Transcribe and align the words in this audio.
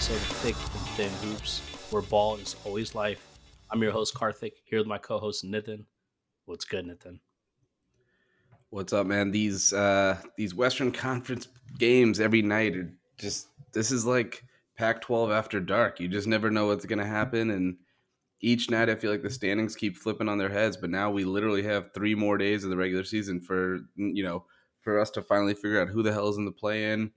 episode 0.00 0.14
of 0.14 0.36
Thick 0.38 0.56
and 0.56 0.88
Thin 0.96 1.28
Hoops, 1.28 1.58
where 1.90 2.00
ball 2.00 2.36
is 2.36 2.56
always 2.64 2.94
life. 2.94 3.22
I'm 3.70 3.82
your 3.82 3.92
host, 3.92 4.14
Karthik, 4.14 4.52
here 4.64 4.78
with 4.78 4.86
my 4.86 4.96
co 4.96 5.18
host, 5.18 5.44
Nitin. 5.44 5.84
What's 6.46 6.64
good, 6.64 6.86
Nitin? 6.86 7.20
What's 8.70 8.94
up, 8.94 9.06
man? 9.06 9.30
These 9.30 9.74
uh 9.74 10.16
these 10.38 10.54
Western 10.54 10.90
Conference 10.90 11.48
games 11.78 12.18
every 12.18 12.40
night 12.40 12.76
are 12.76 12.90
just 13.18 13.48
this 13.74 13.90
is 13.90 14.06
like 14.06 14.42
Pac-12 14.78 15.36
after 15.36 15.60
dark. 15.60 16.00
You 16.00 16.08
just 16.08 16.26
never 16.26 16.50
know 16.50 16.68
what's 16.68 16.86
gonna 16.86 17.06
happen, 17.06 17.50
and 17.50 17.76
each 18.40 18.70
night 18.70 18.88
I 18.88 18.94
feel 18.94 19.10
like 19.10 19.22
the 19.22 19.28
standings 19.28 19.76
keep 19.76 19.98
flipping 19.98 20.30
on 20.30 20.38
their 20.38 20.48
heads. 20.48 20.78
But 20.78 20.88
now 20.88 21.10
we 21.10 21.24
literally 21.24 21.64
have 21.64 21.92
three 21.92 22.14
more 22.14 22.38
days 22.38 22.64
of 22.64 22.70
the 22.70 22.76
regular 22.78 23.04
season 23.04 23.38
for 23.38 23.80
you 23.96 24.24
know 24.24 24.46
for 24.80 24.98
us 24.98 25.10
to 25.10 25.20
finally 25.20 25.52
figure 25.52 25.78
out 25.78 25.88
who 25.88 26.02
the 26.02 26.10
hell 26.10 26.30
is 26.30 26.38
in 26.38 26.46
the 26.46 26.52
play-in 26.52 27.10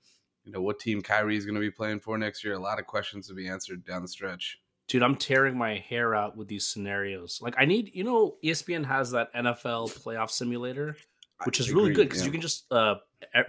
you 0.43 0.51
know 0.51 0.61
what 0.61 0.79
team 0.79 1.01
Kyrie 1.01 1.37
is 1.37 1.45
going 1.45 1.55
to 1.55 1.61
be 1.61 1.71
playing 1.71 1.99
for 1.99 2.17
next 2.17 2.43
year. 2.43 2.53
A 2.53 2.59
lot 2.59 2.79
of 2.79 2.85
questions 2.85 3.27
to 3.27 3.33
be 3.33 3.47
answered 3.47 3.85
down 3.85 4.01
the 4.01 4.07
stretch. 4.07 4.59
Dude, 4.87 5.03
I'm 5.03 5.15
tearing 5.15 5.57
my 5.57 5.77
hair 5.77 6.13
out 6.13 6.35
with 6.35 6.49
these 6.49 6.67
scenarios. 6.67 7.39
Like, 7.41 7.55
I 7.57 7.65
need, 7.65 7.95
you 7.95 8.03
know, 8.03 8.35
ESPN 8.43 8.85
has 8.85 9.11
that 9.11 9.33
NFL 9.33 9.97
playoff 10.03 10.29
simulator, 10.29 10.97
which 11.45 11.59
is 11.59 11.71
really 11.71 11.93
good 11.93 12.09
because 12.09 12.19
yeah. 12.19 12.25
you 12.25 12.31
can 12.31 12.41
just 12.41 12.71
uh, 12.71 12.95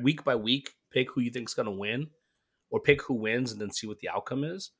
week 0.01 0.23
by 0.25 0.37
week 0.37 0.71
pick 0.93 1.11
who 1.11 1.21
you 1.21 1.31
think 1.31 1.49
is 1.49 1.55
going 1.55 1.67
to 1.67 1.73
win, 1.73 2.09
or 2.71 2.81
pick 2.81 3.03
who 3.03 3.15
wins 3.15 3.51
and 3.51 3.61
then 3.61 3.73
see 3.73 3.87
what 3.87 3.99
the 3.99 4.09
outcome 4.09 4.45
is. 4.45 4.71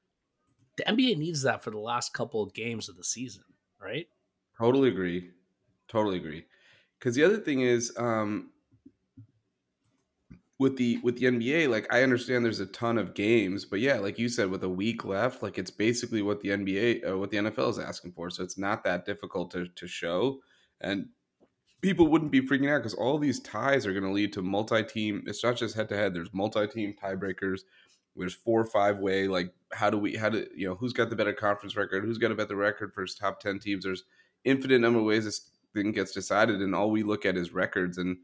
The 0.77 0.85
NBA 0.85 1.19
needs 1.19 1.43
that 1.43 1.63
for 1.63 1.71
the 1.71 1.79
last 1.79 2.13
couple 2.15 2.43
of 2.43 2.55
games 2.55 2.89
of 2.89 2.97
the 2.97 3.05
season, 3.05 3.43
right? 3.81 4.07
Totally 4.59 4.89
agree. 4.89 5.31
Totally 5.89 6.17
agree. 6.19 6.45
Because 6.99 7.15
the 7.15 7.25
other 7.25 7.39
thing 7.39 7.61
is, 7.61 7.93
um, 7.97 8.51
with 10.59 10.77
the 10.77 10.99
with 11.03 11.19
the 11.19 11.27
NBA, 11.27 11.69
like 11.69 11.93
I 11.93 12.03
understand 12.03 12.45
there's 12.45 12.61
a 12.61 12.67
ton 12.67 12.97
of 12.97 13.15
games, 13.15 13.65
but 13.65 13.81
yeah, 13.81 13.99
like 13.99 14.19
you 14.19 14.29
said, 14.29 14.51
with 14.51 14.63
a 14.63 14.69
week 14.69 15.05
left, 15.05 15.43
like 15.43 15.59
it's 15.59 15.71
basically 15.71 16.23
what 16.23 16.41
the 16.41 16.51
NBA, 16.51 17.11
uh, 17.11 17.19
what 17.19 17.31
the 17.31 17.39
NFL 17.39 17.71
is 17.71 17.79
asking 17.79 18.13
for. 18.13 18.31
So 18.31 18.45
it's 18.45 18.59
not 18.59 18.85
that 18.85 19.05
difficult 19.05 19.51
to 19.53 19.67
to 19.67 19.87
show, 19.89 20.41
and 20.81 21.09
people 21.83 22.07
wouldn't 22.07 22.31
be 22.31 22.41
freaking 22.41 22.73
out 22.73 22.79
because 22.79 22.95
all 22.95 23.19
these 23.19 23.41
ties 23.41 23.85
are 23.85 23.93
going 23.93 24.05
to 24.05 24.13
lead 24.13 24.33
to 24.33 24.43
multi-team. 24.43 25.25
It's 25.27 25.43
not 25.43 25.57
just 25.57 25.75
head 25.75 25.89
to 25.89 25.97
head. 25.97 26.15
There's 26.15 26.33
multi-team 26.33 26.95
tiebreakers. 27.03 27.61
There's 28.17 28.35
four 28.35 28.61
or 28.61 28.65
five 28.65 28.99
way. 28.99 29.27
Like 29.27 29.53
how 29.73 29.91
do 29.91 29.99
we? 29.99 30.15
How 30.15 30.29
do 30.29 30.47
you 30.55 30.69
know 30.69 30.77
who's 30.77 30.93
got 30.93 31.11
the 31.11 31.17
better 31.17 31.33
conference 31.33 31.77
record? 31.77 32.05
Who's 32.05 32.19
got 32.19 32.31
a 32.31 32.37
better 32.37 32.55
record 32.55 32.95
for 32.95 33.05
top 33.07 33.41
ten 33.41 33.59
teams? 33.59 33.83
There's 33.83 34.05
infinite 34.45 34.81
number 34.81 35.01
of 35.01 35.05
ways 35.05 35.25
this 35.25 35.51
thing 35.75 35.91
gets 35.91 36.13
decided, 36.13 36.63
and 36.63 36.77
all 36.77 36.93
we 36.93 37.03
look 37.03 37.27
at 37.27 37.37
is 37.37 37.53
records 37.53 37.99
and 37.99 38.19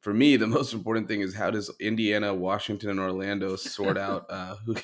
for 0.00 0.12
me, 0.14 0.36
the 0.36 0.46
most 0.58 0.72
important 0.72 1.08
thing 1.08 1.20
is 1.20 1.34
how 1.34 1.50
does 1.50 1.70
Indiana, 1.80 2.34
Washington, 2.34 2.90
and 2.90 3.00
Orlando 3.00 3.56
sort 3.56 3.98
out 3.98 4.26
uh, 4.30 4.56
who 4.64 4.76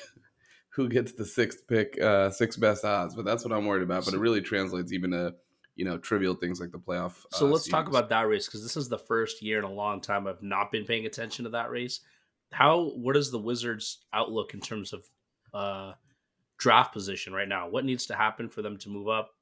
who 0.71 0.89
gets 0.89 1.13
the 1.13 1.25
sixth 1.25 1.67
pick, 1.67 2.01
uh, 2.01 2.31
six 2.31 2.57
best 2.57 2.85
odds. 2.85 3.15
But 3.15 3.25
that's 3.25 3.45
what 3.45 3.53
I'm 3.53 3.65
worried 3.65 3.83
about. 3.83 4.05
But 4.05 4.15
it 4.15 4.21
really 4.21 4.43
translates 4.43 4.93
even 4.93 5.11
to 5.13 5.35
you 5.75 5.85
know 5.85 5.99
trivial 5.99 6.35
things 6.35 6.61
like 6.61 6.73
the 6.73 6.79
playoff. 6.79 7.25
So 7.33 7.47
uh, 7.47 7.51
let's 7.51 7.69
talk 7.69 7.89
about 7.89 8.09
that 8.11 8.29
race 8.29 8.47
because 8.47 8.63
this 8.63 8.77
is 8.77 8.89
the 8.89 8.99
first 8.99 9.43
year 9.43 9.59
in 9.59 9.65
a 9.65 9.73
long 9.73 10.01
time 10.01 10.27
I've 10.27 10.43
not 10.43 10.71
been 10.71 10.85
paying 10.85 11.07
attention 11.07 11.45
to 11.45 11.51
that 11.51 11.71
race. 11.71 12.01
How 12.53 12.93
what 12.97 13.17
is 13.17 13.31
the 13.31 13.39
Wizards' 13.39 13.99
outlook 14.13 14.55
in 14.55 14.61
terms 14.61 14.93
of 14.93 15.05
uh, 15.53 15.93
draft 16.59 16.93
position 16.93 17.33
right 17.33 17.49
now? 17.49 17.69
What 17.69 17.85
needs 17.85 18.07
to 18.07 18.15
happen 18.15 18.49
for 18.49 18.63
them 18.63 18.79
to 18.79 18.89
move 18.89 19.09
up? 19.09 19.36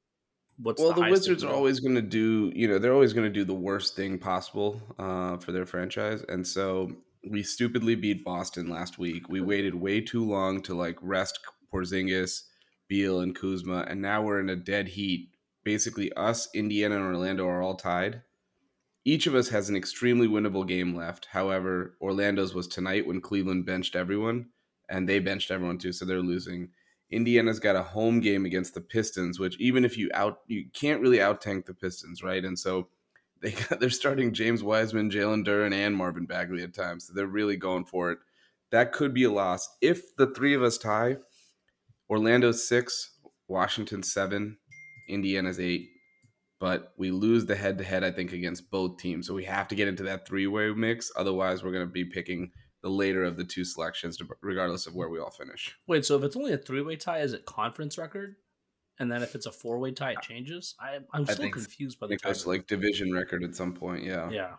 What's 0.61 0.81
well 0.81 0.93
the, 0.93 1.03
the 1.03 1.11
wizards 1.11 1.43
are 1.43 1.53
always 1.53 1.79
going 1.79 1.95
to 1.95 2.01
do 2.01 2.51
you 2.55 2.67
know 2.67 2.79
they're 2.79 2.93
always 2.93 3.13
going 3.13 3.27
to 3.27 3.33
do 3.33 3.43
the 3.43 3.53
worst 3.53 3.95
thing 3.95 4.17
possible 4.17 4.81
uh, 4.99 5.37
for 5.37 5.51
their 5.51 5.65
franchise 5.65 6.23
and 6.29 6.45
so 6.45 6.89
we 7.29 7.43
stupidly 7.43 7.95
beat 7.95 8.23
boston 8.23 8.69
last 8.69 8.97
week. 8.97 9.27
We 9.29 9.41
waited 9.41 9.75
way 9.75 10.01
too 10.01 10.23
long 10.23 10.61
to 10.63 10.75
like 10.75 10.97
rest 11.01 11.39
porzingis 11.73 12.43
beal 12.87 13.19
and 13.19 13.35
kuzma 13.35 13.85
and 13.87 14.01
now 14.01 14.21
we're 14.21 14.39
in 14.39 14.49
a 14.49 14.55
dead 14.55 14.89
heat. 14.89 15.29
Basically 15.63 16.13
us 16.13 16.47
indiana 16.53 16.95
and 16.95 17.05
orlando 17.05 17.47
are 17.47 17.61
all 17.61 17.75
tied. 17.75 18.21
Each 19.03 19.27
of 19.27 19.35
us 19.35 19.49
has 19.49 19.69
an 19.69 19.75
extremely 19.75 20.27
winnable 20.27 20.67
game 20.67 20.95
left. 20.95 21.27
However 21.31 21.97
orlando's 22.01 22.53
was 22.53 22.67
tonight 22.67 23.07
when 23.07 23.21
cleveland 23.21 23.65
benched 23.65 23.95
everyone 23.95 24.47
and 24.87 25.09
they 25.09 25.19
benched 25.19 25.51
everyone 25.51 25.79
too 25.79 25.91
so 25.91 26.05
they're 26.05 26.19
losing 26.19 26.69
Indiana's 27.15 27.59
got 27.59 27.77
a 27.77 27.81
home 27.81 28.19
game 28.19 28.43
against 28.43 28.73
the 28.73 28.81
Pistons, 28.81 29.39
which 29.39 29.57
even 29.57 29.85
if 29.85 29.97
you 29.97 30.09
out 30.13 30.39
you 30.47 30.65
can't 30.73 31.01
really 31.01 31.21
out 31.21 31.39
tank 31.39 31.65
the 31.65 31.73
Pistons, 31.73 32.21
right? 32.21 32.43
And 32.43 32.59
so 32.59 32.89
they 33.41 33.51
got, 33.69 33.79
they're 33.79 33.89
starting 33.89 34.33
James 34.33 34.61
Wiseman, 34.61 35.09
Jalen 35.09 35.45
Duren, 35.45 35.73
and 35.73 35.95
Marvin 35.95 36.25
Bagley 36.25 36.61
at 36.61 36.73
times. 36.73 37.07
So 37.07 37.13
they're 37.13 37.25
really 37.25 37.55
going 37.55 37.85
for 37.85 38.11
it. 38.11 38.19
That 38.71 38.91
could 38.91 39.13
be 39.13 39.23
a 39.23 39.31
loss 39.31 39.69
if 39.81 40.13
the 40.17 40.27
three 40.27 40.53
of 40.53 40.61
us 40.61 40.77
tie. 40.77 41.17
Orlando 42.09 42.51
six, 42.51 43.17
Washington 43.47 44.03
seven, 44.03 44.57
Indiana's 45.07 45.59
eight. 45.59 45.87
But 46.59 46.93
we 46.97 47.11
lose 47.11 47.45
the 47.45 47.55
head 47.55 47.77
to 47.77 47.83
head, 47.83 48.03
I 48.03 48.11
think, 48.11 48.33
against 48.33 48.69
both 48.69 48.97
teams. 48.97 49.25
So 49.25 49.33
we 49.33 49.45
have 49.45 49.67
to 49.69 49.75
get 49.75 49.87
into 49.87 50.03
that 50.03 50.27
three 50.27 50.47
way 50.47 50.69
mix. 50.73 51.11
Otherwise, 51.15 51.63
we're 51.63 51.71
going 51.71 51.87
to 51.87 51.91
be 51.91 52.05
picking 52.05 52.51
the 52.85 52.91
later 52.91 53.23
of 53.23 53.35
the 53.35 53.43
two 53.43 53.65
selections, 53.65 54.21
regardless 54.41 54.85
of 54.85 54.93
where 54.93 55.09
we 55.09 55.17
all 55.19 55.31
finish. 55.31 55.75
Wait, 55.87 56.05
so 56.05 56.15
if 56.17 56.23
it's 56.23 56.35
only 56.35 56.53
a 56.53 56.57
three 56.57 56.83
way 56.83 56.95
tie, 56.95 57.17
is 57.17 57.33
it 57.33 57.43
conference 57.43 57.97
record? 57.97 58.35
And 58.99 59.11
then 59.11 59.23
if 59.23 59.33
it's 59.33 59.47
a 59.47 59.51
four 59.51 59.79
way 59.79 59.91
tie, 59.91 60.11
it 60.11 60.21
changes. 60.21 60.75
I, 60.79 60.99
I'm 61.11 61.25
still 61.25 61.49
confused 61.49 61.99
by 61.99 62.05
the. 62.05 62.19
I 62.23 62.29
it's 62.29 62.45
like 62.45 62.67
division 62.67 63.11
record 63.11 63.43
at 63.43 63.55
some 63.55 63.73
point. 63.73 64.03
Yeah. 64.03 64.29
Yeah. 64.29 64.53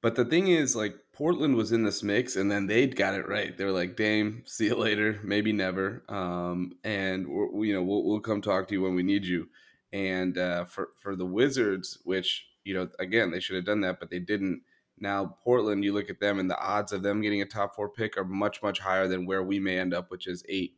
But 0.00 0.14
the 0.14 0.24
thing 0.24 0.48
is, 0.48 0.74
like 0.74 0.96
Portland 1.12 1.56
was 1.56 1.72
in 1.72 1.82
this 1.82 2.02
mix, 2.02 2.36
and 2.36 2.50
then 2.50 2.68
they 2.68 2.86
got 2.86 3.12
it 3.12 3.28
right. 3.28 3.54
They 3.54 3.66
were 3.66 3.70
like, 3.70 3.96
"Dame, 3.96 4.42
see 4.46 4.68
you 4.68 4.74
later, 4.74 5.20
maybe 5.22 5.52
never." 5.52 6.04
Um, 6.08 6.72
and 6.84 7.26
you 7.26 7.74
know, 7.74 7.82
we'll, 7.82 8.04
we'll 8.04 8.20
come 8.20 8.40
talk 8.40 8.68
to 8.68 8.74
you 8.74 8.80
when 8.80 8.94
we 8.94 9.02
need 9.02 9.26
you. 9.26 9.50
And 9.92 10.38
uh, 10.38 10.64
for 10.64 10.88
for 11.02 11.16
the 11.16 11.26
Wizards, 11.26 11.98
which 12.04 12.46
you 12.64 12.72
know, 12.72 12.88
again, 12.98 13.30
they 13.30 13.40
should 13.40 13.56
have 13.56 13.66
done 13.66 13.82
that, 13.82 14.00
but 14.00 14.08
they 14.08 14.20
didn't 14.20 14.62
now, 15.04 15.36
Portland, 15.44 15.84
you 15.84 15.92
look 15.92 16.10
at 16.10 16.18
them, 16.18 16.40
and 16.40 16.50
the 16.50 16.58
odds 16.58 16.92
of 16.92 17.02
them 17.02 17.20
getting 17.20 17.42
a 17.42 17.46
top 17.46 17.76
four 17.76 17.88
pick 17.90 18.16
are 18.16 18.24
much, 18.24 18.62
much 18.62 18.80
higher 18.80 19.06
than 19.06 19.26
where 19.26 19.44
we 19.44 19.60
may 19.60 19.78
end 19.78 19.94
up, 19.94 20.10
which 20.10 20.26
is 20.26 20.42
eight. 20.48 20.76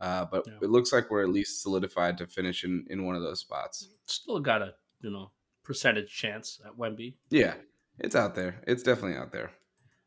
Uh, 0.00 0.24
but 0.30 0.44
yeah. 0.46 0.54
it 0.62 0.70
looks 0.70 0.92
like 0.92 1.10
we're 1.10 1.22
at 1.22 1.28
least 1.28 1.62
solidified 1.62 2.18
to 2.18 2.26
finish 2.26 2.64
in, 2.64 2.84
in 2.90 3.06
one 3.06 3.16
of 3.16 3.22
those 3.22 3.40
spots. 3.40 3.88
Still 4.06 4.40
got 4.40 4.62
a 4.62 4.74
you 5.00 5.10
know 5.10 5.30
percentage 5.64 6.10
chance 6.10 6.60
at 6.66 6.76
Wemby. 6.76 7.14
Yeah, 7.30 7.54
it's 7.98 8.16
out 8.16 8.34
there. 8.34 8.60
It's 8.66 8.82
definitely 8.82 9.16
out 9.16 9.32
there. 9.32 9.52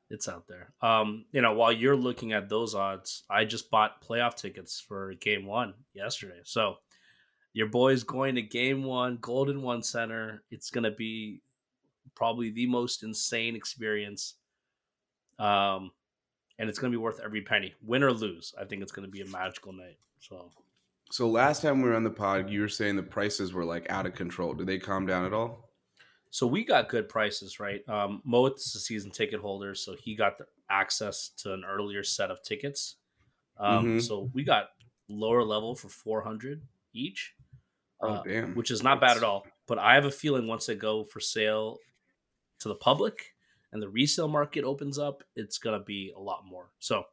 It's 0.09 0.27
out 0.27 0.47
there. 0.47 0.73
Um, 0.81 1.25
you 1.31 1.41
know, 1.41 1.53
while 1.53 1.71
you're 1.71 1.95
looking 1.95 2.33
at 2.33 2.49
those 2.49 2.75
odds, 2.75 3.23
I 3.29 3.45
just 3.45 3.71
bought 3.71 4.03
playoff 4.05 4.35
tickets 4.35 4.79
for 4.85 5.13
Game 5.15 5.45
One 5.45 5.73
yesterday. 5.93 6.41
So 6.43 6.75
your 7.53 7.67
boy's 7.67 8.03
going 8.03 8.35
to 8.35 8.41
Game 8.41 8.83
One, 8.83 9.17
Golden 9.21 9.61
One 9.61 9.83
Center. 9.83 10.43
It's 10.51 10.69
gonna 10.69 10.91
be 10.91 11.41
probably 12.16 12.51
the 12.51 12.67
most 12.67 13.03
insane 13.03 13.56
experience. 13.56 14.35
Um, 15.39 15.91
and 16.59 16.69
it's 16.69 16.78
going 16.78 16.91
to 16.91 16.97
be 16.97 17.01
worth 17.01 17.19
every 17.23 17.41
penny, 17.41 17.73
win 17.81 18.03
or 18.03 18.12
lose. 18.12 18.53
I 18.59 18.66
think 18.66 18.84
it's 18.84 18.91
going 18.91 19.07
to 19.07 19.12
be 19.12 19.22
a 19.22 19.28
magical 19.28 19.73
night. 19.73 19.97
So, 20.19 20.51
so 21.09 21.28
last 21.28 21.62
time 21.62 21.81
we 21.81 21.89
were 21.89 21.95
on 21.95 22.03
the 22.03 22.09
pod, 22.09 22.50
you 22.50 22.62
were 22.62 22.69
saying 22.69 22.95
the 22.95 23.03
prices 23.03 23.53
were 23.53 23.66
like 23.66 23.89
out 23.89 24.06
of 24.06 24.13
control. 24.13 24.53
Did 24.53 24.67
they 24.67 24.78
calm 24.78 25.06
down 25.06 25.25
at 25.25 25.34
all? 25.34 25.69
So 26.29 26.47
we 26.47 26.63
got 26.63 26.88
good 26.88 27.09
prices, 27.09 27.59
right? 27.59 27.81
Um, 27.89 28.22
Mo's 28.23 28.73
a 28.75 28.79
season 28.79 29.12
ticket 29.12 29.41
holder, 29.41 29.75
so 29.75 29.95
he 30.01 30.16
got 30.16 30.38
the 30.38 30.45
access 30.69 31.29
to 31.39 31.53
an 31.53 31.63
earlier 31.68 32.03
set 32.03 32.31
of 32.31 32.41
tickets. 32.44 32.95
Um, 33.57 33.85
mm-hmm. 33.85 34.00
So 34.00 34.29
we 34.33 34.44
got 34.44 34.69
lower 35.09 35.44
level 35.44 35.75
for 35.75 35.89
four 35.89 36.22
hundred 36.22 36.62
each. 36.94 37.33
Oh, 38.01 38.13
uh, 38.13 38.23
damn. 38.23 38.56
Which 38.56 38.72
is 38.72 38.81
not 38.81 39.01
bad 39.01 39.18
at 39.18 39.23
all. 39.23 39.45
But 39.68 39.78
I 39.78 39.95
have 39.95 40.06
a 40.06 40.12
feeling 40.12 40.48
once 40.48 40.65
they 40.65 40.75
go 40.75 41.03
for 41.03 41.19
sale 41.19 41.80
to 42.62 42.69
the 42.69 42.75
public 42.75 43.36
and 43.72 43.81
the 43.81 43.90
resale 43.90 44.28
market 44.28 44.63
opens 44.63 44.98
up, 44.98 45.24
it's 45.36 45.58
gonna 45.58 45.84
be 45.84 46.13
a 46.16 46.19
lot 46.19 46.44
more. 46.46 46.72
So 46.80 47.06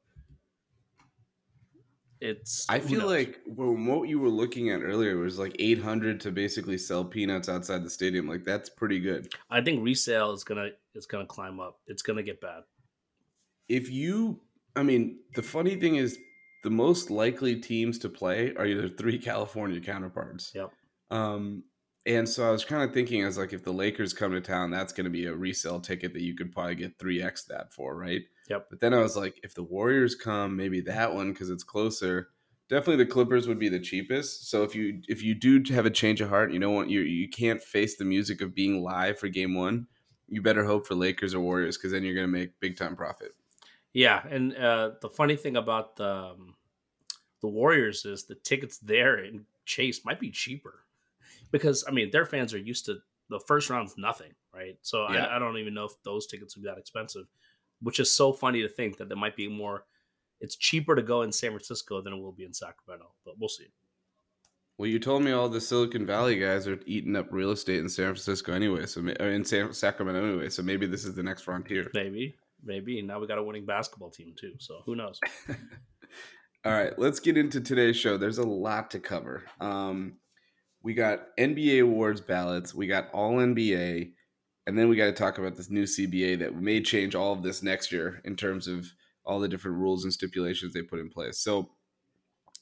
it's. 2.20 2.66
I 2.68 2.80
feel 2.80 3.06
like 3.06 3.40
what 3.46 4.08
you 4.08 4.18
were 4.18 4.28
looking 4.28 4.70
at 4.70 4.82
earlier 4.82 5.16
was 5.16 5.38
like 5.38 5.54
eight 5.58 5.80
hundred 5.80 6.20
to 6.20 6.32
basically 6.32 6.78
sell 6.78 7.04
peanuts 7.04 7.48
outside 7.48 7.84
the 7.84 7.90
stadium. 7.90 8.28
Like 8.28 8.44
that's 8.44 8.68
pretty 8.68 8.98
good. 8.98 9.32
I 9.50 9.60
think 9.60 9.84
resale 9.84 10.32
is 10.32 10.42
gonna 10.44 10.70
is 10.94 11.06
gonna 11.06 11.26
climb 11.26 11.60
up. 11.60 11.78
It's 11.86 12.02
gonna 12.02 12.22
get 12.22 12.40
bad. 12.40 12.62
If 13.68 13.90
you, 13.90 14.40
I 14.74 14.82
mean, 14.82 15.20
the 15.34 15.42
funny 15.42 15.76
thing 15.76 15.96
is, 15.96 16.18
the 16.64 16.70
most 16.70 17.10
likely 17.10 17.56
teams 17.56 17.98
to 17.98 18.08
play 18.08 18.54
are 18.56 18.66
either 18.66 18.88
three 18.88 19.18
California 19.18 19.80
counterparts. 19.80 20.52
Yep. 20.54 20.72
Um, 21.10 21.62
and 22.08 22.26
so 22.26 22.48
I 22.48 22.50
was 22.50 22.64
kind 22.64 22.82
of 22.82 22.94
thinking, 22.94 23.22
I 23.22 23.26
was 23.26 23.36
like, 23.36 23.52
if 23.52 23.62
the 23.62 23.72
Lakers 23.72 24.14
come 24.14 24.32
to 24.32 24.40
town, 24.40 24.70
that's 24.70 24.94
going 24.94 25.04
to 25.04 25.10
be 25.10 25.26
a 25.26 25.34
resale 25.34 25.78
ticket 25.78 26.14
that 26.14 26.22
you 26.22 26.34
could 26.34 26.50
probably 26.50 26.74
get 26.74 26.98
three 26.98 27.22
x 27.22 27.44
that 27.44 27.70
for, 27.70 27.94
right? 27.94 28.22
Yep. 28.48 28.68
But 28.70 28.80
then 28.80 28.94
I 28.94 29.00
was 29.00 29.14
like, 29.14 29.38
if 29.42 29.54
the 29.54 29.62
Warriors 29.62 30.14
come, 30.14 30.56
maybe 30.56 30.80
that 30.80 31.14
one 31.14 31.32
because 31.32 31.50
it's 31.50 31.62
closer. 31.62 32.30
Definitely, 32.70 33.04
the 33.04 33.10
Clippers 33.10 33.46
would 33.46 33.58
be 33.58 33.68
the 33.68 33.78
cheapest. 33.78 34.50
So 34.50 34.62
if 34.62 34.74
you 34.74 35.02
if 35.06 35.22
you 35.22 35.34
do 35.34 35.62
have 35.74 35.84
a 35.84 35.90
change 35.90 36.22
of 36.22 36.30
heart, 36.30 36.52
you 36.52 36.58
don't 36.58 36.74
want 36.74 36.90
you 36.90 37.00
you 37.00 37.28
can't 37.28 37.62
face 37.62 37.96
the 37.96 38.04
music 38.04 38.40
of 38.40 38.54
being 38.54 38.82
live 38.82 39.18
for 39.18 39.28
Game 39.28 39.54
One. 39.54 39.86
You 40.28 40.40
better 40.40 40.64
hope 40.64 40.86
for 40.86 40.94
Lakers 40.94 41.34
or 41.34 41.40
Warriors 41.40 41.76
because 41.76 41.92
then 41.92 42.04
you're 42.04 42.14
going 42.14 42.26
to 42.26 42.32
make 42.32 42.58
big 42.60 42.76
time 42.76 42.96
profit. 42.96 43.32
Yeah, 43.92 44.22
and 44.28 44.54
uh, 44.56 44.92
the 45.00 45.08
funny 45.08 45.36
thing 45.36 45.56
about 45.56 45.96
the 45.96 46.08
um, 46.08 46.54
the 47.40 47.48
Warriors 47.48 48.04
is 48.06 48.24
the 48.24 48.34
tickets 48.34 48.78
there 48.78 49.18
in 49.18 49.44
Chase 49.64 50.04
might 50.04 50.20
be 50.20 50.30
cheaper 50.30 50.84
because 51.50 51.84
I 51.88 51.92
mean 51.92 52.10
their 52.10 52.26
fans 52.26 52.54
are 52.54 52.58
used 52.58 52.86
to 52.86 52.98
the 53.30 53.40
first 53.40 53.70
round's 53.70 53.96
nothing, 53.98 54.32
right? 54.54 54.76
So 54.82 55.06
yeah. 55.10 55.26
I, 55.26 55.36
I, 55.36 55.38
don't 55.38 55.58
even 55.58 55.74
know 55.74 55.84
if 55.84 55.92
those 56.04 56.26
tickets 56.26 56.56
would 56.56 56.62
be 56.62 56.68
that 56.68 56.78
expensive, 56.78 57.26
which 57.82 58.00
is 58.00 58.12
so 58.12 58.32
funny 58.32 58.62
to 58.62 58.68
think 58.68 58.96
that 58.98 59.08
there 59.08 59.18
might 59.18 59.36
be 59.36 59.48
more. 59.48 59.84
It's 60.40 60.56
cheaper 60.56 60.94
to 60.94 61.02
go 61.02 61.22
in 61.22 61.32
San 61.32 61.50
Francisco 61.50 62.00
than 62.00 62.12
it 62.12 62.20
will 62.20 62.32
be 62.32 62.44
in 62.44 62.54
Sacramento, 62.54 63.12
but 63.24 63.34
we'll 63.38 63.48
see. 63.48 63.66
Well, 64.78 64.88
you 64.88 65.00
told 65.00 65.24
me 65.24 65.32
all 65.32 65.48
the 65.48 65.60
Silicon 65.60 66.06
Valley 66.06 66.38
guys 66.38 66.68
are 66.68 66.78
eating 66.86 67.16
up 67.16 67.26
real 67.32 67.50
estate 67.50 67.80
in 67.80 67.88
San 67.88 68.06
Francisco 68.06 68.52
anyway, 68.52 68.86
so 68.86 69.00
in 69.00 69.44
San, 69.44 69.72
Sacramento 69.72 70.24
anyway. 70.24 70.48
So 70.48 70.62
maybe 70.62 70.86
this 70.86 71.04
is 71.04 71.14
the 71.14 71.22
next 71.24 71.42
frontier. 71.42 71.90
Maybe, 71.94 72.36
maybe. 72.62 73.02
Now 73.02 73.18
we 73.18 73.26
got 73.26 73.38
a 73.38 73.42
winning 73.42 73.66
basketball 73.66 74.10
team 74.10 74.34
too. 74.38 74.52
So 74.58 74.82
who 74.86 74.94
knows? 74.94 75.18
all 76.64 76.72
right, 76.72 76.96
let's 76.96 77.18
get 77.18 77.36
into 77.36 77.60
today's 77.60 77.96
show. 77.96 78.16
There's 78.16 78.38
a 78.38 78.46
lot 78.46 78.92
to 78.92 79.00
cover. 79.00 79.42
Um, 79.60 80.18
we 80.82 80.94
got 80.94 81.36
NBA 81.36 81.82
awards 81.82 82.20
ballots, 82.20 82.74
we 82.74 82.86
got 82.86 83.10
all 83.12 83.36
NBA, 83.36 84.12
and 84.66 84.78
then 84.78 84.88
we 84.88 84.96
got 84.96 85.06
to 85.06 85.12
talk 85.12 85.38
about 85.38 85.56
this 85.56 85.70
new 85.70 85.84
CBA 85.84 86.38
that 86.40 86.54
may 86.54 86.80
change 86.80 87.14
all 87.14 87.32
of 87.32 87.42
this 87.42 87.62
next 87.62 87.90
year 87.90 88.20
in 88.24 88.36
terms 88.36 88.68
of 88.68 88.92
all 89.24 89.40
the 89.40 89.48
different 89.48 89.78
rules 89.78 90.04
and 90.04 90.12
stipulations 90.12 90.72
they 90.72 90.82
put 90.82 91.00
in 91.00 91.10
place. 91.10 91.38
So 91.38 91.70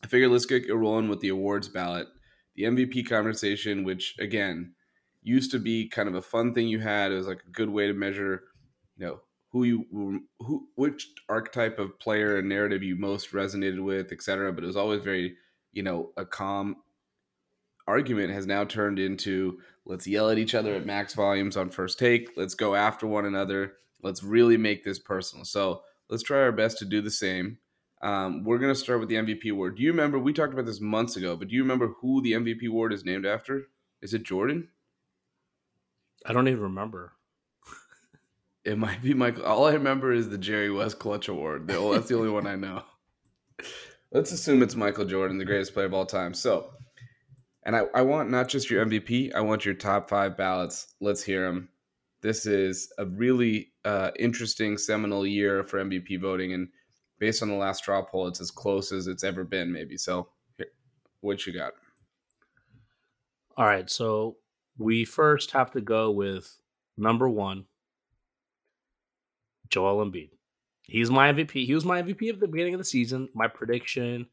I 0.02 0.06
figured 0.06 0.30
let's 0.30 0.46
get 0.46 0.72
rolling 0.72 1.08
with 1.08 1.20
the 1.20 1.28
awards 1.28 1.68
ballot, 1.68 2.08
the 2.54 2.64
MVP 2.64 3.08
conversation, 3.08 3.84
which 3.84 4.16
again 4.18 4.74
used 5.22 5.50
to 5.50 5.58
be 5.58 5.88
kind 5.88 6.08
of 6.08 6.14
a 6.14 6.22
fun 6.22 6.54
thing 6.54 6.68
you 6.68 6.80
had. 6.80 7.12
It 7.12 7.16
was 7.16 7.26
like 7.26 7.42
a 7.46 7.50
good 7.50 7.68
way 7.68 7.86
to 7.86 7.92
measure, 7.92 8.44
you 8.96 9.06
know, 9.06 9.20
who 9.50 9.64
you 9.64 10.22
who 10.38 10.68
which 10.74 11.08
archetype 11.28 11.78
of 11.78 11.98
player 11.98 12.38
and 12.38 12.48
narrative 12.48 12.82
you 12.82 12.96
most 12.96 13.32
resonated 13.32 13.82
with, 13.82 14.12
etc. 14.12 14.52
But 14.52 14.64
it 14.64 14.68
was 14.68 14.76
always 14.76 15.02
very, 15.02 15.36
you 15.72 15.82
know, 15.82 16.12
a 16.16 16.24
calm 16.24 16.76
argument 17.86 18.32
has 18.32 18.46
now 18.46 18.64
turned 18.64 18.98
into 18.98 19.60
let's 19.84 20.06
yell 20.06 20.30
at 20.30 20.38
each 20.38 20.54
other 20.54 20.74
at 20.74 20.86
max 20.86 21.14
volumes 21.14 21.56
on 21.56 21.70
first 21.70 21.98
take. 21.98 22.30
Let's 22.36 22.54
go 22.54 22.74
after 22.74 23.06
one 23.06 23.24
another. 23.24 23.74
Let's 24.02 24.22
really 24.22 24.56
make 24.56 24.84
this 24.84 24.98
personal. 24.98 25.44
So 25.44 25.82
let's 26.08 26.22
try 26.22 26.40
our 26.40 26.52
best 26.52 26.78
to 26.78 26.84
do 26.84 27.00
the 27.00 27.10
same. 27.10 27.58
Um, 28.02 28.44
we're 28.44 28.58
going 28.58 28.72
to 28.72 28.78
start 28.78 29.00
with 29.00 29.08
the 29.08 29.14
MVP 29.16 29.50
award. 29.50 29.76
Do 29.76 29.82
you 29.82 29.90
remember? 29.90 30.18
We 30.18 30.32
talked 30.32 30.52
about 30.52 30.66
this 30.66 30.80
months 30.80 31.16
ago, 31.16 31.34
but 31.36 31.48
do 31.48 31.54
you 31.54 31.62
remember 31.62 31.94
who 32.00 32.20
the 32.20 32.32
MVP 32.32 32.68
award 32.68 32.92
is 32.92 33.04
named 33.04 33.24
after? 33.24 33.68
Is 34.02 34.12
it 34.12 34.22
Jordan? 34.22 34.68
I 36.24 36.32
don't 36.32 36.48
even 36.48 36.60
remember. 36.60 37.12
it 38.64 38.76
might 38.76 39.02
be 39.02 39.14
Michael. 39.14 39.44
All 39.44 39.64
I 39.64 39.72
remember 39.72 40.12
is 40.12 40.28
the 40.28 40.38
Jerry 40.38 40.70
West 40.70 40.98
Clutch 40.98 41.28
Award. 41.28 41.68
That's 41.68 42.08
the 42.08 42.16
only 42.16 42.30
one 42.30 42.46
I 42.46 42.56
know. 42.56 42.82
Let's 44.12 44.32
assume 44.32 44.62
it's 44.62 44.76
Michael 44.76 45.04
Jordan, 45.04 45.38
the 45.38 45.44
greatest 45.44 45.74
player 45.74 45.86
of 45.86 45.94
all 45.94 46.06
time. 46.06 46.34
So 46.34 46.70
and 47.66 47.74
I, 47.74 47.82
I 47.94 48.02
want 48.02 48.30
not 48.30 48.48
just 48.48 48.70
your 48.70 48.86
MVP, 48.86 49.34
I 49.34 49.40
want 49.40 49.64
your 49.64 49.74
top 49.74 50.08
five 50.08 50.36
ballots. 50.36 50.94
Let's 51.00 51.22
hear 51.22 51.46
them. 51.46 51.68
This 52.22 52.46
is 52.46 52.92
a 52.96 53.04
really 53.04 53.72
uh, 53.84 54.12
interesting, 54.18 54.78
seminal 54.78 55.26
year 55.26 55.64
for 55.64 55.84
MVP 55.84 56.20
voting. 56.20 56.52
And 56.52 56.68
based 57.18 57.42
on 57.42 57.48
the 57.48 57.56
last 57.56 57.78
straw 57.78 58.02
poll, 58.02 58.28
it's 58.28 58.40
as 58.40 58.52
close 58.52 58.92
as 58.92 59.08
it's 59.08 59.24
ever 59.24 59.42
been, 59.42 59.72
maybe. 59.72 59.96
So, 59.96 60.28
what 61.20 61.44
you 61.44 61.52
got? 61.52 61.72
All 63.56 63.66
right. 63.66 63.90
So, 63.90 64.36
we 64.78 65.04
first 65.04 65.50
have 65.50 65.72
to 65.72 65.80
go 65.80 66.12
with 66.12 66.56
number 66.96 67.28
one, 67.28 67.64
Joel 69.70 70.06
Embiid. 70.06 70.30
He's 70.82 71.10
my 71.10 71.32
MVP. 71.32 71.66
He 71.66 71.74
was 71.74 71.84
my 71.84 72.00
MVP 72.00 72.32
at 72.32 72.38
the 72.38 72.46
beginning 72.46 72.74
of 72.74 72.78
the 72.78 72.84
season. 72.84 73.28
My 73.34 73.48
prediction 73.48 74.28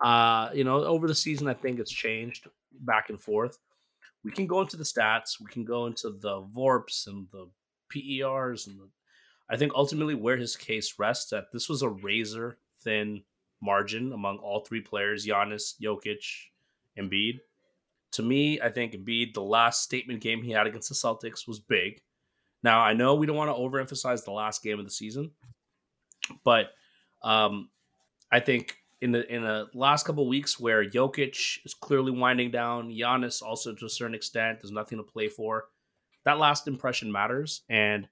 uh, 0.00 0.50
you 0.54 0.64
know, 0.64 0.84
over 0.84 1.06
the 1.06 1.14
season, 1.14 1.48
I 1.48 1.54
think 1.54 1.80
it's 1.80 1.90
changed 1.90 2.48
back 2.80 3.10
and 3.10 3.20
forth. 3.20 3.58
We 4.24 4.32
can 4.32 4.46
go 4.46 4.60
into 4.60 4.76
the 4.76 4.84
stats, 4.84 5.40
we 5.40 5.46
can 5.46 5.64
go 5.64 5.86
into 5.86 6.10
the 6.10 6.42
VORPs 6.42 7.06
and 7.06 7.26
the 7.30 7.48
PERs, 7.90 8.66
and 8.66 8.78
the, 8.78 8.88
I 9.48 9.56
think 9.56 9.72
ultimately 9.74 10.14
where 10.14 10.36
his 10.36 10.56
case 10.56 10.98
rests 10.98 11.30
that 11.30 11.44
this 11.52 11.68
was 11.68 11.82
a 11.82 11.88
razor 11.88 12.58
thin 12.82 13.22
margin 13.60 14.12
among 14.12 14.38
all 14.38 14.60
three 14.60 14.80
players: 14.80 15.26
Giannis, 15.26 15.74
Jokic, 15.80 16.24
Embiid. 16.98 17.38
To 18.12 18.22
me, 18.22 18.60
I 18.60 18.70
think 18.70 18.92
Embiid, 18.92 19.34
the 19.34 19.42
last 19.42 19.82
statement 19.82 20.20
game 20.20 20.42
he 20.42 20.50
had 20.50 20.66
against 20.66 20.88
the 20.88 20.94
Celtics 20.94 21.46
was 21.46 21.60
big. 21.60 22.00
Now 22.62 22.80
I 22.80 22.92
know 22.92 23.14
we 23.14 23.26
don't 23.26 23.36
want 23.36 23.50
to 23.50 23.54
overemphasize 23.54 24.24
the 24.24 24.32
last 24.32 24.62
game 24.62 24.78
of 24.78 24.84
the 24.84 24.90
season, 24.90 25.30
but 26.44 26.70
um, 27.22 27.70
I 28.30 28.40
think 28.40 28.76
in 29.00 29.12
the 29.12 29.32
in 29.32 29.42
the 29.42 29.68
last 29.74 30.04
couple 30.04 30.26
weeks 30.28 30.58
where 30.58 30.84
Jokic 30.84 31.58
is 31.64 31.74
clearly 31.74 32.10
winding 32.10 32.50
down, 32.50 32.90
Giannis 32.90 33.42
also 33.42 33.74
to 33.74 33.86
a 33.86 33.90
certain 33.90 34.14
extent, 34.14 34.60
there's 34.60 34.72
nothing 34.72 34.98
to 34.98 35.04
play 35.04 35.28
for. 35.28 35.66
That 36.24 36.38
last 36.38 36.66
impression 36.66 37.12
matters, 37.12 37.62
and 37.68 38.08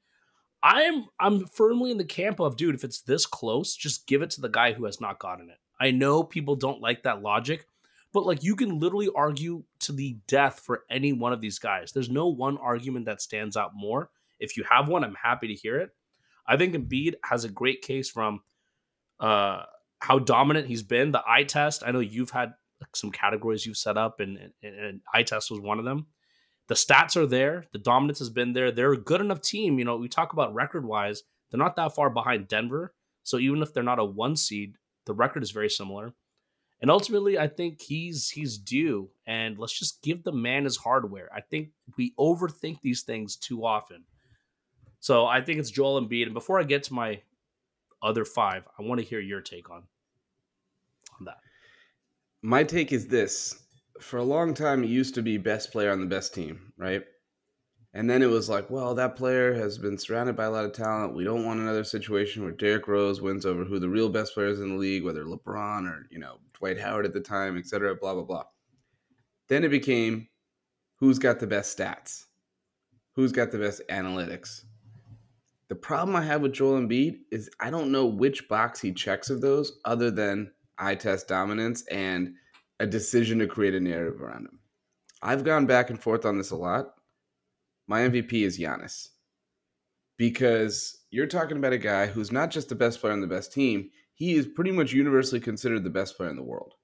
I'm 0.62 1.06
I'm 1.18 1.46
firmly 1.46 1.90
in 1.90 1.98
the 1.98 2.04
camp 2.04 2.40
of 2.40 2.56
dude. 2.56 2.74
If 2.74 2.84
it's 2.84 3.00
this 3.00 3.26
close, 3.26 3.74
just 3.74 4.06
give 4.06 4.22
it 4.22 4.30
to 4.30 4.40
the 4.40 4.48
guy 4.48 4.72
who 4.72 4.84
has 4.84 5.00
not 5.00 5.18
gotten 5.18 5.50
it. 5.50 5.58
I 5.78 5.90
know 5.90 6.22
people 6.22 6.56
don't 6.56 6.80
like 6.80 7.02
that 7.02 7.20
logic, 7.20 7.66
but 8.12 8.24
like 8.24 8.42
you 8.42 8.56
can 8.56 8.78
literally 8.78 9.10
argue 9.14 9.64
to 9.80 9.92
the 9.92 10.18
death 10.26 10.60
for 10.60 10.84
any 10.88 11.12
one 11.12 11.32
of 11.32 11.40
these 11.40 11.58
guys. 11.58 11.92
There's 11.92 12.08
no 12.08 12.28
one 12.28 12.58
argument 12.58 13.06
that 13.06 13.20
stands 13.20 13.56
out 13.56 13.72
more. 13.74 14.10
If 14.38 14.56
you 14.56 14.64
have 14.70 14.88
one, 14.88 15.04
I'm 15.04 15.16
happy 15.22 15.48
to 15.48 15.54
hear 15.54 15.78
it. 15.78 15.90
I 16.46 16.56
think 16.56 16.74
Embiid 16.74 17.14
has 17.24 17.44
a 17.44 17.48
great 17.48 17.82
case 17.82 18.08
from 18.08 18.40
uh 19.18 19.64
how 20.06 20.20
dominant 20.20 20.68
he's 20.68 20.84
been. 20.84 21.10
The 21.10 21.22
eye 21.26 21.42
test, 21.42 21.82
I 21.84 21.90
know 21.90 21.98
you've 21.98 22.30
had 22.30 22.54
some 22.94 23.10
categories 23.10 23.66
you've 23.66 23.76
set 23.76 23.98
up, 23.98 24.20
and, 24.20 24.38
and, 24.62 24.74
and 24.74 25.00
eye 25.12 25.24
test 25.24 25.50
was 25.50 25.58
one 25.58 25.80
of 25.80 25.84
them. 25.84 26.06
The 26.68 26.76
stats 26.76 27.16
are 27.16 27.26
there. 27.26 27.64
The 27.72 27.80
dominance 27.80 28.20
has 28.20 28.30
been 28.30 28.52
there. 28.52 28.70
They're 28.70 28.92
a 28.92 29.00
good 29.00 29.20
enough 29.20 29.40
team. 29.40 29.80
You 29.80 29.84
know, 29.84 29.96
we 29.96 30.08
talk 30.08 30.32
about 30.32 30.54
record 30.54 30.86
wise, 30.86 31.24
they're 31.50 31.58
not 31.58 31.74
that 31.76 31.94
far 31.94 32.10
behind 32.10 32.46
Denver. 32.46 32.94
So 33.24 33.38
even 33.38 33.62
if 33.62 33.74
they're 33.74 33.82
not 33.82 33.98
a 33.98 34.04
one 34.04 34.36
seed, 34.36 34.76
the 35.06 35.14
record 35.14 35.42
is 35.42 35.50
very 35.50 35.68
similar. 35.68 36.12
And 36.80 36.90
ultimately, 36.90 37.38
I 37.38 37.48
think 37.48 37.80
he's 37.80 38.28
he's 38.30 38.58
due. 38.58 39.10
And 39.26 39.58
let's 39.58 39.76
just 39.76 40.02
give 40.02 40.22
the 40.22 40.32
man 40.32 40.64
his 40.64 40.76
hardware. 40.76 41.28
I 41.34 41.40
think 41.40 41.70
we 41.96 42.14
overthink 42.18 42.80
these 42.82 43.02
things 43.02 43.36
too 43.36 43.64
often. 43.64 44.04
So 45.00 45.26
I 45.26 45.40
think 45.40 45.58
it's 45.58 45.70
Joel 45.70 46.00
Embiid. 46.00 46.24
And 46.24 46.34
before 46.34 46.60
I 46.60 46.64
get 46.64 46.82
to 46.84 46.94
my 46.94 47.22
other 48.02 48.24
five. 48.24 48.64
I 48.78 48.82
want 48.82 49.00
to 49.00 49.06
hear 49.06 49.20
your 49.20 49.40
take 49.40 49.70
on 49.70 49.84
on 51.18 51.26
that. 51.26 51.38
My 52.42 52.64
take 52.64 52.92
is 52.92 53.08
this: 53.08 53.62
for 54.00 54.18
a 54.18 54.24
long 54.24 54.54
time, 54.54 54.84
it 54.84 54.88
used 54.88 55.14
to 55.14 55.22
be 55.22 55.38
best 55.38 55.72
player 55.72 55.90
on 55.90 56.00
the 56.00 56.06
best 56.06 56.34
team, 56.34 56.72
right? 56.76 57.04
And 57.94 58.10
then 58.10 58.20
it 58.20 58.28
was 58.28 58.50
like, 58.50 58.68
well, 58.68 58.94
that 58.94 59.16
player 59.16 59.54
has 59.54 59.78
been 59.78 59.96
surrounded 59.96 60.36
by 60.36 60.44
a 60.44 60.50
lot 60.50 60.66
of 60.66 60.72
talent. 60.72 61.14
We 61.14 61.24
don't 61.24 61.46
want 61.46 61.60
another 61.60 61.82
situation 61.82 62.42
where 62.42 62.52
Derrick 62.52 62.88
Rose 62.88 63.22
wins 63.22 63.46
over 63.46 63.64
who 63.64 63.78
the 63.78 63.88
real 63.88 64.10
best 64.10 64.34
players 64.34 64.60
in 64.60 64.68
the 64.68 64.76
league, 64.76 65.02
whether 65.02 65.24
LeBron 65.24 65.90
or 65.90 66.06
you 66.10 66.18
know 66.18 66.38
Dwight 66.58 66.78
Howard 66.78 67.06
at 67.06 67.14
the 67.14 67.20
time, 67.20 67.56
et 67.56 67.66
cetera, 67.66 67.94
blah 67.94 68.14
blah 68.14 68.24
blah. 68.24 68.44
Then 69.48 69.64
it 69.64 69.70
became, 69.70 70.28
who's 70.96 71.18
got 71.18 71.40
the 71.40 71.46
best 71.46 71.78
stats, 71.78 72.24
who's 73.12 73.32
got 73.32 73.50
the 73.50 73.58
best 73.58 73.80
analytics, 73.88 74.64
the 75.68 75.74
problem 75.74 76.14
I 76.14 76.22
have 76.22 76.42
with 76.42 76.52
Joel 76.52 76.80
Embiid 76.80 77.20
is 77.32 77.50
I 77.60 77.70
don't 77.70 77.90
know 77.90 78.06
which 78.06 78.48
box 78.48 78.80
he 78.80 78.92
checks 78.92 79.30
of 79.30 79.40
those 79.40 79.78
other 79.84 80.10
than 80.10 80.52
eye 80.78 80.94
test 80.94 81.28
dominance 81.28 81.84
and 81.86 82.34
a 82.80 82.86
decision 82.86 83.38
to 83.38 83.46
create 83.46 83.74
a 83.74 83.80
narrative 83.80 84.20
around 84.20 84.46
him. 84.46 84.58
I've 85.22 85.44
gone 85.44 85.66
back 85.66 85.90
and 85.90 86.00
forth 86.00 86.24
on 86.24 86.36
this 86.36 86.50
a 86.50 86.56
lot. 86.56 86.94
My 87.86 88.00
MVP 88.00 88.44
is 88.44 88.58
Giannis 88.58 89.08
because 90.16 91.04
you're 91.10 91.26
talking 91.26 91.56
about 91.56 91.72
a 91.72 91.78
guy 91.78 92.06
who's 92.06 92.32
not 92.32 92.50
just 92.50 92.68
the 92.68 92.74
best 92.74 93.00
player 93.00 93.12
on 93.12 93.20
the 93.20 93.26
best 93.26 93.52
team, 93.52 93.90
he 94.14 94.34
is 94.34 94.46
pretty 94.46 94.72
much 94.72 94.92
universally 94.92 95.40
considered 95.40 95.84
the 95.84 95.90
best 95.90 96.16
player 96.16 96.30
in 96.30 96.36
the 96.36 96.42
world. 96.42 96.74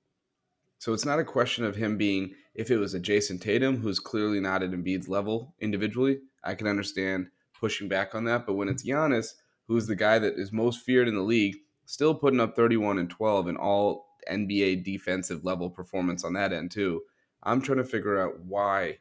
So 0.79 0.93
it's 0.93 1.07
not 1.07 1.21
a 1.21 1.25
question 1.25 1.65
of 1.65 1.77
him 1.77 1.97
being, 1.97 2.35
if 2.55 2.71
it 2.71 2.77
was 2.77 2.93
a 2.93 3.01
Jayson 3.01 3.41
Tatum, 3.41 3.79
who's 3.79 4.01
clearly 4.01 4.41
not 4.41 4.63
at 4.63 4.73
Embiid's 4.73 5.09
level 5.09 5.55
individually, 5.61 6.19
I 6.45 6.55
can 6.55 6.67
understand 6.67 7.29
pushing 7.59 7.89
back 7.89 8.15
on 8.15 8.25
that. 8.25 8.47
But 8.47 8.55
when 8.55 8.69
it's 8.69 8.85
Giannis, 8.85 9.29
who's 9.69 9.87
the 9.87 9.97
guy 9.97 10.19
that 10.19 10.35
is 10.37 10.53
most 10.53 10.81
feared 10.81 11.09
in 11.09 11.15
the 11.15 11.23
league, 11.23 11.57
still 11.93 12.15
putting 12.15 12.41
up 12.41 12.57
31 12.57 12.99
and 12.99 13.11
12 13.11 13.49
in 13.49 13.57
all 13.59 14.07
NBA 14.31 14.83
defensive 14.83 15.45
level 15.45 15.69
performance 15.69 16.25
on 16.25 16.33
that 16.33 16.51
end 16.51 16.71
too. 16.71 17.03
I'm 17.43 17.61
trying 17.61 17.79
to 17.79 17.85
figure 17.85 18.19
out 18.19 18.41
why 18.47 18.97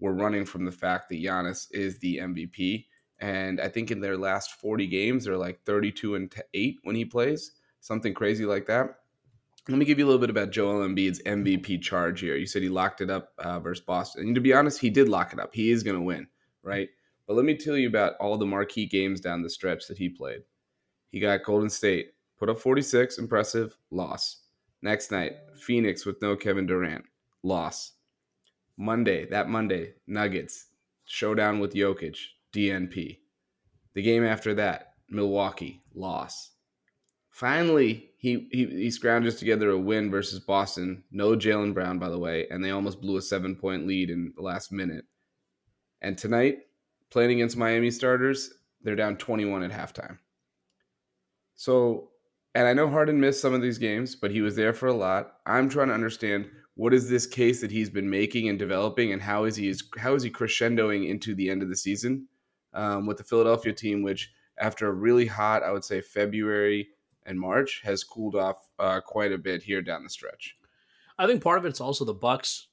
we're 0.00 0.14
running 0.14 0.44
from 0.44 0.64
the 0.64 0.72
fact 0.72 1.08
that 1.08 1.22
Giannis 1.22 1.68
is 1.70 2.00
the 2.00 2.18
MVP. 2.18 2.86
And 3.20 3.60
I 3.60 3.68
think 3.68 3.92
in 3.92 4.00
their 4.00 4.16
last 4.16 4.54
40 4.60 4.88
games, 4.88 5.24
they're 5.24 5.36
like 5.36 5.62
32 5.64 6.16
and 6.16 6.34
8 6.52 6.78
when 6.82 6.96
he 6.96 7.04
plays, 7.04 7.52
something 7.80 8.12
crazy 8.12 8.44
like 8.44 8.66
that. 8.66 8.96
Let 9.68 9.78
me 9.78 9.84
give 9.84 10.00
you 10.00 10.04
a 10.04 10.08
little 10.08 10.20
bit 10.20 10.28
about 10.28 10.50
Joel 10.50 10.88
Embiid's 10.88 11.22
MVP 11.22 11.82
charge 11.82 12.18
here. 12.18 12.34
You 12.34 12.46
said 12.46 12.62
he 12.62 12.68
locked 12.68 13.00
it 13.00 13.10
up 13.10 13.28
uh, 13.38 13.60
versus 13.60 13.84
Boston. 13.84 14.26
And 14.26 14.34
to 14.34 14.40
be 14.40 14.52
honest, 14.52 14.80
he 14.80 14.90
did 14.90 15.08
lock 15.08 15.32
it 15.32 15.38
up. 15.38 15.54
He 15.54 15.70
is 15.70 15.84
going 15.84 15.96
to 15.96 16.02
win, 16.02 16.26
right? 16.64 16.88
But 17.28 17.36
let 17.36 17.44
me 17.44 17.56
tell 17.56 17.76
you 17.76 17.86
about 17.86 18.14
all 18.18 18.36
the 18.38 18.44
marquee 18.44 18.86
games 18.86 19.20
down 19.20 19.42
the 19.42 19.48
stretch 19.48 19.86
that 19.86 19.98
he 19.98 20.08
played. 20.08 20.40
He 21.10 21.20
got 21.20 21.44
Golden 21.44 21.70
State, 21.70 22.13
put 22.38 22.48
up 22.48 22.58
46, 22.58 23.18
impressive, 23.18 23.76
loss. 23.90 24.42
Next 24.82 25.10
night, 25.10 25.32
Phoenix 25.56 26.04
with 26.04 26.20
no 26.20 26.36
Kevin 26.36 26.66
Durant, 26.66 27.04
loss. 27.42 27.92
Monday, 28.76 29.26
that 29.26 29.48
Monday, 29.48 29.94
Nuggets, 30.06 30.66
showdown 31.04 31.58
with 31.60 31.74
Jokic, 31.74 32.18
DNP. 32.52 33.18
The 33.94 34.02
game 34.02 34.24
after 34.24 34.54
that, 34.54 34.94
Milwaukee, 35.08 35.82
loss. 35.94 36.50
Finally, 37.30 38.10
he, 38.16 38.48
he, 38.52 38.66
he 38.66 38.88
scrounges 38.88 39.38
together 39.38 39.70
a 39.70 39.78
win 39.78 40.10
versus 40.10 40.40
Boston. 40.40 41.04
No 41.10 41.30
Jaylen 41.30 41.74
Brown, 41.74 41.98
by 41.98 42.08
the 42.08 42.18
way, 42.18 42.46
and 42.50 42.64
they 42.64 42.70
almost 42.70 43.00
blew 43.00 43.16
a 43.16 43.22
seven 43.22 43.56
point 43.56 43.86
lead 43.86 44.10
in 44.10 44.32
the 44.36 44.42
last 44.42 44.70
minute. 44.70 45.04
And 46.00 46.16
tonight, 46.16 46.58
playing 47.10 47.32
against 47.32 47.56
Miami 47.56 47.90
starters, 47.90 48.52
they're 48.82 48.96
down 48.96 49.16
21 49.16 49.62
at 49.62 49.70
halftime. 49.70 50.18
So 51.54 52.10
and 52.54 52.66
I 52.66 52.72
know 52.72 52.88
Harden 52.88 53.20
missed 53.20 53.40
some 53.40 53.54
of 53.54 53.62
these 53.62 53.78
games, 53.78 54.14
but 54.14 54.30
he 54.30 54.40
was 54.40 54.56
there 54.56 54.72
for 54.72 54.86
a 54.86 54.94
lot. 54.94 55.38
I'm 55.46 55.68
trying 55.68 55.88
to 55.88 55.94
understand 55.94 56.48
what 56.76 56.94
is 56.94 57.08
this 57.08 57.26
case 57.26 57.60
that 57.60 57.70
he's 57.70 57.90
been 57.90 58.08
making 58.08 58.48
and 58.48 58.58
developing, 58.58 59.12
and 59.12 59.22
how 59.22 59.44
is 59.44 59.56
he 59.56 59.74
how 59.98 60.14
is 60.14 60.22
he 60.22 60.30
crescendoing 60.30 61.08
into 61.08 61.34
the 61.34 61.50
end 61.50 61.62
of 61.62 61.68
the 61.68 61.76
season 61.76 62.28
um, 62.72 63.06
with 63.06 63.16
the 63.16 63.24
Philadelphia 63.24 63.72
team, 63.72 64.02
which 64.02 64.32
after 64.58 64.88
a 64.88 64.92
really 64.92 65.26
hot, 65.26 65.62
I 65.62 65.72
would 65.72 65.84
say 65.84 66.00
February 66.00 66.88
and 67.26 67.38
March, 67.38 67.80
has 67.84 68.04
cooled 68.04 68.36
off 68.36 68.68
uh, 68.78 69.00
quite 69.00 69.32
a 69.32 69.38
bit 69.38 69.62
here 69.62 69.82
down 69.82 70.04
the 70.04 70.10
stretch. 70.10 70.56
I 71.18 71.26
think 71.26 71.42
part 71.42 71.58
of 71.58 71.64
it's 71.64 71.80
also 71.80 72.04
the 72.04 72.14
Bucks. 72.14 72.68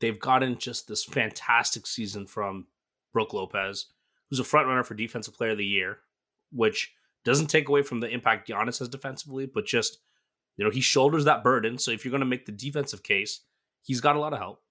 They've 0.00 0.18
gotten 0.18 0.58
just 0.58 0.88
this 0.88 1.04
fantastic 1.04 1.86
season 1.86 2.26
from 2.26 2.66
Brook 3.12 3.34
Lopez, 3.34 3.86
who's 4.28 4.38
a 4.38 4.44
front 4.44 4.66
runner 4.66 4.82
for 4.82 4.94
Defensive 4.94 5.34
Player 5.34 5.50
of 5.50 5.58
the 5.58 5.66
Year, 5.66 5.98
which 6.52 6.94
doesn't 7.24 7.46
take 7.46 7.68
away 7.68 7.82
from 7.82 8.00
the 8.00 8.08
impact 8.08 8.48
Giannis 8.48 8.78
has 8.78 8.88
defensively, 8.88 9.46
but 9.46 9.66
just 9.66 9.98
you 10.56 10.64
know 10.64 10.70
he 10.70 10.80
shoulders 10.80 11.24
that 11.24 11.44
burden. 11.44 11.78
So 11.78 11.90
if 11.90 12.04
you're 12.04 12.10
going 12.10 12.20
to 12.20 12.26
make 12.26 12.46
the 12.46 12.52
defensive 12.52 13.02
case, 13.02 13.40
he's 13.82 14.00
got 14.00 14.16
a 14.16 14.20
lot 14.20 14.32
of 14.32 14.38
help. 14.38 14.62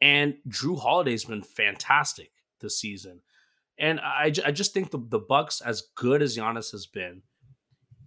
And 0.00 0.36
Jrue 0.48 0.78
Holiday's 0.78 1.24
been 1.24 1.42
fantastic 1.42 2.30
this 2.60 2.78
season, 2.78 3.20
and 3.78 4.00
I, 4.00 4.32
I 4.44 4.52
just 4.52 4.72
think 4.72 4.90
the 4.90 4.98
the 4.98 5.18
Bucks, 5.18 5.60
as 5.60 5.82
good 5.96 6.22
as 6.22 6.36
Giannis 6.36 6.70
has 6.72 6.86
been, 6.86 7.22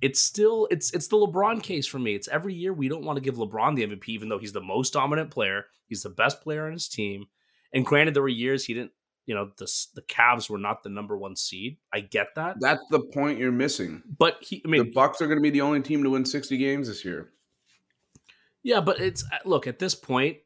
it's 0.01 0.19
still 0.19 0.67
it's 0.71 0.91
it's 0.93 1.07
the 1.07 1.17
LeBron 1.17 1.61
case 1.61 1.85
for 1.85 1.99
me. 1.99 2.15
It's 2.15 2.27
every 2.27 2.53
year 2.53 2.73
we 2.73 2.89
don't 2.89 3.05
want 3.05 3.17
to 3.17 3.21
give 3.21 3.35
LeBron 3.35 3.75
the 3.75 3.85
MVP, 3.85 4.09
even 4.09 4.29
though 4.29 4.39
he's 4.39 4.53
the 4.53 4.61
most 4.61 4.93
dominant 4.93 5.31
player. 5.31 5.65
He's 5.87 6.03
the 6.03 6.09
best 6.09 6.41
player 6.41 6.65
on 6.65 6.73
his 6.73 6.87
team. 6.87 7.25
And 7.73 7.85
granted, 7.85 8.13
there 8.13 8.23
were 8.23 8.29
years 8.29 8.65
he 8.65 8.73
didn't 8.73 8.91
you 9.25 9.35
know 9.35 9.51
the 9.57 9.71
the 9.95 10.01
Cavs 10.03 10.49
were 10.49 10.57
not 10.57 10.83
the 10.83 10.89
number 10.89 11.17
one 11.17 11.35
seed. 11.35 11.77
I 11.93 12.01
get 12.01 12.35
that. 12.35 12.57
That's 12.59 12.83
the 12.89 12.99
point 12.99 13.39
you're 13.39 13.51
missing. 13.51 14.01
But 14.17 14.37
he, 14.41 14.61
I 14.65 14.67
mean, 14.67 14.85
the 14.85 14.91
Bucks 14.91 15.21
are 15.21 15.27
going 15.27 15.37
to 15.37 15.43
be 15.43 15.49
the 15.49 15.61
only 15.61 15.81
team 15.81 16.03
to 16.03 16.09
win 16.09 16.25
60 16.25 16.57
games 16.57 16.87
this 16.87 17.05
year. 17.05 17.31
Yeah, 18.63 18.81
but 18.81 18.99
it's 18.99 19.23
uh, 19.23 19.37
look 19.45 19.67
at 19.67 19.79
this 19.79 19.95
point, 19.95 20.37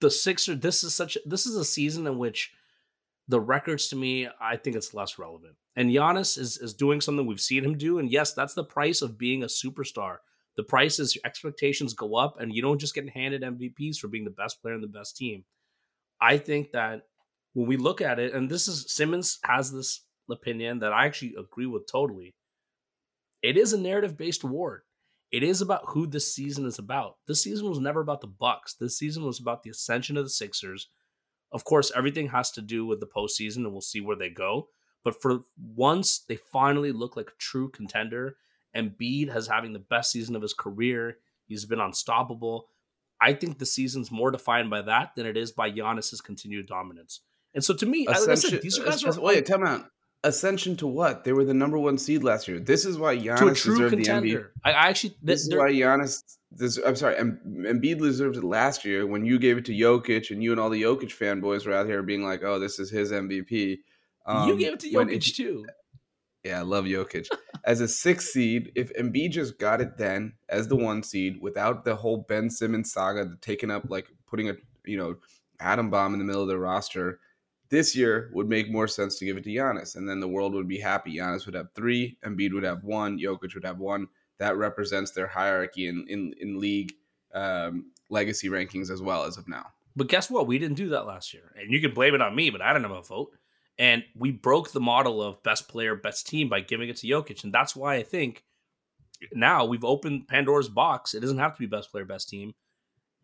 the 0.00 0.10
Sixers. 0.10 0.60
This 0.60 0.84
is 0.84 0.94
such. 0.94 1.16
This 1.24 1.46
is 1.46 1.56
a 1.56 1.64
season 1.64 2.06
in 2.06 2.18
which 2.18 2.52
the 3.28 3.40
records 3.40 3.88
to 3.88 3.96
me, 3.96 4.28
I 4.40 4.56
think 4.56 4.76
it's 4.76 4.94
less 4.94 5.18
relevant. 5.18 5.54
And 5.76 5.90
Giannis 5.90 6.38
is 6.38 6.58
is 6.58 6.74
doing 6.74 7.00
something 7.00 7.26
we've 7.26 7.40
seen 7.40 7.64
him 7.64 7.78
do, 7.78 7.98
and 7.98 8.10
yes, 8.10 8.34
that's 8.34 8.54
the 8.54 8.64
price 8.64 9.02
of 9.02 9.18
being 9.18 9.42
a 9.42 9.46
superstar. 9.46 10.16
The 10.56 10.64
price 10.64 10.98
is 10.98 11.14
your 11.14 11.22
expectations 11.24 11.94
go 11.94 12.16
up, 12.16 12.38
and 12.40 12.52
you 12.52 12.60
don't 12.60 12.80
just 12.80 12.94
get 12.94 13.08
handed 13.08 13.42
MVPs 13.42 13.98
for 13.98 14.08
being 14.08 14.24
the 14.24 14.30
best 14.30 14.60
player 14.60 14.74
in 14.74 14.82
the 14.82 14.86
best 14.86 15.16
team. 15.16 15.44
I 16.20 16.36
think 16.36 16.72
that 16.72 17.06
when 17.54 17.66
we 17.66 17.76
look 17.76 18.00
at 18.00 18.18
it, 18.18 18.32
and 18.32 18.48
this 18.48 18.68
is 18.68 18.92
Simmons 18.92 19.38
has 19.44 19.72
this 19.72 20.00
opinion 20.30 20.78
that 20.80 20.92
I 20.92 21.06
actually 21.06 21.34
agree 21.38 21.66
with 21.66 21.90
totally. 21.90 22.34
It 23.42 23.56
is 23.56 23.72
a 23.72 23.80
narrative 23.80 24.16
based 24.16 24.44
award. 24.44 24.82
It 25.30 25.42
is 25.42 25.60
about 25.60 25.84
who 25.88 26.06
this 26.06 26.34
season 26.34 26.66
is 26.66 26.78
about. 26.78 27.16
This 27.26 27.42
season 27.42 27.68
was 27.68 27.78
never 27.78 28.00
about 28.00 28.20
the 28.20 28.26
Bucks. 28.26 28.74
This 28.74 28.98
season 28.98 29.24
was 29.24 29.40
about 29.40 29.62
the 29.62 29.70
ascension 29.70 30.16
of 30.16 30.24
the 30.24 30.30
Sixers. 30.30 30.88
Of 31.50 31.64
course, 31.64 31.90
everything 31.96 32.28
has 32.28 32.50
to 32.52 32.62
do 32.62 32.86
with 32.86 33.00
the 33.00 33.06
postseason, 33.06 33.58
and 33.58 33.72
we'll 33.72 33.80
see 33.80 34.00
where 34.00 34.16
they 34.16 34.30
go. 34.30 34.68
But 35.04 35.20
for 35.20 35.40
once, 35.56 36.20
they 36.20 36.36
finally 36.36 36.92
look 36.92 37.16
like 37.16 37.30
a 37.30 37.38
true 37.38 37.70
contender. 37.70 38.36
And 38.74 38.92
Embiid 38.92 39.30
has 39.30 39.48
having 39.48 39.72
the 39.72 39.78
best 39.78 40.12
season 40.12 40.36
of 40.36 40.42
his 40.42 40.54
career. 40.54 41.18
He's 41.46 41.64
been 41.64 41.80
unstoppable. 41.80 42.68
I 43.20 43.34
think 43.34 43.58
the 43.58 43.66
season's 43.66 44.10
more 44.10 44.30
defined 44.30 44.70
by 44.70 44.82
that 44.82 45.14
than 45.16 45.26
it 45.26 45.36
is 45.36 45.52
by 45.52 45.70
Giannis's 45.70 46.20
continued 46.20 46.66
dominance. 46.66 47.20
And 47.54 47.62
so 47.62 47.74
to 47.74 47.86
me, 47.86 48.06
Ascension, 48.06 48.30
I, 48.30 48.34
said, 48.34 48.62
these 48.62 48.78
guys 48.78 49.04
are 49.04 49.20
wait, 49.20 49.46
tell 49.46 49.58
me 49.58 49.78
Ascension 50.24 50.76
to 50.76 50.86
what? 50.86 51.24
They 51.24 51.32
were 51.32 51.44
the 51.44 51.54
number 51.54 51.78
one 51.78 51.98
seed 51.98 52.22
last 52.22 52.46
year. 52.46 52.60
This 52.60 52.84
is 52.84 52.96
why 52.96 53.16
Giannis 53.16 53.64
deserved 53.64 53.90
contender. 53.90 54.52
the 54.64 54.70
MVP. 54.70 54.76
I 54.76 54.88
actually 54.88 55.16
this 55.22 55.42
is 55.42 55.54
why 55.54 55.70
Giannis. 55.70 56.22
This, 56.54 56.78
I'm 56.86 56.96
sorry, 56.96 57.16
Embiid 57.16 57.98
deserved 57.98 58.36
it 58.36 58.44
last 58.44 58.84
year 58.84 59.06
when 59.06 59.24
you 59.24 59.38
gave 59.38 59.56
it 59.56 59.64
to 59.66 59.72
Jokic, 59.72 60.30
and 60.30 60.42
you 60.42 60.52
and 60.52 60.60
all 60.60 60.68
the 60.68 60.82
Jokic 60.82 61.16
fanboys 61.16 61.66
were 61.66 61.72
out 61.72 61.86
here 61.86 62.02
being 62.02 62.22
like, 62.22 62.42
"Oh, 62.44 62.58
this 62.58 62.78
is 62.78 62.90
his 62.90 63.10
MVP." 63.10 63.78
Um, 64.26 64.48
you 64.48 64.58
gave 64.58 64.74
it 64.74 64.80
to 64.80 64.90
Jokic 64.90 65.28
it, 65.28 65.34
too. 65.34 65.66
Yeah, 66.44 66.60
I 66.60 66.62
love 66.62 66.84
Jokic. 66.84 67.26
as 67.64 67.80
a 67.80 67.88
six 67.88 68.32
seed, 68.32 68.72
if 68.74 68.92
Embiid 68.94 69.30
just 69.30 69.58
got 69.58 69.80
it 69.80 69.96
then 69.96 70.34
as 70.48 70.68
the 70.68 70.76
one 70.76 71.02
seed 71.02 71.40
without 71.40 71.84
the 71.84 71.96
whole 71.96 72.18
Ben 72.28 72.50
Simmons 72.50 72.92
saga 72.92 73.30
taking 73.40 73.70
up 73.70 73.84
like 73.88 74.06
putting 74.26 74.50
a 74.50 74.54
you 74.84 74.96
know 74.96 75.16
atom 75.60 75.90
bomb 75.90 76.12
in 76.12 76.18
the 76.18 76.24
middle 76.24 76.42
of 76.42 76.48
the 76.48 76.58
roster 76.58 77.20
this 77.72 77.96
year 77.96 78.30
would 78.34 78.50
make 78.50 78.70
more 78.70 78.86
sense 78.86 79.18
to 79.18 79.24
give 79.24 79.38
it 79.38 79.44
to 79.44 79.50
Giannis, 79.50 79.96
and 79.96 80.06
then 80.06 80.20
the 80.20 80.28
world 80.28 80.52
would 80.52 80.68
be 80.68 80.78
happy. 80.78 81.16
Giannis 81.16 81.46
would 81.46 81.54
have 81.54 81.72
three, 81.74 82.18
Embiid 82.22 82.52
would 82.52 82.64
have 82.64 82.84
one, 82.84 83.18
Jokic 83.18 83.54
would 83.54 83.64
have 83.64 83.78
one. 83.78 84.06
That 84.38 84.58
represents 84.58 85.12
their 85.12 85.26
hierarchy 85.26 85.88
in 85.88 86.04
in, 86.06 86.34
in 86.38 86.60
league 86.60 86.92
um, 87.34 87.86
legacy 88.10 88.50
rankings 88.50 88.90
as 88.90 89.00
well 89.00 89.24
as 89.24 89.38
of 89.38 89.48
now. 89.48 89.68
But 89.96 90.08
guess 90.08 90.30
what? 90.30 90.46
We 90.46 90.58
didn't 90.58 90.76
do 90.76 90.90
that 90.90 91.06
last 91.06 91.32
year, 91.32 91.50
and 91.58 91.72
you 91.72 91.80
can 91.80 91.94
blame 91.94 92.14
it 92.14 92.20
on 92.20 92.36
me, 92.36 92.50
but 92.50 92.60
I 92.60 92.74
didn't 92.74 92.90
have 92.90 92.98
a 92.98 93.02
vote. 93.02 93.32
And 93.78 94.04
we 94.14 94.32
broke 94.32 94.72
the 94.72 94.80
model 94.80 95.22
of 95.22 95.42
best 95.42 95.66
player, 95.66 95.96
best 95.96 96.28
team 96.28 96.50
by 96.50 96.60
giving 96.60 96.90
it 96.90 96.98
to 96.98 97.06
Jokic, 97.06 97.42
and 97.42 97.54
that's 97.54 97.74
why 97.74 97.94
I 97.94 98.02
think 98.02 98.44
now 99.32 99.64
we've 99.64 99.84
opened 99.84 100.28
Pandora's 100.28 100.68
box. 100.68 101.14
It 101.14 101.20
doesn't 101.20 101.38
have 101.38 101.54
to 101.54 101.58
be 101.58 101.66
best 101.66 101.90
player, 101.90 102.04
best 102.04 102.28
team, 102.28 102.52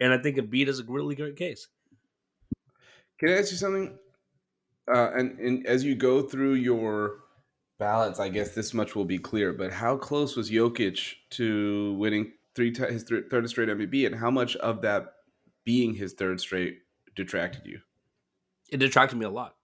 and 0.01 0.11
I 0.11 0.17
think 0.17 0.39
Embiid 0.39 0.69
is 0.69 0.81
a 0.81 0.85
really 0.85 1.17
great 1.17 1.37
case. 1.37 1.69
Can 3.21 3.29
I 3.29 3.39
ask 3.39 3.51
you 3.51 3.59
something? 3.59 3.99
Uh, 4.93 5.11
and, 5.15 5.39
and 5.39 5.67
as 5.67 5.85
you 5.85 5.95
go 5.95 6.23
through 6.23 6.55
your 6.55 7.19
ballots, 7.79 8.21
I 8.21 8.29
guess 8.29 8.55
this 8.55 8.75
much 8.75 8.95
will 8.95 9.05
be 9.05 9.19
clear. 9.19 9.53
But 9.53 9.73
how 9.73 9.97
close 9.97 10.37
was 10.37 10.51
Jokic 10.51 11.15
to 11.31 11.95
winning 11.95 12.33
three 12.55 12.73
t- 12.73 12.85
his 12.85 13.05
th- 13.05 13.25
third 13.31 13.49
straight 13.49 13.69
MVP, 13.69 14.07
and 14.07 14.15
how 14.15 14.31
much 14.31 14.57
of 14.57 14.83
that 14.83 15.15
being 15.65 15.95
his 15.95 16.15
third 16.15 16.41
straight 16.41 16.79
detracted 17.15 17.67
you? 17.67 17.81
It 18.71 18.79
detracted 18.79 19.19
me 19.19 19.27
a 19.27 19.31
lot. 19.31 19.57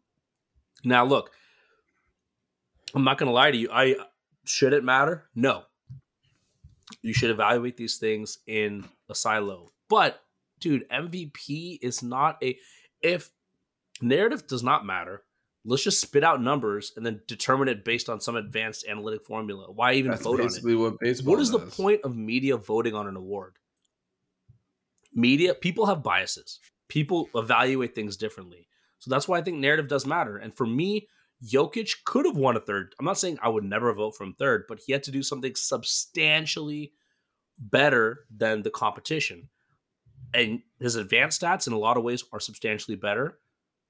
Now, 0.85 1.05
look, 1.05 1.31
I'm 2.95 3.05
not 3.05 3.19
going 3.19 3.29
to 3.29 3.33
lie 3.33 3.51
to 3.51 3.57
you. 3.57 3.69
I 3.73 3.97
should 4.45 4.73
it 4.73 4.85
matter? 4.85 5.25
No. 5.35 5.65
You 7.03 7.15
should 7.15 7.31
evaluate 7.31 7.77
these 7.77 7.97
things 7.97 8.39
in 8.47 8.85
a 9.09 9.15
silo. 9.15 9.73
But, 9.89 10.21
dude, 10.61 10.89
MVP 10.91 11.79
is 11.83 12.03
not 12.03 12.43
a 12.43 12.59
if 13.03 13.31
narrative 14.01 14.47
does 14.47 14.63
not 14.63 14.87
matter. 14.87 15.23
Let's 15.67 15.83
just 15.83 16.01
spit 16.01 16.23
out 16.23 16.43
numbers 16.43 16.93
and 16.97 17.07
then 17.07 17.23
determine 17.27 17.69
it 17.69 17.85
based 17.85 18.11
on 18.11 18.21
some 18.21 18.37
advanced 18.37 18.87
analytic 18.87 19.25
formula. 19.25 19.73
Why 19.73 19.95
even 19.95 20.11
That's 20.11 20.23
vote 20.23 20.41
on 20.41 20.47
it? 20.47 20.79
What, 20.79 20.95
what 21.25 21.41
is 21.41 21.51
does. 21.51 21.53
the 21.53 21.59
point 21.83 22.03
of 22.05 22.15
media 22.15 22.57
voting 22.57 22.95
on 22.95 23.07
an 23.07 23.17
award? 23.17 23.57
Media, 25.15 25.55
people 25.55 25.87
have 25.87 26.03
biases. 26.03 26.61
People 26.89 27.31
evaluate 27.35 27.95
things 27.95 28.17
differently. 28.17 28.69
So 28.99 29.11
that's 29.11 29.27
why 29.27 29.39
I 29.39 29.43
think 29.43 29.59
narrative 29.59 29.89
does 29.89 30.05
matter. 30.05 30.37
And 30.37 30.55
for 30.55 30.67
me, 30.67 31.09
Jokic 31.43 32.05
could 32.05 32.27
have 32.27 32.37
won 32.37 32.57
a 32.57 32.61
third. 32.61 32.95
I'm 32.99 33.07
not 33.07 33.19
saying 33.19 33.39
I 33.43 33.49
would 33.49 33.65
never 33.65 33.93
vote 33.95 34.17
for 34.17 34.25
him 34.25 34.35
third, 34.35 34.65
but 34.69 34.81
he 34.85 34.93
had 34.93 35.03
to 35.05 35.11
do 35.11 35.23
something 35.23 35.55
substantially 35.55 36.93
better 37.59 38.27
than 38.35 38.63
the 38.63 38.71
competition. 38.71 39.49
And 40.35 40.61
his 40.81 40.97
advanced 40.97 41.41
stats 41.41 41.67
in 41.67 41.73
a 41.73 41.79
lot 41.79 41.97
of 41.97 42.03
ways 42.03 42.25
are 42.33 42.41
substantially 42.41 42.97
better 42.97 43.39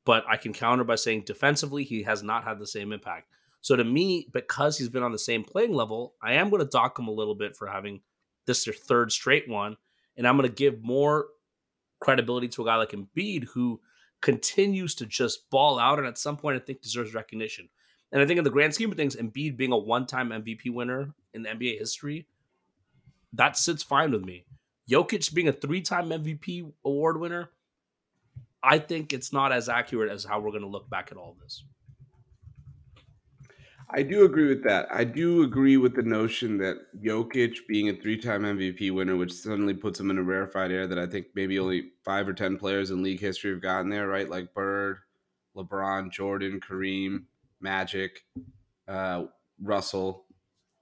but 0.04 0.24
I 0.28 0.36
can 0.36 0.52
counter 0.52 0.84
by 0.84 0.96
saying 0.96 1.22
defensively, 1.22 1.84
he 1.84 2.02
has 2.02 2.22
not 2.22 2.44
had 2.44 2.58
the 2.58 2.66
same 2.66 2.92
impact. 2.92 3.28
So 3.60 3.76
to 3.76 3.84
me, 3.84 4.28
because 4.32 4.76
he's 4.76 4.90
been 4.90 5.02
on 5.02 5.12
the 5.12 5.18
same 5.18 5.42
playing 5.42 5.72
level, 5.72 6.14
I 6.22 6.34
am 6.34 6.50
going 6.50 6.62
to 6.62 6.68
dock 6.68 6.98
him 6.98 7.08
a 7.08 7.12
little 7.12 7.34
bit 7.34 7.56
for 7.56 7.66
having 7.66 8.02
this 8.46 8.64
their 8.64 8.74
third 8.74 9.10
straight 9.10 9.48
one, 9.48 9.76
and 10.16 10.28
I'm 10.28 10.36
going 10.36 10.48
to 10.48 10.54
give 10.54 10.82
more 10.82 11.28
credibility 12.00 12.48
to 12.48 12.62
a 12.62 12.66
guy 12.66 12.76
like 12.76 12.92
Embiid 12.92 13.44
who 13.54 13.80
continues 14.20 14.94
to 14.96 15.06
just 15.06 15.48
ball 15.50 15.78
out, 15.78 15.98
and 15.98 16.06
at 16.06 16.18
some 16.18 16.36
point, 16.36 16.56
I 16.56 16.64
think 16.64 16.82
deserves 16.82 17.14
recognition. 17.14 17.68
And 18.12 18.22
I 18.22 18.26
think 18.26 18.38
in 18.38 18.44
the 18.44 18.50
grand 18.50 18.74
scheme 18.74 18.90
of 18.90 18.96
things, 18.96 19.16
Embiid 19.16 19.56
being 19.56 19.72
a 19.72 19.78
one-time 19.78 20.28
MVP 20.28 20.72
winner 20.72 21.14
in 21.32 21.44
NBA 21.44 21.78
history, 21.78 22.26
that 23.32 23.56
sits 23.56 23.82
fine 23.82 24.12
with 24.12 24.24
me. 24.24 24.44
Jokic 24.88 25.32
being 25.32 25.48
a 25.48 25.52
three-time 25.52 26.10
MVP 26.10 26.70
award 26.84 27.18
winner, 27.18 27.50
I 28.64 28.78
think 28.78 29.12
it's 29.12 29.32
not 29.32 29.52
as 29.52 29.68
accurate 29.68 30.10
as 30.10 30.24
how 30.24 30.40
we're 30.40 30.50
going 30.50 30.62
to 30.62 30.68
look 30.68 30.88
back 30.88 31.10
at 31.12 31.18
all 31.18 31.36
this. 31.42 31.64
I 33.90 34.02
do 34.02 34.24
agree 34.24 34.48
with 34.48 34.64
that. 34.64 34.88
I 34.90 35.04
do 35.04 35.42
agree 35.42 35.76
with 35.76 35.94
the 35.94 36.02
notion 36.02 36.58
that 36.58 36.78
Jokic 37.00 37.58
being 37.68 37.90
a 37.90 37.94
three-time 37.94 38.42
MVP 38.42 38.92
winner, 38.92 39.16
which 39.16 39.32
suddenly 39.32 39.74
puts 39.74 40.00
him 40.00 40.10
in 40.10 40.18
a 40.18 40.22
rarefied 40.22 40.72
air 40.72 40.86
that 40.86 40.98
I 40.98 41.06
think 41.06 41.26
maybe 41.34 41.58
only 41.58 41.90
five 42.04 42.26
or 42.26 42.32
ten 42.32 42.56
players 42.56 42.90
in 42.90 43.02
league 43.02 43.20
history 43.20 43.52
have 43.52 43.62
gotten 43.62 43.90
there, 43.90 44.08
right? 44.08 44.28
Like 44.28 44.54
Bird, 44.54 44.98
LeBron, 45.54 46.10
Jordan, 46.10 46.60
Kareem, 46.60 47.24
Magic, 47.60 48.24
uh, 48.88 49.24
Russell. 49.62 50.24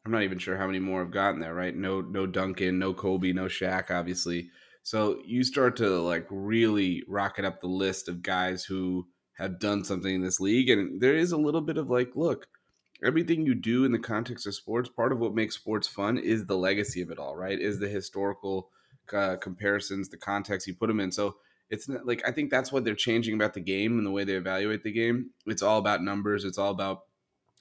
I'm 0.06 0.12
not 0.12 0.22
even 0.22 0.38
sure 0.38 0.56
how 0.56 0.66
many 0.66 0.78
more 0.78 1.00
have 1.00 1.12
gotten 1.12 1.40
there, 1.40 1.54
right? 1.54 1.76
No, 1.76 2.00
no 2.00 2.26
Duncan, 2.26 2.78
no 2.78 2.94
Kobe, 2.94 3.32
no 3.32 3.44
Shaq, 3.44 3.90
obviously. 3.90 4.48
So 4.82 5.20
you 5.24 5.44
start 5.44 5.76
to 5.76 5.88
like 6.00 6.26
really 6.30 7.02
rocket 7.06 7.44
up 7.44 7.60
the 7.60 7.68
list 7.68 8.08
of 8.08 8.22
guys 8.22 8.64
who 8.64 9.06
have 9.38 9.58
done 9.60 9.84
something 9.84 10.14
in 10.14 10.22
this 10.22 10.40
league, 10.40 10.68
and 10.68 11.00
there 11.00 11.16
is 11.16 11.32
a 11.32 11.36
little 11.36 11.60
bit 11.60 11.76
of 11.76 11.88
like, 11.88 12.10
look, 12.14 12.46
everything 13.04 13.46
you 13.46 13.54
do 13.54 13.84
in 13.84 13.92
the 13.92 13.98
context 13.98 14.46
of 14.46 14.54
sports, 14.54 14.88
part 14.88 15.12
of 15.12 15.18
what 15.18 15.34
makes 15.34 15.54
sports 15.54 15.88
fun 15.88 16.18
is 16.18 16.46
the 16.46 16.56
legacy 16.56 17.02
of 17.02 17.10
it 17.10 17.18
all, 17.18 17.36
right? 17.36 17.58
Is 17.58 17.78
the 17.78 17.88
historical 17.88 18.70
uh, 19.12 19.36
comparisons, 19.36 20.08
the 20.08 20.16
context 20.16 20.66
you 20.66 20.74
put 20.74 20.88
them 20.88 21.00
in. 21.00 21.12
So 21.12 21.36
it's 21.70 21.88
not, 21.88 22.06
like 22.06 22.22
I 22.26 22.32
think 22.32 22.50
that's 22.50 22.70
what 22.70 22.84
they're 22.84 22.94
changing 22.94 23.34
about 23.34 23.54
the 23.54 23.60
game 23.60 23.98
and 23.98 24.06
the 24.06 24.10
way 24.10 24.24
they 24.24 24.34
evaluate 24.34 24.82
the 24.84 24.92
game. 24.92 25.30
It's 25.46 25.62
all 25.62 25.78
about 25.78 26.02
numbers. 26.02 26.44
It's 26.44 26.58
all 26.58 26.70
about 26.70 27.00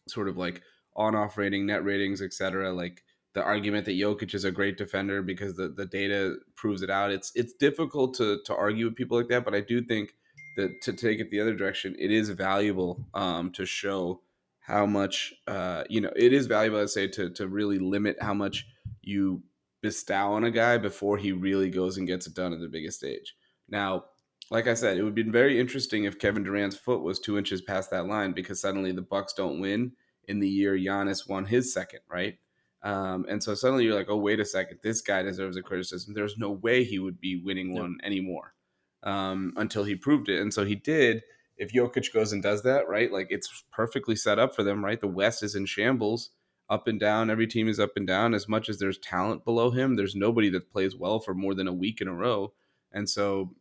sort 0.08 0.28
of 0.28 0.38
like 0.38 0.62
on-off 0.96 1.38
rating, 1.38 1.66
net 1.66 1.84
ratings, 1.84 2.22
etc. 2.22 2.74
Like 2.74 3.04
the 3.34 3.44
argument 3.44 3.86
that 3.86 4.00
Jokic 4.00 4.34
is 4.34 4.44
a 4.44 4.52
great 4.52 4.78
defender 4.78 5.22
because 5.22 5.56
the, 5.56 5.70
the 5.70 5.86
data 5.86 6.36
proves 6.56 6.82
it 6.82 6.90
out. 6.90 7.12
It's 7.12 7.32
it's 7.36 7.54
difficult 7.54 8.14
to 8.16 8.42
to 8.46 8.56
argue 8.56 8.86
with 8.86 8.96
people 8.96 9.18
like 9.18 9.30
that, 9.30 9.46
but 9.46 9.56
I 9.56 9.62
do 9.62 9.84
think 9.84 10.16
that 10.58 10.82
to 10.84 10.94
take 10.94 11.20
it 11.20 11.30
the 11.32 11.40
other 11.40 11.56
direction, 11.56 11.96
it 11.98 12.12
is 12.12 12.30
valuable 12.30 13.06
um, 13.14 13.52
to 13.54 13.66
show 13.66 14.22
how 14.60 14.86
much 14.86 15.34
uh, 15.48 15.84
you 15.90 16.02
know. 16.02 16.12
It 16.16 16.34
is 16.34 16.48
valuable, 16.48 16.82
I 16.82 16.86
say, 16.86 17.08
to 17.08 17.30
to 17.32 17.48
really 17.48 17.80
limit 17.80 18.18
how 18.22 18.34
much 18.34 18.68
you 19.02 19.44
bestow 19.82 20.34
on 20.34 20.44
a 20.44 20.52
guy 20.52 20.78
before 20.78 21.18
he 21.18 21.32
really 21.32 21.70
goes 21.70 21.98
and 21.98 22.08
gets 22.08 22.28
it 22.28 22.36
done 22.36 22.54
at 22.54 22.60
the 22.60 22.68
biggest 22.68 23.00
stage. 23.00 23.36
Now, 23.68 24.06
like 24.52 24.68
I 24.68 24.74
said, 24.74 24.98
it 24.98 25.04
would 25.04 25.16
be 25.16 25.24
very 25.24 25.60
interesting 25.60 26.04
if 26.04 26.20
Kevin 26.20 26.44
Durant's 26.44 26.76
foot 26.76 27.02
was 27.02 27.20
two 27.20 27.38
inches 27.38 27.62
past 27.62 27.90
that 27.92 28.06
line 28.06 28.34
because 28.34 28.60
suddenly 28.60 28.92
the 28.92 29.02
Bucks 29.02 29.34
don't 29.34 29.62
win 29.62 29.94
in 30.28 30.40
the 30.40 30.50
year 30.50 30.78
Giannis 30.78 31.28
won 31.28 31.46
his 31.46 31.74
second, 31.74 32.02
right? 32.10 32.38
Um, 32.84 33.26
and 33.30 33.44
so 33.44 33.54
suddenly 33.54 33.84
you're 33.86 33.96
like, 33.96 34.10
oh, 34.10 34.18
wait 34.18 34.40
a 34.40 34.46
second, 34.46 34.80
this 34.82 35.02
guy 35.02 35.22
deserves 35.22 35.56
a 35.56 35.62
criticism. 35.62 36.14
There's 36.14 36.38
no 36.38 36.52
way 36.52 36.84
he 36.84 37.00
would 37.00 37.20
be 37.20 37.42
winning 37.44 37.74
one 37.74 37.98
anymore 38.04 38.56
um, 39.04 39.54
until 39.56 39.84
he 39.84 39.96
proved 39.96 40.30
it. 40.30 40.40
And 40.40 40.54
so 40.54 40.66
he 40.66 40.76
did. 40.76 41.24
If 41.58 41.72
Jokic 41.72 42.12
goes 42.12 42.34
and 42.34 42.42
does 42.42 42.64
that, 42.64 42.90
right, 42.90 43.12
like 43.12 43.28
it's 43.30 43.64
perfectly 43.72 44.16
set 44.16 44.40
up 44.40 44.56
for 44.56 44.64
them, 44.64 44.84
right? 44.84 45.00
The 45.00 45.08
West 45.08 45.44
is 45.44 45.54
in 45.54 45.68
shambles, 45.68 46.32
up 46.70 46.88
and 46.88 47.00
down. 47.00 47.30
Every 47.30 47.46
team 47.46 47.68
is 47.68 47.80
up 47.80 47.92
and 47.96 48.08
down. 48.08 48.34
As 48.34 48.48
much 48.48 48.68
as 48.68 48.80
there's 48.80 48.98
talent 48.98 49.46
below 49.46 49.70
him, 49.70 49.96
there's 49.96 50.16
nobody 50.16 50.50
that 50.50 50.72
plays 50.72 50.96
well 50.96 51.20
for 51.20 51.36
more 51.36 51.54
than 51.54 51.68
a 51.68 51.74
week 51.74 52.02
in 52.02 52.08
a 52.08 52.14
row. 52.14 52.54
And 52.92 53.08
so 53.08 53.54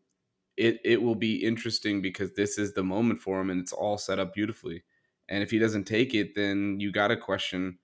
it 0.56 0.78
it 0.84 1.02
will 1.02 1.14
be 1.14 1.44
interesting 1.44 2.00
because 2.00 2.32
this 2.32 2.56
is 2.56 2.72
the 2.72 2.82
moment 2.82 3.20
for 3.20 3.40
him, 3.40 3.50
and 3.50 3.60
it's 3.60 3.72
all 3.72 3.98
set 3.98 4.18
up 4.18 4.32
beautifully. 4.32 4.84
And 5.28 5.42
if 5.42 5.50
he 5.50 5.58
doesn't 5.58 5.84
take 5.84 6.14
it, 6.14 6.34
then 6.34 6.80
you 6.80 6.90
got 6.90 7.08
to 7.08 7.16
question 7.16 7.78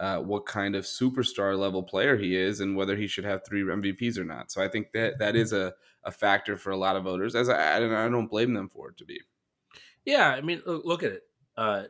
uh, 0.00 0.18
what 0.18 0.46
kind 0.46 0.74
of 0.74 0.84
superstar 0.84 1.58
level 1.58 1.82
player 1.82 2.16
he 2.16 2.34
is 2.34 2.60
and 2.60 2.74
whether 2.74 2.96
he 2.96 3.06
should 3.06 3.24
have 3.24 3.44
three 3.44 3.62
MVPs 3.62 4.16
or 4.16 4.24
not. 4.24 4.50
So 4.50 4.62
I 4.62 4.68
think 4.68 4.92
that 4.92 5.18
that 5.18 5.36
is 5.36 5.52
a, 5.52 5.74
a 6.04 6.10
factor 6.10 6.56
for 6.56 6.70
a 6.70 6.76
lot 6.76 6.96
of 6.96 7.04
voters, 7.04 7.34
as 7.34 7.50
I, 7.50 7.76
I 7.76 8.08
don't 8.08 8.26
blame 8.26 8.54
them 8.54 8.70
for 8.70 8.88
it 8.88 8.96
to 8.96 9.04
be. 9.04 9.20
Yeah, 10.06 10.30
I 10.30 10.40
mean, 10.40 10.62
look 10.64 11.02
at 11.02 11.12
it. 11.12 11.22
Uh, 11.54 11.84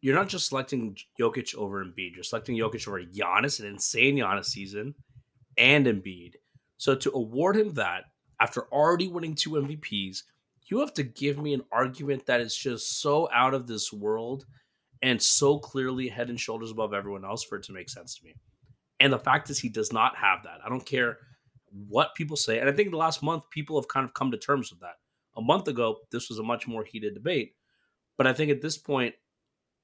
you're 0.00 0.16
not 0.16 0.30
just 0.30 0.48
selecting 0.48 0.96
Jokic 1.20 1.54
over 1.54 1.84
Embiid. 1.84 2.14
You're 2.14 2.24
selecting 2.24 2.56
Jokic 2.56 2.88
over 2.88 3.02
Giannis, 3.02 3.60
an 3.60 3.66
insane 3.66 4.16
Giannis 4.16 4.46
season, 4.46 4.94
and 5.58 5.86
Embiid. 5.86 6.36
So 6.78 6.94
to 6.94 7.12
award 7.12 7.56
him 7.56 7.74
that 7.74 8.04
after 8.40 8.62
already 8.72 9.08
winning 9.08 9.34
two 9.34 9.50
MVPs, 9.50 10.22
you 10.68 10.80
have 10.80 10.94
to 10.94 11.02
give 11.02 11.38
me 11.38 11.52
an 11.52 11.62
argument 11.70 12.24
that 12.24 12.40
is 12.40 12.56
just 12.56 13.02
so 13.02 13.28
out 13.30 13.52
of 13.52 13.66
this 13.66 13.92
world 13.92 14.46
and 15.02 15.20
so 15.20 15.58
clearly 15.58 16.08
head 16.08 16.30
and 16.30 16.38
shoulders 16.38 16.70
above 16.70 16.94
everyone 16.94 17.24
else 17.24 17.42
for 17.42 17.56
it 17.56 17.64
to 17.64 17.72
make 17.72 17.90
sense 17.90 18.16
to 18.16 18.24
me. 18.24 18.34
And 19.00 19.12
the 19.12 19.18
fact 19.18 19.50
is, 19.50 19.58
he 19.58 19.68
does 19.68 19.92
not 19.92 20.16
have 20.16 20.44
that. 20.44 20.60
I 20.64 20.68
don't 20.68 20.86
care 20.86 21.18
what 21.88 22.14
people 22.14 22.36
say. 22.36 22.60
And 22.60 22.68
I 22.68 22.72
think 22.72 22.90
the 22.90 22.96
last 22.96 23.22
month, 23.22 23.50
people 23.50 23.80
have 23.80 23.88
kind 23.88 24.04
of 24.04 24.14
come 24.14 24.30
to 24.30 24.38
terms 24.38 24.70
with 24.70 24.80
that. 24.80 24.96
A 25.36 25.42
month 25.42 25.66
ago, 25.66 25.96
this 26.12 26.28
was 26.28 26.38
a 26.38 26.42
much 26.42 26.68
more 26.68 26.84
heated 26.84 27.14
debate. 27.14 27.54
But 28.16 28.26
I 28.26 28.32
think 28.32 28.50
at 28.50 28.60
this 28.60 28.78
point, 28.78 29.14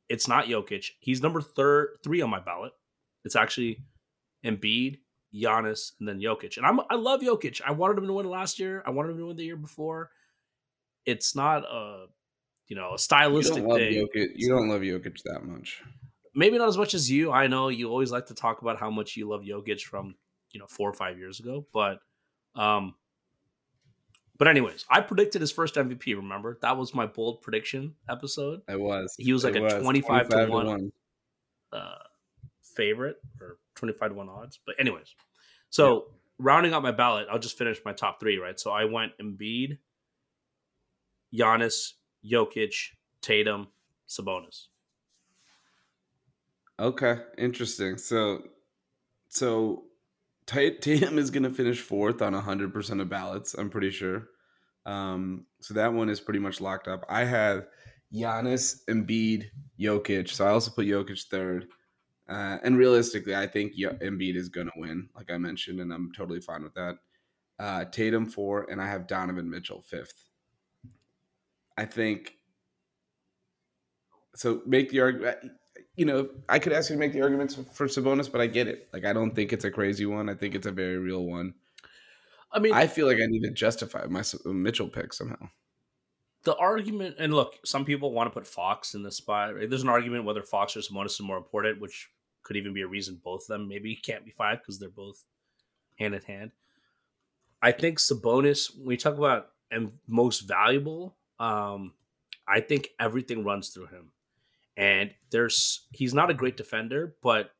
it's 0.08 0.28
not 0.28 0.46
Jokic. 0.46 0.90
He's 1.00 1.22
number 1.22 1.40
third, 1.40 1.96
three 2.04 2.20
on 2.20 2.30
my 2.30 2.40
ballot. 2.40 2.72
It's 3.24 3.36
actually 3.36 3.82
Embiid, 4.44 4.98
Giannis, 5.34 5.92
and 5.98 6.08
then 6.08 6.20
Jokic. 6.20 6.56
And 6.56 6.64
I'm 6.64 6.80
I 6.88 6.94
love 6.94 7.20
Jokic. 7.20 7.60
I 7.66 7.72
wanted 7.72 7.98
him 7.98 8.06
to 8.06 8.12
win 8.12 8.28
last 8.28 8.58
year. 8.58 8.82
I 8.86 8.90
wanted 8.90 9.12
him 9.12 9.18
to 9.18 9.26
win 9.26 9.36
the 9.36 9.44
year 9.44 9.56
before. 9.56 10.10
It's 11.04 11.34
not 11.34 11.64
a 11.64 12.06
you 12.68 12.76
know, 12.76 12.94
a 12.94 12.98
stylistic 12.98 13.62
you 13.62 13.74
thing. 13.74 13.94
Jokic, 13.94 14.28
you 14.36 14.48
don't 14.48 14.68
love 14.68 14.82
Jokic 14.82 15.22
that 15.24 15.44
much. 15.44 15.82
Maybe 16.34 16.58
not 16.58 16.68
as 16.68 16.76
much 16.76 16.94
as 16.94 17.10
you. 17.10 17.32
I 17.32 17.46
know 17.46 17.68
you 17.68 17.88
always 17.88 18.12
like 18.12 18.26
to 18.26 18.34
talk 18.34 18.62
about 18.62 18.78
how 18.78 18.90
much 18.90 19.16
you 19.16 19.28
love 19.28 19.42
Jokic 19.42 19.80
from, 19.80 20.14
you 20.52 20.60
know, 20.60 20.66
four 20.66 20.88
or 20.88 20.92
five 20.92 21.18
years 21.18 21.40
ago. 21.40 21.66
But 21.72 22.00
um 22.54 22.94
but 24.38 24.46
anyways, 24.46 24.86
I 24.88 25.00
predicted 25.00 25.40
his 25.40 25.50
first 25.50 25.74
MVP, 25.74 26.14
remember? 26.14 26.58
That 26.62 26.76
was 26.76 26.94
my 26.94 27.06
bold 27.06 27.42
prediction 27.42 27.94
episode. 28.08 28.62
It 28.68 28.78
was. 28.78 29.12
He 29.18 29.32
was 29.32 29.42
like 29.42 29.56
it 29.56 29.58
a 29.58 29.62
was. 29.62 29.74
25, 29.74 30.28
25 30.28 30.46
to 30.46 30.52
1, 30.52 30.64
to 30.64 30.70
1. 30.70 30.92
Uh, 31.72 31.94
favorite 32.62 33.16
or 33.40 33.58
25 33.74 34.10
to 34.10 34.14
1 34.14 34.28
odds. 34.28 34.60
But 34.64 34.76
anyways. 34.78 35.12
So 35.70 35.94
yeah. 35.94 36.00
rounding 36.38 36.72
out 36.72 36.84
my 36.84 36.92
ballot, 36.92 37.26
I'll 37.28 37.40
just 37.40 37.58
finish 37.58 37.80
my 37.84 37.92
top 37.92 38.20
three, 38.20 38.38
right? 38.38 38.58
So 38.60 38.70
I 38.70 38.84
went 38.84 39.12
Embiid, 39.20 39.78
Giannis, 41.34 41.94
Jokic, 42.24 42.74
Tatum, 43.20 43.68
Sabonis. 44.08 44.66
Okay, 46.80 47.18
interesting. 47.36 47.98
So, 47.98 48.42
so 49.28 49.84
Tatum 50.46 51.18
is 51.18 51.30
going 51.30 51.42
to 51.42 51.50
finish 51.50 51.80
fourth 51.80 52.22
on 52.22 52.34
100% 52.34 53.00
of 53.00 53.08
ballots, 53.08 53.54
I'm 53.54 53.70
pretty 53.70 53.90
sure. 53.90 54.28
Um, 54.86 55.44
so 55.60 55.74
that 55.74 55.92
one 55.92 56.08
is 56.08 56.20
pretty 56.20 56.38
much 56.38 56.60
locked 56.60 56.88
up. 56.88 57.04
I 57.08 57.24
have 57.24 57.66
Giannis, 58.14 58.84
Embiid, 58.88 59.44
Jokic. 59.78 60.30
So 60.30 60.46
I 60.46 60.50
also 60.50 60.70
put 60.70 60.86
Jokic 60.86 61.22
third. 61.24 61.66
Uh, 62.28 62.58
and 62.62 62.76
realistically, 62.76 63.34
I 63.34 63.46
think 63.46 63.72
Embiid 63.76 64.36
is 64.36 64.48
going 64.48 64.66
to 64.66 64.72
win, 64.76 65.08
like 65.16 65.30
I 65.30 65.38
mentioned, 65.38 65.80
and 65.80 65.92
I'm 65.92 66.12
totally 66.16 66.40
fine 66.40 66.62
with 66.62 66.74
that. 66.74 66.96
Uh, 67.58 67.84
Tatum 67.86 68.26
four, 68.26 68.70
and 68.70 68.80
I 68.80 68.86
have 68.86 69.06
Donovan 69.06 69.50
Mitchell 69.50 69.82
fifth. 69.82 70.27
I 71.78 71.84
think 71.84 72.34
so. 74.34 74.62
Make 74.66 74.90
the 74.90 75.00
argument. 75.00 75.38
You 75.94 76.06
know, 76.06 76.28
I 76.48 76.58
could 76.58 76.72
ask 76.72 76.90
you 76.90 76.96
to 76.96 77.00
make 77.00 77.12
the 77.12 77.22
arguments 77.22 77.56
for 77.72 77.86
Sabonis, 77.86 78.30
but 78.30 78.40
I 78.40 78.48
get 78.48 78.66
it. 78.66 78.88
Like, 78.92 79.04
I 79.04 79.12
don't 79.12 79.34
think 79.34 79.52
it's 79.52 79.64
a 79.64 79.70
crazy 79.70 80.04
one. 80.04 80.28
I 80.28 80.34
think 80.34 80.56
it's 80.56 80.66
a 80.66 80.72
very 80.72 80.98
real 80.98 81.24
one. 81.24 81.54
I 82.52 82.58
mean, 82.58 82.72
I 82.72 82.88
feel 82.88 83.06
like 83.06 83.18
I 83.18 83.26
need 83.26 83.42
to 83.44 83.50
justify 83.50 84.06
my 84.08 84.24
Mitchell 84.44 84.88
pick 84.88 85.12
somehow. 85.12 85.48
The 86.42 86.56
argument, 86.56 87.16
and 87.18 87.32
look, 87.32 87.54
some 87.64 87.84
people 87.84 88.12
want 88.12 88.28
to 88.28 88.34
put 88.34 88.46
Fox 88.46 88.94
in 88.94 89.04
this 89.04 89.16
spot. 89.16 89.54
Right? 89.54 89.70
There's 89.70 89.82
an 89.82 89.88
argument 89.88 90.24
whether 90.24 90.42
Fox 90.42 90.76
or 90.76 90.80
Sabonis 90.80 91.06
is 91.06 91.20
more 91.20 91.36
important, 91.36 91.80
which 91.80 92.08
could 92.42 92.56
even 92.56 92.74
be 92.74 92.82
a 92.82 92.88
reason 92.88 93.20
both 93.22 93.42
of 93.42 93.48
them 93.48 93.68
maybe 93.68 93.94
can't 94.02 94.24
be 94.24 94.32
five 94.32 94.58
because 94.58 94.80
they're 94.80 94.88
both 94.88 95.22
hand 95.96 96.14
in 96.14 96.22
hand. 96.22 96.50
I 97.62 97.70
think 97.72 97.98
Sabonis, 97.98 98.70
when 98.76 98.92
you 98.92 98.96
talk 98.96 99.16
about 99.16 99.50
and 99.70 99.92
most 100.06 100.40
valuable, 100.40 101.16
um, 101.38 101.92
I 102.46 102.60
think 102.60 102.90
everything 102.98 103.44
runs 103.44 103.68
through 103.68 103.86
him. 103.86 104.12
And 104.76 105.10
there's 105.30 105.86
he's 105.92 106.14
not 106.14 106.30
a 106.30 106.34
great 106.34 106.56
defender, 106.56 107.16
but 107.22 107.50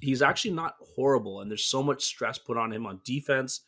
he's 0.00 0.22
actually 0.22 0.52
not 0.52 0.76
horrible. 0.94 1.40
And 1.40 1.50
there's 1.50 1.64
so 1.64 1.82
much 1.82 2.04
stress 2.04 2.38
put 2.38 2.56
on 2.56 2.72
him 2.72 2.86
on 2.86 3.00
defense. 3.04 3.60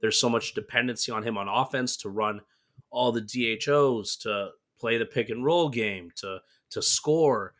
There's 0.00 0.20
so 0.20 0.28
much 0.28 0.54
dependency 0.54 1.12
on 1.12 1.22
him 1.22 1.38
on 1.38 1.48
offense 1.48 1.96
to 1.98 2.08
run 2.08 2.40
all 2.90 3.12
the 3.12 3.20
DHOs, 3.20 4.16
to 4.18 4.50
play 4.78 4.96
the 4.96 5.06
pick 5.06 5.30
and 5.30 5.44
roll 5.44 5.68
game, 5.68 6.10
to 6.16 6.38
to 6.70 6.82
score. 6.82 7.54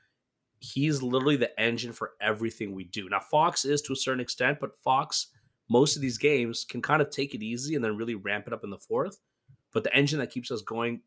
He's 0.60 1.02
literally 1.02 1.36
the 1.36 1.58
engine 1.60 1.92
for 1.92 2.12
everything 2.20 2.74
we 2.74 2.84
do. 2.84 3.08
Now 3.08 3.20
Fox 3.20 3.64
is 3.64 3.80
to 3.82 3.92
a 3.92 3.96
certain 3.96 4.20
extent, 4.20 4.58
but 4.60 4.76
Fox 4.76 5.28
most 5.70 5.96
of 5.96 6.02
these 6.02 6.18
games 6.18 6.64
can 6.68 6.82
kind 6.82 7.02
of 7.02 7.10
take 7.10 7.34
it 7.34 7.42
easy 7.42 7.74
and 7.74 7.84
then 7.84 7.96
really 7.96 8.14
ramp 8.14 8.46
it 8.46 8.52
up 8.52 8.64
in 8.64 8.70
the 8.70 8.78
fourth. 8.78 9.18
But 9.72 9.84
the 9.84 9.94
engine 9.94 10.18
that 10.20 10.30
keeps 10.30 10.50
us 10.50 10.62
going 10.62 11.00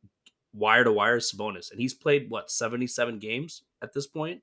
wire 0.53 0.83
to 0.83 0.91
wire 0.91 1.17
is 1.17 1.33
Sabonis, 1.33 1.71
and 1.71 1.79
he's 1.79 1.93
played 1.93 2.29
what 2.29 2.51
seventy 2.51 2.87
seven 2.87 3.19
games 3.19 3.63
at 3.81 3.93
this 3.93 4.07
point. 4.07 4.41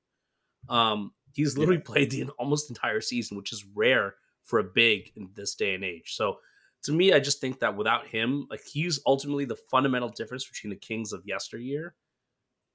Um, 0.68 1.12
he's 1.34 1.56
literally 1.56 1.80
yeah. 1.80 1.92
played 1.92 2.10
the 2.10 2.28
almost 2.38 2.70
entire 2.70 3.00
season, 3.00 3.36
which 3.36 3.52
is 3.52 3.64
rare 3.74 4.14
for 4.44 4.58
a 4.58 4.64
big 4.64 5.12
in 5.16 5.30
this 5.34 5.54
day 5.54 5.74
and 5.74 5.84
age. 5.84 6.14
So 6.14 6.38
to 6.84 6.92
me, 6.92 7.12
I 7.12 7.20
just 7.20 7.40
think 7.40 7.60
that 7.60 7.76
without 7.76 8.06
him, 8.06 8.46
like 8.50 8.64
he's 8.64 9.00
ultimately 9.06 9.44
the 9.44 9.56
fundamental 9.70 10.08
difference 10.08 10.48
between 10.48 10.70
the 10.70 10.76
Kings 10.76 11.12
of 11.12 11.22
yesteryear 11.26 11.94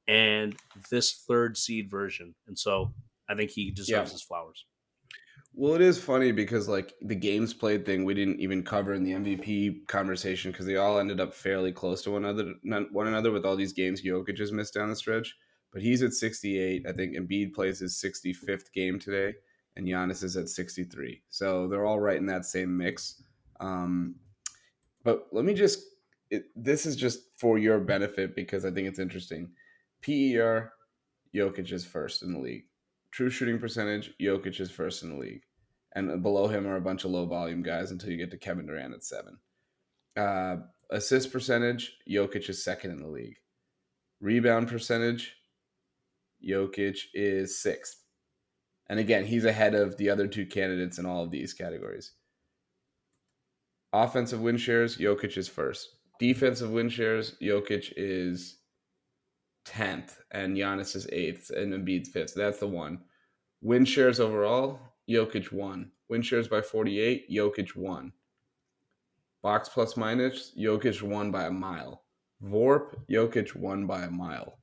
and 0.07 0.55
this 0.91 1.23
third 1.27 1.57
seed 1.57 1.89
version. 1.89 2.35
And 2.47 2.57
so 2.57 2.93
I 3.29 3.35
think 3.35 3.51
he 3.51 3.71
deserves 3.71 4.09
yeah. 4.09 4.13
his 4.13 4.21
flowers. 4.21 4.65
Well, 5.55 5.75
it 5.75 5.81
is 5.81 6.03
funny 6.03 6.31
because 6.31 6.67
like 6.67 6.95
the 7.01 7.15
games 7.15 7.53
played 7.53 7.85
thing 7.85 8.05
we 8.05 8.15
didn't 8.15 8.39
even 8.39 8.63
cover 8.63 8.93
in 8.93 9.03
the 9.03 9.11
MVP 9.11 9.87
conversation 9.87 10.51
because 10.51 10.65
they 10.65 10.77
all 10.77 10.97
ended 10.97 11.21
up 11.21 11.33
fairly 11.33 11.71
close 11.71 12.01
to 12.03 12.11
one 12.11 12.25
another, 12.25 12.55
one 12.91 13.07
another 13.07 13.31
with 13.31 13.45
all 13.45 13.55
these 13.55 13.73
games 13.73 14.01
Jokic 14.01 14.39
has 14.39 14.51
missed 14.51 14.73
down 14.73 14.89
the 14.89 14.95
stretch. 14.95 15.35
But 15.71 15.83
he's 15.83 16.01
at 16.03 16.13
68. 16.13 16.85
I 16.87 16.91
think 16.91 17.15
Embiid 17.15 17.53
plays 17.53 17.79
his 17.79 17.95
65th 17.95 18.71
game 18.73 18.99
today, 18.99 19.33
and 19.75 19.87
Giannis 19.87 20.23
is 20.23 20.37
at 20.37 20.49
63. 20.49 21.21
So 21.29 21.67
they're 21.67 21.85
all 21.85 21.99
right 21.99 22.17
in 22.17 22.27
that 22.27 22.45
same 22.45 22.75
mix. 22.75 23.23
Um, 23.59 24.15
but 25.03 25.27
let 25.31 25.45
me 25.45 25.53
just 25.53 25.83
it, 26.29 26.45
this 26.55 26.85
is 26.87 26.95
just 26.95 27.19
for 27.37 27.59
your 27.59 27.79
benefit 27.79 28.35
because 28.35 28.65
I 28.65 28.71
think 28.71 28.87
it's 28.87 28.99
interesting. 28.99 29.51
PER, 30.01 30.73
Jokic 31.33 31.71
is 31.71 31.85
first 31.85 32.23
in 32.23 32.33
the 32.33 32.39
league. 32.39 32.65
True 33.13 33.29
shooting 33.29 33.59
percentage, 33.59 34.11
Jokic 34.19 34.59
is 34.59 34.71
first 34.71 35.03
in 35.03 35.09
the 35.09 35.19
league. 35.19 35.43
And 35.95 36.23
below 36.23 36.47
him 36.47 36.65
are 36.65 36.77
a 36.77 36.81
bunch 36.81 37.05
of 37.05 37.11
low 37.11 37.27
volume 37.27 37.61
guys 37.61 37.91
until 37.91 38.09
you 38.09 38.17
get 38.17 38.31
to 38.31 38.37
Kevin 38.37 38.65
Durant 38.65 38.95
at 38.95 39.03
seven. 39.03 39.37
Uh, 40.17 40.55
assist 40.89 41.31
percentage, 41.31 41.95
Jokic 42.09 42.49
is 42.49 42.63
second 42.63 42.89
in 42.89 43.01
the 43.01 43.07
league. 43.07 43.37
Rebound 44.19 44.67
percentage, 44.67 45.35
Jokic 46.43 46.97
is 47.13 47.61
sixth. 47.61 48.03
And 48.89 48.99
again, 48.99 49.25
he's 49.25 49.45
ahead 49.45 49.75
of 49.75 49.95
the 49.97 50.09
other 50.09 50.27
two 50.27 50.47
candidates 50.47 50.97
in 50.97 51.05
all 51.05 51.23
of 51.23 51.29
these 51.29 51.53
categories. 51.53 52.13
Offensive 53.93 54.41
win 54.41 54.57
shares, 54.57 54.97
Jokic 54.97 55.37
is 55.37 55.47
first. 55.47 55.87
Defensive 56.19 56.71
win 56.71 56.89
shares, 56.89 57.35
Jokic 57.39 57.93
is 57.95 58.57
10th 59.65 60.17
and 60.31 60.57
Giannis 60.57 60.95
is 60.95 61.07
8th 61.07 61.49
and 61.51 61.73
Embiid's 61.73 62.11
5th. 62.11 62.33
That's 62.33 62.59
the 62.59 62.67
one. 62.67 62.99
Win 63.61 63.85
shares 63.85 64.19
overall, 64.19 64.79
Jokic 65.09 65.51
won. 65.51 65.91
Win 66.09 66.21
shares 66.21 66.47
by 66.47 66.61
48, 66.61 67.29
Jokic 67.31 67.75
won. 67.75 68.11
Box 69.41 69.69
plus 69.69 69.97
minus, 69.97 70.53
Jokic 70.57 71.01
won 71.01 71.31
by 71.31 71.45
a 71.45 71.51
mile. 71.51 72.03
VORP, 72.43 72.95
Jokic 73.09 73.55
won 73.55 73.87
by 73.87 74.03
a 74.03 74.11
mile. 74.11 74.59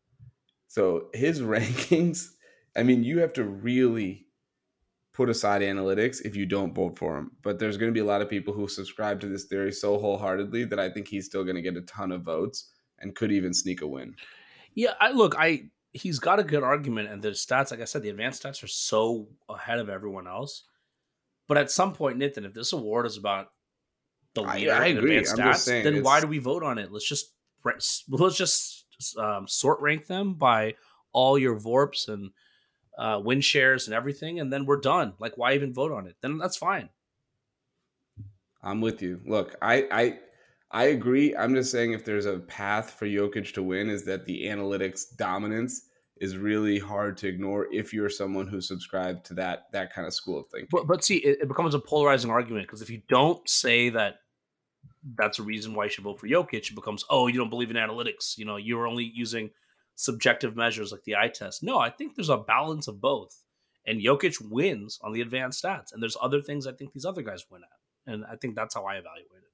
So 0.68 1.08
his 1.14 1.40
rankings, 1.40 2.28
I 2.76 2.82
mean, 2.82 3.04
you 3.04 3.18
have 3.20 3.32
to 3.34 3.44
really 3.44 4.26
put 5.12 5.28
aside 5.28 5.62
analytics 5.62 6.24
if 6.24 6.36
you 6.36 6.46
don't 6.46 6.74
vote 6.74 6.98
for 6.98 7.18
him. 7.18 7.32
But 7.42 7.58
there's 7.58 7.76
going 7.76 7.90
to 7.90 7.94
be 7.94 8.00
a 8.00 8.04
lot 8.04 8.22
of 8.22 8.30
people 8.30 8.54
who 8.54 8.68
subscribe 8.68 9.20
to 9.20 9.26
this 9.26 9.44
theory 9.44 9.72
so 9.72 9.98
wholeheartedly 9.98 10.64
that 10.64 10.78
I 10.78 10.88
think 10.88 11.08
he's 11.08 11.26
still 11.26 11.44
going 11.44 11.56
to 11.56 11.62
get 11.62 11.76
a 11.76 11.82
ton 11.82 12.12
of 12.12 12.22
votes 12.22 12.70
and 13.00 13.14
could 13.14 13.32
even 13.32 13.52
sneak 13.52 13.82
a 13.82 13.86
win. 13.86 14.14
Yeah, 14.74 14.94
I 15.00 15.10
look, 15.10 15.34
I 15.38 15.70
he's 15.92 16.18
got 16.18 16.38
a 16.38 16.44
good 16.44 16.62
argument, 16.62 17.08
and 17.08 17.22
the 17.22 17.30
stats, 17.30 17.70
like 17.70 17.80
I 17.80 17.84
said, 17.84 18.02
the 18.02 18.10
advanced 18.10 18.42
stats 18.42 18.62
are 18.62 18.68
so 18.68 19.28
ahead 19.48 19.78
of 19.78 19.88
everyone 19.88 20.26
else. 20.26 20.64
But 21.48 21.58
at 21.58 21.70
some 21.70 21.92
point, 21.92 22.16
Nathan, 22.16 22.44
if 22.44 22.54
this 22.54 22.72
award 22.72 23.06
is 23.06 23.16
about 23.16 23.50
the 24.34 24.42
leader 24.42 24.72
I, 24.72 24.84
I 24.84 24.86
agree. 24.86 25.16
stats, 25.22 25.66
then 25.66 26.02
why 26.02 26.20
do 26.20 26.28
we 26.28 26.38
vote 26.38 26.62
on 26.62 26.78
it? 26.78 26.92
Let's 26.92 27.08
just 27.08 27.32
let's 27.64 28.36
just 28.36 28.84
um, 29.18 29.48
sort 29.48 29.80
rank 29.80 30.06
them 30.06 30.34
by 30.34 30.74
all 31.12 31.38
your 31.38 31.58
VORPs 31.58 32.08
and 32.08 32.30
uh, 32.96 33.20
win 33.22 33.40
shares 33.40 33.86
and 33.86 33.94
everything, 33.94 34.38
and 34.40 34.52
then 34.52 34.66
we're 34.66 34.80
done. 34.80 35.14
Like, 35.18 35.36
why 35.36 35.54
even 35.54 35.72
vote 35.72 35.92
on 35.92 36.06
it? 36.06 36.16
Then 36.20 36.38
that's 36.38 36.56
fine. 36.56 36.88
I'm 38.62 38.80
with 38.80 39.02
you. 39.02 39.20
Look, 39.24 39.56
I 39.62 39.88
I 39.90 40.18
I 40.72 40.84
agree. 40.84 41.34
I'm 41.34 41.54
just 41.54 41.72
saying 41.72 41.92
if 41.92 42.04
there's 42.04 42.26
a 42.26 42.38
path 42.38 42.92
for 42.92 43.06
Jokic 43.06 43.52
to 43.54 43.62
win, 43.62 43.90
is 43.90 44.04
that 44.04 44.24
the 44.24 44.44
analytics 44.44 45.04
dominance 45.16 45.88
is 46.20 46.36
really 46.36 46.78
hard 46.78 47.16
to 47.16 47.26
ignore 47.26 47.66
if 47.72 47.92
you're 47.92 48.10
someone 48.10 48.46
who 48.46 48.60
subscribed 48.60 49.24
to 49.24 49.34
that 49.34 49.64
that 49.72 49.92
kind 49.92 50.06
of 50.06 50.14
school 50.14 50.38
of 50.40 50.46
thinking. 50.48 50.68
But, 50.70 50.86
but 50.86 51.02
see, 51.02 51.16
it, 51.16 51.38
it 51.42 51.48
becomes 51.48 51.74
a 51.74 51.78
polarizing 51.80 52.30
argument 52.30 52.66
because 52.66 52.82
if 52.82 52.90
you 52.90 53.02
don't 53.08 53.46
say 53.48 53.88
that 53.90 54.16
that's 55.16 55.38
a 55.38 55.42
reason 55.42 55.74
why 55.74 55.84
you 55.84 55.90
should 55.90 56.04
vote 56.04 56.20
for 56.20 56.28
Jokic, 56.28 56.70
it 56.70 56.74
becomes 56.74 57.04
oh 57.10 57.26
you 57.26 57.38
don't 57.38 57.50
believe 57.50 57.70
in 57.70 57.76
analytics. 57.76 58.36
You 58.36 58.44
know 58.44 58.56
you're 58.56 58.86
only 58.86 59.10
using 59.12 59.50
subjective 59.96 60.54
measures 60.54 60.92
like 60.92 61.04
the 61.04 61.16
eye 61.16 61.32
test. 61.34 61.62
No, 61.62 61.78
I 61.78 61.90
think 61.90 62.14
there's 62.14 62.28
a 62.28 62.36
balance 62.36 62.86
of 62.86 63.00
both, 63.00 63.42
and 63.86 64.00
Jokic 64.00 64.36
wins 64.40 65.00
on 65.02 65.12
the 65.12 65.22
advanced 65.22 65.64
stats, 65.64 65.92
and 65.92 66.02
there's 66.02 66.16
other 66.20 66.42
things 66.42 66.66
I 66.66 66.72
think 66.72 66.92
these 66.92 67.06
other 67.06 67.22
guys 67.22 67.44
win 67.50 67.62
at, 67.62 68.12
and 68.12 68.24
I 68.24 68.36
think 68.36 68.54
that's 68.54 68.74
how 68.74 68.84
I 68.84 68.94
evaluate 68.94 69.42
it. 69.42 69.49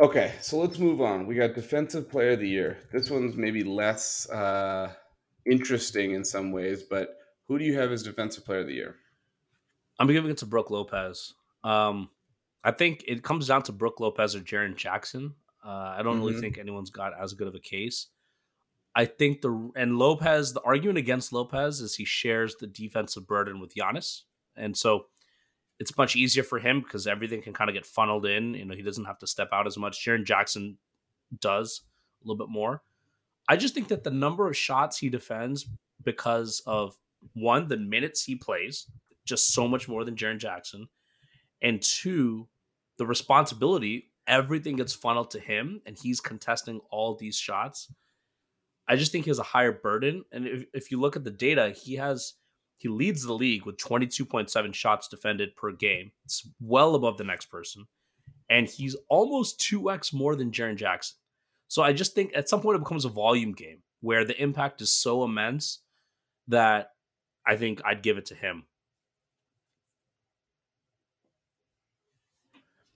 Okay, 0.00 0.32
so 0.40 0.58
let's 0.58 0.78
move 0.78 1.00
on. 1.00 1.26
We 1.26 1.36
got 1.36 1.54
defensive 1.54 2.10
player 2.10 2.32
of 2.32 2.40
the 2.40 2.48
year. 2.48 2.78
This 2.92 3.10
one's 3.10 3.36
maybe 3.36 3.62
less 3.62 4.28
uh, 4.28 4.92
interesting 5.46 6.12
in 6.12 6.24
some 6.24 6.50
ways, 6.50 6.82
but 6.82 7.16
who 7.46 7.58
do 7.58 7.64
you 7.64 7.78
have 7.78 7.92
as 7.92 8.02
defensive 8.02 8.44
player 8.44 8.60
of 8.60 8.66
the 8.66 8.74
year? 8.74 8.96
I'm 10.00 10.08
giving 10.08 10.30
it 10.30 10.38
to 10.38 10.46
Brook 10.46 10.70
Lopez. 10.70 11.34
Um, 11.62 12.10
I 12.64 12.72
think 12.72 13.04
it 13.06 13.22
comes 13.22 13.46
down 13.46 13.62
to 13.64 13.72
Brook 13.72 14.00
Lopez 14.00 14.34
or 14.34 14.40
Jaren 14.40 14.74
Jackson. 14.74 15.34
Uh, 15.64 15.68
I 15.96 16.02
don't 16.02 16.16
mm-hmm. 16.16 16.26
really 16.26 16.40
think 16.40 16.58
anyone's 16.58 16.90
got 16.90 17.12
as 17.18 17.34
good 17.34 17.46
of 17.46 17.54
a 17.54 17.60
case. 17.60 18.08
I 18.96 19.04
think 19.06 19.42
the 19.42 19.72
and 19.76 19.98
Lopez, 19.98 20.52
the 20.52 20.60
argument 20.62 20.98
against 20.98 21.32
Lopez 21.32 21.80
is 21.80 21.96
he 21.96 22.04
shares 22.04 22.56
the 22.56 22.66
defensive 22.66 23.26
burden 23.26 23.60
with 23.60 23.74
Giannis, 23.74 24.22
and 24.56 24.76
so 24.76 25.06
it's 25.78 25.96
much 25.96 26.16
easier 26.16 26.42
for 26.42 26.58
him 26.58 26.80
because 26.80 27.06
everything 27.06 27.42
can 27.42 27.52
kind 27.52 27.68
of 27.68 27.74
get 27.74 27.86
funneled 27.86 28.26
in. 28.26 28.54
You 28.54 28.64
know, 28.64 28.74
he 28.74 28.82
doesn't 28.82 29.04
have 29.04 29.18
to 29.18 29.26
step 29.26 29.48
out 29.52 29.66
as 29.66 29.76
much. 29.76 30.04
Jaren 30.04 30.24
Jackson 30.24 30.78
does 31.40 31.82
a 32.22 32.28
little 32.28 32.38
bit 32.38 32.52
more. 32.52 32.82
I 33.48 33.56
just 33.56 33.74
think 33.74 33.88
that 33.88 34.04
the 34.04 34.10
number 34.10 34.48
of 34.48 34.56
shots 34.56 34.98
he 34.98 35.08
defends 35.08 35.66
because 36.02 36.62
of 36.66 36.96
one, 37.34 37.68
the 37.68 37.76
minutes 37.76 38.24
he 38.24 38.36
plays, 38.36 38.86
just 39.24 39.52
so 39.52 39.66
much 39.66 39.88
more 39.88 40.04
than 40.04 40.16
Jaren 40.16 40.38
Jackson, 40.38 40.88
and 41.60 41.82
two, 41.82 42.48
the 42.98 43.06
responsibility, 43.06 44.10
everything 44.26 44.76
gets 44.76 44.94
funneled 44.94 45.30
to 45.32 45.40
him 45.40 45.80
and 45.86 45.96
he's 45.96 46.20
contesting 46.20 46.80
all 46.90 47.14
these 47.14 47.36
shots. 47.36 47.92
I 48.86 48.96
just 48.96 49.12
think 49.12 49.24
he 49.24 49.30
has 49.30 49.38
a 49.38 49.44
higher 49.44 49.72
burden. 49.72 50.24
And 50.30 50.46
if, 50.46 50.64
if 50.72 50.90
you 50.90 51.00
look 51.00 51.16
at 51.16 51.24
the 51.24 51.30
data, 51.30 51.70
he 51.70 51.94
has 51.94 52.34
he 52.78 52.88
leads 52.88 53.22
the 53.22 53.32
league 53.32 53.64
with 53.64 53.76
22.7 53.76 54.74
shots 54.74 55.08
defended 55.08 55.56
per 55.56 55.72
game. 55.72 56.12
It's 56.24 56.48
well 56.60 56.94
above 56.94 57.18
the 57.18 57.24
next 57.24 57.46
person. 57.46 57.86
And 58.50 58.68
he's 58.68 58.96
almost 59.08 59.60
2x 59.60 60.12
more 60.12 60.36
than 60.36 60.50
Jaren 60.50 60.76
Jackson. 60.76 61.16
So 61.68 61.82
I 61.82 61.92
just 61.92 62.14
think 62.14 62.32
at 62.34 62.48
some 62.48 62.60
point 62.60 62.76
it 62.76 62.80
becomes 62.80 63.04
a 63.04 63.08
volume 63.08 63.52
game 63.52 63.78
where 64.00 64.24
the 64.24 64.40
impact 64.40 64.82
is 64.82 64.92
so 64.92 65.24
immense 65.24 65.80
that 66.48 66.90
I 67.46 67.56
think 67.56 67.80
I'd 67.84 68.02
give 68.02 68.18
it 68.18 68.26
to 68.26 68.34
him. 68.34 68.64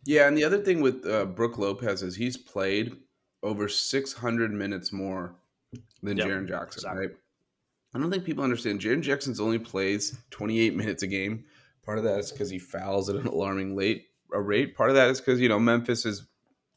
Yeah, 0.04 0.26
and 0.26 0.36
the 0.36 0.44
other 0.44 0.58
thing 0.58 0.80
with 0.80 1.06
uh, 1.06 1.26
Brook 1.26 1.58
Lopez 1.58 2.02
is 2.02 2.16
he's 2.16 2.36
played 2.36 2.96
over 3.42 3.68
600 3.68 4.52
minutes 4.52 4.92
more 4.92 5.34
than 6.02 6.16
yep, 6.16 6.26
Jaren 6.26 6.48
Jackson, 6.48 6.80
exactly. 6.80 7.06
right? 7.08 7.16
I 7.94 7.98
don't 7.98 8.10
think 8.10 8.24
people 8.24 8.44
understand. 8.44 8.80
Jaren 8.80 9.00
Jackson's 9.00 9.40
only 9.40 9.58
plays 9.58 10.18
28 10.30 10.76
minutes 10.76 11.02
a 11.02 11.06
game. 11.06 11.44
Part 11.84 11.98
of 11.98 12.04
that 12.04 12.18
is 12.18 12.30
because 12.30 12.50
he 12.50 12.58
fouls 12.58 13.08
at 13.08 13.16
an 13.16 13.26
alarming 13.26 13.74
late 13.74 14.08
a 14.32 14.40
rate. 14.40 14.76
Part 14.76 14.90
of 14.90 14.96
that 14.96 15.08
is 15.08 15.20
because 15.20 15.40
you 15.40 15.48
know 15.48 15.58
Memphis 15.58 16.04
is 16.04 16.26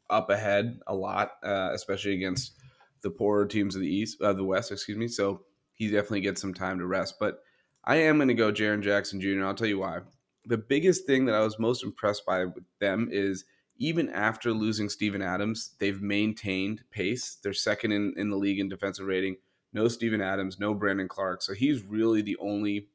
up 0.10 0.30
ahead 0.30 0.80
a 0.88 0.96
lot, 0.96 1.32
uh, 1.44 1.72
especially 1.74 2.14
against 2.14 2.54
the 3.02 3.10
poorer 3.10 3.46
teams 3.46 3.76
of 3.76 3.82
the 3.82 3.94
East, 3.94 4.22
uh, 4.22 4.34
the 4.34 4.44
West, 4.44 4.72
excuse 4.72 4.98
me. 4.98 5.08
So 5.08 5.42
he 5.74 5.88
definitely 5.88 6.22
gets 6.22 6.42
some 6.42 6.54
time 6.54 6.80
to 6.80 6.86
rest. 6.86 7.16
But 7.20 7.40
I 7.84 7.96
am 7.98 8.18
going 8.18 8.28
to 8.28 8.34
go 8.34 8.52
Jaren 8.52 8.82
Jackson 8.82 9.20
Jr. 9.20 9.44
I'll 9.44 9.56
tell 9.56 9.68
you 9.68 9.80
why. 9.80 10.00
The 10.46 10.58
biggest 10.58 11.06
thing 11.06 11.26
that 11.26 11.36
I 11.36 11.42
was 11.42 11.60
most 11.60 11.84
impressed 11.84 12.26
by 12.26 12.46
with 12.46 12.64
them 12.80 13.10
is 13.12 13.46
even 13.78 14.10
after 14.10 14.52
losing 14.52 14.90
Steven 14.90 15.22
Adams, 15.22 15.72
they've 15.80 16.02
maintained 16.02 16.84
pace. 16.92 17.38
They're 17.42 17.54
second 17.54 17.92
in, 17.92 18.14
in 18.18 18.30
the 18.30 18.38
league 18.38 18.60
in 18.60 18.70
defensive 18.70 19.08
rating 19.08 19.38
no 19.74 19.88
Steven 19.88 20.22
Adams, 20.22 20.60
no 20.60 20.74
Brandon 20.74 21.08
Clarke. 21.08 21.42
So 21.42 21.54
he's 21.54 21.84
really 21.84 22.22
the 22.22 22.38
only 22.38 22.88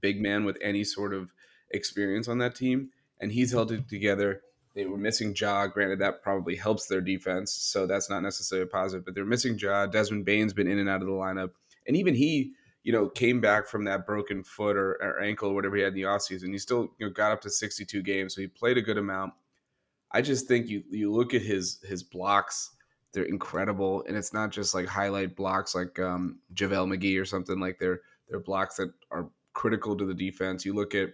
big 0.00 0.20
man 0.20 0.44
with 0.44 0.58
any 0.60 0.84
sort 0.84 1.14
of 1.14 1.32
experience 1.70 2.28
on 2.28 2.38
that 2.38 2.54
team. 2.54 2.90
And 3.20 3.32
he's 3.32 3.52
held 3.52 3.72
it 3.72 3.88
together. 3.88 4.42
They 4.74 4.86
were 4.86 4.96
missing 4.96 5.34
Ja. 5.38 5.66
Granted, 5.66 6.00
that 6.00 6.22
probably 6.22 6.56
helps 6.56 6.86
their 6.86 7.00
defense. 7.00 7.52
So 7.52 7.86
that's 7.86 8.10
not 8.10 8.22
necessarily 8.22 8.64
a 8.64 8.70
positive, 8.70 9.04
but 9.04 9.14
they're 9.14 9.24
missing 9.24 9.58
Ja. 9.58 9.86
Desmond 9.86 10.24
Bane's 10.24 10.52
been 10.52 10.66
in 10.66 10.78
and 10.78 10.88
out 10.88 11.02
of 11.02 11.06
the 11.06 11.12
lineup. 11.12 11.50
And 11.86 11.96
even 11.96 12.14
he, 12.14 12.52
you 12.82 12.92
know, 12.92 13.08
came 13.08 13.40
back 13.40 13.68
from 13.68 13.84
that 13.84 14.06
broken 14.06 14.42
foot 14.42 14.76
or, 14.76 14.92
or 14.94 15.20
ankle 15.20 15.50
or 15.50 15.54
whatever 15.54 15.76
he 15.76 15.82
had 15.82 15.92
in 15.92 15.94
the 15.94 16.02
offseason. 16.02 16.50
He 16.50 16.58
still 16.58 16.88
you 16.98 17.06
know, 17.06 17.12
got 17.12 17.32
up 17.32 17.40
to 17.42 17.50
62 17.50 18.02
games. 18.02 18.34
So 18.34 18.40
he 18.40 18.48
played 18.48 18.78
a 18.78 18.82
good 18.82 18.98
amount. 18.98 19.34
I 20.10 20.20
just 20.20 20.46
think 20.46 20.68
you 20.68 20.82
you 20.90 21.10
look 21.10 21.32
at 21.32 21.42
his 21.42 21.78
his 21.88 22.02
blocks 22.02 22.70
they're 23.12 23.24
incredible, 23.24 24.04
and 24.08 24.16
it's 24.16 24.32
not 24.32 24.50
just 24.50 24.74
like 24.74 24.86
highlight 24.86 25.36
blocks 25.36 25.74
like 25.74 25.98
um, 25.98 26.38
JaVale 26.54 26.96
McGee 26.96 27.20
or 27.20 27.24
something 27.24 27.60
like 27.60 27.78
they're 27.78 28.00
they're 28.28 28.40
blocks 28.40 28.76
that 28.76 28.92
are 29.10 29.28
critical 29.52 29.96
to 29.96 30.06
the 30.06 30.14
defense. 30.14 30.64
You 30.64 30.74
look 30.74 30.94
at 30.94 31.10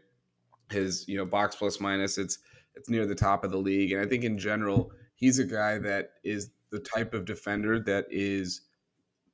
his 0.70 1.06
you 1.08 1.16
know 1.16 1.26
box 1.26 1.56
plus 1.56 1.80
minus, 1.80 2.18
it's 2.18 2.38
it's 2.74 2.88
near 2.88 3.06
the 3.06 3.14
top 3.14 3.44
of 3.44 3.50
the 3.50 3.58
league, 3.58 3.92
and 3.92 4.00
I 4.00 4.06
think 4.06 4.24
in 4.24 4.38
general 4.38 4.92
he's 5.16 5.38
a 5.38 5.44
guy 5.44 5.78
that 5.78 6.12
is 6.22 6.50
the 6.70 6.78
type 6.78 7.14
of 7.14 7.24
defender 7.24 7.80
that 7.80 8.06
is 8.11 8.62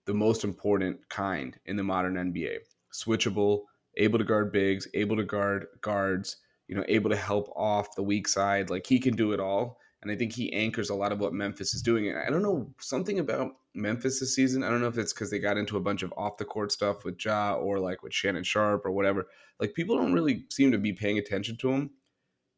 the 0.06 0.14
most 0.14 0.44
important 0.44 1.08
kind 1.08 1.58
in 1.66 1.76
the 1.76 1.82
modern 1.82 2.14
NBA. 2.14 2.58
Switchable, 2.92 3.62
able 3.96 4.18
to 4.18 4.24
guard 4.24 4.52
bigs, 4.52 4.88
able 4.94 5.16
to 5.16 5.24
guard 5.24 5.66
guards, 5.80 6.36
you 6.68 6.76
know, 6.76 6.84
able 6.88 7.10
to 7.10 7.16
help 7.16 7.50
off 7.56 7.94
the 7.96 8.02
weak 8.02 8.28
side. 8.28 8.70
Like 8.70 8.86
he 8.86 8.98
can 8.98 9.14
do 9.14 9.32
it 9.32 9.40
all. 9.40 9.78
And 10.04 10.12
I 10.12 10.16
think 10.16 10.32
he 10.32 10.52
anchors 10.52 10.90
a 10.90 10.94
lot 10.94 11.12
of 11.12 11.18
what 11.18 11.32
Memphis 11.32 11.74
is 11.74 11.82
doing. 11.82 12.08
And 12.08 12.18
I 12.18 12.28
don't 12.28 12.42
know 12.42 12.70
something 12.78 13.18
about 13.18 13.52
Memphis 13.74 14.20
this 14.20 14.34
season. 14.34 14.62
I 14.62 14.68
don't 14.68 14.82
know 14.82 14.86
if 14.86 14.98
it's 14.98 15.14
because 15.14 15.30
they 15.30 15.38
got 15.38 15.56
into 15.56 15.78
a 15.78 15.80
bunch 15.80 16.02
of 16.02 16.12
off 16.16 16.36
the 16.36 16.44
court 16.44 16.70
stuff 16.70 17.04
with 17.04 17.22
Ja 17.24 17.54
or 17.54 17.80
like 17.80 18.02
with 18.02 18.12
Shannon 18.12 18.44
Sharpe 18.44 18.84
or 18.84 18.92
whatever. 18.92 19.26
Like 19.58 19.74
people 19.74 19.96
don't 19.96 20.12
really 20.12 20.44
seem 20.50 20.70
to 20.72 20.78
be 20.78 20.92
paying 20.92 21.18
attention 21.18 21.56
to 21.56 21.70
him. 21.70 21.90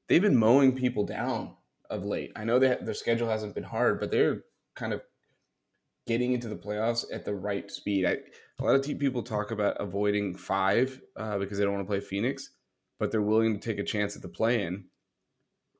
They've 0.08 0.20
been 0.20 0.36
mowing 0.36 0.74
people 0.74 1.04
down 1.04 1.54
of 1.88 2.04
late. 2.04 2.32
I 2.34 2.44
know 2.44 2.58
that 2.58 2.84
their 2.84 2.94
schedule 2.94 3.28
hasn't 3.28 3.54
been 3.54 3.64
hard, 3.64 4.00
but 4.00 4.10
they're 4.10 4.42
kind 4.74 4.92
of 4.92 5.02
getting 6.06 6.32
into 6.32 6.48
the 6.48 6.56
playoffs 6.56 7.04
at 7.12 7.24
the 7.24 7.34
right 7.34 7.70
speed. 7.70 8.06
I, 8.06 8.18
a 8.58 8.64
lot 8.64 8.74
of 8.74 8.98
people 8.98 9.22
talk 9.22 9.50
about 9.50 9.76
avoiding 9.80 10.36
five 10.36 11.00
uh, 11.16 11.38
because 11.38 11.58
they 11.58 11.64
don't 11.64 11.74
want 11.74 11.86
to 11.86 11.90
play 11.90 12.00
Phoenix, 12.00 12.50
but 12.98 13.10
they're 13.10 13.22
willing 13.22 13.58
to 13.58 13.68
take 13.68 13.78
a 13.78 13.84
chance 13.84 14.16
at 14.16 14.22
the 14.22 14.28
play 14.28 14.62
in. 14.62 14.84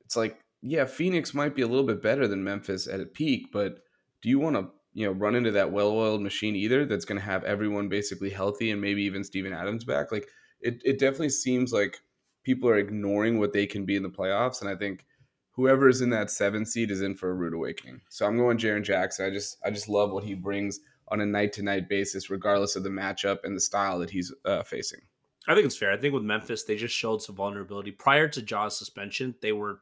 It's 0.05 0.15
like, 0.15 0.39
yeah, 0.61 0.85
Phoenix 0.85 1.33
might 1.33 1.55
be 1.55 1.61
a 1.61 1.67
little 1.67 1.85
bit 1.85 2.01
better 2.01 2.27
than 2.27 2.43
Memphis 2.43 2.87
at 2.87 2.99
a 2.99 3.05
peak, 3.05 3.47
but 3.51 3.79
do 4.21 4.29
you 4.29 4.39
want 4.39 4.55
to 4.55 4.69
you 4.93 5.05
know 5.05 5.11
run 5.11 5.35
into 5.35 5.51
that 5.51 5.71
well-oiled 5.71 6.21
machine 6.21 6.55
either 6.55 6.85
that's 6.85 7.05
going 7.05 7.19
to 7.19 7.25
have 7.25 7.43
everyone 7.43 7.89
basically 7.89 8.29
healthy 8.29 8.71
and 8.71 8.81
maybe 8.81 9.03
even 9.03 9.23
Steven 9.23 9.53
Adams 9.53 9.83
back? 9.83 10.11
Like 10.11 10.27
it, 10.61 10.81
it 10.83 10.99
definitely 10.99 11.29
seems 11.29 11.71
like 11.71 11.99
people 12.43 12.69
are 12.69 12.77
ignoring 12.77 13.39
what 13.39 13.53
they 13.53 13.65
can 13.65 13.85
be 13.85 13.95
in 13.95 14.03
the 14.03 14.09
playoffs, 14.09 14.61
and 14.61 14.69
I 14.69 14.75
think 14.75 15.05
whoever 15.51 15.89
is 15.89 16.01
in 16.01 16.09
that 16.11 16.31
seven 16.31 16.65
seed 16.65 16.91
is 16.91 17.01
in 17.01 17.15
for 17.15 17.29
a 17.29 17.33
rude 17.33 17.53
awakening. 17.53 18.01
So 18.09 18.25
I'm 18.25 18.37
going 18.37 18.57
Jaren 18.57 18.83
Jackson. 18.83 19.25
I 19.25 19.29
just 19.29 19.57
I 19.65 19.69
just 19.69 19.89
love 19.89 20.11
what 20.11 20.23
he 20.23 20.33
brings 20.33 20.79
on 21.09 21.21
a 21.21 21.25
night 21.25 21.53
to 21.53 21.63
night 21.63 21.87
basis, 21.87 22.29
regardless 22.29 22.75
of 22.75 22.83
the 22.83 22.89
matchup 22.89 23.39
and 23.43 23.55
the 23.55 23.61
style 23.61 23.99
that 23.99 24.09
he's 24.09 24.33
uh, 24.45 24.63
facing. 24.63 24.99
I 25.47 25.53
think 25.53 25.65
it's 25.65 25.77
fair. 25.77 25.91
I 25.91 25.97
think 25.97 26.13
with 26.13 26.23
Memphis, 26.23 26.63
they 26.63 26.75
just 26.75 26.95
showed 26.95 27.21
some 27.21 27.35
vulnerability 27.35 27.91
prior 27.91 28.27
to 28.27 28.41
Ja's 28.41 28.77
suspension. 28.77 29.35
They 29.41 29.53
were 29.53 29.79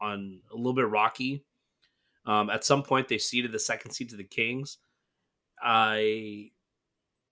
on 0.00 0.40
a 0.52 0.56
little 0.56 0.74
bit 0.74 0.88
rocky. 0.88 1.44
Um, 2.26 2.50
at 2.50 2.64
some 2.64 2.82
point, 2.82 3.08
they 3.08 3.18
ceded 3.18 3.52
the 3.52 3.58
second 3.58 3.92
seed 3.92 4.10
to 4.10 4.16
the 4.16 4.24
Kings. 4.24 4.78
I 5.62 6.50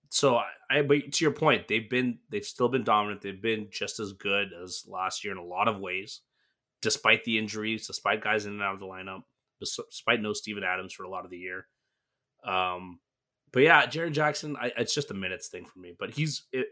so 0.09 0.37
I, 0.37 0.47
I, 0.69 0.81
but 0.81 1.11
to 1.11 1.25
your 1.25 1.31
point, 1.31 1.67
they've 1.67 1.89
been 1.89 2.19
they've 2.29 2.45
still 2.45 2.69
been 2.69 2.83
dominant. 2.83 3.21
They've 3.21 3.41
been 3.41 3.67
just 3.71 3.99
as 3.99 4.13
good 4.13 4.49
as 4.53 4.85
last 4.87 5.23
year 5.23 5.31
in 5.31 5.39
a 5.39 5.43
lot 5.43 5.67
of 5.67 5.79
ways 5.79 6.21
despite 6.81 7.23
the 7.23 7.37
injuries, 7.37 7.87
despite 7.87 8.23
guys 8.23 8.45
in 8.45 8.53
and 8.53 8.61
out 8.61 8.73
of 8.73 8.79
the 8.79 8.85
lineup, 8.85 9.23
despite 9.59 10.21
no 10.21 10.33
Steven 10.33 10.63
Adams 10.63 10.93
for 10.93 11.03
a 11.03 11.09
lot 11.09 11.25
of 11.25 11.31
the 11.31 11.37
year. 11.37 11.67
Um, 12.43 12.99
but 13.51 13.63
yeah, 13.63 13.85
Jaren 13.85 14.13
Jackson, 14.13 14.55
I, 14.55 14.71
it's 14.77 14.93
just 14.93 15.11
a 15.11 15.15
minutes 15.15 15.47
thing 15.47 15.65
for 15.65 15.79
me. 15.79 15.95
But 15.97 16.11
he's 16.11 16.43
it, 16.51 16.67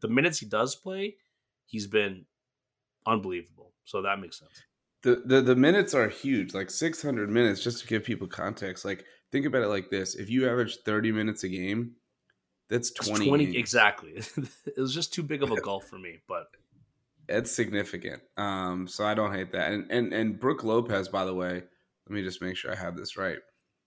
the 0.00 0.08
minutes 0.08 0.38
he 0.38 0.46
does 0.46 0.74
play, 0.74 1.16
he's 1.64 1.86
been 1.86 2.26
unbelievable. 3.06 3.72
So 3.84 4.02
that 4.02 4.20
makes 4.20 4.38
sense. 4.38 4.62
The, 5.06 5.22
the 5.24 5.40
the 5.40 5.54
minutes 5.54 5.94
are 5.94 6.08
huge, 6.08 6.52
like 6.52 6.68
600 6.68 7.30
minutes. 7.30 7.62
Just 7.62 7.78
to 7.78 7.86
give 7.86 8.02
people 8.02 8.26
context, 8.26 8.84
like 8.84 9.04
think 9.30 9.46
about 9.46 9.62
it 9.62 9.68
like 9.68 9.88
this: 9.88 10.16
if 10.16 10.28
you 10.28 10.50
average 10.50 10.78
30 10.78 11.12
minutes 11.12 11.44
a 11.44 11.48
game, 11.48 11.92
that's 12.68 12.90
20. 12.90 13.12
That's 13.12 13.28
20 13.28 13.56
exactly. 13.56 14.14
it 14.66 14.76
was 14.76 14.92
just 14.92 15.14
too 15.14 15.22
big 15.22 15.44
of 15.44 15.52
a 15.52 15.60
gulf 15.60 15.84
for 15.84 15.96
me, 15.96 16.22
but 16.26 16.48
it's 17.28 17.52
significant. 17.52 18.20
Um, 18.36 18.88
so 18.88 19.06
I 19.06 19.14
don't 19.14 19.32
hate 19.32 19.52
that. 19.52 19.70
And 19.70 19.88
and 19.92 20.12
and 20.12 20.40
Brook 20.40 20.64
Lopez, 20.64 21.06
by 21.06 21.24
the 21.24 21.34
way, 21.34 21.52
let 21.52 22.10
me 22.10 22.24
just 22.24 22.42
make 22.42 22.56
sure 22.56 22.72
I 22.72 22.76
have 22.76 22.96
this 22.96 23.16
right. 23.16 23.38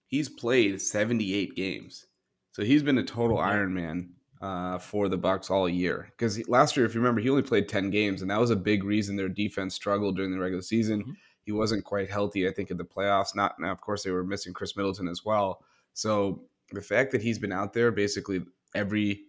He's 0.08 0.29
played 0.29 0.82
78 0.82 1.53
games, 1.53 2.05
so 2.53 2.63
he's 2.63 2.82
been 2.82 2.97
a 2.97 3.03
total 3.03 3.39
Iron 3.39 3.73
Man 3.73 4.12
uh, 4.41 4.78
for 4.78 5.10
the 5.10 5.17
Bucks 5.17 5.49
all 5.49 5.67
year. 5.67 6.08
Because 6.12 6.47
last 6.47 6.78
year, 6.78 6.86
if 6.86 6.93
you 6.93 7.02
remember, 7.02 7.21
he 7.21 7.30
only 7.30 7.41
played 7.41 7.67
10 7.67 7.89
games, 7.89 8.21
and 8.21 8.32
that 8.32 8.39
was 8.39 8.52
a 8.52 8.56
big 8.56 8.84
reason 8.84 9.15
their 9.15 9.30
defense 9.30 9.75
struggled 9.75 10.15
during 10.15 10.32
the 10.32 10.39
regular 10.39 10.62
season. 10.62 11.02
Mm-hmm. 11.02 11.12
He 11.43 11.52
wasn't 11.52 11.84
quite 11.84 12.10
healthy, 12.10 12.47
I 12.47 12.52
think, 12.52 12.71
in 12.71 12.78
the 12.78 12.86
playoffs. 12.86 13.36
Not 13.36 13.60
now, 13.60 13.71
of 13.71 13.82
course, 13.82 14.04
they 14.04 14.12
were 14.12 14.23
missing 14.23 14.54
Khris 14.54 14.78
Middleton 14.78 15.08
as 15.08 15.25
well. 15.25 15.63
So 15.93 16.43
the 16.71 16.82
fact 16.82 17.12
that 17.12 17.21
he's 17.21 17.39
been 17.39 17.52
out 17.52 17.73
there 17.73 17.91
basically 17.91 18.41
every 18.75 19.23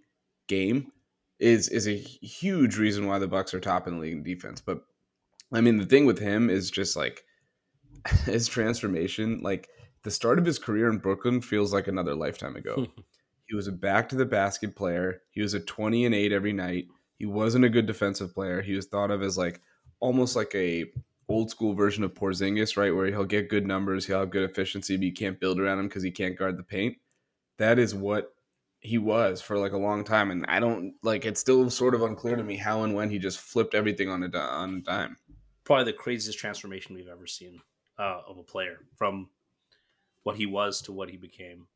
game 0.46 0.92
is 1.38 1.68
is 1.68 1.88
a 1.88 1.96
huge 1.96 2.77
reason 2.77 3.07
why 3.07 3.18
the 3.18 3.27
Bucks 3.27 3.55
are 3.55 3.61
top 3.61 3.87
in 3.87 3.94
the 3.94 4.01
league 4.01 4.12
in 4.12 4.23
defense. 4.23 4.61
But 4.61 4.83
I 5.53 5.61
mean, 5.61 5.79
the 5.79 5.87
thing 5.87 6.07
with 6.07 6.18
him 6.18 6.51
is 6.51 6.70
just 6.70 6.96
like 6.96 7.25
his 8.27 8.46
transformation. 8.46 9.40
Like 9.42 9.68
the 10.03 10.11
start 10.11 10.38
of 10.38 10.44
his 10.44 10.59
career 10.59 10.90
in 10.90 10.99
Brooklyn 10.99 11.40
feels 11.40 11.73
like 11.73 11.88
another 11.88 12.14
lifetime 12.14 12.57
ago. 12.57 12.87
he 13.50 13.56
was 13.56 13.66
a 13.66 13.72
back 13.72 14.08
to 14.08 14.16
the 14.16 14.24
basket 14.24 14.76
player. 14.76 15.22
He 15.32 15.42
was 15.42 15.54
a 15.54 15.60
twenty 15.60 16.04
and 16.04 16.14
eight 16.14 16.30
every 16.30 16.52
night. 16.52 16.86
He 17.18 17.26
wasn't 17.26 17.64
a 17.64 17.68
good 17.68 17.84
defensive 17.84 18.32
player. 18.32 18.62
He 18.62 18.74
was 18.74 18.86
thought 18.86 19.10
of 19.10 19.24
as 19.24 19.36
like 19.36 19.60
almost 19.98 20.36
like 20.36 20.54
a 20.54 20.84
old 21.28 21.50
school 21.50 21.74
version 21.74 22.04
of 22.04 22.14
Porzingis, 22.14 22.76
right? 22.76 22.94
Where 22.94 23.06
he'll 23.06 23.24
get 23.24 23.50
good 23.50 23.66
numbers, 23.66 24.06
he'll 24.06 24.20
have 24.20 24.30
good 24.30 24.48
efficiency, 24.48 24.96
but 24.96 25.04
you 25.04 25.12
can't 25.12 25.40
build 25.40 25.58
around 25.58 25.80
him 25.80 25.88
because 25.88 26.04
he 26.04 26.12
can't 26.12 26.38
guard 26.38 26.56
the 26.56 26.62
paint. 26.62 26.96
That 27.58 27.80
is 27.80 27.92
what 27.92 28.34
he 28.78 28.98
was 28.98 29.42
for 29.42 29.58
like 29.58 29.72
a 29.72 29.78
long 29.78 30.04
time, 30.04 30.30
and 30.30 30.46
I 30.46 30.60
don't 30.60 30.94
like. 31.02 31.24
It's 31.24 31.40
still 31.40 31.68
sort 31.70 31.96
of 31.96 32.02
unclear 32.02 32.36
to 32.36 32.44
me 32.44 32.56
how 32.56 32.84
and 32.84 32.94
when 32.94 33.10
he 33.10 33.18
just 33.18 33.40
flipped 33.40 33.74
everything 33.74 34.08
on 34.08 34.22
a 34.22 34.38
on 34.38 34.76
a 34.76 34.80
dime. 34.80 35.16
Probably 35.64 35.86
the 35.86 35.98
craziest 35.98 36.38
transformation 36.38 36.94
we've 36.94 37.08
ever 37.08 37.26
seen 37.26 37.60
uh, 37.98 38.20
of 38.28 38.38
a 38.38 38.44
player 38.44 38.78
from 38.94 39.28
what 40.22 40.36
he 40.36 40.46
was 40.46 40.82
to 40.82 40.92
what 40.92 41.10
he 41.10 41.16
became. 41.16 41.66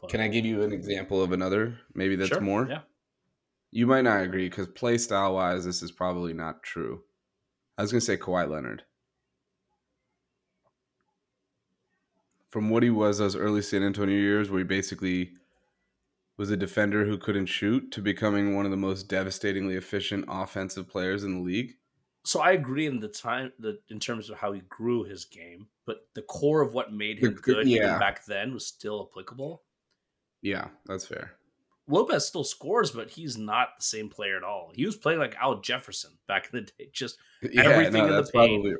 But, 0.00 0.10
Can 0.10 0.20
I 0.20 0.28
give 0.28 0.46
you 0.46 0.62
an 0.62 0.72
example 0.72 1.22
of 1.22 1.32
another? 1.32 1.78
Maybe 1.94 2.16
that's 2.16 2.30
sure, 2.30 2.40
more. 2.40 2.66
Yeah. 2.68 2.80
You 3.70 3.86
might 3.86 4.02
not 4.02 4.22
agree 4.22 4.48
because 4.48 4.66
play 4.68 4.98
style 4.98 5.34
wise, 5.34 5.64
this 5.64 5.82
is 5.82 5.92
probably 5.92 6.32
not 6.32 6.62
true. 6.62 7.02
I 7.76 7.82
was 7.82 7.92
gonna 7.92 8.00
say 8.00 8.16
Kawhi 8.16 8.48
Leonard. 8.48 8.84
From 12.50 12.68
what 12.68 12.82
he 12.82 12.90
was 12.90 13.18
those 13.18 13.36
early 13.36 13.62
San 13.62 13.82
Antonio 13.82 14.18
years, 14.18 14.50
where 14.50 14.58
he 14.58 14.64
basically 14.64 15.32
was 16.36 16.50
a 16.50 16.56
defender 16.56 17.04
who 17.04 17.18
couldn't 17.18 17.46
shoot 17.46 17.92
to 17.92 18.00
becoming 18.00 18.56
one 18.56 18.64
of 18.64 18.70
the 18.70 18.76
most 18.76 19.08
devastatingly 19.08 19.76
efficient 19.76 20.24
offensive 20.26 20.88
players 20.88 21.22
in 21.22 21.34
the 21.34 21.40
league. 21.40 21.74
So 22.24 22.40
I 22.40 22.52
agree 22.52 22.86
in 22.86 22.98
the 22.98 23.08
time 23.08 23.52
that 23.60 23.78
in 23.88 24.00
terms 24.00 24.30
of 24.30 24.38
how 24.38 24.52
he 24.52 24.60
grew 24.68 25.04
his 25.04 25.24
game, 25.24 25.68
but 25.86 26.06
the 26.14 26.22
core 26.22 26.60
of 26.60 26.74
what 26.74 26.92
made 26.92 27.18
him 27.18 27.34
good 27.34 27.66
yeah. 27.68 27.84
even 27.84 27.98
back 27.98 28.24
then 28.24 28.52
was 28.52 28.66
still 28.66 29.08
applicable. 29.10 29.62
Yeah, 30.42 30.68
that's 30.86 31.06
fair. 31.06 31.32
Lopez 31.88 32.26
still 32.26 32.44
scores, 32.44 32.92
but 32.92 33.10
he's 33.10 33.36
not 33.36 33.70
the 33.78 33.84
same 33.84 34.08
player 34.08 34.36
at 34.36 34.44
all. 34.44 34.72
He 34.74 34.86
was 34.86 34.96
playing 34.96 35.18
like 35.18 35.34
Al 35.40 35.60
Jefferson 35.60 36.12
back 36.28 36.48
in 36.52 36.60
the 36.60 36.62
day, 36.62 36.90
just 36.92 37.18
yeah, 37.42 37.62
everything 37.62 38.06
no, 38.06 38.18
in 38.18 38.24
the 38.24 38.30
paint. 38.32 38.76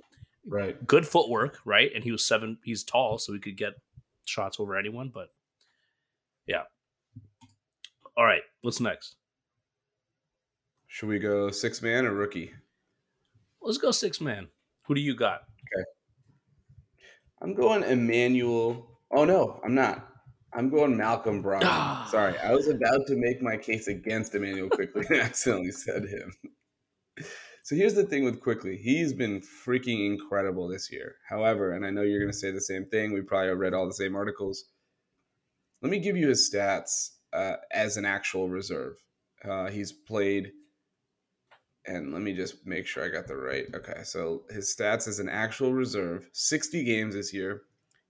Right. 0.47 0.87
Good 0.87 1.07
footwork, 1.07 1.59
right? 1.65 1.91
And 1.95 2.03
he 2.03 2.13
was 2.13 2.25
seven. 2.25 2.59
He's 2.65 2.85
tall, 2.85 3.19
so 3.19 3.33
he 3.33 3.39
could 3.39 3.57
get 3.57 3.75
shots 4.25 4.59
over 4.59 4.77
anyone. 4.77 5.11
But 5.13 5.29
yeah, 6.47 6.63
all 8.17 8.25
right, 8.25 8.43
what's 8.63 8.81
next? 8.81 9.17
Should 10.87 11.09
we 11.09 11.19
go 11.19 11.51
six 11.51 11.83
man 11.83 12.07
or 12.07 12.13
rookie? 12.13 12.53
Let's 13.63 13.79
go 13.79 13.91
six 13.91 14.21
man. 14.21 14.49
Who 14.87 14.95
do 14.95 15.01
you 15.01 15.15
got? 15.15 15.43
Okay. 15.43 15.85
I'm 17.43 17.55
going 17.55 17.83
Immanuel. 17.83 18.99
Oh 19.13 19.25
no, 19.25 19.61
I'm 19.65 19.75
not. 19.75 20.10
I'm 20.53 20.69
going 20.69 20.97
Malcolm 20.97 21.43
Brown. 21.43 21.63
Ah. 21.65 22.09
Sorry, 22.11 22.37
I 22.39 22.53
was 22.53 22.69
about 22.69 23.07
to 23.07 23.17
make 23.17 23.41
my 23.41 23.57
case 23.57 23.89
against 23.89 24.35
Immanuel 24.35 24.69
Quickley 24.69 25.07
and 25.09 25.21
accidentally 25.21 25.71
said 25.71 26.05
him. 26.05 26.33
So 27.63 27.77
here's 27.77 27.95
the 27.95 28.05
thing 28.05 28.25
with 28.25 28.41
Quickley. 28.41 28.77
He's 28.77 29.13
been 29.13 29.41
freaking 29.41 30.07
incredible 30.07 30.67
this 30.67 30.91
year. 30.91 31.17
However, 31.29 31.73
and 31.73 31.87
I 31.87 31.91
know 31.91 32.03
you're 32.03 32.19
going 32.19 32.33
to 32.33 32.37
say 32.37 32.51
the 32.51 32.61
same 32.61 32.87
thing. 32.87 33.13
We 33.13 33.21
probably 33.21 33.51
read 33.51 33.75
all 33.75 33.87
the 33.87 33.93
same 33.93 34.17
articles. 34.17 34.65
Let 35.83 35.91
me 35.91 35.99
give 35.99 36.17
you 36.17 36.29
his 36.29 36.51
stats 36.53 37.11
uh, 37.33 37.57
as 37.71 37.97
an 37.97 38.05
actual 38.05 38.49
reserve. 38.49 38.97
Uh, 39.45 39.69
he's 39.69 39.93
played, 39.93 40.51
and 41.87 42.13
let 42.13 42.23
me 42.23 42.35
just 42.35 42.67
make 42.67 42.87
sure 42.87 43.05
I 43.05 43.09
got 43.09 43.27
the 43.27 43.37
right. 43.37 43.67
Okay, 43.75 44.03
so 44.05 44.43
his 44.51 44.75
stats 44.77 45.07
as 45.07 45.19
an 45.19 45.29
actual 45.29 45.73
reserve 45.73 46.29
60 46.33 46.85
games 46.85 47.15
this 47.15 47.33
year. 47.33 47.63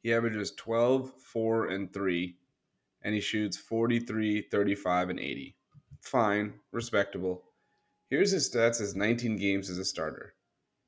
He 0.03 0.13
averages 0.15 0.53
12, 0.53 1.13
4, 1.13 1.67
and 1.69 1.93
3, 1.93 2.37
and 3.03 3.15
he 3.15 3.21
shoots 3.21 3.57
43, 3.57 4.43
35, 4.43 5.11
and 5.11 5.21
80. 5.21 5.57
Fine, 6.01 6.55
respectable. 6.73 7.43
Here's 8.09 8.31
his 8.31 8.51
stats 8.51 8.81
as 8.81 8.97
19 8.97 9.37
games 9.37 9.71
as 9.71 9.79
a 9.79 9.85
starter 9.85 10.35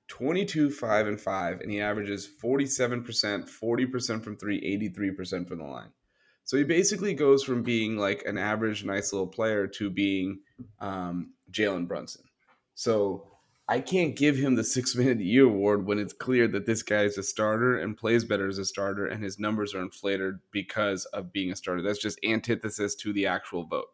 22, 0.09 0.71
5, 0.71 1.07
and 1.07 1.21
5, 1.21 1.61
and 1.61 1.71
he 1.71 1.81
averages 1.81 2.29
47%, 2.43 3.49
40% 3.49 4.23
from 4.23 4.37
3, 4.37 4.91
83% 4.91 5.49
from 5.49 5.59
the 5.59 5.65
line. 5.65 5.91
So 6.45 6.57
he 6.57 6.65
basically 6.65 7.15
goes 7.15 7.45
from 7.45 7.63
being 7.63 7.97
like 7.97 8.25
an 8.27 8.37
average, 8.37 8.85
nice 8.85 9.13
little 9.13 9.29
player 9.29 9.67
to 9.69 9.89
being 9.89 10.41
um, 10.81 11.33
Jalen 11.51 11.87
Brunson. 11.87 12.25
So 12.75 13.32
I 13.73 13.81
can't 13.81 14.15
give 14.15 14.37
him 14.37 14.55
the 14.55 14.65
six 14.65 14.95
minute 14.95 15.21
year 15.21 15.47
award 15.47 15.87
when 15.87 15.99
it's 15.99 16.13
clear 16.13 16.47
that 16.47 16.67
this 16.67 16.83
guy 16.83 17.05
is 17.05 17.17
a 17.17 17.23
starter 17.23 17.79
and 17.79 17.97
plays 17.97 18.23
better 18.23 18.47
as 18.47 18.59
a 18.59 18.67
starter 18.67 19.07
and 19.07 19.25
his 19.25 19.39
numbers 19.39 19.75
are 19.75 19.81
inflated 19.81 20.41
because 20.51 21.07
of 21.07 21.33
being 21.33 21.51
a 21.51 21.57
starter. 21.57 21.81
That's 21.81 21.99
just 21.99 22.21
antithesis 22.23 22.95
to 22.97 23.15
the 23.15 23.29
actual 23.29 23.65
vote. 23.65 23.87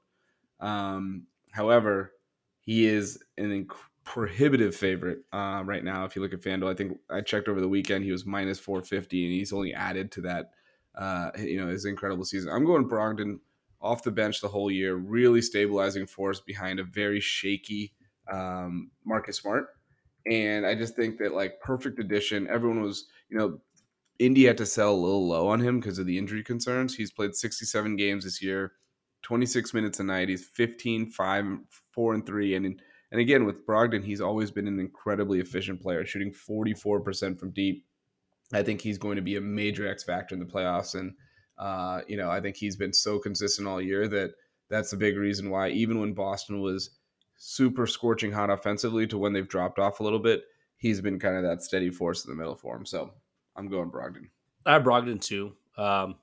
Um, 0.59 1.29
however, 1.53 2.11
he 2.59 2.87
is 2.87 3.23
an 3.37 3.67
inc- 3.67 3.77
prohibitive 4.03 4.75
favorite 4.75 5.21
uh, 5.33 5.63
right 5.65 5.85
now. 5.85 6.05
If 6.05 6.17
you 6.17 6.23
look 6.23 6.33
at 6.33 6.41
FanDuel, 6.41 6.73
I 6.73 6.75
think 6.75 6.99
I 7.09 7.21
checked 7.21 7.47
over 7.47 7.61
the 7.61 7.69
weekend, 7.69 8.03
he 8.03 8.11
was 8.11 8.27
minus 8.27 8.59
450 8.59 9.27
and 9.27 9.33
he's 9.33 9.53
only 9.53 9.75
added 9.75 10.11
to 10.11 10.23
that, 10.23 10.51
uh, 10.97 11.31
you 11.39 11.57
know, 11.57 11.69
his 11.69 11.85
incredible 11.85 12.25
season. 12.25 12.51
I'm 12.51 12.65
going 12.65 12.89
Brogdon 12.89 13.39
off 13.81 14.03
the 14.03 14.11
bench 14.11 14.41
the 14.41 14.49
whole 14.49 14.73
year, 14.73 14.97
really 14.97 15.41
stabilizing 15.41 16.09
force 16.09 16.41
behind 16.41 16.81
a 16.81 16.85
very 16.85 17.21
shaky 17.21 17.93
um, 18.31 18.91
Marcus 19.05 19.39
Smart. 19.39 19.67
And 20.31 20.67
I 20.67 20.75
just 20.75 20.95
think 20.95 21.19
that 21.19 21.33
like 21.33 21.61
perfect 21.61 21.99
addition. 21.99 22.49
Everyone 22.49 22.83
was, 22.83 23.07
you 23.31 23.39
know, 23.39 23.61
Indy 24.19 24.45
had 24.45 24.59
to 24.59 24.67
sell 24.67 24.93
a 24.93 24.97
little 24.97 25.29
low 25.29 25.49
on 25.49 25.61
him 25.61 25.81
because 25.81 25.99
of 25.99 26.07
the 26.07 26.19
injury 26.19 26.43
concerns. 26.43 26.95
He's 26.95 27.13
played 27.13 27.35
67 27.35 27.97
games 27.97 28.25
this 28.25 28.43
year, 28.43 28.73
26 29.23 29.73
minutes 29.73 30.01
a 30.01 30.05
night. 30.05 30.29
He's 30.29 30.49
15, 30.55 31.11
5, 31.11 31.45
4, 31.93 32.15
and 32.15 32.27
3. 32.27 32.55
And 32.57 32.83
and 33.11 33.21
again, 33.23 33.47
with 33.47 33.67
Brogdon, 33.67 34.05
he's 34.05 34.21
always 34.21 34.51
been 34.51 34.69
an 34.69 34.79
incredibly 34.79 35.41
efficient 35.41 35.81
player, 35.81 36.05
shooting 36.05 36.31
44% 36.31 37.39
from 37.39 37.53
deep. 37.53 37.87
I 38.53 38.63
think 38.63 38.83
he's 38.83 38.99
going 38.99 39.17
to 39.17 39.23
be 39.23 39.37
a 39.37 39.41
major 39.41 39.89
X 39.89 40.05
factor 40.05 40.35
in 40.35 40.41
the 40.41 40.47
playoffs. 40.47 40.95
And 40.95 41.15
uh, 41.59 42.03
you 42.07 42.17
know, 42.17 42.31
I 42.31 42.41
think 42.41 42.57
he's 42.57 42.77
been 42.77 42.93
so 42.93 43.19
consistent 43.19 43.67
all 43.67 43.81
year 43.81 44.09
that 44.09 44.33
that's 44.69 44.91
the 44.91 44.97
big 44.97 45.17
reason 45.17 45.51
why, 45.51 45.71
even 45.71 46.01
when 46.01 46.13
Boston 46.13 46.61
was 46.61 46.98
super 47.39 47.87
scorching 47.87 48.33
hot 48.33 48.51
offensively 48.51 49.07
to 49.07 49.17
when 49.17 49.33
they've 49.33 49.49
dropped 49.49 49.79
off 49.79 50.01
a 50.01 50.03
little 50.03 50.19
bit, 50.19 50.45
he's 50.77 51.01
been 51.01 51.19
kind 51.19 51.37
of 51.37 51.43
that 51.45 51.63
steady 51.63 51.91
force 51.91 52.25
in 52.25 52.31
the 52.31 52.37
middle 52.37 52.57
for 52.57 52.77
him. 52.77 52.85
So 52.85 53.13
I'm 53.57 53.69
going 53.69 53.91
Brogdon. 53.91 54.29
I 54.67 54.75
have 54.75 54.83
Brogdon 54.83 55.21
too. 55.21 55.55
Um, 55.77 56.17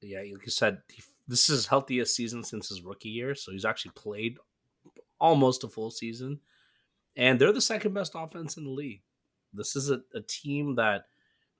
yeah, 0.00 0.20
like 0.20 0.46
you 0.46 0.50
said, 0.50 0.78
he, 0.90 1.02
this 1.28 1.50
is 1.50 1.56
his 1.56 1.66
healthiest 1.66 2.14
season 2.14 2.42
since 2.42 2.68
his 2.68 2.82
rookie 2.82 3.08
year. 3.10 3.34
So 3.34 3.52
he's 3.52 3.64
actually 3.64 3.92
played 3.94 4.38
almost 5.20 5.64
a 5.64 5.68
full 5.68 5.90
season. 5.90 6.40
And 7.16 7.38
they're 7.38 7.52
the 7.52 7.60
second 7.60 7.92
best 7.92 8.12
offense 8.14 8.56
in 8.56 8.64
the 8.64 8.70
league. 8.70 9.02
This 9.52 9.76
is 9.76 9.90
a, 9.90 10.00
a 10.14 10.20
team 10.20 10.76
that 10.76 11.06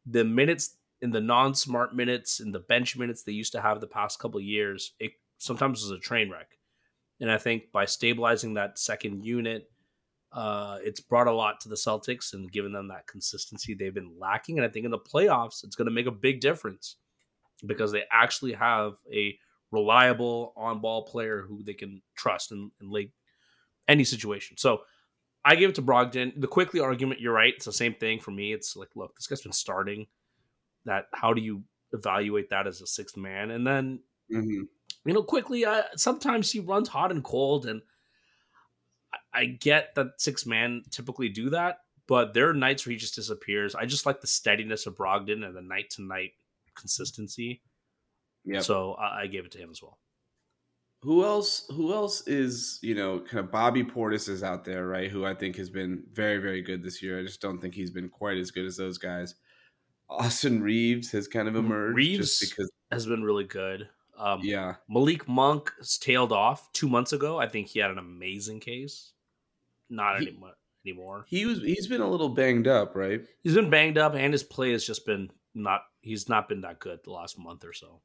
the 0.07 0.25
minutes 0.25 0.77
in 1.03 1.11
the 1.11 1.21
non-smart 1.21 1.95
minutes 1.95 2.41
in 2.41 2.53
the 2.53 2.61
bench 2.61 2.97
minutes 2.97 3.23
they 3.23 3.33
used 3.33 3.53
to 3.53 3.61
have 3.61 3.81
the 3.81 3.87
past 3.87 4.19
couple 4.19 4.41
years, 4.41 4.93
it 4.99 5.12
sometimes 5.38 5.83
was 5.83 5.91
a 5.91 5.99
train 5.99 6.31
wreck. 6.31 6.59
And 7.22 7.30
I 7.30 7.38
think 7.38 7.70
by 7.70 7.85
stabilizing 7.85 8.54
that 8.54 8.80
second 8.80 9.24
unit, 9.24 9.70
uh, 10.32 10.78
it's 10.82 11.00
brought 11.00 11.28
a 11.28 11.32
lot 11.32 11.61
to 11.61 11.68
the 11.68 11.76
Celtics 11.76 12.32
and 12.32 12.50
given 12.50 12.72
them 12.72 12.88
that 12.88 13.06
consistency 13.06 13.74
they've 13.74 13.94
been 13.94 14.18
lacking. 14.18 14.58
And 14.58 14.66
I 14.66 14.68
think 14.68 14.85
in 14.85 14.90
the 14.90 14.98
playoffs, 14.98 15.62
it's 15.62 15.76
going 15.76 15.87
to 15.87 15.94
make 15.94 16.06
a 16.06 16.11
big 16.11 16.40
difference 16.40 16.96
because 17.64 17.92
they 17.92 18.02
actually 18.11 18.54
have 18.54 18.94
a 19.12 19.38
reliable 19.70 20.52
on 20.56 20.80
ball 20.80 21.04
player 21.04 21.44
who 21.46 21.62
they 21.62 21.74
can 21.74 22.02
trust 22.16 22.50
in, 22.50 22.72
in 22.80 22.90
late 22.90 23.12
any 23.87 24.02
situation. 24.02 24.56
So 24.56 24.80
I 25.44 25.54
give 25.54 25.70
it 25.70 25.76
to 25.76 25.82
Brogdon. 25.82 26.40
The 26.40 26.48
Quickley 26.48 26.80
argument, 26.80 27.20
you're 27.20 27.32
right. 27.32 27.54
It's 27.54 27.66
the 27.66 27.72
same 27.72 27.94
thing 27.94 28.18
for 28.18 28.32
me. 28.32 28.52
It's 28.52 28.74
like, 28.74 28.88
look, 28.96 29.14
this 29.16 29.28
guy's 29.28 29.42
been 29.42 29.52
starting 29.52 30.08
that 30.87 31.04
how 31.14 31.35
do 31.35 31.40
you 31.40 31.62
evaluate 31.92 32.50
that 32.50 32.66
as 32.66 32.80
a 32.80 32.87
sixth 32.87 33.16
man? 33.16 33.52
And 33.52 33.64
then 33.64 34.00
mm-hmm. 34.32 34.62
You 35.05 35.14
know, 35.14 35.22
Quickley, 35.22 35.64
uh, 35.64 35.83
sometimes 35.96 36.50
he 36.50 36.61
runs 36.61 36.88
hot 36.88 37.11
and 37.11 37.22
cold, 37.22 37.66
and 37.66 37.83
I, 39.12 39.40
I 39.40 39.44
get 39.46 39.94
that 39.94 40.12
six 40.18 40.46
man 40.46 40.83
typically 40.90 41.28
do 41.28 41.50
that, 41.50 41.78
but 42.07 42.35
there 42.35 42.48
are 42.48 42.55
nights 42.55 42.87
where 42.87 42.92
he 42.92 42.98
just 42.98 43.14
disappears. 43.14 43.74
I 43.74 43.87
just 43.87 44.07
like 44.07 44.20
the 44.20 44.26
steadiness 44.26 44.87
of 44.87 44.96
Brogdon 44.96 45.44
and 45.44 45.57
the 45.57 45.62
night 45.62 45.90
to 45.90 46.02
night 46.02 46.33
consistency. 46.74 47.62
Yeah. 48.44 48.61
So 48.61 48.94
I, 48.94 49.22
I 49.22 49.26
gave 49.26 49.44
it 49.44 49.52
to 49.52 49.59
him 49.59 49.70
as 49.70 49.83
well. 49.83 49.98
Who 51.02 51.24
else? 51.24 51.66
Who 51.70 51.92
else 51.92 52.26
is 52.28 52.78
you 52.81 52.94
know 52.94 53.18
kind 53.20 53.40
of 53.40 53.50
Bobby 53.50 53.83
Portis 53.83 54.28
is 54.28 54.42
out 54.42 54.64
there, 54.64 54.87
right? 54.87 55.11
Who 55.11 55.24
I 55.24 55.35
think 55.35 55.57
has 55.57 55.68
been 55.68 56.05
very 56.12 56.38
very 56.38 56.62
good 56.62 56.83
this 56.83 57.02
year. 57.02 57.18
I 57.18 57.22
just 57.22 57.40
don't 57.40 57.61
think 57.61 57.74
he's 57.74 57.90
been 57.90 58.09
quite 58.09 58.38
as 58.38 58.52
good 58.52 58.66
as 58.66 58.76
those 58.76 58.98
guys. 58.98 59.35
Austin 60.09 60.62
Reaves 60.62 61.11
has 61.12 61.26
kind 61.26 61.48
of 61.48 61.57
emerged. 61.57 61.96
Reaves 61.96 62.38
because 62.38 62.70
has 62.92 63.07
been 63.07 63.24
really 63.24 63.44
good. 63.44 63.88
Um, 64.18 64.40
yeah, 64.42 64.75
Malik 64.88 65.29
Monk 65.29 65.72
tailed 66.01 66.33
off 66.33 66.72
two 66.72 66.88
months 66.88 67.12
ago. 67.12 67.38
I 67.38 67.48
think 67.48 67.68
he 67.68 67.79
had 67.79 67.90
an 67.90 67.98
amazing 67.98 68.61
case. 68.61 69.12
Not 69.90 70.20
he, 70.20 70.29
anymore. 70.29 70.53
Anymore. 70.85 71.25
He 71.29 71.46
was. 71.46 71.61
He's 71.61 71.87
been 71.87 72.01
a 72.01 72.09
little 72.09 72.29
banged 72.29 72.68
up, 72.68 72.94
right? 72.94 73.22
He's 73.42 73.55
been 73.55 73.70
banged 73.70 73.98
up, 73.98 74.14
and 74.14 74.33
his 74.33 74.42
play 74.42 74.72
has 74.72 74.87
just 74.87 75.07
been 75.07 75.31
not. 75.55 75.83
He's 76.01 76.29
not 76.29 76.48
been 76.48 76.61
that 76.62 76.79
good 76.79 77.01
the 77.05 77.11
last 77.11 77.38
month 77.38 77.64
or 77.64 77.72
so. 77.72 78.01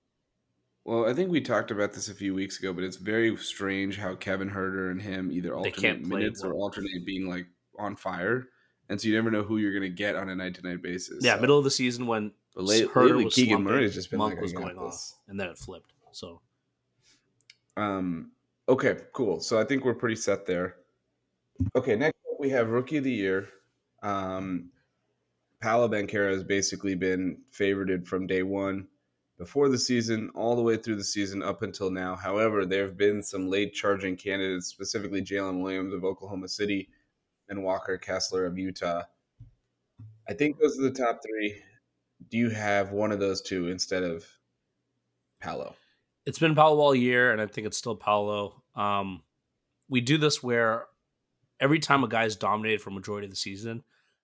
Well, 0.85 1.09
I 1.09 1.13
think 1.13 1.29
we 1.29 1.41
talked 1.41 1.71
about 1.71 1.91
this 1.91 2.07
a 2.07 2.13
few 2.13 2.33
weeks 2.33 2.59
ago, 2.59 2.71
but 2.71 2.83
it's 2.83 2.95
very 2.95 3.35
strange 3.37 3.97
how 3.97 4.15
Kevin 4.15 4.49
Huerter 4.49 4.89
and 4.91 5.01
him 5.01 5.31
either 5.31 5.53
alternate 5.53 6.05
minutes 6.05 6.41
well. 6.41 6.53
or 6.53 6.55
alternate 6.55 7.05
being 7.05 7.27
like 7.27 7.45
on 7.77 7.97
fire 7.97 8.47
and 8.89 8.99
so 8.99 9.07
you 9.07 9.15
never 9.15 9.31
know 9.31 9.43
who 9.43 9.57
you're 9.57 9.71
going 9.71 9.83
to 9.83 9.89
get 9.89 10.15
on 10.15 10.29
a 10.29 10.35
night 10.35 10.55
to 10.55 10.61
night 10.61 10.81
basis. 10.81 11.23
Yeah, 11.23 11.35
so. 11.35 11.41
middle 11.41 11.57
of 11.57 11.63
the 11.63 11.71
season 11.71 12.07
when 12.07 12.31
but 12.55 12.63
late, 12.63 12.95
lately 12.95 13.25
was 13.25 13.35
Keegan 13.35 13.65
has 13.65 13.93
just 13.93 14.09
been 14.09 14.19
Monk 14.19 14.35
like, 14.35 14.41
was 14.41 14.53
going 14.53 14.77
off, 14.77 15.13
and 15.27 15.39
then 15.39 15.49
it 15.49 15.57
flipped. 15.57 15.93
So, 16.17 16.41
um, 17.75 18.31
okay, 18.67 18.97
cool. 19.13 19.39
So 19.39 19.59
I 19.59 19.63
think 19.63 19.85
we're 19.85 19.93
pretty 19.93 20.15
set 20.15 20.47
there. 20.47 20.77
Okay, 21.75 21.95
next 21.95 22.17
we 22.39 22.49
have 22.49 22.69
rookie 22.69 22.97
of 22.97 23.03
the 23.03 23.11
year. 23.11 23.47
Um, 24.01 24.71
Paolo 25.61 25.87
has 25.91 26.43
basically 26.43 26.95
been 26.95 27.37
favorited 27.51 28.07
from 28.07 28.25
day 28.25 28.41
one 28.41 28.87
before 29.37 29.69
the 29.69 29.77
season, 29.77 30.31
all 30.33 30.55
the 30.55 30.61
way 30.63 30.75
through 30.77 30.95
the 30.95 31.03
season 31.03 31.43
up 31.43 31.61
until 31.61 31.91
now. 31.91 32.15
However, 32.15 32.65
there 32.65 32.85
have 32.85 32.97
been 32.97 33.21
some 33.21 33.47
late 33.47 33.73
charging 33.75 34.15
candidates, 34.15 34.65
specifically 34.65 35.21
Jalen 35.21 35.61
Williams 35.61 35.93
of 35.93 36.03
Oklahoma 36.03 36.47
City 36.47 36.89
and 37.47 37.63
Walker 37.63 37.95
Kessler 37.95 38.47
of 38.47 38.57
Utah. 38.57 39.03
I 40.27 40.33
think 40.33 40.57
those 40.57 40.79
are 40.79 40.83
the 40.83 40.91
top 40.91 41.21
three. 41.23 41.61
Do 42.31 42.37
you 42.39 42.49
have 42.49 42.91
one 42.91 43.11
of 43.11 43.19
those 43.19 43.43
two 43.43 43.67
instead 43.67 44.01
of 44.01 44.25
Paolo? 45.39 45.75
It's 46.27 46.39
been 46.39 46.55
Paolo 46.55 46.81
all 46.81 46.93
year, 46.93 47.31
and 47.31 47.41
I 47.41 47.45
think 47.45 47.65
it's 47.65 47.77
still 47.77 47.95
Paolo. 47.95 48.61
Um, 48.75 49.23
we 49.87 50.01
do 50.01 50.17
this 50.17 50.43
where 50.43 50.87
every 51.61 51.79
time 51.79 52.03
a 52.03 52.07
guy's 52.09 52.35
dominated 52.35 52.81
for 52.81 52.91
majority 52.91 53.27
of 53.27 53.31
the 53.31 53.37
season, 53.37 53.81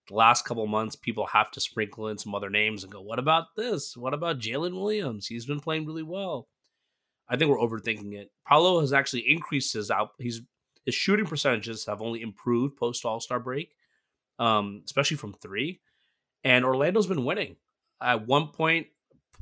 the 0.10 0.16
last 0.16 0.44
couple 0.44 0.68
months, 0.68 0.98
people 0.98 1.26
have 1.28 1.50
to 1.52 1.62
sprinkle 1.62 2.10
in 2.10 2.18
some 2.18 2.36
other 2.36 2.50
names 2.50 2.84
and 2.84 2.92
go, 2.92 3.00
"What 3.00 3.20
about 3.20 3.56
this? 3.56 3.96
What 3.96 4.14
about 4.14 4.40
Jalen 4.40 4.74
Williams? 4.74 5.28
He's 5.28 5.46
been 5.46 5.62
playing 5.62 5.86
really 5.86 6.04
well." 6.04 6.50
I 7.30 7.38
think 7.38 7.50
we're 7.50 7.58
overthinking 7.58 8.14
it. 8.16 8.34
Paolo 8.46 8.82
has 8.82 8.92
actually 8.92 9.32
increased 9.32 9.74
his 9.74 9.90
out. 9.90 10.10
He's 10.20 10.42
his 10.86 10.96
shooting 10.96 11.26
percentages 11.26 11.86
have 11.86 12.02
only 12.02 12.22
improved 12.22 12.76
post 12.76 13.06
All 13.06 13.22
Star 13.22 13.40
break, 13.40 13.78
um, 14.40 14.82
especially 14.84 15.16
from 15.16 15.36
three. 15.36 15.80
And 16.44 16.66
Orlando's 16.66 17.08
been 17.08 17.24
winning. 17.24 17.56
At 18.02 18.28
one 18.28 18.50
point, 18.50 18.88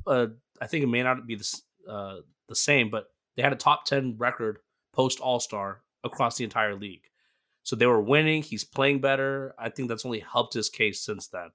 uh, 0.06 0.28
I 0.60 0.68
think 0.68 0.84
it 0.84 0.88
may 0.88 1.02
not 1.02 1.26
be 1.26 1.34
the, 1.34 1.60
uh, 1.88 2.20
the 2.52 2.56
same, 2.56 2.90
but 2.90 3.06
they 3.36 3.42
had 3.42 3.52
a 3.52 3.56
top 3.56 3.86
10 3.86 4.16
record 4.18 4.58
post 4.92 5.20
All 5.20 5.40
Star 5.40 5.80
across 6.04 6.36
the 6.36 6.44
entire 6.44 6.74
league. 6.74 7.08
So 7.62 7.76
they 7.76 7.86
were 7.86 8.02
winning. 8.02 8.42
He's 8.42 8.64
playing 8.64 9.00
better. 9.00 9.54
I 9.58 9.70
think 9.70 9.88
that's 9.88 10.04
only 10.04 10.20
helped 10.20 10.54
his 10.54 10.68
case 10.68 11.00
since 11.00 11.28
then. 11.28 11.48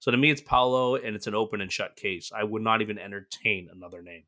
So 0.00 0.10
to 0.10 0.16
me, 0.16 0.30
it's 0.30 0.40
Paolo, 0.40 0.96
and 0.96 1.14
it's 1.14 1.26
an 1.26 1.34
open 1.34 1.60
and 1.60 1.70
shut 1.70 1.94
case. 1.94 2.32
I 2.34 2.42
would 2.42 2.62
not 2.62 2.80
even 2.80 2.98
entertain 2.98 3.68
another 3.70 4.02
name. 4.02 4.24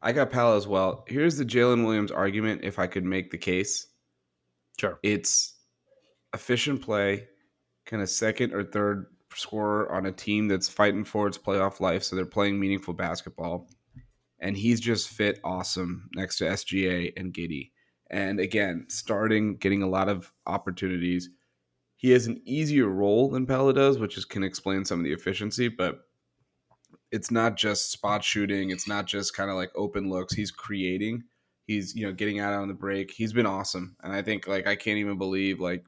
I 0.00 0.12
got 0.12 0.30
Paolo 0.30 0.56
as 0.56 0.68
well. 0.68 1.04
Here's 1.08 1.36
the 1.36 1.44
Jalen 1.44 1.84
Williams 1.84 2.12
argument 2.12 2.60
if 2.62 2.78
I 2.78 2.86
could 2.86 3.04
make 3.04 3.30
the 3.30 3.38
case. 3.38 3.88
Sure. 4.78 4.98
It's 5.02 5.54
efficient 6.34 6.82
play, 6.82 7.26
kind 7.86 8.02
of 8.02 8.08
second 8.08 8.52
or 8.52 8.64
third 8.64 9.06
scorer 9.34 9.92
on 9.92 10.06
a 10.06 10.12
team 10.12 10.48
that's 10.48 10.68
fighting 10.68 11.04
for 11.04 11.26
its 11.26 11.38
playoff 11.38 11.80
life. 11.80 12.02
So 12.02 12.16
they're 12.16 12.26
playing 12.26 12.58
meaningful 12.58 12.94
basketball. 12.94 13.68
And 14.40 14.56
he's 14.56 14.80
just 14.80 15.08
fit 15.08 15.40
awesome 15.44 16.08
next 16.14 16.38
to 16.38 16.44
SGA 16.44 17.12
and 17.16 17.32
Giddey. 17.32 17.70
And 18.10 18.40
again, 18.40 18.86
starting, 18.88 19.56
getting 19.56 19.82
a 19.82 19.88
lot 19.88 20.08
of 20.08 20.32
opportunities. 20.46 21.30
He 21.96 22.10
has 22.10 22.26
an 22.26 22.40
easier 22.44 22.88
role 22.88 23.30
than 23.30 23.46
Paolo 23.46 23.72
does, 23.72 23.98
which 23.98 24.18
is, 24.18 24.24
can 24.24 24.42
explain 24.42 24.84
some 24.84 25.00
of 25.00 25.04
the 25.04 25.12
efficiency, 25.12 25.68
but 25.68 26.00
it's 27.10 27.30
not 27.30 27.56
just 27.56 27.92
spot 27.92 28.24
shooting. 28.24 28.70
It's 28.70 28.88
not 28.88 29.06
just 29.06 29.36
kind 29.36 29.48
of 29.48 29.56
like 29.56 29.70
open 29.76 30.10
looks. 30.10 30.34
He's 30.34 30.50
creating. 30.50 31.22
He's 31.66 31.94
you 31.94 32.04
know 32.04 32.12
getting 32.12 32.40
out 32.40 32.52
on 32.52 32.68
the 32.68 32.74
break. 32.74 33.10
He's 33.10 33.32
been 33.32 33.46
awesome, 33.46 33.96
and 34.02 34.12
I 34.12 34.20
think 34.20 34.46
like 34.48 34.66
I 34.66 34.74
can't 34.74 34.98
even 34.98 35.16
believe 35.16 35.60
like 35.60 35.84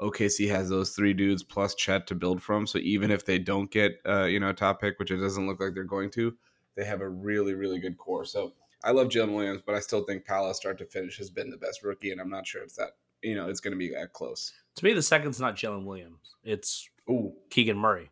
OKC 0.00 0.48
has 0.48 0.68
those 0.68 0.90
three 0.90 1.12
dudes 1.12 1.42
plus 1.42 1.74
Chet 1.74 2.06
to 2.08 2.14
build 2.14 2.42
from. 2.42 2.66
So 2.66 2.78
even 2.78 3.10
if 3.10 3.24
they 3.24 3.38
don't 3.38 3.70
get 3.70 4.00
uh, 4.06 4.24
you 4.24 4.40
know 4.40 4.50
a 4.50 4.54
top 4.54 4.80
pick, 4.80 4.98
which 4.98 5.10
it 5.10 5.18
doesn't 5.18 5.46
look 5.46 5.60
like 5.60 5.74
they're 5.74 5.84
going 5.84 6.10
to, 6.12 6.34
they 6.74 6.84
have 6.84 7.00
a 7.00 7.08
really, 7.08 7.54
really 7.54 7.78
good 7.78 7.96
core. 7.96 8.24
So 8.24 8.52
I 8.82 8.90
love 8.90 9.08
Jalen 9.08 9.34
Williams, 9.34 9.62
but 9.64 9.74
I 9.74 9.80
still 9.80 10.04
think 10.04 10.26
Paolo, 10.26 10.52
start 10.52 10.78
to 10.78 10.84
finish, 10.84 11.16
has 11.18 11.30
been 11.30 11.50
the 11.50 11.56
best 11.56 11.82
rookie, 11.82 12.12
and 12.12 12.20
I'm 12.20 12.30
not 12.30 12.46
sure 12.46 12.62
it's 12.62 12.76
that 12.76 12.90
you 13.22 13.34
know 13.34 13.48
it's 13.48 13.60
going 13.60 13.72
to 13.72 13.78
be 13.78 13.90
that 13.90 14.12
close. 14.12 14.52
To 14.76 14.84
me, 14.84 14.92
the 14.92 15.02
second's 15.02 15.40
not 15.40 15.56
Jalen 15.56 15.84
Williams; 15.84 16.36
it's 16.42 16.88
Ooh. 17.08 17.32
Keegan 17.50 17.78
Murray. 17.78 18.10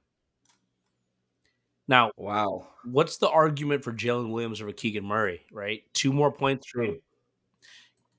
Now, 1.88 2.12
wow, 2.16 2.68
what's 2.84 3.18
the 3.18 3.28
argument 3.28 3.82
for 3.82 3.92
Jalen 3.92 4.30
Williams 4.30 4.62
over 4.62 4.72
Keegan 4.72 5.04
Murray? 5.04 5.44
Right, 5.50 5.82
two 5.92 6.12
more 6.12 6.30
points. 6.30 6.66
True. 6.66 7.00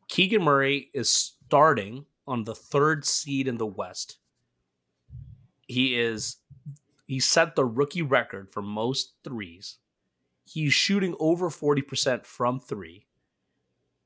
Keegan 0.09 0.43
Murray 0.43 0.91
is 0.93 1.09
starting 1.09 2.05
on 2.27 2.43
the 2.43 2.55
third 2.55 3.05
seed 3.05 3.47
in 3.47 3.57
the 3.57 3.65
West. 3.65 4.17
He 5.67 5.99
is 5.99 6.37
he 7.05 7.19
set 7.19 7.55
the 7.55 7.65
rookie 7.65 8.01
record 8.01 8.49
for 8.51 8.61
most 8.61 9.13
threes. 9.23 9.77
He's 10.45 10.73
shooting 10.73 11.15
over 11.19 11.49
40% 11.49 12.25
from 12.25 12.59
three. 12.59 13.05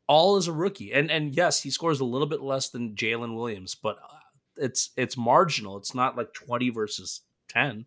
All 0.07 0.35
as 0.37 0.47
a 0.47 0.53
rookie. 0.53 0.93
And 0.93 1.11
and 1.11 1.35
yes, 1.35 1.63
he 1.63 1.69
scores 1.69 1.99
a 1.99 2.05
little 2.05 2.27
bit 2.27 2.41
less 2.41 2.69
than 2.69 2.95
Jalen 2.95 3.35
Williams, 3.35 3.75
but 3.75 3.97
uh, 3.97 4.17
it's 4.55 4.91
it's 4.95 5.17
marginal. 5.17 5.77
It's 5.77 5.93
not 5.93 6.15
like 6.15 6.33
20 6.33 6.69
versus 6.69 7.21
10. 7.49 7.85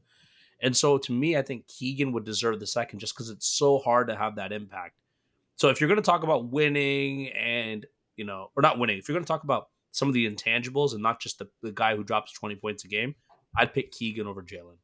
And 0.63 0.77
so 0.77 0.99
to 0.99 1.13
me, 1.13 1.37
I 1.37 1.43
think 1.43 1.67
Keegan 1.69 2.13
would 2.13 2.25
deserve 2.25 2.61
the 2.61 2.67
second 2.67 2.99
just 2.99 3.15
because 3.15 3.31
it's 3.31 3.47
so 3.47 3.79
hard 3.79 4.09
to 4.09 4.17
have 4.17 4.37
that 4.37 4.53
impact. 4.53 4.97
So 5.57 5.69
if 5.69 5.81
you're 5.81 5.89
going 5.89 5.97
to 5.97 6.03
talk 6.03 6.23
about 6.23 6.51
winning 6.51 7.29
and, 7.29 7.87
you 8.17 8.25
know, 8.25 8.51
or 8.57 8.63
not 8.63 8.79
winning, 8.79 8.99
if 8.99 9.09
you're 9.09 9.15
going 9.15 9.25
to 9.25 9.29
talk 9.29 9.45
about 9.45 9.69
some 9.93 10.09
of 10.09 10.15
the 10.15 10.29
intangibles 10.29 10.93
and 10.93 11.03
not 11.03 11.21
just 11.21 11.39
the, 11.39 11.49
the 11.63 11.73
guy 11.73 11.97
who 11.97 12.05
drops 12.05 12.33
20 12.33 12.57
points 12.57 12.85
a 12.85 12.89
game, 12.89 13.15
I'd 13.57 13.75
pick 13.75 13.91
Keegan 13.93 14.27
over 14.27 14.43
Jalen. 14.43 14.77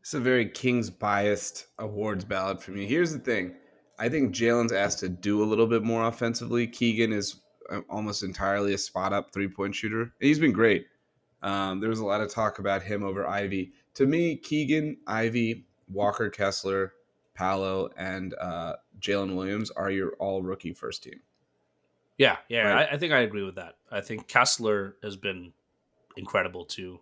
It's 0.00 0.14
a 0.14 0.20
very 0.20 0.48
Kings 0.48 0.88
biased 0.88 1.66
awards 1.78 2.24
ballot 2.24 2.62
for 2.62 2.70
me. 2.70 2.86
Here's 2.86 3.12
the 3.12 3.18
thing 3.18 3.56
I 3.98 4.08
think 4.08 4.34
Jalen's 4.34 4.72
asked 4.72 5.00
to 5.00 5.08
do 5.08 5.42
a 5.42 5.46
little 5.46 5.66
bit 5.66 5.82
more 5.82 6.06
offensively. 6.06 6.66
Keegan 6.66 7.12
is 7.12 7.40
uh, 7.70 7.80
almost 7.88 8.22
entirely 8.22 8.74
a 8.74 8.78
spot 8.78 9.12
up 9.12 9.32
three 9.32 9.48
point 9.48 9.74
shooter. 9.74 10.12
He's 10.20 10.38
been 10.38 10.52
great. 10.52 10.86
Um, 11.42 11.80
there 11.80 11.90
was 11.90 11.98
a 11.98 12.04
lot 12.04 12.20
of 12.20 12.30
talk 12.30 12.58
about 12.58 12.82
him 12.82 13.02
over 13.02 13.26
Ivey. 13.26 13.72
To 13.94 14.06
me, 14.06 14.36
Keegan, 14.36 14.98
Ivey, 15.06 15.66
Walker 15.88 16.30
Kessler, 16.30 16.92
Paolo, 17.34 17.90
and 17.96 18.34
uh, 18.40 18.74
Jalen 19.00 19.36
Williams 19.36 19.70
are 19.70 19.90
your 19.90 20.12
all 20.18 20.42
rookie 20.42 20.72
first 20.72 21.02
team. 21.02 21.20
Yeah, 22.18 22.36
yeah, 22.48 22.62
right? 22.62 22.88
I, 22.90 22.94
I, 22.94 22.98
think 22.98 23.12
I 23.12 23.20
agree 23.20 23.42
with 23.42 23.56
that. 23.56 23.76
I 23.90 24.00
think 24.00 24.26
Kessler 24.26 24.96
has 25.02 25.16
been 25.16 25.52
incredible 26.16 26.64
too. 26.64 27.00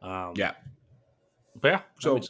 Um, 0.00 0.34
yeah, 0.36 0.52
but 1.60 1.68
yeah, 1.68 1.80
so 1.98 2.20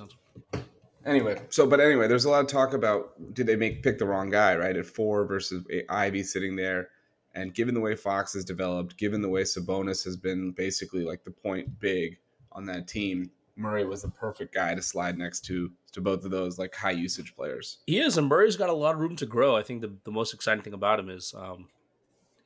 anyway, 1.05 1.41
so 1.51 1.67
but 1.67 1.81
anyway, 1.81 2.09
there's 2.09 2.25
a 2.25 2.31
lot 2.31 2.41
of 2.41 2.47
talk 2.47 2.73
about 2.73 3.35
did 3.35 3.47
they 3.47 3.57
make 3.57 3.83
pick 3.83 3.99
the 3.99 4.07
wrong 4.07 4.31
guy 4.31 4.57
right 4.57 4.77
at 4.77 4.87
four 4.87 5.27
versus 5.27 5.65
Ivey 5.91 6.23
sitting 6.23 6.57
there, 6.57 6.89
and 7.35 7.53
given 7.55 7.75
the 7.75 7.81
way 7.81 7.95
Fox 7.95 8.33
has 8.33 8.45
developed, 8.45 8.97
given 8.97 9.21
the 9.21 9.29
way 9.29 9.43
Sabonis 9.43 10.03
has 10.05 10.17
been 10.17 10.53
basically 10.53 11.05
like 11.05 11.25
the 11.25 11.31
point 11.31 11.79
big 11.79 12.19
on 12.53 12.65
that 12.67 12.89
team, 12.89 13.31
Murray 13.55 13.85
was 13.85 14.03
the 14.03 14.09
perfect 14.09 14.55
guy 14.55 14.75
to 14.75 14.81
slide 14.81 15.19
next 15.19 15.45
to 15.47 15.71
to 15.93 16.01
both 16.01 16.25
of 16.25 16.31
those 16.31 16.59
like 16.59 16.75
high 16.75 16.93
usage 16.93 17.35
players. 17.37 17.79
He 17.87 17.99
is, 17.99 18.17
and 18.17 18.29
Murray's 18.29 18.57
got 18.57 18.71
a 18.71 18.75
lot 18.75 18.95
of 18.95 19.01
room 19.01 19.17
to 19.17 19.27
grow. 19.27 19.57
I 19.57 19.63
think 19.63 19.83
the, 19.83 19.93
the 20.05 20.11
most 20.11 20.33
exciting 20.33 20.63
thing 20.63 20.75
about 20.75 21.01
him 21.01 21.11
is 21.11 21.35
um, 21.37 21.69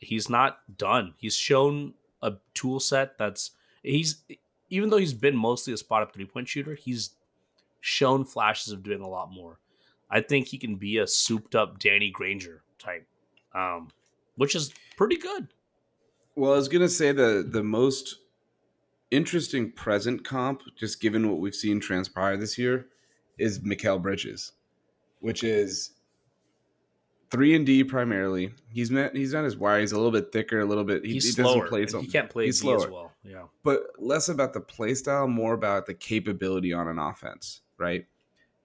he's 0.02 0.28
not 0.28 0.58
done. 0.76 1.14
He's 1.16 1.36
shown 1.36 1.94
a 2.22 2.34
tool 2.54 2.80
set 2.80 3.18
that's 3.18 3.52
he's 3.82 4.22
even 4.70 4.90
though 4.90 4.96
he's 4.96 5.14
been 5.14 5.36
mostly 5.36 5.72
a 5.72 5.76
spot 5.76 6.02
up 6.02 6.14
three 6.14 6.24
point 6.24 6.48
shooter, 6.48 6.74
he's 6.74 7.10
shown 7.80 8.24
flashes 8.24 8.72
of 8.72 8.82
doing 8.82 9.02
a 9.02 9.08
lot 9.08 9.30
more. 9.32 9.58
I 10.10 10.20
think 10.20 10.48
he 10.48 10.58
can 10.58 10.76
be 10.76 10.98
a 10.98 11.06
souped 11.06 11.54
up 11.54 11.78
Danny 11.78 12.10
Granger 12.10 12.62
type, 12.78 13.06
um, 13.54 13.88
which 14.36 14.54
is 14.54 14.72
pretty 14.96 15.16
good. 15.16 15.48
Well, 16.34 16.52
I 16.52 16.56
was 16.56 16.68
gonna 16.68 16.88
say 16.88 17.12
the 17.12 17.46
the 17.48 17.62
most 17.62 18.18
interesting 19.10 19.70
present 19.70 20.24
comp, 20.24 20.62
just 20.76 21.00
given 21.00 21.28
what 21.28 21.38
we've 21.38 21.54
seen 21.54 21.80
transpire 21.80 22.36
this 22.36 22.56
year, 22.56 22.86
is 23.38 23.60
Mikal 23.60 24.00
Bridges, 24.00 24.52
which 25.20 25.44
is 25.44 25.90
three 27.32 27.56
and 27.56 27.64
D 27.64 27.82
primarily. 27.82 28.52
He's 28.72 28.90
met. 28.90 29.16
He's 29.16 29.32
not 29.32 29.44
as 29.44 29.56
wide. 29.56 29.80
He's 29.80 29.92
a 29.92 29.96
little 29.96 30.12
bit 30.12 30.30
thicker, 30.30 30.60
a 30.60 30.64
little 30.66 30.84
bit. 30.84 31.04
He, 31.04 31.14
he's 31.14 31.34
he 31.34 31.42
doesn't 31.42 31.66
play. 31.66 31.86
He 31.86 32.06
can't 32.06 32.30
play. 32.30 32.44
He's 32.44 32.60
D 32.60 32.66
slower. 32.66 32.90
well. 32.90 33.12
Yeah, 33.24 33.44
but 33.64 33.84
less 33.98 34.28
about 34.28 34.52
the 34.52 34.60
play 34.60 34.94
style, 34.94 35.26
more 35.26 35.54
about 35.54 35.86
the 35.86 35.94
capability 35.94 36.72
on 36.72 36.86
an 36.86 36.98
offense, 36.98 37.62
right? 37.78 38.06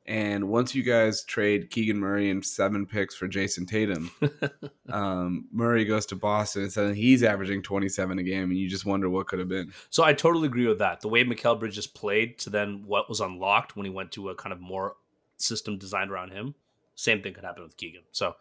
And 0.05 0.47
once 0.47 0.73
you 0.73 0.83
guys 0.83 1.23
trade 1.23 1.69
Keegan 1.69 1.99
Murray 1.99 2.29
and 2.29 2.45
seven 2.45 2.85
picks 2.85 3.13
for 3.13 3.27
Jayson 3.27 3.65
Tatum, 3.65 4.09
um, 4.89 5.47
Murray 5.51 5.83
goes 5.83 6.05
to 6.07 6.15
Boston 6.15 6.63
and 6.63 6.71
says 6.71 6.95
he's 6.95 7.23
averaging 7.23 7.61
27 7.61 8.17
a 8.17 8.23
game, 8.23 8.43
and 8.49 8.57
you 8.57 8.69
just 8.69 8.85
wonder 8.85 9.09
what 9.09 9.27
could 9.27 9.39
have 9.39 9.49
been. 9.49 9.73
So 9.89 10.03
I 10.03 10.13
totally 10.13 10.47
agree 10.47 10.65
with 10.67 10.79
that. 10.79 11.01
The 11.01 11.09
way 11.09 11.25
Mikal 11.25 11.59
Bridges 11.59 11.87
played 11.87 12.37
to 12.39 12.49
then 12.49 12.83
what 12.85 13.09
was 13.09 13.19
unlocked 13.19 13.75
when 13.75 13.85
he 13.85 13.91
went 13.91 14.13
to 14.13 14.29
a 14.29 14.35
kind 14.35 14.53
of 14.53 14.61
more 14.61 14.95
system 15.35 15.77
designed 15.77 16.09
around 16.09 16.31
him, 16.31 16.55
same 16.95 17.21
thing 17.21 17.33
could 17.33 17.43
happen 17.43 17.63
with 17.63 17.75
Keegan. 17.75 18.03
So 18.13 18.35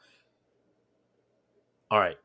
all 1.90 1.98
right. 1.98 2.16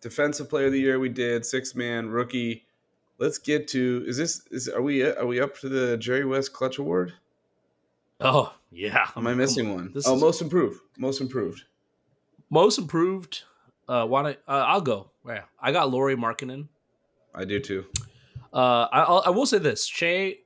Defensive 0.00 0.50
player 0.50 0.66
of 0.66 0.72
the 0.72 0.80
year 0.80 0.98
we 0.98 1.08
did, 1.08 1.46
six 1.46 1.76
man, 1.76 2.08
rookie. 2.08 2.64
Let's 3.18 3.38
get 3.38 3.68
to 3.68 4.02
is 4.04 4.16
this 4.16 4.42
is 4.50 4.68
are 4.68 4.82
we 4.82 5.04
are 5.04 5.26
we 5.26 5.40
up 5.40 5.56
to 5.60 5.68
the 5.68 5.96
Jerry 5.96 6.24
West 6.24 6.52
Clutch 6.52 6.78
Award? 6.78 7.12
Oh, 8.20 8.52
yeah. 8.72 9.06
Am 9.14 9.28
I 9.28 9.34
missing 9.34 9.72
one? 9.72 9.92
This 9.94 10.08
oh, 10.08 10.16
is... 10.16 10.20
most 10.20 10.42
improved. 10.42 10.80
Most 10.98 11.20
improved. 11.20 11.62
Most 12.50 12.78
improved. 12.78 13.44
Uh 13.88 14.04
why 14.06 14.22
not 14.22 14.38
uh, 14.48 14.64
I'll 14.66 14.80
go. 14.80 15.10
Yeah. 15.24 15.42
I 15.60 15.70
got 15.70 15.92
Lauri 15.92 16.16
Markkanen. 16.16 16.66
I 17.32 17.44
do 17.44 17.60
too. 17.60 17.84
Uh 18.52 18.88
I 18.90 19.02
I'll, 19.02 19.22
I 19.26 19.30
will 19.30 19.46
say 19.46 19.58
this. 19.58 19.86
Shai 19.86 20.38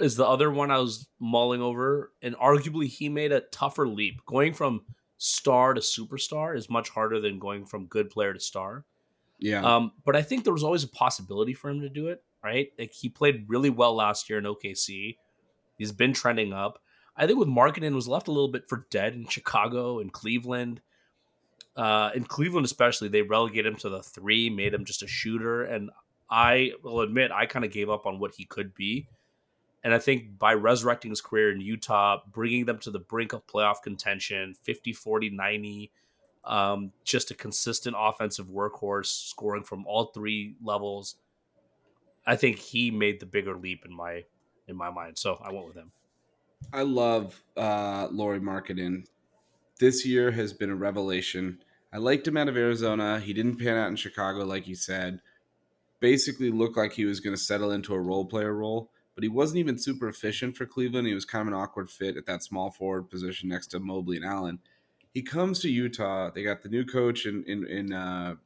is 0.00 0.16
the 0.16 0.26
other 0.26 0.50
one 0.50 0.70
I 0.70 0.78
was 0.78 1.08
mulling 1.18 1.60
over, 1.60 2.12
and 2.22 2.34
arguably 2.36 2.86
he 2.86 3.10
made 3.10 3.32
a 3.32 3.40
tougher 3.40 3.86
leap 3.86 4.24
going 4.24 4.54
from 4.54 4.82
star 5.18 5.74
to 5.74 5.80
superstar 5.80 6.56
is 6.56 6.68
much 6.68 6.88
harder 6.88 7.20
than 7.20 7.38
going 7.38 7.64
from 7.64 7.86
good 7.86 8.10
player 8.10 8.32
to 8.32 8.40
star. 8.40 8.84
Yeah. 9.38 9.62
Um, 9.62 9.92
but 10.04 10.16
I 10.16 10.22
think 10.22 10.44
there 10.44 10.52
was 10.52 10.64
always 10.64 10.84
a 10.84 10.88
possibility 10.88 11.54
for 11.54 11.70
him 11.70 11.80
to 11.80 11.88
do 11.88 12.08
it, 12.08 12.22
right? 12.42 12.68
Like 12.78 12.92
he 12.92 13.08
played 13.08 13.44
really 13.48 13.70
well 13.70 13.94
last 13.94 14.28
year 14.28 14.38
in 14.38 14.44
OKC. 14.44 15.16
He's 15.78 15.92
been 15.92 16.12
trending 16.12 16.52
up. 16.52 16.80
I 17.16 17.26
think 17.26 17.38
with 17.38 17.48
Markkanen 17.48 17.94
was 17.94 18.08
left 18.08 18.28
a 18.28 18.32
little 18.32 18.50
bit 18.50 18.68
for 18.68 18.86
dead 18.90 19.14
in 19.14 19.26
Chicago 19.26 20.00
and 20.00 20.12
Cleveland. 20.12 20.80
Uh, 21.74 22.10
in 22.14 22.24
Cleveland, 22.24 22.64
especially, 22.64 23.08
they 23.08 23.22
relegated 23.22 23.66
him 23.72 23.78
to 23.78 23.88
the 23.88 24.02
three, 24.02 24.50
made 24.50 24.74
him 24.74 24.84
just 24.84 25.02
a 25.02 25.06
shooter. 25.06 25.64
And 25.64 25.90
I 26.30 26.72
will 26.82 27.00
admit, 27.00 27.30
I 27.30 27.46
kind 27.46 27.64
of 27.64 27.70
gave 27.70 27.90
up 27.90 28.06
on 28.06 28.18
what 28.18 28.34
he 28.36 28.44
could 28.44 28.74
be. 28.74 29.08
And 29.86 29.94
I 29.94 30.00
think 30.00 30.36
by 30.36 30.54
resurrecting 30.54 31.12
his 31.12 31.20
career 31.20 31.52
in 31.52 31.60
Utah, 31.60 32.18
bringing 32.32 32.64
them 32.64 32.80
to 32.80 32.90
the 32.90 32.98
brink 32.98 33.32
of 33.32 33.46
playoff 33.46 33.82
contention, 33.84 34.52
50, 34.52 34.92
40, 34.92 35.30
90, 35.30 35.92
um, 36.44 36.90
just 37.04 37.30
a 37.30 37.34
consistent 37.34 37.94
offensive 37.96 38.48
workhorse, 38.48 39.06
scoring 39.28 39.62
from 39.62 39.86
all 39.86 40.06
three 40.06 40.56
levels. 40.60 41.14
I 42.26 42.34
think 42.34 42.58
he 42.58 42.90
made 42.90 43.20
the 43.20 43.26
bigger 43.26 43.56
leap 43.56 43.84
in 43.86 43.94
my 43.94 44.24
in 44.66 44.74
my 44.74 44.90
mind. 44.90 45.18
So 45.18 45.40
I 45.40 45.52
went 45.52 45.68
with 45.68 45.76
him. 45.76 45.92
I 46.72 46.82
love 46.82 47.40
uh 47.56 48.08
Lauri 48.10 48.40
Markkanen. 48.40 49.06
This 49.78 50.04
year 50.04 50.32
has 50.32 50.52
been 50.52 50.70
a 50.70 50.74
revelation. 50.74 51.62
I 51.92 51.98
liked 51.98 52.26
him 52.26 52.36
out 52.36 52.48
of 52.48 52.56
Arizona. 52.56 53.20
He 53.20 53.32
didn't 53.32 53.58
pan 53.58 53.76
out 53.76 53.90
in 53.90 53.94
Chicago, 53.94 54.44
like 54.44 54.66
you 54.66 54.74
said. 54.74 55.20
Basically 56.00 56.50
looked 56.50 56.76
like 56.76 56.92
he 56.92 57.04
was 57.04 57.20
going 57.20 57.36
to 57.36 57.40
settle 57.40 57.70
into 57.70 57.94
a 57.94 58.00
role 58.00 58.24
player 58.24 58.52
role 58.52 58.90
but 59.16 59.24
he 59.24 59.28
wasn't 59.28 59.58
even 59.58 59.78
super 59.78 60.08
efficient 60.08 60.56
for 60.56 60.66
Cleveland. 60.66 61.08
He 61.08 61.14
was 61.14 61.24
kind 61.24 61.40
of 61.40 61.48
an 61.48 61.58
awkward 61.58 61.90
fit 61.90 62.18
at 62.18 62.26
that 62.26 62.44
small 62.44 62.70
forward 62.70 63.10
position 63.10 63.48
next 63.48 63.68
to 63.68 63.80
Mobley 63.80 64.16
and 64.16 64.26
Allen. 64.26 64.60
He 65.12 65.22
comes 65.22 65.58
to 65.60 65.70
Utah. 65.70 66.30
They 66.30 66.44
got 66.44 66.62
the 66.62 66.68
new 66.68 66.84
coach 66.84 67.24
in 67.24 67.42
in 67.44 67.66
in, 67.66 67.92
uh, 67.94 68.36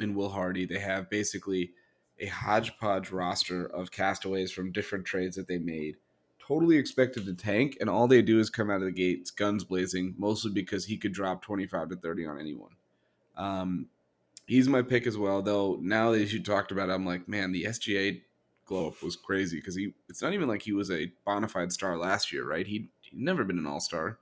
in 0.00 0.14
Will 0.14 0.28
Hardy. 0.28 0.66
They 0.66 0.80
have 0.80 1.08
basically 1.08 1.70
a 2.18 2.26
hodgepodge 2.26 3.12
roster 3.12 3.64
of 3.66 3.92
castaways 3.92 4.50
from 4.50 4.72
different 4.72 5.04
trades 5.04 5.36
that 5.36 5.46
they 5.46 5.58
made. 5.58 5.96
Totally 6.44 6.76
expected 6.76 7.24
to 7.26 7.34
tank, 7.34 7.76
and 7.80 7.88
all 7.88 8.08
they 8.08 8.22
do 8.22 8.40
is 8.40 8.50
come 8.50 8.70
out 8.70 8.80
of 8.80 8.86
the 8.86 8.90
gates 8.90 9.30
guns 9.30 9.62
blazing, 9.62 10.14
mostly 10.18 10.50
because 10.50 10.86
he 10.86 10.96
could 10.96 11.12
drop 11.12 11.42
25 11.42 11.90
to 11.90 11.96
30 11.96 12.26
on 12.26 12.40
anyone. 12.40 12.72
Um, 13.36 13.86
he's 14.46 14.68
my 14.68 14.82
pick 14.82 15.06
as 15.06 15.16
well, 15.16 15.42
though. 15.42 15.78
Now 15.80 16.10
that 16.10 16.32
you 16.32 16.42
talked 16.42 16.72
about 16.72 16.88
it, 16.88 16.94
I'm 16.94 17.06
like, 17.06 17.28
man, 17.28 17.52
the 17.52 17.64
SGA 17.64 18.22
glow 18.68 18.88
up 18.88 19.02
was 19.02 19.16
crazy 19.16 19.58
because 19.58 19.76
he 19.76 19.94
it's 20.08 20.22
not 20.22 20.34
even 20.34 20.48
like 20.48 20.62
he 20.62 20.72
was 20.72 20.90
a 20.92 21.12
bona 21.26 21.48
fide 21.48 21.72
star 21.72 21.98
last 21.98 22.32
year, 22.32 22.46
right? 22.48 22.66
He 22.66 22.90
he'd 23.02 23.20
never 23.20 23.44
been 23.44 23.58
an 23.58 23.66
all 23.66 23.80
star. 23.80 24.18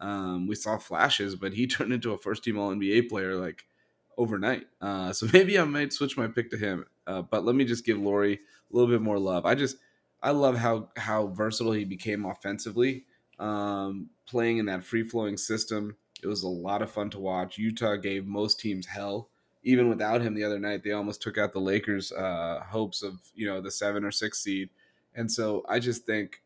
Um, 0.00 0.46
we 0.46 0.54
saw 0.56 0.78
flashes, 0.78 1.36
but 1.36 1.54
he 1.54 1.66
turned 1.68 1.92
into 1.92 2.12
a 2.12 2.18
first 2.18 2.44
team 2.44 2.58
all 2.58 2.74
NBA 2.74 3.08
player 3.08 3.36
like 3.36 3.64
overnight. 4.18 4.66
Uh, 4.80 5.12
so 5.12 5.28
maybe 5.34 5.58
I 5.58 5.64
might 5.64 5.92
switch 5.92 6.16
my 6.16 6.28
pick 6.28 6.50
to 6.52 6.58
him. 6.58 6.86
Uh, 7.06 7.22
but 7.22 7.44
let 7.44 7.56
me 7.56 7.64
just 7.64 7.86
give 7.86 7.98
Lauri 7.98 8.34
a 8.34 8.76
little 8.76 8.90
bit 8.90 9.02
more 9.02 9.18
love. 9.18 9.46
I 9.46 9.54
just 9.54 9.76
I 10.22 10.32
love 10.32 10.56
how 10.58 10.90
how 10.96 11.28
versatile 11.28 11.72
he 11.72 11.84
became 11.84 12.24
offensively. 12.26 13.06
um, 13.38 14.10
playing 14.26 14.58
in 14.58 14.66
that 14.66 14.84
free 14.84 15.04
flowing 15.04 15.36
system. 15.36 15.96
It 16.22 16.26
was 16.26 16.42
a 16.42 16.48
lot 16.48 16.82
of 16.82 16.90
fun 16.90 17.10
to 17.10 17.18
watch. 17.20 17.58
Utah 17.58 17.96
gave 17.96 18.26
most 18.26 18.58
teams 18.60 18.86
hell. 18.86 19.30
Even 19.66 19.88
without 19.88 20.22
him 20.22 20.34
the 20.34 20.44
other 20.44 20.60
night, 20.60 20.84
they 20.84 20.92
almost 20.92 21.20
took 21.20 21.36
out 21.36 21.52
the 21.52 21.58
Lakers' 21.58 22.12
uh, 22.12 22.62
hopes 22.66 23.02
of 23.02 23.18
you 23.34 23.46
know 23.46 23.60
the 23.60 23.70
seven 23.70 24.04
or 24.04 24.12
six 24.12 24.40
seed. 24.40 24.70
And 25.16 25.30
so 25.30 25.64
I 25.68 25.80
just 25.80 26.06
think, 26.06 26.42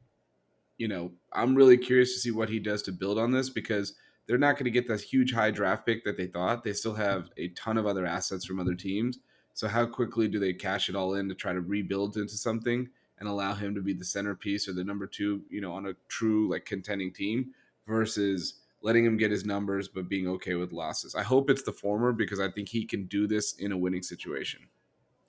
you 0.78 0.88
know, 0.88 1.12
I'm 1.32 1.54
really 1.54 1.76
curious 1.76 2.14
to 2.14 2.20
see 2.20 2.30
what 2.30 2.48
he 2.48 2.58
does 2.58 2.82
to 2.84 2.92
build 2.92 3.18
on 3.18 3.30
this 3.30 3.50
because 3.50 3.94
they're 4.26 4.38
not 4.38 4.54
going 4.54 4.64
to 4.64 4.70
get 4.70 4.88
this 4.88 5.02
huge 5.02 5.34
high 5.34 5.50
draft 5.50 5.84
pick 5.84 6.04
that 6.04 6.16
they 6.16 6.28
thought. 6.28 6.64
They 6.64 6.72
still 6.72 6.94
have 6.94 7.28
a 7.36 7.48
ton 7.48 7.76
of 7.76 7.86
other 7.86 8.06
assets 8.06 8.46
from 8.46 8.58
other 8.58 8.74
teams. 8.74 9.18
So 9.54 9.68
how 9.68 9.84
quickly 9.84 10.28
do 10.28 10.38
they 10.38 10.52
cash 10.54 10.88
it 10.88 10.96
all 10.96 11.14
in 11.14 11.28
to 11.28 11.34
try 11.34 11.52
to 11.52 11.60
rebuild 11.60 12.16
into 12.16 12.36
something 12.36 12.88
and 13.18 13.28
allow 13.28 13.54
him 13.54 13.74
to 13.74 13.82
be 13.82 13.92
the 13.92 14.04
centerpiece 14.04 14.68
or 14.68 14.72
the 14.72 14.84
number 14.84 15.06
two, 15.06 15.42
you 15.50 15.60
know, 15.60 15.72
on 15.72 15.86
a 15.86 15.94
true 16.08 16.48
like 16.50 16.64
contending 16.64 17.12
team 17.12 17.52
versus 17.86 18.54
letting 18.82 19.04
him 19.04 19.16
get 19.16 19.30
his 19.30 19.44
numbers 19.44 19.88
but 19.88 20.08
being 20.08 20.26
okay 20.28 20.54
with 20.54 20.72
losses. 20.72 21.14
I 21.14 21.22
hope 21.22 21.50
it's 21.50 21.62
the 21.62 21.72
former 21.72 22.12
because 22.12 22.40
I 22.40 22.50
think 22.50 22.68
he 22.68 22.84
can 22.84 23.06
do 23.06 23.26
this 23.26 23.54
in 23.54 23.72
a 23.72 23.78
winning 23.78 24.02
situation. 24.02 24.60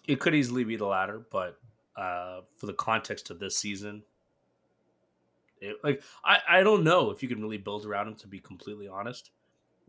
It 0.07 0.19
could 0.19 0.33
easily 0.33 0.63
be 0.63 0.77
the 0.77 0.85
latter, 0.85 1.25
but 1.31 1.59
uh, 1.95 2.41
for 2.57 2.65
the 2.65 2.73
context 2.73 3.29
of 3.29 3.39
this 3.39 3.57
season, 3.57 4.03
it, 5.59 5.77
like 5.83 6.01
I, 6.25 6.39
I 6.49 6.63
don't 6.63 6.83
know 6.83 7.11
if 7.11 7.21
you 7.21 7.29
can 7.29 7.41
really 7.41 7.57
build 7.57 7.85
around 7.85 8.07
him. 8.07 8.15
To 8.15 8.27
be 8.27 8.39
completely 8.39 8.87
honest, 8.87 9.29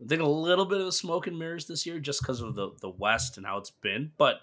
I 0.03 0.07
think 0.07 0.21
a 0.21 0.27
little 0.27 0.65
bit 0.65 0.81
of 0.81 0.93
smoke 0.93 1.27
and 1.27 1.37
mirrors 1.37 1.65
this 1.65 1.85
year 1.85 1.99
just 1.99 2.21
because 2.21 2.41
of 2.41 2.55
the 2.55 2.71
the 2.79 2.89
West 2.89 3.37
and 3.37 3.45
how 3.45 3.57
it's 3.57 3.71
been, 3.71 4.11
but 4.17 4.41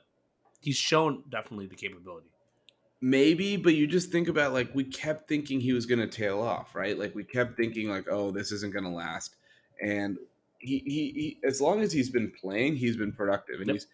he's 0.61 0.77
shown 0.77 1.23
definitely 1.29 1.67
the 1.67 1.77
capability. 1.77 2.30
Maybe, 3.03 3.57
but 3.57 3.75
you 3.75 3.87
just 3.87 4.13
think 4.13 4.29
about 4.29 4.53
like 4.53 4.71
we 4.75 4.85
kept 4.85 5.27
thinking 5.29 5.61
he 5.61 5.73
was 5.73 5.87
going 5.87 6.01
to 6.01 6.07
tail 6.07 6.43
off, 6.43 6.75
right? 6.75 6.99
Like 6.99 7.15
we 7.15 7.25
kept 7.25 7.57
thinking 7.57 7.89
like, 7.89 8.07
oh, 8.11 8.31
this 8.31 8.53
isn't 8.53 8.73
going 8.73 8.85
to 8.85 8.91
last, 8.91 9.37
and 9.83 10.19
he, 10.59 10.83
he, 10.85 11.13
he 11.13 11.39
as 11.43 11.61
long 11.61 11.81
as 11.81 11.93
he's 11.93 12.11
been 12.11 12.31
playing, 12.31 12.77
he's 12.77 12.97
been 12.97 13.13
productive, 13.13 13.61
and 13.61 13.69
yep. 13.69 13.77
he's 13.77 13.87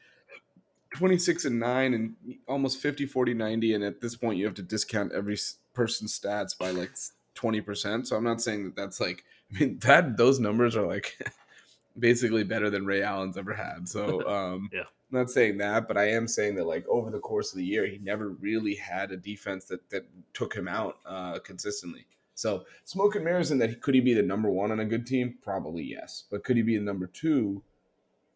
26 0.97 1.45
and 1.45 1.61
9 1.61 1.95
and 1.95 2.15
almost 2.49 2.79
50 2.81 3.07
40 3.07 3.35
90 3.35 3.75
and 3.75 3.85
at 3.85 4.01
this 4.01 4.17
point 4.17 4.39
you 4.39 4.47
have 4.47 4.55
to 4.55 4.63
discount 4.63 5.13
every 5.13 5.37
person's 5.75 6.19
stats 6.19 6.57
by 6.57 6.71
like 6.71 6.93
20% 7.35 8.07
so 8.07 8.17
i'm 8.17 8.25
not 8.25 8.41
saying 8.41 8.65
that 8.65 8.77
that's 8.77 8.99
like 8.99 9.25
i 9.55 9.59
mean 9.59 9.79
that 9.81 10.17
those 10.17 10.41
numbers 10.41 10.75
are 10.75 10.87
like 10.87 11.19
basically 11.99 12.45
better 12.45 12.71
than 12.71 12.87
ray 12.87 13.03
allen's 13.03 13.37
ever 13.37 13.53
had 13.53 13.89
so 13.89 14.27
um 14.29 14.71
yeah 14.73 14.85
I'm 15.11 15.19
not 15.19 15.31
saying 15.31 15.59
that, 15.59 15.87
but 15.87 15.97
I 15.97 16.11
am 16.11 16.27
saying 16.27 16.57
that 16.57 16.67
like 16.67 16.87
over 16.89 17.11
the 17.11 17.21
course 17.21 17.53
of 17.53 17.59
the 17.59 17.65
year, 17.65 17.87
he 17.87 17.99
never 17.99 18.31
really 18.31 18.75
had 18.75 19.13
a 19.13 19.17
defense 19.17 19.67
that 19.67 19.89
that 19.91 20.07
took 20.35 20.55
him 20.55 20.67
out 20.67 20.99
uh, 21.07 21.39
consistently. 21.41 22.07
So 22.35 22.65
smoke 22.85 23.15
and 23.15 23.25
mirrors 23.25 23.51
in 23.51 23.59
that 23.59 23.81
could 23.81 23.95
he 23.95 24.01
be 24.01 24.15
the 24.15 24.23
number 24.23 24.51
one 24.51 24.71
on 24.71 24.81
a 24.81 24.85
good 24.85 25.07
team? 25.07 25.39
Probably 25.43 25.85
yes, 25.85 26.25
but 26.31 26.45
could 26.45 26.57
he 26.57 26.63
be 26.63 26.77
the 26.77 26.85
number 26.85 27.07
two? 27.07 27.63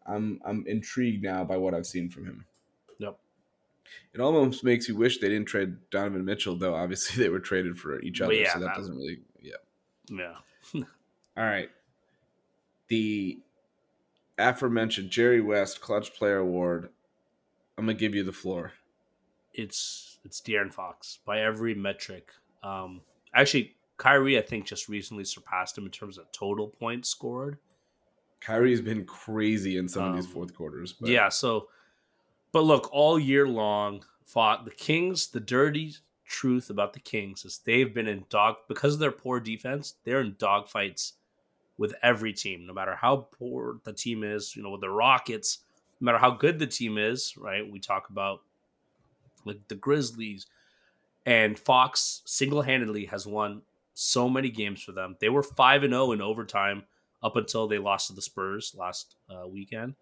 I'm 0.06 0.40
I'm 0.44 0.64
intrigued 0.66 1.22
now 1.24 1.44
by 1.44 1.56
what 1.56 1.74
I've 1.74 1.86
seen 1.86 2.08
from 2.08 2.26
him. 2.26 2.44
Yep. 2.98 3.18
It 4.14 4.20
almost 4.20 4.64
makes 4.64 4.88
you 4.88 4.96
wish 4.96 5.18
they 5.18 5.28
didn't 5.28 5.48
trade 5.48 5.76
Donovan 5.90 6.24
Mitchell, 6.24 6.56
though. 6.56 6.74
Obviously, 6.74 7.22
they 7.22 7.28
were 7.28 7.40
traded 7.40 7.78
for 7.78 8.00
each 8.00 8.20
other, 8.20 8.32
yeah, 8.32 8.52
so 8.52 8.60
that, 8.60 8.66
that 8.66 8.76
doesn't 8.76 8.96
really. 8.96 9.20
Yeah. 9.40 9.56
Yeah. 10.08 10.34
All 11.36 11.44
right. 11.44 11.70
The 12.88 13.40
aforementioned 14.40 15.10
Jerry 15.10 15.40
West 15.40 15.80
Clutch 15.80 16.14
Player 16.14 16.38
Award. 16.38 16.90
I'm 17.78 17.86
gonna 17.86 17.94
give 17.94 18.14
you 18.14 18.24
the 18.24 18.32
floor. 18.32 18.72
It's 19.54 20.18
it's 20.24 20.40
De'Aaron 20.40 20.72
Fox 20.72 21.18
by 21.24 21.40
every 21.40 21.74
metric. 21.74 22.30
Um, 22.62 23.00
actually, 23.34 23.76
Kyrie 23.96 24.38
I 24.38 24.42
think 24.42 24.66
just 24.66 24.88
recently 24.88 25.24
surpassed 25.24 25.76
him 25.78 25.84
in 25.84 25.90
terms 25.90 26.18
of 26.18 26.30
total 26.32 26.68
points 26.68 27.08
scored. 27.08 27.58
Kyrie's 28.40 28.80
been 28.80 29.04
crazy 29.04 29.76
in 29.76 29.88
some 29.88 30.02
um, 30.04 30.10
of 30.10 30.16
these 30.16 30.26
um, 30.26 30.32
fourth 30.32 30.54
quarters. 30.54 30.92
But. 30.92 31.10
Yeah, 31.10 31.28
so 31.28 31.68
but 32.52 32.64
look, 32.64 32.88
all 32.92 33.18
year 33.18 33.46
long, 33.46 34.04
fought 34.24 34.64
the 34.64 34.70
Kings. 34.70 35.28
The 35.28 35.40
dirty 35.40 35.94
truth 36.26 36.70
about 36.70 36.92
the 36.92 37.00
Kings 37.00 37.44
is 37.44 37.60
they've 37.64 37.92
been 37.92 38.08
in 38.08 38.24
dog 38.28 38.56
because 38.68 38.94
of 38.94 39.00
their 39.00 39.10
poor 39.10 39.40
defense. 39.40 39.94
They're 40.04 40.20
in 40.20 40.34
dogfights 40.34 41.12
with 41.80 41.94
every 42.02 42.34
team, 42.34 42.66
no 42.66 42.74
matter 42.74 42.94
how 42.94 43.26
poor 43.38 43.80
the 43.84 43.92
team 43.94 44.22
is. 44.22 44.54
You 44.54 44.62
know, 44.62 44.68
with 44.68 44.82
the 44.82 44.90
Rockets, 44.90 45.60
no 45.98 46.04
matter 46.04 46.18
how 46.18 46.30
good 46.30 46.58
the 46.58 46.66
team 46.66 46.98
is, 46.98 47.34
right? 47.38 47.68
We 47.68 47.80
talk 47.80 48.10
about 48.10 48.42
like 49.46 49.66
the 49.68 49.76
Grizzlies, 49.76 50.46
and 51.24 51.58
Fox 51.58 52.20
single 52.26 52.60
handedly 52.60 53.06
has 53.06 53.26
won 53.26 53.62
so 53.94 54.28
many 54.28 54.50
games 54.50 54.82
for 54.82 54.92
them. 54.92 55.16
They 55.20 55.30
were 55.30 55.42
five 55.42 55.82
and 55.82 55.92
zero 55.92 56.08
oh 56.08 56.12
in 56.12 56.20
overtime 56.20 56.84
up 57.22 57.36
until 57.36 57.66
they 57.66 57.78
lost 57.78 58.08
to 58.08 58.12
the 58.12 58.22
Spurs 58.22 58.74
last 58.78 59.16
uh, 59.30 59.48
weekend. 59.48 59.94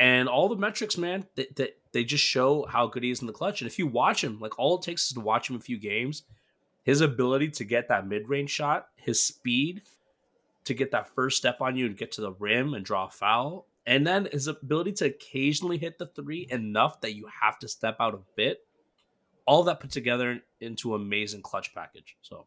And 0.00 0.28
all 0.28 0.48
the 0.48 0.56
metrics, 0.56 0.98
man, 0.98 1.26
that 1.36 1.54
they, 1.54 1.70
they 1.92 2.02
just 2.02 2.24
show 2.24 2.66
how 2.68 2.88
good 2.88 3.04
he 3.04 3.12
is 3.12 3.20
in 3.20 3.28
the 3.28 3.32
clutch. 3.32 3.60
And 3.60 3.70
if 3.70 3.78
you 3.78 3.86
watch 3.86 4.24
him, 4.24 4.40
like 4.40 4.58
all 4.58 4.78
it 4.78 4.82
takes 4.82 5.06
is 5.06 5.12
to 5.12 5.20
watch 5.20 5.48
him 5.48 5.54
a 5.54 5.60
few 5.60 5.78
games, 5.78 6.24
his 6.82 7.00
ability 7.00 7.50
to 7.50 7.64
get 7.64 7.86
that 7.88 8.08
mid 8.08 8.28
range 8.28 8.50
shot, 8.50 8.88
his 8.96 9.22
speed, 9.22 9.82
to 10.64 10.74
get 10.74 10.90
that 10.92 11.14
first 11.14 11.36
step 11.36 11.60
on 11.60 11.76
you 11.76 11.86
and 11.86 11.96
get 11.96 12.12
to 12.12 12.20
the 12.20 12.32
rim 12.32 12.74
and 12.74 12.84
draw 12.84 13.06
a 13.06 13.10
foul. 13.10 13.66
And 13.86 14.06
then 14.06 14.28
his 14.30 14.46
ability 14.46 14.92
to 14.94 15.06
occasionally 15.06 15.78
hit 15.78 15.98
the 15.98 16.06
three 16.06 16.46
enough 16.50 17.00
that 17.00 17.14
you 17.14 17.28
have 17.40 17.58
to 17.60 17.68
step 17.68 17.96
out 17.98 18.14
a 18.14 18.20
bit. 18.36 18.60
All 19.46 19.64
that 19.64 19.80
put 19.80 19.90
together 19.90 20.40
into 20.60 20.94
an 20.94 21.00
amazing 21.00 21.42
clutch 21.42 21.74
package. 21.74 22.16
So 22.22 22.46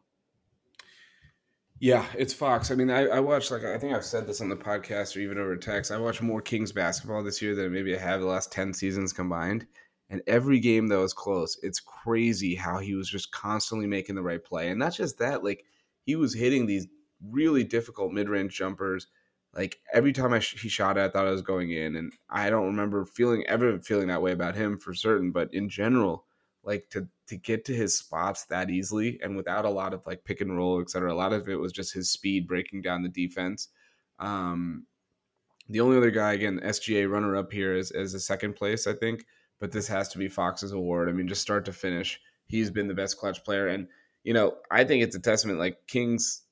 yeah, 1.80 2.06
it's 2.16 2.32
Fox. 2.32 2.70
I 2.70 2.76
mean, 2.76 2.90
I, 2.90 3.06
I 3.08 3.20
watched 3.20 3.50
like 3.50 3.64
I 3.64 3.76
think 3.78 3.94
I've 3.94 4.04
said 4.04 4.26
this 4.26 4.40
on 4.40 4.48
the 4.48 4.56
podcast 4.56 5.16
or 5.16 5.20
even 5.20 5.38
over 5.38 5.56
text. 5.56 5.90
I 5.90 5.98
watched 5.98 6.22
more 6.22 6.40
Kings 6.40 6.72
basketball 6.72 7.22
this 7.22 7.42
year 7.42 7.54
than 7.54 7.72
maybe 7.72 7.94
I 7.94 7.98
have 7.98 8.20
the 8.20 8.26
last 8.26 8.52
ten 8.52 8.72
seasons 8.72 9.12
combined. 9.12 9.66
And 10.10 10.22
every 10.26 10.60
game 10.60 10.86
that 10.88 10.98
was 10.98 11.12
close, 11.12 11.58
it's 11.62 11.80
crazy 11.80 12.54
how 12.54 12.78
he 12.78 12.94
was 12.94 13.08
just 13.08 13.32
constantly 13.32 13.86
making 13.86 14.14
the 14.14 14.22
right 14.22 14.42
play. 14.42 14.68
And 14.68 14.78
not 14.78 14.94
just 14.94 15.18
that, 15.18 15.42
like 15.42 15.64
he 16.06 16.14
was 16.14 16.34
hitting 16.34 16.66
these 16.66 16.86
really 17.30 17.64
difficult 17.64 18.12
mid-range 18.12 18.56
jumpers. 18.56 19.06
Like 19.54 19.78
every 19.92 20.12
time 20.12 20.32
I 20.32 20.40
sh- 20.40 20.60
he 20.60 20.68
shot 20.68 20.98
it, 20.98 21.02
I 21.02 21.08
thought 21.08 21.26
I 21.26 21.30
was 21.30 21.42
going 21.42 21.70
in, 21.70 21.96
and 21.96 22.12
I 22.28 22.50
don't 22.50 22.66
remember 22.66 23.04
feeling 23.06 23.44
ever 23.46 23.78
feeling 23.80 24.08
that 24.08 24.22
way 24.22 24.32
about 24.32 24.56
him 24.56 24.78
for 24.78 24.94
certain. 24.94 25.30
But 25.30 25.54
in 25.54 25.68
general, 25.68 26.24
like 26.64 26.88
to 26.90 27.08
to 27.28 27.36
get 27.36 27.64
to 27.66 27.74
his 27.74 27.96
spots 27.96 28.44
that 28.46 28.70
easily 28.70 29.18
and 29.22 29.36
without 29.36 29.64
a 29.64 29.70
lot 29.70 29.94
of 29.94 30.06
like 30.06 30.24
pick 30.24 30.40
and 30.40 30.56
roll, 30.56 30.80
et 30.80 30.90
cetera. 30.90 31.12
A 31.12 31.14
lot 31.14 31.32
of 31.32 31.48
it 31.48 31.58
was 31.58 31.72
just 31.72 31.94
his 31.94 32.10
speed 32.10 32.46
breaking 32.46 32.82
down 32.82 33.02
the 33.02 33.08
defense. 33.08 33.68
Um, 34.18 34.86
the 35.68 35.80
only 35.80 35.96
other 35.96 36.10
guy, 36.10 36.34
again, 36.34 36.60
SGA 36.62 37.10
runner 37.10 37.36
up 37.36 37.50
here 37.50 37.74
is 37.74 37.90
as 37.90 38.12
a 38.12 38.20
second 38.20 38.54
place, 38.54 38.86
I 38.86 38.92
think. 38.92 39.24
But 39.60 39.72
this 39.72 39.88
has 39.88 40.08
to 40.10 40.18
be 40.18 40.28
Fox's 40.28 40.72
award. 40.72 41.08
I 41.08 41.12
mean, 41.12 41.28
just 41.28 41.40
start 41.40 41.64
to 41.66 41.72
finish, 41.72 42.20
he's 42.46 42.70
been 42.70 42.88
the 42.88 42.94
best 42.94 43.18
clutch 43.18 43.42
player. 43.44 43.68
And 43.68 43.88
you 44.24 44.34
know, 44.34 44.56
I 44.70 44.84
think 44.84 45.02
it's 45.02 45.16
a 45.16 45.20
testament. 45.20 45.58
Like 45.58 45.86
Kings 45.86 46.42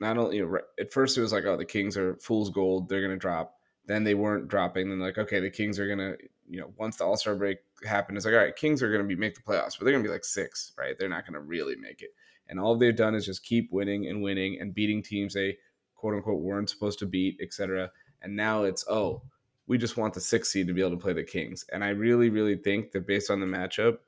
not 0.00 0.16
only 0.16 0.36
you 0.36 0.46
know, 0.46 0.58
at 0.78 0.92
first 0.92 1.16
it 1.16 1.20
was 1.20 1.32
like, 1.32 1.44
oh, 1.44 1.56
the 1.56 1.64
Kings 1.64 1.96
are 1.96 2.16
fool's 2.16 2.50
gold, 2.50 2.88
they're 2.88 3.02
gonna 3.02 3.16
drop. 3.16 3.56
Then 3.86 4.04
they 4.04 4.14
weren't 4.14 4.48
dropping. 4.48 4.88
Then 4.88 5.00
like, 5.00 5.18
okay, 5.18 5.40
the 5.40 5.50
Kings 5.50 5.78
are 5.78 5.88
gonna, 5.88 6.14
you 6.48 6.60
know, 6.60 6.72
once 6.76 6.96
the 6.96 7.04
All 7.04 7.16
Star 7.16 7.34
break 7.34 7.58
happened, 7.86 8.16
it's 8.16 8.24
like, 8.24 8.34
all 8.34 8.40
right, 8.40 8.56
Kings 8.56 8.82
are 8.82 8.90
gonna 8.90 9.04
be 9.04 9.16
make 9.16 9.34
the 9.34 9.42
playoffs, 9.42 9.78
but 9.78 9.84
they're 9.84 9.92
gonna 9.92 10.04
be 10.04 10.10
like 10.10 10.24
six, 10.24 10.72
right? 10.78 10.98
They're 10.98 11.08
not 11.08 11.26
gonna 11.26 11.40
really 11.40 11.76
make 11.76 12.02
it. 12.02 12.10
And 12.48 12.58
all 12.58 12.76
they've 12.76 12.96
done 12.96 13.14
is 13.14 13.26
just 13.26 13.44
keep 13.44 13.70
winning 13.70 14.06
and 14.06 14.22
winning 14.22 14.58
and 14.60 14.74
beating 14.74 15.02
teams 15.02 15.34
they 15.34 15.58
quote 15.94 16.14
unquote 16.14 16.40
weren't 16.40 16.70
supposed 16.70 16.98
to 17.00 17.06
beat, 17.06 17.38
etc. 17.40 17.90
And 18.22 18.34
now 18.34 18.64
it's 18.64 18.84
oh, 18.88 19.22
we 19.66 19.78
just 19.78 19.96
want 19.96 20.14
the 20.14 20.20
sixth 20.20 20.50
seed 20.50 20.66
to 20.66 20.72
be 20.72 20.80
able 20.80 20.90
to 20.92 20.96
play 20.96 21.12
the 21.12 21.22
Kings. 21.22 21.64
And 21.72 21.84
I 21.84 21.90
really, 21.90 22.30
really 22.30 22.56
think 22.56 22.90
that 22.92 23.06
based 23.06 23.30
on 23.30 23.38
the 23.38 23.46
matchup, 23.46 23.98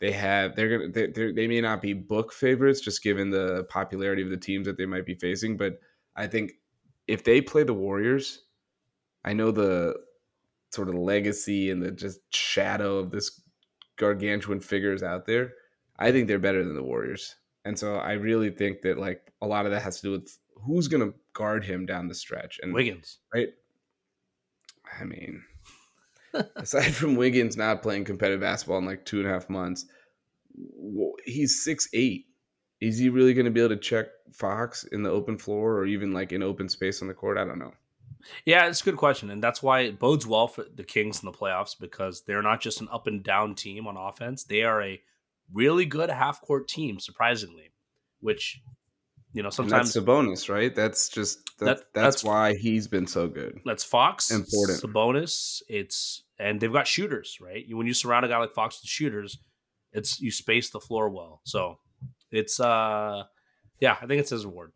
they 0.00 0.12
have 0.12 0.56
they're 0.56 0.78
gonna 0.78 0.92
they 0.92 1.32
they 1.32 1.46
may 1.46 1.60
not 1.60 1.82
be 1.82 1.92
book 1.92 2.32
favorites 2.32 2.80
just 2.80 3.02
given 3.02 3.30
the 3.30 3.64
popularity 3.68 4.22
of 4.22 4.30
the 4.30 4.36
teams 4.36 4.66
that 4.66 4.76
they 4.78 4.86
might 4.86 5.06
be 5.06 5.14
facing, 5.14 5.56
but 5.56 5.78
I 6.16 6.26
think 6.26 6.52
if 7.06 7.24
they 7.24 7.40
play 7.40 7.64
the 7.64 7.74
Warriors, 7.74 8.42
I 9.24 9.32
know 9.32 9.50
the 9.50 9.94
sort 10.72 10.88
of 10.88 10.94
legacy 10.94 11.70
and 11.70 11.82
the 11.82 11.90
just 11.90 12.20
shadow 12.32 12.98
of 12.98 13.10
this 13.10 13.40
gargantuan 13.96 14.60
figure 14.60 14.92
is 14.92 15.02
out 15.02 15.26
there. 15.26 15.52
I 15.98 16.12
think 16.12 16.28
they're 16.28 16.38
better 16.38 16.64
than 16.64 16.74
the 16.74 16.82
Warriors. 16.82 17.36
And 17.64 17.78
so 17.78 17.96
I 17.96 18.12
really 18.12 18.50
think 18.50 18.82
that 18.82 18.98
like 18.98 19.32
a 19.42 19.46
lot 19.46 19.66
of 19.66 19.72
that 19.72 19.82
has 19.82 20.00
to 20.00 20.02
do 20.02 20.10
with 20.12 20.38
who's 20.54 20.88
going 20.88 21.02
to 21.02 21.18
guard 21.34 21.64
him 21.64 21.84
down 21.84 22.08
the 22.08 22.14
stretch. 22.14 22.58
And 22.62 22.72
Wiggins, 22.72 23.18
right? 23.34 23.48
I 24.98 25.04
mean, 25.04 25.42
aside 26.56 26.94
from 26.94 27.16
Wiggins 27.16 27.56
not 27.56 27.82
playing 27.82 28.04
competitive 28.04 28.40
basketball 28.40 28.78
in 28.78 28.86
like 28.86 29.04
two 29.04 29.18
and 29.18 29.28
a 29.28 29.32
half 29.32 29.48
months, 29.48 29.86
he's 31.24 31.64
six 31.64 31.88
eight. 31.92 32.26
Is 32.80 32.98
he 32.98 33.10
really 33.10 33.34
going 33.34 33.44
to 33.44 33.50
be 33.50 33.60
able 33.60 33.74
to 33.74 33.80
check 33.80 34.06
Fox 34.32 34.84
in 34.84 35.02
the 35.02 35.10
open 35.10 35.36
floor 35.36 35.74
or 35.76 35.86
even 35.86 36.12
like 36.12 36.32
in 36.32 36.42
open 36.42 36.68
space 36.68 37.02
on 37.02 37.08
the 37.08 37.14
court? 37.14 37.36
I 37.36 37.44
don't 37.44 37.58
know. 37.58 37.72
Yeah, 38.44 38.66
it's 38.66 38.80
a 38.80 38.84
good 38.84 38.96
question, 38.96 39.30
and 39.30 39.42
that's 39.42 39.62
why 39.62 39.80
it 39.80 39.98
bodes 39.98 40.26
well 40.26 40.46
for 40.46 40.64
the 40.74 40.84
Kings 40.84 41.22
in 41.22 41.26
the 41.26 41.36
playoffs 41.36 41.78
because 41.78 42.22
they're 42.22 42.42
not 42.42 42.60
just 42.60 42.80
an 42.80 42.88
up 42.92 43.06
and 43.06 43.22
down 43.22 43.54
team 43.54 43.86
on 43.86 43.96
offense; 43.96 44.44
they 44.44 44.62
are 44.62 44.82
a 44.82 45.00
really 45.52 45.84
good 45.84 46.10
half 46.10 46.40
court 46.40 46.68
team, 46.68 47.00
surprisingly, 47.00 47.72
which 48.20 48.60
You 49.32 49.44
know, 49.44 49.50
sometimes 49.50 49.92
the 49.92 50.00
bonus, 50.00 50.48
right? 50.48 50.74
That's 50.74 51.08
just 51.08 51.56
that, 51.58 51.64
that, 51.64 51.76
that's, 51.76 52.16
that's 52.16 52.24
why 52.24 52.56
he's 52.56 52.88
been 52.88 53.06
so 53.06 53.28
good. 53.28 53.60
That's 53.64 53.84
Fox. 53.84 54.30
Important. 54.32 54.80
Sabonis. 54.80 55.62
It's 55.68 56.24
and 56.38 56.60
they've 56.60 56.72
got 56.72 56.88
shooters, 56.88 57.38
right? 57.40 57.64
When 57.70 57.86
you 57.86 57.94
surround 57.94 58.24
a 58.24 58.28
guy 58.28 58.38
like 58.38 58.52
Fox 58.52 58.80
with 58.82 58.88
shooters, 58.88 59.38
it's 59.92 60.20
you 60.20 60.32
space 60.32 60.70
the 60.70 60.80
floor 60.80 61.08
well. 61.10 61.42
So 61.44 61.78
it's 62.32 62.58
uh 62.58 63.22
yeah, 63.78 63.96
I 64.02 64.06
think 64.06 64.20
it's 64.20 64.30
his 64.30 64.44
reward. 64.44 64.72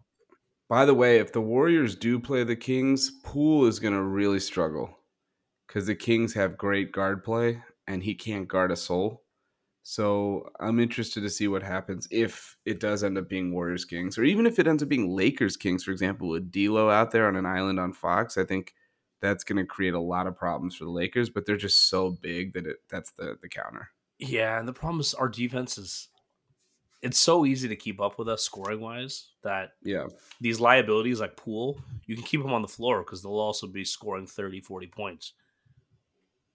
By 0.68 0.84
the 0.84 0.94
way, 0.94 1.18
if 1.18 1.32
the 1.32 1.40
Warriors 1.40 1.96
do 1.96 2.20
play 2.20 2.44
the 2.44 2.56
Kings, 2.56 3.10
Poole 3.24 3.66
is 3.66 3.80
gonna 3.80 4.02
really 4.02 4.40
struggle. 4.40 4.96
Because 5.66 5.86
the 5.86 5.96
Kings 5.96 6.34
have 6.34 6.56
great 6.56 6.92
guard 6.92 7.24
play 7.24 7.60
and 7.88 8.04
he 8.04 8.14
can't 8.14 8.46
guard 8.46 8.70
a 8.70 8.76
soul. 8.76 9.23
So 9.86 10.48
I'm 10.60 10.80
interested 10.80 11.20
to 11.20 11.30
see 11.30 11.46
what 11.46 11.62
happens 11.62 12.08
if 12.10 12.56
it 12.64 12.80
does 12.80 13.04
end 13.04 13.18
up 13.18 13.28
being 13.28 13.52
Warriors 13.52 13.84
Kings, 13.84 14.16
or 14.16 14.24
even 14.24 14.46
if 14.46 14.58
it 14.58 14.66
ends 14.66 14.82
up 14.82 14.88
being 14.88 15.14
Lakers 15.14 15.58
Kings, 15.58 15.84
for 15.84 15.90
example, 15.90 16.30
with 16.30 16.50
D'Lo 16.50 16.88
out 16.88 17.10
there 17.10 17.28
on 17.28 17.36
an 17.36 17.44
island 17.44 17.78
on 17.78 17.92
Fox. 17.92 18.38
I 18.38 18.44
think 18.44 18.72
that's 19.20 19.44
going 19.44 19.58
to 19.58 19.66
create 19.66 19.92
a 19.92 20.00
lot 20.00 20.26
of 20.26 20.38
problems 20.38 20.74
for 20.74 20.84
the 20.84 20.90
Lakers, 20.90 21.28
but 21.28 21.44
they're 21.44 21.58
just 21.58 21.90
so 21.90 22.10
big 22.22 22.54
that 22.54 22.66
it 22.66 22.78
that's 22.88 23.10
the 23.12 23.36
the 23.42 23.48
counter. 23.48 23.90
Yeah, 24.18 24.58
and 24.58 24.66
the 24.66 24.72
problem 24.72 25.00
is 25.00 25.12
our 25.12 25.28
defense 25.28 25.76
is 25.76 26.08
it's 27.02 27.18
so 27.18 27.44
easy 27.44 27.68
to 27.68 27.76
keep 27.76 28.00
up 28.00 28.18
with 28.18 28.30
us 28.30 28.42
scoring 28.42 28.80
wise 28.80 29.32
that 29.42 29.72
yeah 29.82 30.06
these 30.40 30.60
liabilities 30.60 31.20
like 31.20 31.36
Poole 31.36 31.78
you 32.06 32.14
can 32.14 32.24
keep 32.24 32.40
them 32.40 32.54
on 32.54 32.62
the 32.62 32.68
floor 32.68 33.02
because 33.02 33.22
they'll 33.22 33.32
also 33.32 33.66
be 33.66 33.84
scoring 33.84 34.26
30 34.26 34.60
40 34.60 34.86
points 34.86 35.34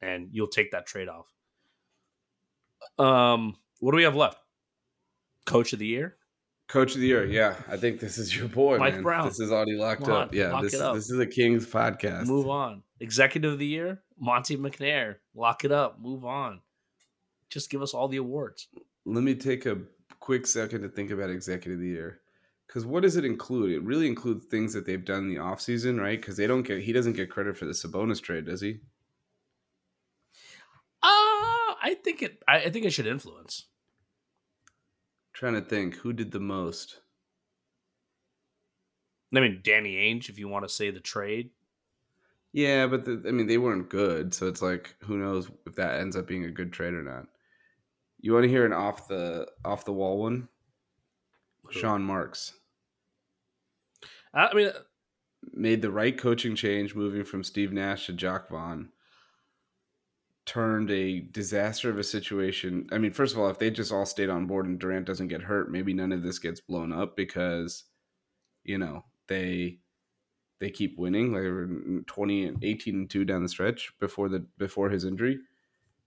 and 0.01 0.30
you'll 0.32 0.47
take 0.47 0.71
that 0.71 0.88
trade 0.88 1.07
off 1.07 1.27
um, 2.97 3.55
what 3.80 3.91
do 3.91 3.97
we 3.97 4.03
have 4.03 4.15
left? 4.15 4.38
Coach 5.45 5.73
of 5.73 5.80
the 5.80 5.88
year. 5.88 6.15
Coach 6.67 6.93
of 6.93 7.01
the 7.01 7.07
year, 7.07 7.25
yeah. 7.25 7.55
I 7.67 7.77
think 7.77 7.99
this 7.99 8.19
is 8.19 8.36
your 8.36 8.47
boy, 8.47 8.77
Mike 8.77 8.95
man. 8.95 9.03
Brown. 9.03 9.27
This 9.27 9.39
is 9.39 9.51
already 9.51 9.75
locked 9.75 10.03
on, 10.03 10.11
up. 10.11 10.34
Yeah, 10.34 10.59
this, 10.61 10.73
this 10.73 11.09
is 11.09 11.19
a 11.19 11.25
Kings 11.25 11.65
podcast. 11.65 12.27
Move 12.27 12.47
on. 12.47 12.84
Executive 12.99 13.53
of 13.53 13.59
the 13.59 13.65
year, 13.65 14.03
Monte 14.19 14.55
McNair. 14.57 15.15
Lock 15.34 15.65
it 15.65 15.71
up. 15.71 15.99
Move 15.99 16.25
on. 16.25 16.61
Just 17.49 17.71
give 17.71 17.82
us 17.82 17.95
all 17.95 18.07
the 18.07 18.17
awards. 18.17 18.67
Let 19.05 19.23
me 19.23 19.34
take 19.34 19.65
a 19.65 19.77
quick 20.19 20.45
second 20.45 20.84
to 20.84 20.89
think 20.89 21.09
about 21.09 21.32
executive 21.32 21.80
of 21.80 21.82
the 21.82 21.88
year. 21.88 22.19
Because 22.67 22.86
what 22.86 23.01
does 23.01 23.15
it 23.15 23.25
include? 23.25 23.71
It 23.71 23.82
really 23.82 24.05
includes 24.05 24.45
things 24.45 24.73
that 24.73 24.86
they've 24.86 25.03
done 25.03 25.23
in 25.23 25.30
the 25.30 25.41
offseason, 25.41 25.99
right? 25.99 26.21
Because 26.21 26.38
they 26.38 26.45
don't 26.45 26.61
get 26.61 26.84
he 26.84 26.93
doesn't 26.93 27.13
get 27.13 27.32
credit 27.32 27.57
for 27.57 27.65
the 27.65 27.71
Sabonis 27.71 28.21
trade, 28.21 28.45
does 28.45 28.61
he? 28.61 28.82
I 31.82 31.95
think 31.95 32.21
it. 32.21 32.41
I, 32.47 32.57
I 32.61 32.69
think 32.69 32.86
it 32.86 32.91
should 32.91 33.07
influence. 33.07 33.65
I'm 34.67 35.34
trying 35.34 35.53
to 35.53 35.61
think 35.61 35.95
who 35.95 36.13
did 36.13 36.32
the 36.32 36.39
most. 36.39 36.99
I 39.36 39.39
mean, 39.39 39.61
Danny 39.63 39.95
Ainge, 39.95 40.30
if 40.30 40.39
you 40.39 40.47
want 40.47 40.67
to 40.67 40.73
say 40.73 40.89
the 40.89 40.99
trade. 40.99 41.51
Yeah, 42.51 42.88
but 42.88 43.05
the, 43.05 43.23
I 43.27 43.32
mean, 43.32 43.45
they 43.45 43.59
weren't 43.59 43.89
good, 43.89 44.34
so 44.34 44.47
it's 44.47 44.61
like 44.61 44.95
who 45.03 45.17
knows 45.17 45.49
if 45.67 45.75
that 45.75 45.99
ends 45.99 46.15
up 46.15 46.27
being 46.27 46.45
a 46.45 46.51
good 46.51 46.73
trade 46.73 46.93
or 46.93 47.03
not. 47.03 47.27
You 48.21 48.34
want 48.34 48.43
to 48.43 48.49
hear 48.49 48.65
an 48.65 48.73
off 48.73 49.07
the 49.07 49.47
off 49.63 49.86
the 49.86 49.93
wall 49.93 50.19
one? 50.19 50.47
Who? 51.65 51.80
Sean 51.80 52.03
Marks. 52.03 52.53
Uh, 54.34 54.47
I 54.51 54.55
mean, 54.55 54.67
uh, 54.67 54.80
made 55.53 55.82
the 55.82 55.91
right 55.91 56.17
coaching 56.17 56.55
change, 56.55 56.95
moving 56.95 57.23
from 57.23 57.43
Steve 57.43 57.71
Nash 57.71 58.07
to 58.07 58.13
Jacque 58.13 58.49
Vaughn 58.49 58.89
turned 60.50 60.89
a 60.89 61.20
disaster 61.20 61.91
of 61.91 62.00
a 62.00 62.04
situation. 62.04 62.88
I 62.91 62.97
mean, 62.97 63.14
first 63.14 63.36
of 63.36 63.39
all, 63.39 63.52
if 63.52 63.60
they 63.60 63.70
just 63.70 63.91
all 63.91 64.08
stayed 64.08 64.32
on 64.32 64.47
board 64.47 64.66
and 64.66 64.80
Durant 64.80 65.06
doesn't 65.06 65.28
get 65.28 65.43
hurt, 65.43 65.72
maybe 65.72 65.93
none 65.93 66.12
of 66.12 66.24
this 66.24 66.39
gets 66.39 66.60
blown 66.60 66.91
up 66.91 67.16
because, 67.16 67.84
you 68.64 68.80
know, 68.80 69.06
they 69.28 69.78
they 70.60 70.72
keep 70.72 70.97
winning. 70.97 71.32
Like 71.32 71.43
they 71.43 71.50
were 71.50 71.70
20 72.08 72.45
and 72.47 72.64
18 72.64 72.95
and 72.95 73.10
2 73.10 73.26
down 73.26 73.43
the 73.43 73.50
stretch 73.50 73.93
before 74.00 74.28
the 74.28 74.43
before 74.58 74.89
his 74.89 75.06
injury. 75.06 75.38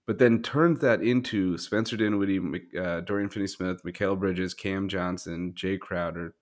But 0.09 0.18
then 0.18 0.43
turned 0.43 0.80
that 0.80 1.03
into 1.03 1.57
Spencer 1.57 1.97
Dinwiddie, 1.97 2.40
uh, 2.76 3.03
Dorian 3.03 3.28
Finney-Smith, 3.28 3.84
Mikal 3.84 4.18
Bridges, 4.18 4.55
Cam 4.55 4.88
Johnson, 4.88 5.53
Jae 5.57 5.78
Crowder, 5.78 6.34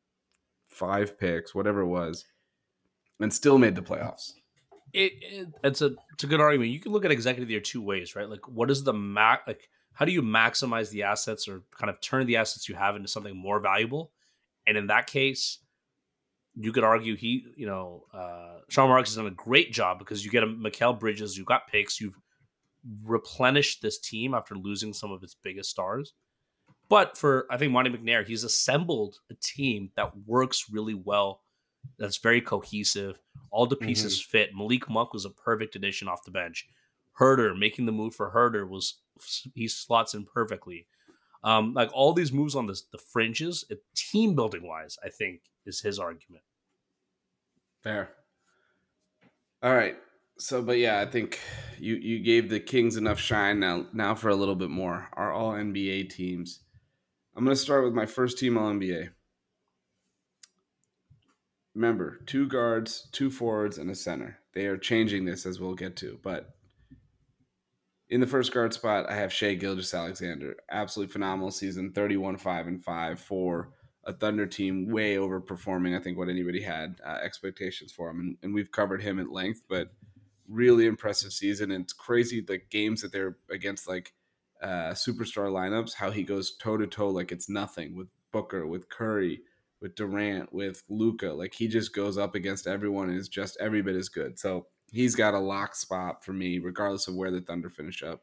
five 0.70 1.18
picks, 1.18 1.55
whatever 1.55 1.80
it 1.82 1.88
was, 1.88 2.24
and 3.20 3.30
still 3.30 3.59
made 3.59 3.74
the 3.74 3.82
playoffs 3.82 4.32
it, 4.93 5.12
it, 5.20 5.49
it's 5.62 5.82
a 5.82 5.93
it's 6.12 6.24
a 6.24 6.26
good 6.26 6.41
argument. 6.41 6.70
You 6.70 6.80
can 6.80 6.93
look 6.93 7.05
at 7.05 7.11
executive 7.11 7.51
year 7.51 7.61
two 7.61 7.82
ways, 7.82 8.16
right? 8.16 8.28
Like, 8.28 8.49
what 8.49 8.70
is 8.70 8.82
the 8.82 8.93
max? 8.93 9.43
Like, 9.47 9.68
how 9.93 10.05
do 10.05 10.12
you 10.12 10.22
maximize 10.22 10.91
the 10.91 11.05
assets 11.05 11.49
or 11.49 11.62
kind 11.78 11.91
of 11.91 12.01
turn 12.01 12.26
the 12.26 12.36
assets 12.36 12.68
you 12.68 12.74
have 12.74 12.97
into 12.97 13.09
something 13.09 13.36
more 13.36 13.61
valuable? 13.61 14.12
And 14.66 14.76
in 14.76 14.88
that 14.88 15.07
case, 15.07 15.59
you 16.55 16.72
could 16.72 16.84
argue 16.84 17.16
he, 17.16 17.45
you 17.57 17.66
know, 17.66 18.05
uh, 18.12 18.59
Sean 18.68 18.88
Marks 18.88 19.11
has 19.11 19.16
done 19.16 19.26
a 19.26 19.30
great 19.30 19.72
job 19.72 19.99
because 19.99 20.24
you 20.24 20.30
get 20.30 20.43
a 20.43 20.47
Mikal 20.47 20.99
Bridges, 20.99 21.36
you've 21.36 21.47
got 21.47 21.68
picks, 21.68 22.01
you've 22.01 22.18
replenished 23.05 23.82
this 23.82 23.99
team 23.99 24.34
after 24.34 24.55
losing 24.55 24.93
some 24.93 25.12
of 25.12 25.22
its 25.22 25.34
biggest 25.34 25.70
stars. 25.70 26.12
But 26.88 27.16
for 27.16 27.47
I 27.51 27.57
think 27.57 27.72
Monte 27.72 27.91
McNair, 27.91 28.26
he's 28.26 28.45
assembled 28.45 29.18
a 29.30 29.34
team 29.34 29.91
that 29.97 30.12
works 30.26 30.66
really 30.70 30.95
well 30.95 31.41
that's 31.98 32.16
very 32.16 32.40
cohesive. 32.40 33.18
All 33.50 33.66
the 33.66 33.76
pieces 33.76 34.20
mm-hmm. 34.20 34.30
fit. 34.30 34.50
Malik 34.54 34.88
Monk 34.88 35.12
was 35.12 35.24
a 35.24 35.30
perfect 35.30 35.76
addition 35.76 36.08
off 36.08 36.24
the 36.24 36.30
bench. 36.30 36.66
Huerter 37.18 37.56
making 37.58 37.86
the 37.86 37.92
move 37.92 38.14
for 38.14 38.32
Huerter 38.32 38.68
was 38.68 38.98
he 39.54 39.68
slots 39.68 40.14
in 40.14 40.24
perfectly. 40.24 40.86
Um, 41.42 41.74
like 41.74 41.90
all 41.92 42.12
these 42.12 42.32
moves 42.32 42.54
on 42.54 42.66
the 42.66 42.80
the 42.92 42.98
fringes, 42.98 43.64
it, 43.68 43.82
team 43.94 44.34
building 44.34 44.66
wise, 44.66 44.98
I 45.04 45.08
think 45.08 45.42
is 45.66 45.80
his 45.80 45.98
argument. 45.98 46.44
Fair. 47.82 48.10
All 49.62 49.74
right. 49.74 49.96
So, 50.38 50.62
but 50.62 50.78
yeah, 50.78 51.00
I 51.00 51.06
think 51.06 51.38
you 51.78 51.96
you 51.96 52.20
gave 52.20 52.48
the 52.48 52.60
Kings 52.60 52.96
enough 52.96 53.18
shine 53.18 53.60
now. 53.60 53.86
Now 53.92 54.14
for 54.14 54.30
a 54.30 54.36
little 54.36 54.56
bit 54.56 54.70
more, 54.70 55.08
Are 55.12 55.32
All 55.32 55.52
NBA 55.52 56.10
teams. 56.10 56.60
I'm 57.36 57.44
going 57.44 57.56
to 57.56 57.60
start 57.60 57.84
with 57.84 57.94
my 57.94 58.06
first 58.06 58.38
team 58.38 58.56
All 58.56 58.70
NBA 58.70 59.10
remember 61.80 62.20
two 62.26 62.46
guards, 62.46 63.08
two 63.10 63.30
forwards, 63.30 63.78
and 63.78 63.90
a 63.90 63.94
center. 63.94 64.38
They 64.52 64.66
are 64.66 64.76
changing 64.76 65.24
this 65.24 65.46
as 65.46 65.58
we'll 65.58 65.74
get 65.74 65.96
to. 65.96 66.18
But 66.22 66.50
in 68.10 68.20
the 68.20 68.26
first 68.26 68.52
guard 68.52 68.74
spot, 68.74 69.08
I 69.08 69.14
have 69.14 69.32
Shai 69.32 69.54
Gilgeous-Alexander. 69.54 70.56
Absolutely 70.70 71.10
phenomenal 71.10 71.50
season 71.50 71.92
31 71.92 72.36
5 72.36 72.66
and 72.66 72.84
5 72.84 73.20
for 73.20 73.70
a 74.04 74.12
Thunder 74.12 74.46
team, 74.46 74.90
way 74.90 75.16
overperforming, 75.16 75.96
I 75.96 76.02
think, 76.02 76.18
what 76.18 76.28
anybody 76.28 76.60
had 76.60 77.00
uh, 77.04 77.18
expectations 77.22 77.92
for 77.92 78.10
him. 78.10 78.20
And, 78.20 78.36
and 78.42 78.54
we've 78.54 78.70
covered 78.70 79.02
him 79.02 79.18
at 79.18 79.32
length, 79.32 79.62
but 79.66 79.88
really 80.48 80.84
impressive 80.84 81.32
season. 81.32 81.70
And 81.70 81.84
it's 81.84 81.92
crazy 81.94 82.42
the 82.42 82.58
games 82.58 83.00
that 83.00 83.12
they're 83.12 83.36
against, 83.50 83.88
like 83.88 84.12
uh, 84.60 84.90
superstar 84.92 85.50
lineups, 85.50 85.94
how 85.94 86.10
he 86.10 86.24
goes 86.24 86.56
toe 86.58 86.76
to 86.76 86.86
toe 86.86 87.08
like 87.08 87.32
it's 87.32 87.48
nothing 87.48 87.96
with 87.96 88.08
Booker, 88.32 88.66
with 88.66 88.90
Curry 88.90 89.40
with 89.80 89.94
Durant, 89.94 90.52
with 90.52 90.82
Luka. 90.88 91.28
Like 91.28 91.54
he 91.54 91.68
just 91.68 91.94
goes 91.94 92.18
up 92.18 92.34
against 92.34 92.66
everyone 92.66 93.08
and 93.08 93.18
is 93.18 93.28
just 93.28 93.56
every 93.60 93.82
bit 93.82 93.96
as 93.96 94.08
good. 94.08 94.38
So 94.38 94.66
he's 94.92 95.14
got 95.14 95.34
a 95.34 95.38
lock 95.38 95.74
spot 95.74 96.24
for 96.24 96.32
me, 96.32 96.58
regardless 96.58 97.08
of 97.08 97.14
where 97.14 97.30
the 97.30 97.40
Thunder 97.40 97.70
finish 97.70 98.02
up. 98.02 98.22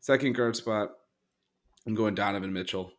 Second 0.00 0.34
guard 0.34 0.56
spot, 0.56 0.90
I'm 1.86 1.94
going 1.94 2.14
Donovan 2.14 2.52
Mitchell. 2.52 2.92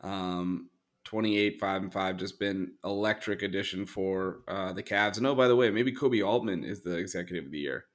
Um, 0.00 0.70
28, 1.04 1.58
5 1.58 1.82
and 1.82 1.92
5, 1.92 2.16
just 2.16 2.38
been 2.38 2.72
electric 2.84 3.42
addition 3.42 3.86
for 3.86 4.40
uh, 4.46 4.72
the 4.72 4.82
Cavs. 4.82 5.16
And 5.16 5.26
oh, 5.26 5.34
by 5.34 5.48
the 5.48 5.56
way, 5.56 5.70
maybe 5.70 5.92
Koby 5.92 6.26
Altman 6.26 6.64
is 6.64 6.82
the 6.82 6.96
executive 6.96 7.46
of 7.46 7.50
the 7.50 7.58
year 7.58 7.86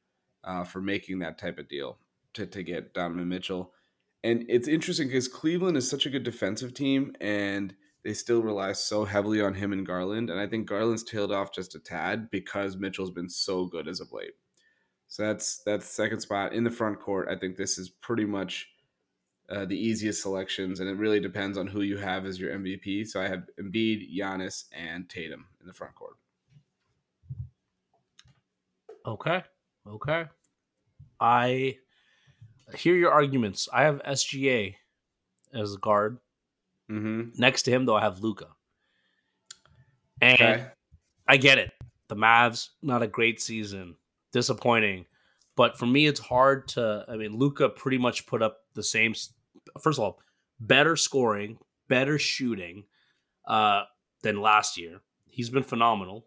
uh, 0.44 0.64
for 0.64 0.82
making 0.82 1.20
that 1.20 1.38
type 1.38 1.58
of 1.58 1.70
deal 1.70 1.98
to, 2.34 2.46
to 2.46 2.64
get 2.64 2.94
Donovan 2.94 3.30
Mitchell. 3.30 3.72
And 4.24 4.46
it's 4.50 4.68
interesting 4.68 5.08
because 5.08 5.28
Cleveland 5.28 5.78
is 5.78 5.90
such 5.90 6.06
a 6.06 6.10
good 6.10 6.24
defensive 6.24 6.74
team 6.74 7.16
and 7.22 7.76
they 8.06 8.14
still 8.14 8.44
rely 8.44 8.72
so 8.72 9.04
heavily 9.04 9.42
on 9.42 9.56
him 9.56 9.74
and 9.74 9.86
Garland. 9.86 10.30
And 10.30 10.40
I 10.40 10.46
think 10.46 10.68
Garland's 10.68 11.04
tailed 11.04 11.32
off 11.32 11.52
just 11.52 11.74
a 11.74 11.80
tad 11.80 12.30
because 12.30 12.78
Mitchell's 12.78 13.10
been 13.10 13.28
so 13.28 13.66
good 13.66 13.88
as 13.88 14.00
of 14.00 14.14
late. 14.14 14.36
So 15.08 15.24
that's 15.24 15.64
that's 15.66 15.88
second 15.88 16.20
spot 16.20 16.54
in 16.54 16.64
the 16.64 16.70
front 16.70 17.00
court. 17.00 17.28
I 17.30 17.36
think 17.36 17.58
this 17.58 17.80
is 17.80 17.90
pretty 17.90 18.26
much 18.26 18.70
uh, 19.50 19.66
the 19.66 19.78
easiest 19.78 20.22
selections, 20.22 20.80
and 20.80 20.90
it 20.90 20.98
really 20.98 21.20
depends 21.20 21.58
on 21.58 21.68
who 21.68 21.82
you 21.82 21.98
have 21.98 22.26
as 22.26 22.40
your 22.40 22.52
MVP. 22.52 23.08
So 23.08 23.20
I 23.22 23.28
have 23.28 23.44
Embiid, 23.60 24.16
Giannis, 24.16 24.66
and 24.72 25.10
Tatum 25.10 25.48
in 25.60 25.68
the 25.68 25.74
front 25.74 25.96
court. 25.96 26.18
Okay, 29.06 29.44
okay. 29.88 30.26
I 31.20 31.78
hear 32.76 32.96
your 32.96 33.12
arguments. 33.12 33.68
I 33.74 33.84
have 33.84 34.02
SGA 34.04 34.76
as 35.54 35.76
guard. 35.78 36.20
Mm-hmm. 36.92 37.40
Next 37.40 37.64
to 37.64 37.72
him, 37.72 37.86
though, 37.86 37.96
I 37.96 38.02
have 38.02 38.20
Luka, 38.20 38.48
And 40.22 40.34
okay. 40.42 40.66
I 41.28 41.38
get 41.38 41.58
it. 41.58 41.72
The 42.08 42.16
Mavs, 42.16 42.70
not 42.84 43.02
a 43.02 43.08
great 43.08 43.42
season, 43.42 43.96
disappointing. 44.32 45.06
But 45.56 45.78
for 45.78 45.86
me, 45.86 46.06
it's 46.06 46.20
hard 46.20 46.68
to. 46.70 47.06
I 47.08 47.16
mean, 47.16 47.38
Luka 47.38 47.70
pretty 47.70 47.98
much 47.98 48.28
put 48.28 48.42
up 48.42 48.58
the 48.76 48.84
same. 48.84 49.16
First 49.82 49.98
of 49.98 50.04
all, 50.04 50.20
better 50.60 50.96
scoring, 50.96 51.58
better 51.88 52.20
shooting. 52.20 52.84
Uh, 53.48 53.84
than 54.26 54.42
last 54.42 54.78
year. 54.78 55.02
He's 55.28 55.50
been 55.50 55.64
phenomenal. 55.64 56.26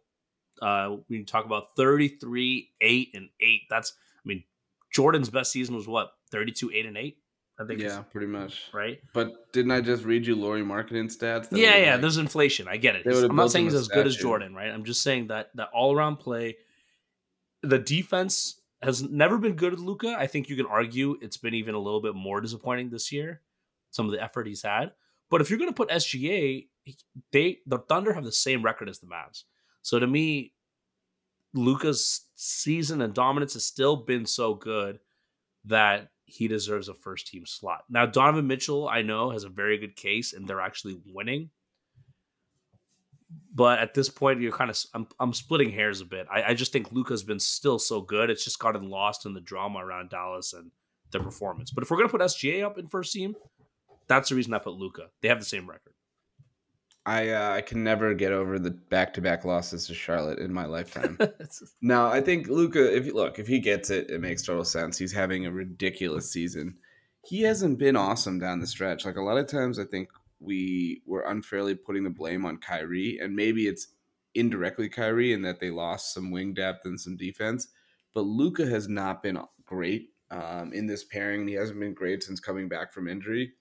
Uh, 0.62 0.96
we 1.08 1.24
talk 1.24 1.44
about 1.44 1.76
33, 1.76 2.70
8, 2.80 3.08
and 3.14 3.28
8. 3.40 3.60
That's, 3.68 3.92
I 4.16 4.28
mean, 4.28 4.44
Jordan's 4.92 5.28
best 5.28 5.52
season 5.52 5.74
was 5.74 5.88
what? 5.88 6.12
32, 6.30 6.70
8, 6.72 6.86
and 6.86 6.96
8? 6.96 7.16
I 7.60 7.64
think 7.64 7.80
yeah, 7.80 8.02
pretty 8.02 8.28
much. 8.28 8.68
Right. 8.72 9.00
But 9.12 9.52
didn't 9.52 9.72
I 9.72 9.80
just 9.80 10.04
read 10.04 10.26
you 10.26 10.36
Lauri 10.36 10.62
Markkanen 10.62 11.06
stats? 11.06 11.48
Yeah, 11.50 11.76
yeah. 11.76 11.92
Like, 11.92 12.02
there's 12.02 12.16
inflation. 12.16 12.68
I 12.68 12.76
get 12.76 12.94
it. 12.94 13.06
I'm 13.06 13.34
not 13.34 13.50
saying 13.50 13.64
he's 13.64 13.74
as 13.74 13.86
statue. 13.86 14.00
good 14.00 14.06
as 14.06 14.16
Jordan, 14.16 14.54
right? 14.54 14.70
I'm 14.70 14.84
just 14.84 15.02
saying 15.02 15.26
that 15.28 15.50
that 15.56 15.68
all 15.74 15.94
around 15.94 16.16
play, 16.16 16.56
the 17.62 17.78
defense 17.78 18.60
has 18.80 19.02
never 19.02 19.38
been 19.38 19.54
good 19.54 19.72
at 19.72 19.80
Luka. 19.80 20.14
I 20.16 20.28
think 20.28 20.48
you 20.48 20.54
can 20.54 20.66
argue 20.66 21.18
it's 21.20 21.36
been 21.36 21.54
even 21.54 21.74
a 21.74 21.80
little 21.80 22.00
bit 22.00 22.14
more 22.14 22.40
disappointing 22.40 22.90
this 22.90 23.10
year. 23.10 23.40
Some 23.90 24.06
of 24.06 24.12
the 24.12 24.22
effort 24.22 24.46
he's 24.46 24.62
had, 24.62 24.92
but 25.30 25.40
if 25.40 25.50
you're 25.50 25.58
going 25.58 25.70
to 25.70 25.74
put 25.74 25.88
SGA, 25.88 26.68
they 27.32 27.58
the 27.66 27.78
Thunder 27.78 28.12
have 28.12 28.24
the 28.24 28.30
same 28.30 28.62
record 28.62 28.88
as 28.88 29.00
the 29.00 29.06
Mavs. 29.06 29.44
So 29.82 29.98
to 29.98 30.06
me, 30.06 30.52
Luka's 31.54 32.26
season 32.36 33.00
and 33.02 33.14
dominance 33.14 33.54
has 33.54 33.64
still 33.64 33.96
been 33.96 34.26
so 34.26 34.54
good 34.54 35.00
that 35.64 36.10
he 36.28 36.46
deserves 36.46 36.88
a 36.88 36.94
first 36.94 37.26
team 37.26 37.46
slot. 37.46 37.84
Now, 37.88 38.04
Donovan 38.04 38.46
Mitchell, 38.46 38.88
I 38.88 39.02
know, 39.02 39.30
has 39.30 39.44
a 39.44 39.48
very 39.48 39.78
good 39.78 39.96
case 39.96 40.34
and 40.34 40.46
they're 40.46 40.60
actually 40.60 41.00
winning. 41.06 41.50
But 43.54 43.78
at 43.78 43.94
this 43.94 44.08
point, 44.08 44.40
you're 44.40 44.52
kind 44.52 44.70
of 44.70 44.78
I'm, 44.94 45.06
I'm 45.18 45.32
splitting 45.32 45.70
hairs 45.70 46.00
a 46.00 46.04
bit. 46.04 46.26
I, 46.30 46.42
I 46.44 46.54
just 46.54 46.72
think 46.72 46.92
Luka's 46.92 47.22
been 47.22 47.40
still 47.40 47.78
so 47.78 48.00
good. 48.00 48.30
It's 48.30 48.44
just 48.44 48.58
gotten 48.58 48.88
lost 48.88 49.26
in 49.26 49.34
the 49.34 49.40
drama 49.40 49.80
around 49.84 50.10
Dallas 50.10 50.52
and 50.52 50.70
their 51.12 51.22
performance. 51.22 51.70
But 51.70 51.82
if 51.82 51.90
we're 51.90 51.96
gonna 51.96 52.08
put 52.08 52.20
SGA 52.20 52.64
up 52.64 52.78
in 52.78 52.86
first 52.86 53.12
team, 53.12 53.34
that's 54.06 54.28
the 54.28 54.34
reason 54.34 54.54
I 54.54 54.58
put 54.58 54.74
Luka. 54.74 55.08
They 55.20 55.28
have 55.28 55.40
the 55.40 55.44
same 55.44 55.68
record. 55.68 55.94
I 57.08 57.30
uh, 57.30 57.52
I 57.54 57.62
can 57.62 57.82
never 57.82 58.12
get 58.12 58.32
over 58.32 58.58
the 58.58 58.70
back 58.70 59.14
to 59.14 59.22
back 59.22 59.46
losses 59.46 59.86
to 59.86 59.94
Charlotte 59.94 60.38
in 60.40 60.52
my 60.52 60.66
lifetime. 60.66 61.18
now 61.80 62.08
I 62.08 62.20
think 62.20 62.48
Luka, 62.48 62.94
if 62.94 63.06
you 63.06 63.14
look, 63.14 63.38
if 63.38 63.46
he 63.46 63.60
gets 63.60 63.88
it, 63.88 64.10
it 64.10 64.20
makes 64.20 64.42
total 64.42 64.62
sense. 64.62 64.98
He's 64.98 65.12
having 65.12 65.46
a 65.46 65.50
ridiculous 65.50 66.30
season. 66.30 66.76
He 67.24 67.40
hasn't 67.40 67.78
been 67.78 67.96
awesome 67.96 68.38
down 68.38 68.60
the 68.60 68.66
stretch. 68.66 69.06
Like 69.06 69.16
a 69.16 69.22
lot 69.22 69.38
of 69.38 69.46
times, 69.46 69.78
I 69.78 69.84
think 69.84 70.10
we 70.38 71.00
were 71.06 71.22
unfairly 71.22 71.74
putting 71.74 72.04
the 72.04 72.10
blame 72.10 72.44
on 72.44 72.58
Kyrie, 72.58 73.18
and 73.22 73.34
maybe 73.34 73.66
it's 73.66 73.88
indirectly 74.34 74.90
Kyrie 74.90 75.32
in 75.32 75.40
that 75.42 75.60
they 75.60 75.70
lost 75.70 76.12
some 76.12 76.30
wing 76.30 76.52
depth 76.52 76.84
and 76.84 77.00
some 77.00 77.16
defense. 77.16 77.68
But 78.12 78.26
Luka 78.26 78.66
has 78.66 78.86
not 78.86 79.22
been 79.22 79.38
great 79.64 80.10
um, 80.30 80.72
in 80.72 80.86
this 80.86 81.04
pairing. 81.04 81.40
And 81.40 81.48
he 81.48 81.54
hasn't 81.54 81.80
been 81.80 81.94
great 81.94 82.22
since 82.22 82.40
coming 82.40 82.68
back 82.68 82.92
from 82.92 83.08
injury. 83.08 83.52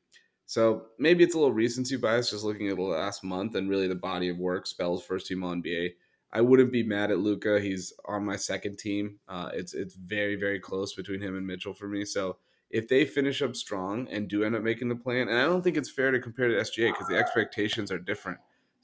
So 0.48 0.86
maybe 0.98 1.26
it's 1.26 1.36
a 1.36 1.38
little 1.38 1.54
recency 1.54 1.98
bias 1.98 2.32
just 2.32 2.46
looking 2.46 2.70
at 2.70 2.78
the 2.78 2.82
last 2.82 3.22
month 3.22 3.56
and 3.56 3.70
really 3.70 3.90
the 3.90 3.96
body 3.96 4.30
of 4.30 4.38
work 4.38 4.66
spells 4.66 5.04
first 5.04 5.28
team 5.28 5.44
on 5.44 5.62
NBA. 5.62 5.92
I 6.32 6.40
wouldn't 6.40 6.72
be 6.72 6.84
mad 6.84 7.12
at 7.12 7.20
Luka. 7.20 7.60
He's 7.60 7.92
on 8.06 8.24
my 8.24 8.38
second 8.38 8.80
team. 8.80 9.20
Uh, 9.28 9.50
it's 9.54 9.74
it's 9.74 9.96
very 9.96 10.36
very 10.36 10.60
close 10.60 10.94
between 10.94 11.22
him 11.22 11.36
and 11.36 11.46
Mitchell 11.46 11.74
for 11.74 11.90
me. 11.90 12.06
So 12.06 12.38
if 12.70 12.88
they 12.88 13.06
finish 13.06 13.42
up 13.42 13.58
strong 13.58 14.08
and 14.08 14.30
do 14.30 14.46
end 14.46 14.56
up 14.56 14.64
making 14.64 14.88
the 14.88 14.96
plan, 14.96 15.28
and 15.28 15.38
I 15.38 15.44
don't 15.44 15.62
think 15.62 15.76
it's 15.76 15.92
fair 15.92 16.12
to 16.12 16.20
compare 16.20 16.48
to 16.48 16.56
SGA 16.56 16.94
because 16.94 17.08
the 17.08 17.18
expectations 17.18 17.92
are 17.92 18.00
different. 18.00 18.40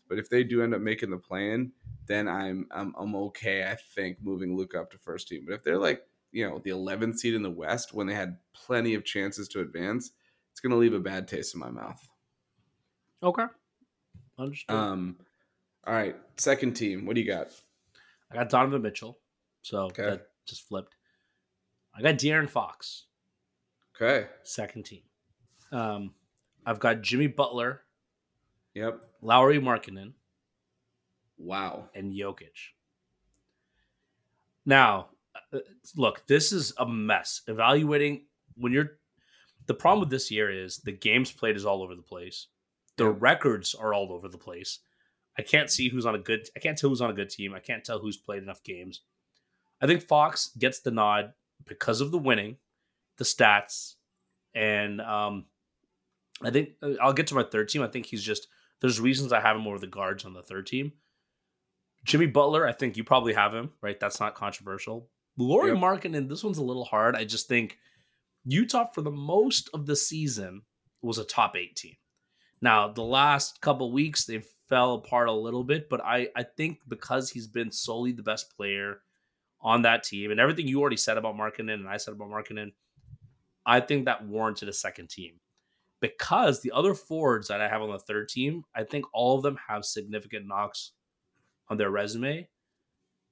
But 0.09 0.19
if 0.19 0.29
they 0.29 0.43
do 0.43 0.63
end 0.63 0.75
up 0.75 0.81
making 0.81 1.11
the 1.11 1.17
plan, 1.17 1.71
then 2.07 2.27
I'm 2.27 2.67
I'm 2.71 2.93
I'm 2.97 3.15
okay. 3.15 3.63
I 3.63 3.77
think 3.95 4.17
moving 4.21 4.57
Luka 4.57 4.81
up 4.81 4.91
to 4.91 4.97
first 4.97 5.29
team. 5.29 5.45
But 5.47 5.53
if 5.53 5.63
they're 5.63 5.77
like 5.77 6.01
you 6.33 6.49
know 6.49 6.59
the 6.59 6.71
11th 6.71 7.19
seed 7.19 7.35
in 7.35 7.43
the 7.43 7.49
West 7.49 7.93
when 7.93 8.07
they 8.07 8.15
had 8.15 8.37
plenty 8.53 8.95
of 8.95 9.05
chances 9.05 9.47
to 9.49 9.61
advance 9.61 10.11
it's 10.53 10.61
going 10.61 10.69
to 10.69 10.77
leave 10.77 10.93
a 10.93 10.99
bad 10.99 11.27
taste 11.27 11.55
in 11.55 11.59
my 11.59 11.71
mouth. 11.71 12.07
Okay. 13.23 13.45
Understood. 14.37 14.75
Um, 14.75 15.17
all 15.85 15.93
right. 15.93 16.15
Second 16.37 16.73
team. 16.73 17.07
What 17.07 17.15
do 17.15 17.21
you 17.21 17.27
got? 17.27 17.47
I 18.31 18.35
got 18.35 18.49
Donovan 18.49 18.83
Mitchell. 18.83 19.17
So 19.63 19.85
okay. 19.85 20.03
that 20.03 20.27
just 20.45 20.67
flipped. 20.67 20.95
I 21.97 22.03
got 22.03 22.15
De'Aaron 22.15 22.49
Fox. 22.49 23.05
Okay. 23.95 24.27
Second 24.43 24.83
team. 24.83 25.01
Um, 25.71 26.13
I've 26.65 26.79
got 26.79 27.01
Jimmy 27.01 27.27
Butler. 27.27 27.81
Yep. 28.75 29.01
Lauri 29.21 29.59
Markkanen. 29.59 30.13
Wow. 31.37 31.89
And 31.95 32.13
Jokic. 32.13 32.73
Now, 34.65 35.07
uh, 35.51 35.59
look, 35.95 36.27
this 36.27 36.51
is 36.51 36.73
a 36.77 36.85
mess. 36.85 37.41
Evaluating 37.47 38.25
when 38.55 38.71
you're 38.71 38.97
the 39.67 39.73
problem 39.73 39.99
with 39.99 40.09
this 40.09 40.31
year 40.31 40.49
is 40.49 40.77
the 40.77 40.91
games 40.91 41.31
played 41.31 41.55
is 41.55 41.65
all 41.65 41.81
over 41.81 41.95
the 41.95 42.01
place. 42.01 42.47
The 42.97 43.09
records 43.09 43.73
are 43.73 43.93
all 43.93 44.11
over 44.11 44.27
the 44.27 44.37
place. 44.37 44.79
I 45.37 45.41
can't 45.41 45.69
see 45.69 45.89
who's 45.89 46.05
on 46.05 46.15
a 46.15 46.19
good. 46.19 46.47
I 46.55 46.59
can't 46.59 46.77
tell 46.77 46.89
who's 46.89 47.01
on 47.01 47.09
a 47.09 47.13
good 47.13 47.29
team. 47.29 47.53
I 47.53 47.59
can't 47.59 47.83
tell 47.83 47.99
who's 47.99 48.17
played 48.17 48.43
enough 48.43 48.63
games. 48.63 49.01
I 49.81 49.87
think 49.87 50.03
Fox 50.03 50.51
gets 50.57 50.79
the 50.79 50.91
nod 50.91 51.33
because 51.67 52.01
of 52.01 52.11
the 52.11 52.19
winning, 52.19 52.57
the 53.17 53.23
stats, 53.23 53.95
and 54.53 55.01
um, 55.01 55.45
I 56.43 56.51
think 56.51 56.69
uh, 56.81 56.93
I'll 57.01 57.13
get 57.13 57.27
to 57.27 57.35
my 57.35 57.43
third 57.43 57.69
team. 57.69 57.81
I 57.81 57.87
think 57.87 58.05
he's 58.05 58.23
just 58.23 58.47
there's 58.81 58.99
reasons 58.99 59.33
I 59.33 59.39
have 59.39 59.55
him 59.55 59.67
over 59.67 59.79
the 59.79 59.87
guards 59.87 60.25
on 60.25 60.33
the 60.33 60.43
third 60.43 60.67
team. 60.67 60.91
Jimmy 62.03 62.27
Butler, 62.27 62.67
I 62.67 62.73
think 62.73 62.97
you 62.97 63.03
probably 63.03 63.33
have 63.33 63.53
him 63.53 63.71
right. 63.81 63.99
That's 63.99 64.19
not 64.19 64.35
controversial. 64.35 65.09
Lauri 65.37 65.73
yep. 65.73 66.05
and 66.05 66.29
this 66.29 66.43
one's 66.43 66.59
a 66.59 66.63
little 66.63 66.85
hard. 66.85 67.15
I 67.15 67.23
just 67.23 67.47
think 67.47 67.77
Utah 68.45 68.85
for 68.85 69.01
the 69.01 69.11
most 69.11 69.69
of 69.73 69.85
the 69.85 69.95
season 69.95 70.63
was 71.01 71.17
a 71.17 71.25
top 71.25 71.55
eight 71.55 71.75
team. 71.75 71.95
Now 72.61 72.87
the 72.87 73.03
last 73.03 73.61
couple 73.61 73.91
weeks 73.91 74.25
they 74.25 74.43
fell 74.69 74.95
apart 74.95 75.27
a 75.27 75.33
little 75.33 75.63
bit, 75.63 75.89
but 75.89 76.01
I 76.03 76.29
I 76.35 76.43
think 76.43 76.79
because 76.87 77.29
he's 77.29 77.47
been 77.47 77.71
solely 77.71 78.11
the 78.11 78.23
best 78.23 78.55
player 78.55 79.01
on 79.61 79.83
that 79.83 80.03
team 80.03 80.31
and 80.31 80.39
everything 80.39 80.67
you 80.67 80.81
already 80.81 80.97
said 80.97 81.17
about 81.17 81.35
Markkanen 81.35 81.75
and 81.75 81.87
I 81.87 81.97
said 81.97 82.13
about 82.13 82.29
Markkanen, 82.29 82.73
I 83.65 83.79
think 83.79 84.05
that 84.05 84.25
warranted 84.25 84.69
a 84.69 84.73
second 84.73 85.09
team. 85.09 85.39
Because 86.01 86.61
the 86.61 86.71
other 86.71 86.93
forwards 86.93 87.47
that 87.47 87.61
I 87.61 87.69
have 87.69 87.81
on 87.81 87.89
the 87.89 87.97
third 87.97 88.27
team, 88.27 88.65
I 88.75 88.83
think 88.83 89.05
all 89.13 89.37
of 89.37 89.43
them 89.43 89.57
have 89.69 89.85
significant 89.85 90.45
knocks 90.45 90.91
on 91.69 91.77
their 91.77 91.89
resume 91.89 92.49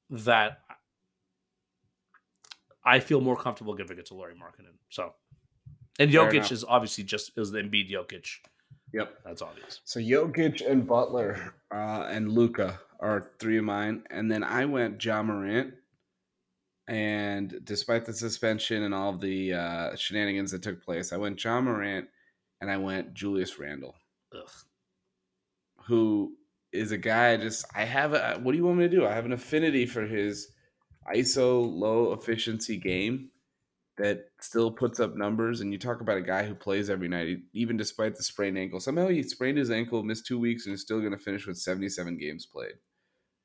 that 0.10 0.61
I 2.84 3.00
feel 3.00 3.22
more 3.22 3.36
comfortable 3.36 3.76
giving 3.76 3.98
it 4.00 4.08
to 4.08 4.16
Lauri 4.16 4.34
Markkanen. 4.34 4.76
So, 4.90 5.14
and 6.00 6.12
Jokic 6.12 6.52
is 6.52 6.64
obviously 6.64 7.04
just 7.04 7.32
is 7.38 7.52
the 7.52 7.60
Embiid 7.60 7.92
Jokic. 7.92 8.28
Yep, 8.94 9.20
that's 9.24 9.42
obvious. 9.42 9.82
So 9.86 10.00
Jokic 10.00 10.70
and 10.70 10.86
Butler 10.86 11.54
uh, 11.74 12.08
and 12.10 12.32
Luka 12.32 12.80
are 13.00 13.32
three 13.40 13.58
of 13.58 13.64
mine, 13.64 14.04
and 14.10 14.32
then 14.32 14.44
I 14.44 14.66
went 14.66 15.04
Ja 15.04 15.22
Morant. 15.24 15.74
And 16.88 17.62
despite 17.64 18.06
the 18.06 18.14
suspension 18.14 18.84
and 18.84 18.94
all 18.94 19.12
of 19.12 19.22
the 19.22 19.54
uh, 19.54 19.96
shenanigans 19.96 20.52
that 20.52 20.64
took 20.64 20.84
place, 20.84 21.14
I 21.14 21.18
went 21.18 21.42
Ja 21.42 21.62
Morant 21.62 22.08
and 22.60 22.70
I 22.70 22.78
went 22.78 23.14
Julius 23.14 23.58
Randle, 23.60 23.96
Ugh. 24.36 24.50
who 25.86 26.34
is 26.74 26.92
a 26.92 26.98
guy. 26.98 27.34
I 27.34 27.38
just 27.38 27.66
I 27.76 27.86
have 27.86 28.14
a. 28.14 28.40
What 28.42 28.52
do 28.52 28.58
you 28.58 28.66
want 28.66 28.80
me 28.80 28.86
to 28.86 28.90
do? 28.90 29.06
I 29.06 29.14
have 29.14 29.26
an 29.26 29.32
affinity 29.32 29.86
for 29.86 30.06
his 30.06 30.52
ISO 31.16 31.70
low 31.72 32.14
efficiency 32.14 32.78
game 32.78 33.30
that 33.98 34.26
still 34.40 34.72
puts 34.72 35.00
up 35.00 35.16
numbers. 35.16 35.62
And 35.62 35.72
you 35.72 35.78
talk 35.78 36.02
about 36.02 36.18
a 36.18 36.22
guy 36.22 36.44
who 36.44 36.56
plays 36.56 36.90
every 36.90 37.08
night, 37.08 37.40
even 37.54 37.78
despite 37.78 38.16
the 38.16 38.24
sprained 38.24 38.58
ankle. 38.58 38.80
Somehow 38.80 39.08
he 39.08 39.22
sprained 39.24 39.58
his 39.58 39.72
ankle, 39.72 40.04
missed 40.04 40.26
two 40.26 40.40
weeks, 40.40 40.66
and 40.66 40.74
is 40.74 40.82
still 40.82 41.00
going 41.00 41.12
to 41.12 41.18
finish 41.18 41.46
with 41.46 41.58
77 41.58 42.18
games 42.18 42.46
played. 42.46 42.74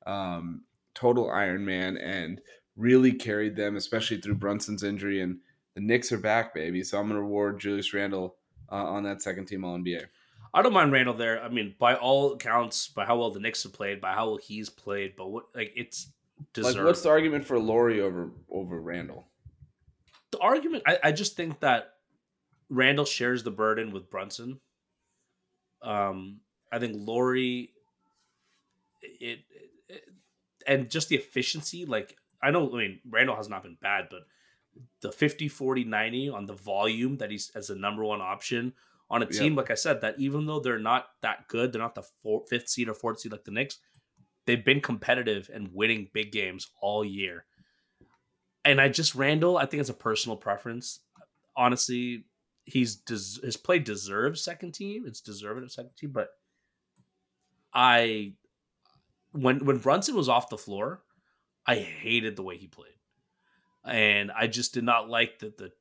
Um, 0.05 0.63
total 0.95 1.29
Iron 1.29 1.65
Man 1.65 1.97
and 1.97 2.41
really 2.75 3.11
carried 3.11 3.55
them, 3.55 3.75
especially 3.75 4.17
through 4.17 4.35
Brunson's 4.35 4.83
injury. 4.83 5.21
And 5.21 5.39
the 5.75 5.81
Knicks 5.81 6.11
are 6.11 6.17
back, 6.17 6.55
baby. 6.55 6.83
So 6.83 6.97
I'm 6.97 7.07
going 7.07 7.17
to 7.17 7.21
reward 7.21 7.59
Julius 7.59 7.93
Randle 7.93 8.35
uh, 8.71 8.75
on 8.75 9.03
that 9.03 9.21
second 9.21 9.45
team 9.45 9.63
All 9.63 9.77
NBA. 9.77 10.05
I 10.53 10.61
don't 10.61 10.73
mind 10.73 10.91
Randle 10.91 11.13
there. 11.13 11.43
I 11.43 11.49
mean, 11.49 11.75
by 11.77 11.95
all 11.95 12.33
accounts, 12.33 12.87
by 12.87 13.05
how 13.05 13.17
well 13.17 13.31
the 13.31 13.39
Knicks 13.39 13.63
have 13.63 13.73
played, 13.73 14.01
by 14.01 14.13
how 14.13 14.27
well 14.27 14.37
he's 14.37 14.69
played, 14.69 15.15
but 15.15 15.29
what 15.29 15.45
like 15.53 15.71
it's 15.75 16.07
deserve. 16.53 16.75
Like, 16.75 16.85
what's 16.85 17.01
the 17.01 17.09
argument 17.09 17.45
for 17.45 17.59
Lauri 17.59 18.01
over 18.01 18.31
over 18.49 18.79
Randle? 18.79 19.27
The 20.31 20.39
argument, 20.39 20.83
I, 20.85 20.99
I 21.05 21.11
just 21.11 21.35
think 21.35 21.61
that 21.61 21.93
Randle 22.69 23.05
shares 23.05 23.43
the 23.43 23.51
burden 23.51 23.91
with 23.91 24.09
Brunson. 24.09 24.59
Um, 25.81 26.41
I 26.71 26.79
think 26.79 26.95
Lauri, 26.97 27.71
it, 29.01 29.39
it, 29.87 30.03
and 30.65 30.89
just 30.89 31.09
the 31.09 31.15
efficiency. 31.15 31.85
Like 31.85 32.17
I 32.41 32.51
know, 32.51 32.69
I 32.73 32.77
mean, 32.77 32.99
Randle 33.09 33.35
has 33.35 33.49
not 33.49 33.63
been 33.63 33.77
bad, 33.81 34.07
but 34.09 34.21
the 35.01 35.11
50, 35.11 35.47
40, 35.47 35.85
90 35.85 36.29
on 36.29 36.45
the 36.45 36.53
volume 36.53 37.17
that 37.17 37.31
he's 37.31 37.51
as 37.55 37.69
a 37.69 37.75
number 37.75 38.03
one 38.03 38.21
option 38.21 38.73
on 39.09 39.23
a 39.23 39.25
team, 39.25 39.53
yep. 39.53 39.57
like 39.57 39.71
I 39.71 39.75
said, 39.75 40.01
that 40.01 40.19
even 40.19 40.45
though 40.45 40.59
they're 40.59 40.79
not 40.79 41.07
that 41.21 41.47
good, 41.47 41.71
they're 41.71 41.81
not 41.81 41.95
the 41.95 42.03
four, 42.03 42.43
fifth 42.47 42.69
seed 42.69 42.89
or 42.89 42.93
fourth 42.93 43.19
seed 43.19 43.31
like 43.31 43.45
the 43.45 43.51
Knicks 43.51 43.79
they've 44.47 44.65
been 44.65 44.81
competitive 44.81 45.51
and 45.53 45.69
winning 45.73 46.09
big 46.13 46.31
games 46.31 46.67
all 46.81 47.05
year. 47.05 47.45
And 48.65 48.81
I 48.81 48.89
just 48.89 49.13
Randle, 49.13 49.57
I 49.57 49.65
think 49.65 49.81
it's 49.81 49.89
a 49.89 49.93
personal 49.93 50.37
preference. 50.37 51.01
Honestly, 51.55 52.25
he's 52.65 52.95
des- 52.95 53.41
his 53.43 53.57
play 53.57 53.79
deserves 53.79 54.43
second 54.43 54.73
team. 54.73 55.03
It's 55.05 55.21
deserving 55.21 55.63
of 55.63 55.71
second 55.71 55.91
team, 55.95 56.11
but 56.11 56.29
I 57.73 58.33
when 59.31 59.63
when 59.65 59.77
Brunson 59.77 60.15
was 60.15 60.29
off 60.29 60.49
the 60.49 60.57
floor, 60.57 61.03
I 61.65 61.75
hated 61.75 62.35
the 62.35 62.43
way 62.43 62.57
he 62.57 62.67
played, 62.67 62.97
and 63.85 64.31
I 64.31 64.47
just 64.47 64.73
did 64.73 64.83
not 64.83 65.09
like 65.09 65.39
the 65.39 65.53
the 65.57 65.71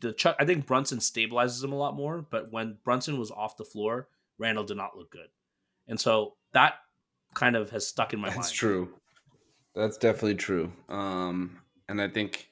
the 0.00 0.12
Chuck. 0.12 0.36
I 0.38 0.44
think 0.44 0.66
Brunson 0.66 0.98
stabilizes 0.98 1.62
him 1.62 1.72
a 1.72 1.78
lot 1.78 1.94
more, 1.94 2.26
but 2.28 2.50
when 2.50 2.78
Brunson 2.84 3.18
was 3.18 3.30
off 3.30 3.56
the 3.56 3.64
floor, 3.64 4.08
Randle 4.38 4.64
did 4.64 4.76
not 4.76 4.96
look 4.96 5.10
good, 5.10 5.28
and 5.86 6.00
so 6.00 6.34
that 6.52 6.74
kind 7.34 7.56
of 7.56 7.70
has 7.70 7.86
stuck 7.86 8.12
in 8.12 8.20
my 8.20 8.28
That's 8.28 8.36
mind. 8.36 8.44
That's 8.44 8.52
true. 8.52 8.94
That's 9.74 9.98
definitely 9.98 10.36
true. 10.36 10.72
Um, 10.88 11.60
and 11.88 12.00
I 12.00 12.08
think 12.08 12.48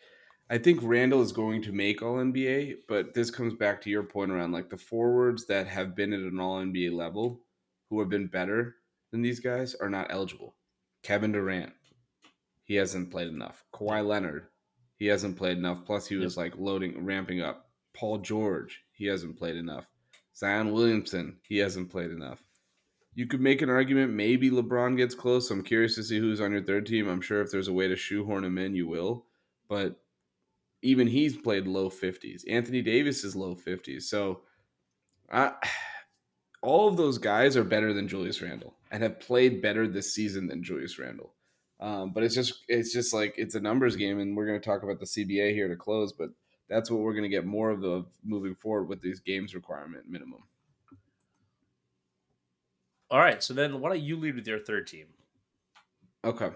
I 0.50 0.56
think 0.56 0.80
Randle 0.82 1.20
is 1.20 1.32
going 1.32 1.62
to 1.62 1.72
make 1.72 2.00
All 2.00 2.16
NBA, 2.16 2.76
but 2.88 3.12
this 3.12 3.30
comes 3.30 3.54
back 3.54 3.82
to 3.82 3.90
your 3.90 4.02
point 4.02 4.30
around 4.30 4.52
like 4.52 4.70
the 4.70 4.78
forwards 4.78 5.46
that 5.46 5.66
have 5.66 5.94
been 5.94 6.12
at 6.14 6.20
an 6.20 6.40
All 6.40 6.62
NBA 6.62 6.92
level, 6.92 7.42
who 7.90 8.00
have 8.00 8.08
been 8.08 8.28
better 8.28 8.76
than 9.10 9.20
these 9.20 9.40
guys, 9.40 9.74
are 9.74 9.90
not 9.90 10.06
eligible. 10.10 10.54
Kevin 11.02 11.32
Durant, 11.32 11.72
he 12.64 12.76
hasn't 12.76 13.10
played 13.10 13.28
enough. 13.28 13.64
Kawhi 13.74 14.06
Leonard, 14.06 14.46
he 14.96 15.06
hasn't 15.06 15.36
played 15.36 15.58
enough. 15.58 15.84
Plus, 15.84 16.06
he 16.06 16.16
was 16.16 16.36
like 16.36 16.56
loading, 16.56 17.04
ramping 17.04 17.42
up. 17.42 17.66
Paul 17.94 18.18
George, 18.18 18.80
he 18.92 19.06
hasn't 19.06 19.36
played 19.36 19.56
enough. 19.56 19.86
Zion 20.34 20.72
Williamson, 20.72 21.38
he 21.42 21.58
hasn't 21.58 21.90
played 21.90 22.10
enough. 22.10 22.42
You 23.18 23.26
could 23.26 23.40
make 23.40 23.62
an 23.62 23.68
argument 23.68 24.12
maybe 24.12 24.48
LeBron 24.48 24.96
gets 24.96 25.12
close. 25.12 25.50
I'm 25.50 25.64
curious 25.64 25.96
to 25.96 26.04
see 26.04 26.20
who's 26.20 26.40
on 26.40 26.52
your 26.52 26.62
third 26.62 26.86
team. 26.86 27.08
I'm 27.08 27.20
sure 27.20 27.40
if 27.40 27.50
there's 27.50 27.66
a 27.66 27.72
way 27.72 27.88
to 27.88 27.96
shoehorn 27.96 28.44
him 28.44 28.58
in, 28.58 28.76
you 28.76 28.86
will. 28.86 29.24
But 29.68 30.00
even 30.82 31.08
he's 31.08 31.36
played 31.36 31.66
low 31.66 31.90
50s. 31.90 32.42
Anthony 32.48 32.80
Davis 32.80 33.24
is 33.24 33.34
low 33.34 33.56
50s. 33.56 34.02
So 34.02 34.42
I, 35.32 35.50
all 36.62 36.86
of 36.86 36.96
those 36.96 37.18
guys 37.18 37.56
are 37.56 37.64
better 37.64 37.92
than 37.92 38.06
Julius 38.06 38.40
Randle 38.40 38.76
and 38.92 39.02
have 39.02 39.18
played 39.18 39.60
better 39.60 39.88
this 39.88 40.14
season 40.14 40.46
than 40.46 40.62
Julius 40.62 40.96
Randle. 40.96 41.34
Um, 41.80 42.12
but 42.12 42.22
it's 42.22 42.36
just 42.36 42.62
it's 42.68 42.92
just 42.92 43.12
like 43.12 43.34
it's 43.36 43.56
a 43.56 43.60
numbers 43.60 43.96
game, 43.96 44.20
and 44.20 44.36
we're 44.36 44.46
going 44.46 44.60
to 44.60 44.64
talk 44.64 44.84
about 44.84 45.00
the 45.00 45.06
CBA 45.06 45.54
here 45.54 45.66
to 45.66 45.74
close. 45.74 46.12
But 46.12 46.28
that's 46.68 46.88
what 46.88 47.00
we're 47.00 47.14
going 47.14 47.24
to 47.24 47.28
get 47.28 47.46
more 47.46 47.70
of 47.70 47.80
the 47.80 48.04
moving 48.24 48.54
forward 48.54 48.88
with 48.88 49.00
these 49.00 49.18
games 49.18 49.56
requirement 49.56 50.04
minimum. 50.08 50.44
All 53.10 53.18
right, 53.18 53.42
so 53.42 53.54
then 53.54 53.80
why 53.80 53.88
don't 53.90 54.02
you 54.02 54.16
lead 54.16 54.34
with 54.34 54.46
your 54.46 54.58
third 54.58 54.86
team? 54.86 55.06
Okay, 56.24 56.50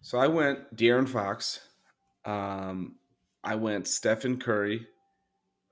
so 0.00 0.18
I 0.18 0.26
went 0.26 0.74
De'Aaron 0.74 1.08
Fox. 1.08 1.60
Um, 2.24 2.96
I 3.44 3.54
went 3.54 3.86
Stephen 3.86 4.38
Curry, 4.38 4.86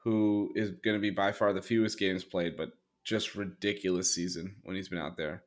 who 0.04 0.52
is 0.54 0.70
going 0.70 0.96
to 0.96 1.00
be 1.00 1.10
by 1.10 1.32
far 1.32 1.52
the 1.52 1.62
fewest 1.62 1.98
games 1.98 2.22
played, 2.22 2.56
but 2.56 2.70
just 3.02 3.34
ridiculous 3.34 4.14
season 4.14 4.56
when 4.62 4.76
he's 4.76 4.88
been 4.88 4.98
out 4.98 5.16
there. 5.16 5.42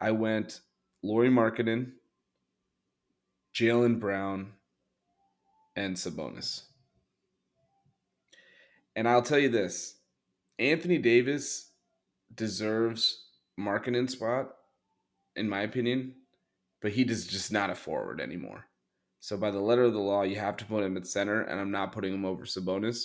I 0.00 0.12
went 0.12 0.60
Lauri 1.02 1.28
Markkanen, 1.28 1.92
Jaylen 3.54 4.00
Brown, 4.00 4.52
and 5.76 5.96
Sabonis. 5.96 6.62
And 8.96 9.08
I'll 9.08 9.22
tell 9.22 9.38
you 9.38 9.48
this 9.48 9.96
Anthony 10.58 10.98
Davis 10.98 11.70
deserves 12.34 13.26
Markkanen 13.60 14.10
spot, 14.10 14.54
in 15.36 15.48
my 15.48 15.60
opinion, 15.60 16.14
but 16.80 16.92
he 16.92 17.02
is 17.02 17.26
just 17.26 17.52
not 17.52 17.70
a 17.70 17.74
forward 17.74 18.20
anymore. 18.20 18.66
So 19.20 19.36
by 19.36 19.50
the 19.50 19.60
letter 19.60 19.84
of 19.84 19.92
the 19.92 19.98
law, 19.98 20.22
you 20.22 20.36
have 20.36 20.56
to 20.58 20.64
put 20.64 20.82
him 20.82 20.96
at 20.96 21.06
center, 21.06 21.42
and 21.42 21.60
I'm 21.60 21.70
not 21.70 21.92
putting 21.92 22.14
him 22.14 22.24
over 22.24 22.44
Sabonis. 22.44 23.04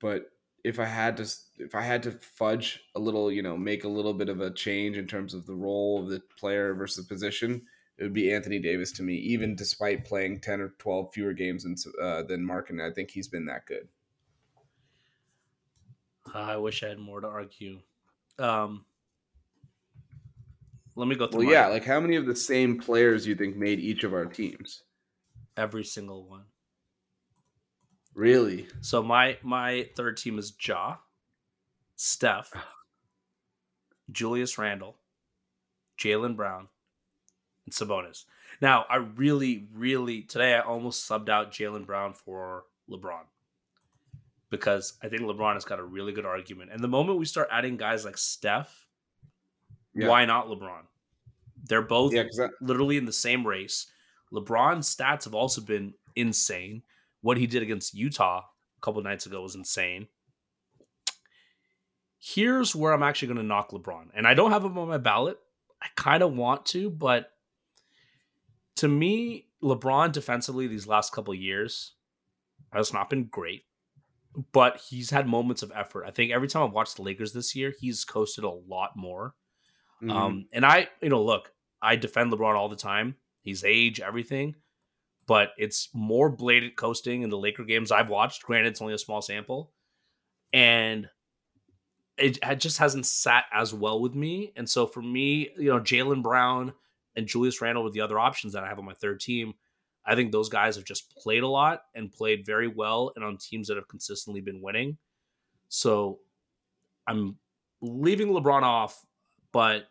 But 0.00 0.30
if 0.62 0.78
I 0.78 0.84
had 0.84 1.16
to, 1.16 1.26
if 1.58 1.74
I 1.74 1.80
had 1.80 2.02
to 2.02 2.10
fudge 2.10 2.80
a 2.94 3.00
little, 3.00 3.32
you 3.32 3.42
know, 3.42 3.56
make 3.56 3.84
a 3.84 3.88
little 3.88 4.12
bit 4.12 4.28
of 4.28 4.40
a 4.40 4.50
change 4.50 4.98
in 4.98 5.06
terms 5.06 5.32
of 5.32 5.46
the 5.46 5.54
role 5.54 6.02
of 6.02 6.10
the 6.10 6.20
player 6.38 6.74
versus 6.74 7.06
position, 7.06 7.62
it 7.96 8.02
would 8.02 8.12
be 8.12 8.32
Anthony 8.32 8.58
Davis 8.58 8.92
to 8.92 9.02
me. 9.02 9.14
Even 9.14 9.56
despite 9.56 10.04
playing 10.04 10.40
ten 10.40 10.60
or 10.60 10.74
twelve 10.78 11.12
fewer 11.14 11.32
games 11.32 11.64
than 11.64 11.76
uh, 12.02 12.22
than 12.22 12.46
Markkanen, 12.46 12.86
I 12.86 12.92
think 12.92 13.10
he's 13.10 13.28
been 13.28 13.46
that 13.46 13.66
good. 13.66 13.88
I 16.34 16.56
wish 16.56 16.82
I 16.82 16.88
had 16.88 16.98
more 16.98 17.20
to 17.20 17.28
argue. 17.28 17.80
Um, 18.38 18.84
let 20.96 21.08
me 21.08 21.16
go 21.16 21.26
through. 21.26 21.46
Well, 21.46 21.52
yeah, 21.52 21.66
like 21.66 21.84
how 21.84 22.00
many 22.00 22.16
of 22.16 22.26
the 22.26 22.36
same 22.36 22.78
players 22.78 23.26
you 23.26 23.34
think 23.34 23.56
made 23.56 23.80
each 23.80 24.04
of 24.04 24.12
our 24.12 24.26
teams? 24.26 24.82
Every 25.56 25.84
single 25.84 26.28
one. 26.28 26.44
Really? 28.14 28.68
So 28.80 29.02
my 29.02 29.38
my 29.42 29.88
third 29.96 30.16
team 30.16 30.38
is 30.38 30.52
Ja, 30.66 30.96
Steph, 31.96 32.50
ah. 32.54 32.68
Julius 34.10 34.56
Randle, 34.56 34.96
Jaylen 35.98 36.36
Brown, 36.36 36.68
and 37.64 37.74
Sabonis. 37.74 38.24
Now 38.60 38.86
I 38.88 38.96
really, 38.96 39.68
really 39.74 40.22
today 40.22 40.54
I 40.54 40.60
almost 40.60 41.08
subbed 41.08 41.28
out 41.28 41.50
Jaylen 41.50 41.86
Brown 41.86 42.14
for 42.14 42.64
LeBron 42.88 43.24
because 44.50 44.92
I 45.02 45.08
think 45.08 45.22
LeBron 45.22 45.54
has 45.54 45.64
got 45.64 45.80
a 45.80 45.84
really 45.84 46.12
good 46.12 46.26
argument. 46.26 46.70
And 46.72 46.82
the 46.82 46.88
moment 46.88 47.18
we 47.18 47.24
start 47.24 47.48
adding 47.50 47.76
guys 47.76 48.04
like 48.04 48.16
Steph, 48.16 48.83
yeah. 49.94 50.08
why 50.08 50.24
not 50.24 50.48
LeBron? 50.48 50.82
They're 51.64 51.82
both 51.82 52.12
yeah, 52.12 52.24
that- 52.36 52.50
literally 52.60 52.96
in 52.96 53.04
the 53.04 53.12
same 53.12 53.46
race. 53.46 53.86
LeBron's 54.32 54.94
stats 54.94 55.24
have 55.24 55.34
also 55.34 55.60
been 55.60 55.94
insane. 56.16 56.82
What 57.20 57.36
he 57.36 57.46
did 57.46 57.62
against 57.62 57.94
Utah 57.94 58.40
a 58.40 58.80
couple 58.80 59.02
nights 59.02 59.26
ago 59.26 59.42
was 59.42 59.54
insane. 59.54 60.08
Here's 62.18 62.74
where 62.74 62.92
I'm 62.92 63.02
actually 63.02 63.28
going 63.28 63.38
to 63.38 63.44
knock 63.44 63.70
LeBron. 63.70 64.06
And 64.14 64.26
I 64.26 64.34
don't 64.34 64.50
have 64.50 64.64
him 64.64 64.78
on 64.78 64.88
my 64.88 64.98
ballot. 64.98 65.38
I 65.82 65.86
kind 65.96 66.22
of 66.22 66.34
want 66.34 66.64
to, 66.66 66.88
but 66.90 67.30
to 68.76 68.88
me, 68.88 69.46
LeBron 69.62 70.12
defensively 70.12 70.66
these 70.66 70.86
last 70.86 71.12
couple 71.12 71.34
years 71.34 71.92
has 72.72 72.92
not 72.92 73.10
been 73.10 73.24
great, 73.24 73.64
but 74.52 74.80
he's 74.88 75.10
had 75.10 75.28
moments 75.28 75.62
of 75.62 75.72
effort. 75.74 76.04
I 76.06 76.10
think 76.10 76.32
every 76.32 76.48
time 76.48 76.64
I've 76.64 76.72
watched 76.72 76.96
the 76.96 77.02
Lakers 77.02 77.32
this 77.32 77.54
year, 77.54 77.72
he's 77.78 78.04
coasted 78.04 78.44
a 78.44 78.50
lot 78.50 78.96
more. 78.96 79.34
Mm-hmm. 80.04 80.16
Um, 80.16 80.46
and 80.52 80.64
I, 80.66 80.88
you 81.00 81.08
know, 81.08 81.22
look, 81.22 81.50
I 81.80 81.96
defend 81.96 82.32
LeBron 82.32 82.54
all 82.54 82.68
the 82.68 82.76
time. 82.76 83.16
He's 83.40 83.64
age, 83.64 84.00
everything, 84.00 84.54
but 85.26 85.50
it's 85.56 85.88
more 85.92 86.30
bladed 86.30 86.76
coasting 86.76 87.22
in 87.22 87.30
the 87.30 87.38
Laker 87.38 87.64
games 87.64 87.90
I've 87.90 88.08
watched. 88.08 88.42
Granted, 88.42 88.68
it's 88.68 88.80
only 88.82 88.94
a 88.94 88.98
small 88.98 89.22
sample, 89.22 89.72
and 90.52 91.08
it, 92.16 92.38
it 92.42 92.60
just 92.60 92.78
hasn't 92.78 93.06
sat 93.06 93.44
as 93.52 93.74
well 93.74 94.00
with 94.00 94.14
me. 94.14 94.52
And 94.56 94.68
so 94.68 94.86
for 94.86 95.02
me, 95.02 95.50
you 95.58 95.70
know, 95.70 95.80
Jaylen 95.80 96.22
Brown 96.22 96.72
and 97.16 97.26
Julius 97.26 97.60
Randle 97.60 97.84
with 97.84 97.92
the 97.92 98.00
other 98.00 98.18
options 98.18 98.52
that 98.52 98.64
I 98.64 98.68
have 98.68 98.78
on 98.78 98.84
my 98.84 98.94
third 98.94 99.20
team. 99.20 99.54
I 100.06 100.14
think 100.14 100.32
those 100.32 100.48
guys 100.48 100.76
have 100.76 100.84
just 100.84 101.16
played 101.16 101.42
a 101.42 101.48
lot 101.48 101.82
and 101.94 102.12
played 102.12 102.44
very 102.44 102.68
well 102.68 103.12
and 103.16 103.24
on 103.24 103.38
teams 103.38 103.68
that 103.68 103.76
have 103.76 103.88
consistently 103.88 104.40
been 104.40 104.60
winning. 104.60 104.98
So 105.68 106.20
I'm 107.06 107.38
leaving 107.80 108.28
LeBron 108.28 108.62
off, 108.62 109.02
but 109.52 109.86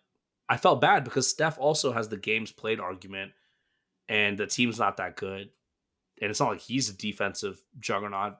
I 0.53 0.57
felt 0.57 0.81
bad 0.81 1.03
because 1.03 1.27
Steph 1.27 1.57
also 1.57 1.91
has 1.91 2.09
the 2.09 2.15
games 2.15 2.51
played 2.51 2.79
argument 2.79 3.31
and 4.07 4.37
the 4.37 4.45
team's 4.45 4.77
not 4.77 4.97
that 4.97 5.15
good. 5.15 5.49
And 6.21 6.29
it's 6.29 6.39
not 6.39 6.49
like 6.51 6.61
he's 6.61 6.91
a 6.91 6.93
defensive 6.93 7.59
juggernaut. 7.79 8.35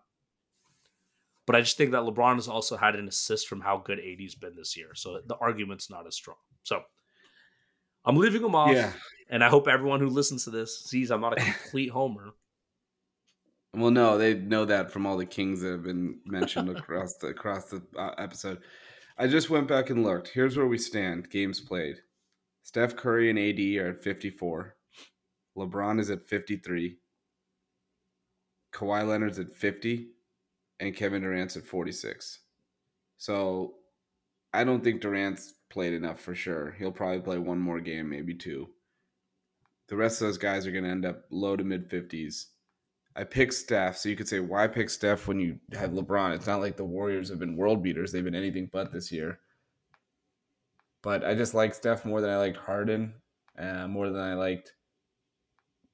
But 1.48 1.56
I 1.56 1.62
just 1.62 1.76
think 1.76 1.90
that 1.90 2.04
LeBron 2.04 2.36
has 2.36 2.48
also 2.48 2.78
had 2.78 2.96
an 2.96 3.08
assist 3.08 3.48
from 3.48 3.62
how 3.62 3.78
good 3.80 4.00
AD's 4.00 4.36
been 4.36 4.56
this 4.56 4.78
year. 4.78 4.94
So 4.94 5.22
the 5.26 5.36
argument's 5.38 5.90
not 5.90 6.06
as 6.06 6.14
strong. 6.14 6.38
So 6.62 6.84
I'm 8.06 8.16
leaving 8.16 8.44
him 8.44 8.54
off. 8.54 8.72
Yeah. 8.72 8.94
And 9.32 9.44
I 9.44 9.50
hope 9.50 9.68
everyone 9.68 10.00
who 10.00 10.06
listens 10.08 10.44
to 10.44 10.52
this 10.52 10.82
sees 10.82 11.10
I'm 11.10 11.22
not 11.22 11.34
a 11.40 11.44
complete 11.62 11.90
homer. 11.90 12.36
Well, 13.74 13.90
no, 13.90 14.20
they 14.20 14.36
know 14.36 14.66
that 14.66 14.92
from 14.92 15.08
all 15.08 15.18
the 15.18 15.26
kings 15.26 15.62
that 15.62 15.72
have 15.72 15.84
been 15.84 16.20
mentioned 16.28 16.70
across 16.70 17.16
the 17.16 17.30
across 17.30 17.72
the 17.72 17.82
uh, 17.98 18.12
episode. 18.20 18.60
I 19.18 19.28
just 19.28 19.50
went 19.50 19.68
back 19.68 19.90
and 19.90 20.04
looked. 20.04 20.30
Here's 20.30 20.58
where 20.58 20.68
we 20.68 20.78
stand. 20.78 21.30
Games 21.30 21.60
played. 21.60 21.98
Steph 22.64 22.96
Curry 22.96 23.30
and 23.30 23.38
AD 23.38 23.60
are 23.84 23.90
at 23.92 24.04
54. 24.04 24.76
LeBron 25.58 26.00
is 26.00 26.10
at 26.10 26.26
53. 26.26 26.98
Kawhi 28.74 29.08
Leonard's 29.08 29.38
at 29.38 29.54
50. 29.54 30.08
And 30.80 30.96
Kevin 30.96 31.22
Durant's 31.22 31.56
at 31.56 31.66
46. 31.66 32.40
So 33.18 33.76
I 34.52 34.64
don't 34.64 34.84
think 34.84 35.02
Durant's 35.02 35.54
played 35.70 35.94
enough 35.94 36.20
for 36.20 36.34
sure. 36.34 36.76
He'll 36.80 36.92
probably 36.92 37.22
play 37.22 37.38
one 37.38 37.60
more 37.60 37.80
game, 37.80 38.10
maybe 38.10 38.34
two. 38.34 38.70
The 39.90 39.96
rest 39.96 40.22
of 40.22 40.28
those 40.28 40.38
guys 40.38 40.66
are 40.66 40.72
going 40.72 40.86
to 40.86 40.90
end 40.90 41.06
up 41.06 41.26
low 41.30 41.56
to 41.56 41.64
mid 41.64 41.90
50s. 41.90 42.46
I 43.16 43.24
picked 43.24 43.54
Steph, 43.54 43.98
so 43.98 44.10
you 44.10 44.16
could 44.16 44.28
say, 44.28 44.40
why 44.40 44.68
pick 44.68 44.90
Steph 44.90 45.28
when 45.28 45.40
you 45.40 45.60
have 45.74 45.92
LeBron? 45.92 46.34
It's 46.36 46.48
not 46.48 46.62
like 46.62 46.78
the 46.78 46.84
Warriors 46.84 47.30
have 47.30 47.40
been 47.40 47.56
world 47.56 47.84
beaters. 47.84 48.12
They've 48.12 48.24
been 48.24 48.34
anything 48.34 48.70
but 48.72 48.92
this 48.92 49.12
year. 49.12 49.40
But 51.04 51.24
I 51.24 51.36
just 51.36 51.54
like 51.54 51.76
Steph 51.76 52.06
more 52.06 52.22
than 52.22 52.30
I 52.32 52.38
liked 52.38 52.58
Harden, 52.58 53.14
uh, 53.60 53.88
more 53.88 54.10
than 54.10 54.22
I 54.22 54.34
liked 54.34 54.74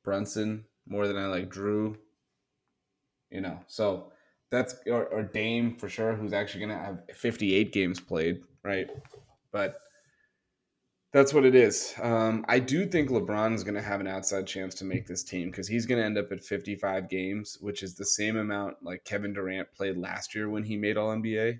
Brunson, 0.03 0.65
more 0.87 1.07
than 1.07 1.17
I 1.17 1.25
like 1.25 1.49
Jrue. 1.49 1.97
You 3.31 3.41
know, 3.41 3.59
so 3.67 4.11
that's 4.49 4.75
or, 4.87 5.05
or 5.07 5.23
Dame 5.23 5.75
for 5.75 5.89
sure, 5.89 6.15
who's 6.15 6.33
actually 6.33 6.65
going 6.65 6.77
to 6.77 6.83
have 6.83 6.99
58 7.13 7.73
games 7.73 7.99
played, 7.99 8.41
right? 8.63 8.89
But 9.51 9.81
That's 11.11 11.33
what 11.33 11.45
it 11.45 11.55
is. 11.55 11.95
Um, 12.01 12.45
I 12.47 12.59
do 12.59 12.85
think 12.85 13.09
LeBron 13.09 13.55
is 13.55 13.63
going 13.63 13.75
to 13.75 13.81
have 13.81 13.99
an 13.99 14.07
outside 14.07 14.45
chance 14.45 14.75
to 14.75 14.85
make 14.85 15.07
this 15.07 15.23
team 15.23 15.49
because 15.49 15.67
he's 15.67 15.87
going 15.87 15.99
to 15.99 16.05
end 16.05 16.19
up 16.19 16.31
at 16.31 16.43
55 16.43 17.09
games, 17.09 17.57
which 17.61 17.81
is 17.81 17.95
the 17.95 18.05
same 18.05 18.37
amount 18.37 18.77
like 18.83 19.05
Kevin 19.05 19.33
Durant 19.33 19.73
played 19.73 19.97
last 19.97 20.35
year 20.35 20.49
when 20.49 20.63
he 20.63 20.77
made 20.77 20.97
All 20.97 21.15
NBA. 21.15 21.59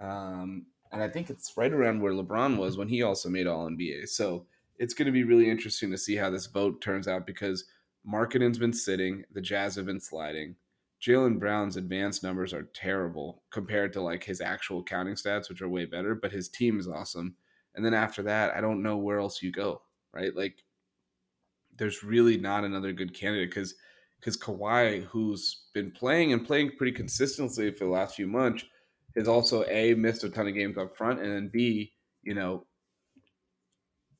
Um, 0.00 0.66
and 0.90 1.02
I 1.02 1.08
think 1.08 1.28
it's 1.28 1.52
right 1.54 1.72
around 1.72 2.00
where 2.00 2.14
LeBron 2.14 2.56
was 2.56 2.78
when 2.78 2.88
he 2.88 3.02
also 3.02 3.28
made 3.28 3.46
All 3.46 3.68
NBA. 3.68 4.08
So 4.08 4.46
it's 4.78 4.94
going 4.94 5.06
to 5.06 5.12
be 5.12 5.24
really 5.24 5.50
interesting 5.50 5.90
to 5.90 5.98
see 5.98 6.16
how 6.16 6.30
this 6.30 6.46
vote 6.46 6.80
turns 6.80 7.06
out 7.06 7.26
because 7.26 7.66
Markkanen's 8.10 8.58
been 8.58 8.72
sitting, 8.72 9.24
the 9.30 9.42
Jazz 9.42 9.76
have 9.76 9.84
been 9.84 10.00
sliding. 10.00 10.56
Jaylen 11.02 11.38
Brown's 11.38 11.76
advanced 11.76 12.22
numbers 12.22 12.54
are 12.54 12.70
terrible 12.74 13.42
compared 13.50 13.92
to 13.92 14.00
like 14.00 14.24
his 14.24 14.40
actual 14.40 14.82
counting 14.82 15.14
stats, 15.14 15.50
which 15.50 15.60
are 15.60 15.68
way 15.68 15.84
better, 15.84 16.14
but 16.14 16.32
his 16.32 16.48
team 16.48 16.80
is 16.80 16.88
awesome. 16.88 17.36
And 17.78 17.86
then 17.86 17.94
after 17.94 18.24
that, 18.24 18.56
I 18.56 18.60
don't 18.60 18.82
know 18.82 18.96
where 18.96 19.20
else 19.20 19.40
you 19.40 19.52
go, 19.52 19.82
right? 20.12 20.34
Like 20.34 20.64
there's 21.76 22.02
really 22.02 22.36
not 22.36 22.64
another 22.64 22.92
good 22.92 23.14
candidate 23.14 23.50
because 23.50 23.76
because 24.18 24.36
Kawhi, 24.36 25.04
who's 25.04 25.66
been 25.74 25.92
playing 25.92 26.32
and 26.32 26.44
playing 26.44 26.72
pretty 26.76 26.90
consistently 26.90 27.70
for 27.70 27.84
the 27.84 27.90
last 27.90 28.16
few 28.16 28.26
months, 28.26 28.64
has 29.16 29.28
also 29.28 29.64
a 29.68 29.94
missed 29.94 30.24
a 30.24 30.28
ton 30.28 30.48
of 30.48 30.54
games 30.54 30.76
up 30.76 30.96
front, 30.96 31.20
and 31.20 31.32
then 31.32 31.50
b 31.52 31.92
you 32.24 32.34
know 32.34 32.66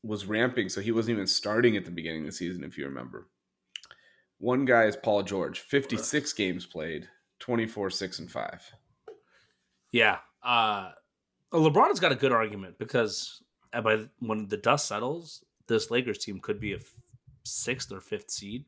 was 0.05 0.27
ramping, 0.27 0.69
so 0.69 0.81
he 0.81 0.93
wasn't 0.93 1.17
even 1.17 1.27
starting 1.27 1.77
at 1.77 1.85
the 1.85 1.91
beginning 1.91 2.21
of 2.21 2.27
the 2.27 2.33
season, 2.33 2.63
if 2.63 2.79
you 2.79 2.85
remember. 2.85 3.29
One 4.39 4.65
guy 4.65 4.85
is 4.85 4.95
Paul 4.95 5.25
George, 5.25 5.59
56 5.59 6.33
games 6.35 6.65
played, 6.65 7.09
24, 7.41 7.91
6, 7.91 8.19
and 8.21 8.31
5. 8.31 8.73
Yeah. 9.91 10.19
Uh, 10.45 10.93
LeBron 11.53 11.89
has 11.89 11.99
got 11.99 12.13
a 12.13 12.17
good 12.17 12.31
argument 12.31 12.79
because 12.79 13.43
by 13.73 14.07
when 14.21 14.49
the 14.49 14.57
dust 14.57 14.89
settles, 14.89 15.45
this 15.67 15.91
Lakers 15.91 16.19
team 16.19 16.41
could 16.41 16.61
be 16.61 16.75
a 16.75 16.79
sixth 17.45 17.93
or 17.93 18.01
fifth 18.01 18.31
seed. 18.31 18.65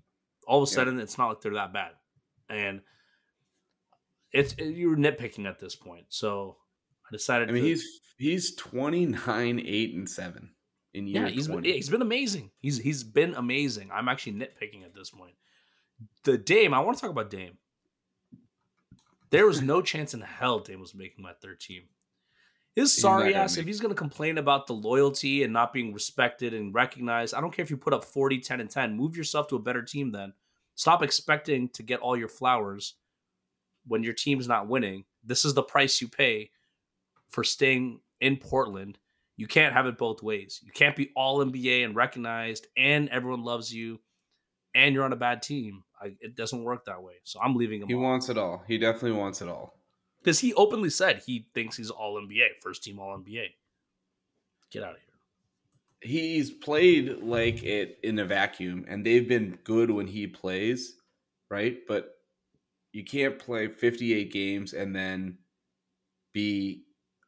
All 0.47 0.63
of 0.63 0.69
a 0.69 0.73
sudden, 0.73 0.97
yeah. 0.97 1.03
it's 1.03 1.19
not 1.19 1.29
like 1.29 1.41
they're 1.41 1.55
that 1.55 1.73
bad, 1.73 1.93
and 2.49 2.81
it's 4.33 4.55
it, 4.55 4.75
you're 4.75 4.97
nitpicking 4.97 5.47
at 5.47 5.61
this 5.61 5.77
point. 5.77 6.07
So 6.09 6.57
I 7.07 7.13
decided. 7.13 7.49
I 7.49 7.53
mean, 7.53 7.63
to, 7.63 7.69
he's 7.69 8.01
he's 8.19 8.55
twenty 8.55 9.07
nine, 9.07 9.63
eight, 9.65 9.95
and 9.95 10.09
seven 10.09 10.51
in 10.95 11.07
year. 11.07 11.27
Yeah, 11.27 11.29
he's 11.29 11.47
20. 11.47 11.63
been, 11.63 11.75
he's 11.75 11.91
been 11.91 12.03
amazing. 12.03 12.51
He's 12.61 12.79
he's 12.79 13.05
been 13.05 13.35
amazing. 13.35 13.91
I'm 13.93 14.09
actually 14.09 14.33
nitpicking 14.33 14.85
at 14.85 14.95
this 14.95 15.11
point 15.11 15.35
the 16.25 16.39
Dame, 16.39 16.75
I 16.75 16.81
want 16.81 16.97
to 16.97 17.01
talk 17.01 17.11
about 17.11 17.31
Dame. 17.31 17.59
There 19.31 19.47
was 19.47 19.63
no 19.63 19.81
chance 19.81 20.13
in 20.13 20.21
hell 20.21 20.61
Dame 20.61 20.81
was 20.81 20.95
making 20.95 21.23
my 21.23 21.33
third 21.41 21.61
team. 21.61 21.83
His 22.77 22.97
sorry 22.97 23.35
ass, 23.35 23.57
if 23.57 23.67
he's 23.67 23.81
going 23.81 23.93
to 23.93 23.99
complain 23.99 24.39
about 24.39 24.67
the 24.67 24.75
loyalty 24.75 25.43
and 25.43 25.53
not 25.53 25.73
being 25.73 25.93
respected 25.93 26.55
and 26.55 26.73
recognized, 26.73 27.35
I 27.35 27.41
don't 27.41 27.53
care 27.53 27.65
if 27.65 27.71
you 27.71 27.77
put 27.77 27.93
up 27.93 28.05
40, 28.05 28.39
10, 28.39 28.61
and 28.61 28.71
10. 28.71 28.97
Move 28.97 29.17
yourself 29.17 29.49
to 29.49 29.57
a 29.57 29.61
better 29.61 29.83
team 29.83 30.13
then. 30.13 30.33
Stop 30.77 31.03
expecting 31.03 31.69
to 31.71 31.83
get 31.83 32.01
all 32.01 32.17
your 32.17 32.29
flowers 32.29 32.95
when 33.87 34.03
your 34.03 34.13
team's 34.13 34.47
not 34.47 34.69
winning. 34.69 35.05
This 35.25 35.45
is 35.45 35.55
the 35.55 35.63
price 35.63 36.01
you 36.01 36.09
pay 36.09 36.51
for 37.29 37.45
staying 37.45 38.01
in 38.21 38.37
Portland. 38.37 38.99
You 39.37 39.47
can't 39.47 39.75
have 39.75 39.87
it 39.87 39.99
both 39.99 40.23
ways. 40.23 40.61
You 40.63 40.71
can't 40.71 40.97
be 40.97 41.11
all 41.17 41.45
NBA 41.45 41.85
and 41.85 41.97
recognized 41.97 42.69
and 42.77 43.09
everyone 43.09 43.43
loves 43.43 43.75
you 43.75 44.01
and 44.75 44.95
you're 44.95 45.05
on 45.05 45.13
a 45.13 45.17
bad 45.17 45.43
team. 45.43 45.83
I, 46.01 46.13
it 46.21 46.37
doesn't 46.37 46.63
work 46.63 46.85
that 46.87 47.03
way. 47.03 47.15
So 47.25 47.41
I'm 47.41 47.57
leaving 47.57 47.83
him. 47.83 47.89
He 47.89 47.95
wants 47.95 48.29
it 48.29 48.39
all. 48.39 48.63
He 48.67 48.79
definitely 48.79 49.19
wants 49.19 49.43
it 49.43 49.49
all. 49.49 49.75
Because 50.23 50.41
he 50.41 50.53
openly 50.55 50.91
said 50.91 51.23
he 51.25 51.47
thinks 51.55 51.77
he's 51.77 51.91
all 51.91 52.21
NBA, 52.21 52.61
first 52.61 52.83
team 52.85 52.99
all 52.99 53.17
NBA. 53.19 53.47
Get 54.71 54.83
out 54.83 54.93
of 54.93 54.97
here. 54.97 55.07
He's 56.03 56.51
played 56.51 57.23
like 57.23 57.63
it 57.63 57.99
in 58.03 58.19
a 58.19 58.25
vacuum, 58.25 58.85
and 58.89 59.05
they've 59.05 59.29
been 59.29 59.59
good 59.65 59.91
when 59.91 60.07
he 60.07 60.27
plays, 60.27 60.97
right? 61.51 61.79
But 61.87 62.17
you 62.93 63.05
can't 63.05 63.39
play 63.39 63.69
58 63.69 64.33
games 64.33 64.73
and 64.73 64.95
then 64.95 65.39
be 66.33 66.85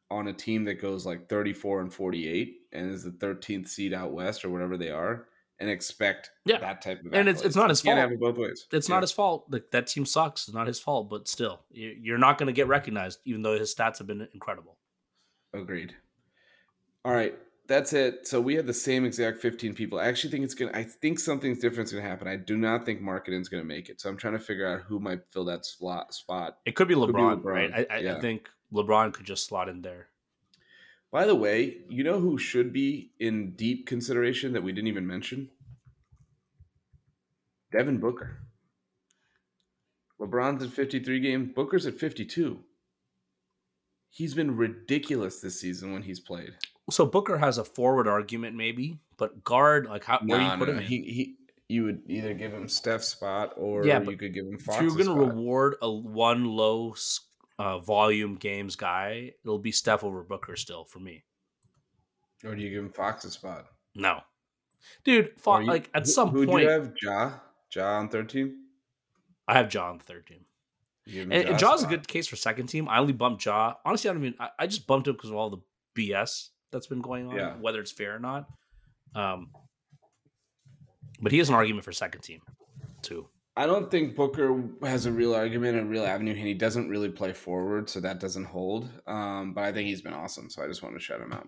on 0.09 0.27
a 0.27 0.33
team 0.33 0.65
that 0.65 0.75
goes 0.75 1.05
like 1.05 1.27
34 1.29 1.81
and 1.81 1.93
48 1.93 2.55
and 2.71 2.91
is 2.91 3.03
the 3.03 3.11
13th 3.11 3.67
seed 3.67 3.93
out 3.93 4.11
west 4.11 4.45
or 4.45 4.49
whatever 4.49 4.77
they 4.77 4.91
are 4.91 5.27
and 5.59 5.69
expect 5.69 6.31
yeah. 6.45 6.59
that 6.59 6.81
type 6.81 7.03
of 7.05 7.13
and 7.13 7.29
it's, 7.29 7.41
it's 7.41 7.55
not 7.55 7.69
his 7.69 7.81
fault. 7.81 7.97
Have 7.97 8.11
it 8.11 8.19
both 8.19 8.37
ways. 8.37 8.67
It's 8.71 8.89
yeah. 8.89 8.95
not 8.95 9.03
his 9.03 9.11
fault. 9.11 9.45
Like 9.49 9.71
that 9.71 9.87
team 9.87 10.05
sucks. 10.05 10.47
It's 10.47 10.55
not 10.55 10.67
his 10.67 10.79
fault, 10.79 11.09
but 11.09 11.27
still, 11.27 11.61
you're 11.71 12.17
not 12.17 12.37
going 12.37 12.47
to 12.47 12.53
get 12.53 12.67
recognized, 12.67 13.19
even 13.25 13.41
though 13.41 13.57
his 13.57 13.73
stats 13.73 13.97
have 13.99 14.07
been 14.07 14.27
incredible. 14.33 14.77
Agreed. 15.53 15.95
All 17.05 17.13
right, 17.13 17.37
that's 17.67 17.93
it. 17.93 18.27
So 18.27 18.41
we 18.41 18.55
have 18.55 18.65
the 18.65 18.73
same 18.73 19.05
exact 19.05 19.39
15 19.39 19.73
people. 19.73 19.99
I 19.99 20.05
actually 20.05 20.31
think 20.31 20.43
it's 20.43 20.53
gonna. 20.53 20.71
I 20.73 20.83
think 20.83 21.19
something's 21.19 21.59
different 21.59 21.87
is 21.87 21.93
gonna 21.93 22.07
happen. 22.07 22.27
I 22.27 22.35
do 22.37 22.57
not 22.57 22.85
think 22.85 23.01
Markkanen's 23.01 23.49
gonna 23.49 23.63
make 23.63 23.89
it. 23.89 24.01
So 24.01 24.09
I'm 24.09 24.17
trying 24.17 24.33
to 24.33 24.39
figure 24.39 24.67
out 24.67 24.81
who 24.81 24.99
might 24.99 25.21
fill 25.31 25.45
that 25.45 25.65
slot 25.65 26.13
spot. 26.13 26.57
It 26.65 26.75
could 26.75 26.87
be 26.87 26.95
LeBron, 26.95 27.05
could 27.05 27.15
be 27.15 27.21
LeBron. 27.21 27.43
right? 27.45 27.71
I, 27.73 27.95
I, 27.95 27.97
yeah. 27.99 28.15
I 28.15 28.19
think 28.19 28.49
LeBron 28.73 29.13
could 29.13 29.25
just 29.25 29.45
slot 29.45 29.69
in 29.69 29.81
there. 29.81 30.07
By 31.13 31.25
the 31.27 31.35
way, 31.35 31.77
you 31.89 32.03
know 32.03 32.19
who 32.19 32.39
should 32.39 32.73
be 32.73 33.11
in 33.19 33.51
deep 33.51 33.85
consideration 33.85 34.53
that 34.53 34.63
we 34.63 34.71
didn't 34.71 34.87
even 34.87 35.05
mention? 35.05 35.51
Devin 37.71 37.99
Booker. 37.99 38.39
LeBron's 40.19 40.63
at 40.63 40.71
53 40.71 41.19
games, 41.19 41.51
Booker's 41.53 41.85
at 41.85 41.99
52. 41.99 42.61
He's 44.09 44.33
been 44.33 44.57
ridiculous 44.57 45.39
this 45.39 45.61
season 45.61 45.93
when 45.93 46.01
he's 46.01 46.19
played. 46.19 46.55
So 46.89 47.05
Booker 47.05 47.37
has 47.37 47.59
a 47.59 47.63
forward 47.63 48.07
argument, 48.07 48.55
maybe, 48.55 48.97
but 49.17 49.43
guard, 49.43 49.85
like 49.85 50.05
how 50.05 50.19
where 50.25 50.39
do 50.39 50.45
you 50.45 50.57
put 50.57 50.67
no, 50.67 50.73
him? 50.75 50.83
He, 50.83 51.01
he 51.03 51.35
you 51.67 51.83
would 51.83 52.01
either 52.07 52.33
give 52.33 52.53
him 52.53 52.67
Steph 52.67 53.03
spot 53.03 53.53
or 53.57 53.85
yeah, 53.85 54.01
you 54.01 54.17
could 54.17 54.33
give 54.33 54.47
him 54.47 54.57
Fox. 54.57 54.77
If 54.79 54.83
you're 54.83 55.05
going 55.05 55.15
to 55.15 55.25
reward 55.25 55.75
a 55.83 55.91
one 55.91 56.45
low 56.45 56.95
uh, 57.59 57.79
volume 57.79 58.35
games 58.35 58.75
guy, 58.75 59.31
it'll 59.43 59.59
be 59.59 59.71
Steph 59.71 60.03
over 60.03 60.23
Booker 60.23 60.55
still 60.55 60.85
for 60.85 60.99
me. 60.99 61.23
Or 62.43 62.55
do 62.55 62.61
you 62.61 62.69
give 62.69 62.83
him 62.83 62.89
Fox 62.89 63.23
a 63.25 63.31
spot? 63.31 63.67
No, 63.95 64.21
dude. 65.03 65.31
Fo- 65.39 65.59
you, 65.59 65.67
like 65.67 65.89
at 65.93 66.07
some 66.07 66.29
who, 66.29 66.45
point, 66.45 66.63
you 66.63 66.69
have 66.69 66.93
Ja, 67.01 67.33
Ja 67.73 67.99
on 67.99 68.09
third 68.09 68.29
team. 68.29 68.55
I 69.47 69.53
have 69.55 69.73
Ja 69.73 69.89
on 69.89 69.99
third 69.99 70.27
team. 70.27 70.45
And, 71.05 71.33
and 71.33 71.59
Ja's 71.59 71.83
a 71.83 71.87
good 71.87 72.07
case 72.07 72.27
for 72.27 72.37
second 72.37 72.67
team. 72.67 72.87
I 72.87 72.99
only 72.99 73.13
bumped 73.13 73.45
Ja. 73.45 73.73
Honestly, 73.85 74.09
I 74.09 74.13
don't 74.13 74.23
even. 74.23 74.39
I, 74.39 74.49
I 74.59 74.67
just 74.67 74.87
bumped 74.87 75.07
him 75.07 75.15
because 75.15 75.29
of 75.29 75.35
all 75.35 75.49
the 75.49 75.57
BS 75.95 76.49
that's 76.71 76.87
been 76.87 77.01
going 77.01 77.27
on, 77.27 77.35
yeah. 77.35 77.53
whether 77.59 77.79
it's 77.81 77.91
fair 77.91 78.15
or 78.15 78.19
not. 78.19 78.47
Um, 79.15 79.49
but 81.21 81.31
he 81.31 81.37
has 81.37 81.49
an 81.49 81.55
argument 81.55 81.85
for 81.85 81.91
second 81.91 82.21
team, 82.21 82.41
too. 83.01 83.27
I 83.55 83.67
don't 83.67 83.91
think 83.91 84.15
Booker 84.15 84.63
has 84.81 85.05
a 85.05 85.11
real 85.11 85.35
argument, 85.35 85.77
a 85.77 85.85
real 85.85 86.05
avenue, 86.05 86.31
and 86.31 86.39
he 86.39 86.55
doesn't 86.55 86.89
really 86.89 87.09
play 87.09 87.33
forward, 87.33 87.87
so 87.89 87.99
that 87.99 88.19
doesn't 88.19 88.45
hold. 88.45 88.89
Um, 89.05 89.53
but 89.53 89.63
I 89.63 89.71
think 89.71 89.87
he's 89.87 90.01
been 90.01 90.13
awesome, 90.13 90.49
so 90.49 90.63
I 90.63 90.67
just 90.67 90.81
want 90.81 90.95
to 90.95 91.01
shout 91.01 91.21
him 91.21 91.33
out. 91.33 91.47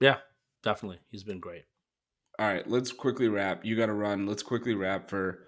Yeah, 0.00 0.16
definitely, 0.64 0.98
he's 1.10 1.22
been 1.22 1.38
great. 1.38 1.64
All 2.38 2.46
right, 2.46 2.68
let's 2.68 2.92
quickly 2.92 3.28
wrap. 3.28 3.64
You 3.64 3.76
got 3.76 3.86
to 3.86 3.92
run. 3.92 4.26
Let's 4.26 4.42
quickly 4.42 4.74
wrap 4.74 5.08
for 5.08 5.40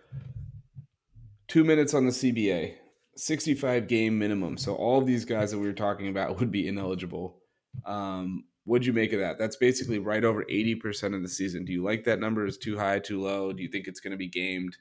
two 1.48 1.64
minutes 1.64 1.94
on 1.94 2.06
the 2.06 2.12
CBA. 2.12 2.74
65 3.16 3.86
game 3.86 4.18
minimum. 4.18 4.56
So 4.56 4.74
all 4.74 4.98
of 4.98 5.06
these 5.06 5.24
guys 5.24 5.50
that 5.50 5.58
we 5.58 5.66
were 5.66 5.72
talking 5.72 6.08
about 6.08 6.38
would 6.40 6.50
be 6.50 6.66
ineligible. 6.66 7.38
Um, 7.84 8.44
what'd 8.64 8.86
you 8.86 8.92
make 8.92 9.12
of 9.12 9.20
that? 9.20 9.38
That's 9.38 9.56
basically 9.56 9.98
right 9.98 10.24
over 10.24 10.44
80% 10.44 11.14
of 11.14 11.22
the 11.22 11.28
season. 11.28 11.64
Do 11.64 11.72
you 11.72 11.82
like 11.82 12.04
that 12.04 12.20
number? 12.20 12.46
Is 12.46 12.56
too 12.56 12.78
high, 12.78 12.98
too 12.98 13.20
low? 13.20 13.52
Do 13.52 13.62
you 13.62 13.68
think 13.68 13.86
it's 13.86 14.00
going 14.00 14.12
to 14.12 14.16
be 14.16 14.28
gamed? 14.28 14.76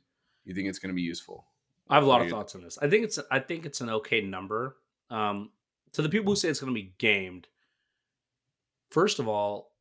You 0.49 0.55
think 0.55 0.67
it's 0.67 0.79
going 0.79 0.89
to 0.89 0.95
be 0.95 1.01
useful? 1.01 1.45
I 1.89 1.95
have 1.95 2.03
a 2.03 2.07
lot 2.07 2.21
of 2.21 2.29
thoughts 2.29 2.55
on 2.55 2.61
this. 2.61 2.77
I 2.81 2.89
think 2.89 3.03
it's 3.03 3.19
I 3.31 3.39
think 3.39 3.65
it's 3.65 3.81
an 3.81 3.89
okay 3.89 4.21
number. 4.21 4.77
Um, 5.09 5.49
to 5.93 6.01
the 6.01 6.09
people 6.09 6.31
who 6.31 6.35
say 6.35 6.49
it's 6.49 6.59
going 6.59 6.73
to 6.73 6.79
be 6.79 6.93
gamed, 6.99 7.47
first 8.91 9.19
of 9.19 9.27
all, 9.27 9.71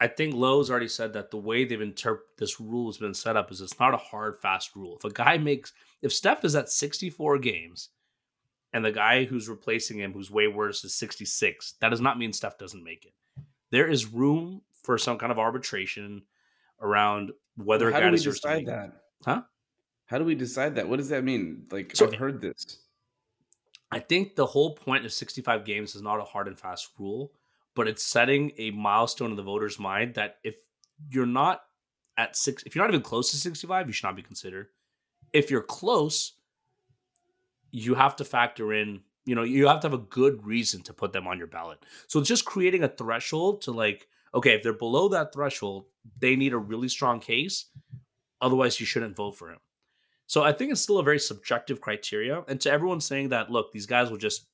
I 0.00 0.06
think 0.06 0.34
Lowe's 0.34 0.70
already 0.70 0.88
said 0.88 1.12
that 1.14 1.30
the 1.30 1.38
way 1.38 1.64
they've 1.64 1.80
interpreted 1.80 2.28
this 2.38 2.60
rule 2.60 2.86
has 2.86 2.98
been 2.98 3.14
set 3.14 3.36
up 3.36 3.50
is 3.50 3.60
it's 3.60 3.80
not 3.80 3.94
a 3.94 3.98
hard 3.98 4.36
fast 4.38 4.76
rule. 4.76 4.96
If 4.96 5.04
a 5.04 5.12
guy 5.12 5.38
makes 5.38 5.72
if 6.02 6.12
Steph 6.12 6.44
is 6.44 6.54
at 6.54 6.68
64 6.68 7.38
games 7.38 7.90
and 8.72 8.84
the 8.84 8.92
guy 8.92 9.24
who's 9.24 9.48
replacing 9.48 9.98
him 9.98 10.12
who's 10.12 10.30
way 10.30 10.46
worse 10.46 10.84
is 10.84 10.94
66, 10.94 11.74
that 11.80 11.88
does 11.88 12.00
not 12.00 12.18
mean 12.18 12.32
Steph 12.32 12.58
doesn't 12.58 12.84
make 12.84 13.06
it. 13.06 13.14
There 13.70 13.88
is 13.88 14.06
room 14.06 14.62
for 14.82 14.98
some 14.98 15.18
kind 15.18 15.32
of 15.32 15.38
arbitration 15.38 16.22
around 16.80 17.32
whether 17.56 17.86
well, 17.86 17.94
how 17.94 17.98
a 17.98 18.02
guy 18.02 18.16
do 18.16 18.16
we 18.16 18.22
decide 18.22 18.66
that? 18.66 18.92
Huh? 19.24 19.42
How 20.08 20.16
do 20.16 20.24
we 20.24 20.34
decide 20.34 20.74
that? 20.76 20.88
What 20.88 20.96
does 20.96 21.10
that 21.10 21.22
mean? 21.22 21.66
Like 21.70 21.94
so, 21.94 22.06
I've 22.06 22.14
heard 22.14 22.40
this. 22.40 22.78
I 23.90 23.98
think 24.00 24.36
the 24.36 24.46
whole 24.46 24.74
point 24.74 25.04
of 25.04 25.12
65 25.12 25.64
games 25.64 25.94
is 25.94 26.02
not 26.02 26.18
a 26.18 26.24
hard 26.24 26.48
and 26.48 26.58
fast 26.58 26.88
rule, 26.98 27.32
but 27.74 27.86
it's 27.86 28.02
setting 28.02 28.52
a 28.56 28.70
milestone 28.70 29.30
in 29.30 29.36
the 29.36 29.42
voter's 29.42 29.78
mind 29.78 30.14
that 30.14 30.38
if 30.42 30.56
you're 31.10 31.26
not 31.26 31.60
at 32.16 32.36
six, 32.36 32.62
if 32.64 32.74
you're 32.74 32.84
not 32.84 32.90
even 32.90 33.02
close 33.02 33.30
to 33.30 33.36
65, 33.36 33.86
you 33.86 33.92
should 33.92 34.06
not 34.06 34.16
be 34.16 34.22
considered. 34.22 34.68
If 35.34 35.50
you're 35.50 35.62
close, 35.62 36.32
you 37.70 37.94
have 37.94 38.16
to 38.16 38.24
factor 38.24 38.72
in, 38.72 39.00
you 39.26 39.34
know, 39.34 39.42
you 39.42 39.68
have 39.68 39.80
to 39.80 39.88
have 39.88 39.94
a 39.94 40.02
good 40.02 40.44
reason 40.46 40.82
to 40.84 40.94
put 40.94 41.12
them 41.12 41.26
on 41.26 41.36
your 41.36 41.46
ballot. 41.46 41.84
So 42.06 42.18
it's 42.18 42.28
just 42.28 42.46
creating 42.46 42.82
a 42.82 42.88
threshold 42.88 43.60
to 43.62 43.72
like, 43.72 44.08
okay, 44.34 44.54
if 44.54 44.62
they're 44.62 44.72
below 44.72 45.08
that 45.10 45.34
threshold, 45.34 45.84
they 46.18 46.34
need 46.34 46.54
a 46.54 46.58
really 46.58 46.88
strong 46.88 47.20
case. 47.20 47.66
Otherwise, 48.40 48.80
you 48.80 48.86
shouldn't 48.86 49.16
vote 49.16 49.36
for 49.36 49.50
him. 49.50 49.58
So 50.28 50.44
I 50.44 50.52
think 50.52 50.70
it's 50.70 50.82
still 50.82 50.98
a 50.98 51.02
very 51.02 51.18
subjective 51.18 51.80
criteria. 51.80 52.44
And 52.48 52.60
to 52.60 52.70
everyone 52.70 53.00
saying 53.00 53.30
that, 53.30 53.50
look, 53.50 53.72
these 53.72 53.86
guys 53.86 54.10
will 54.10 54.18
just 54.18 54.46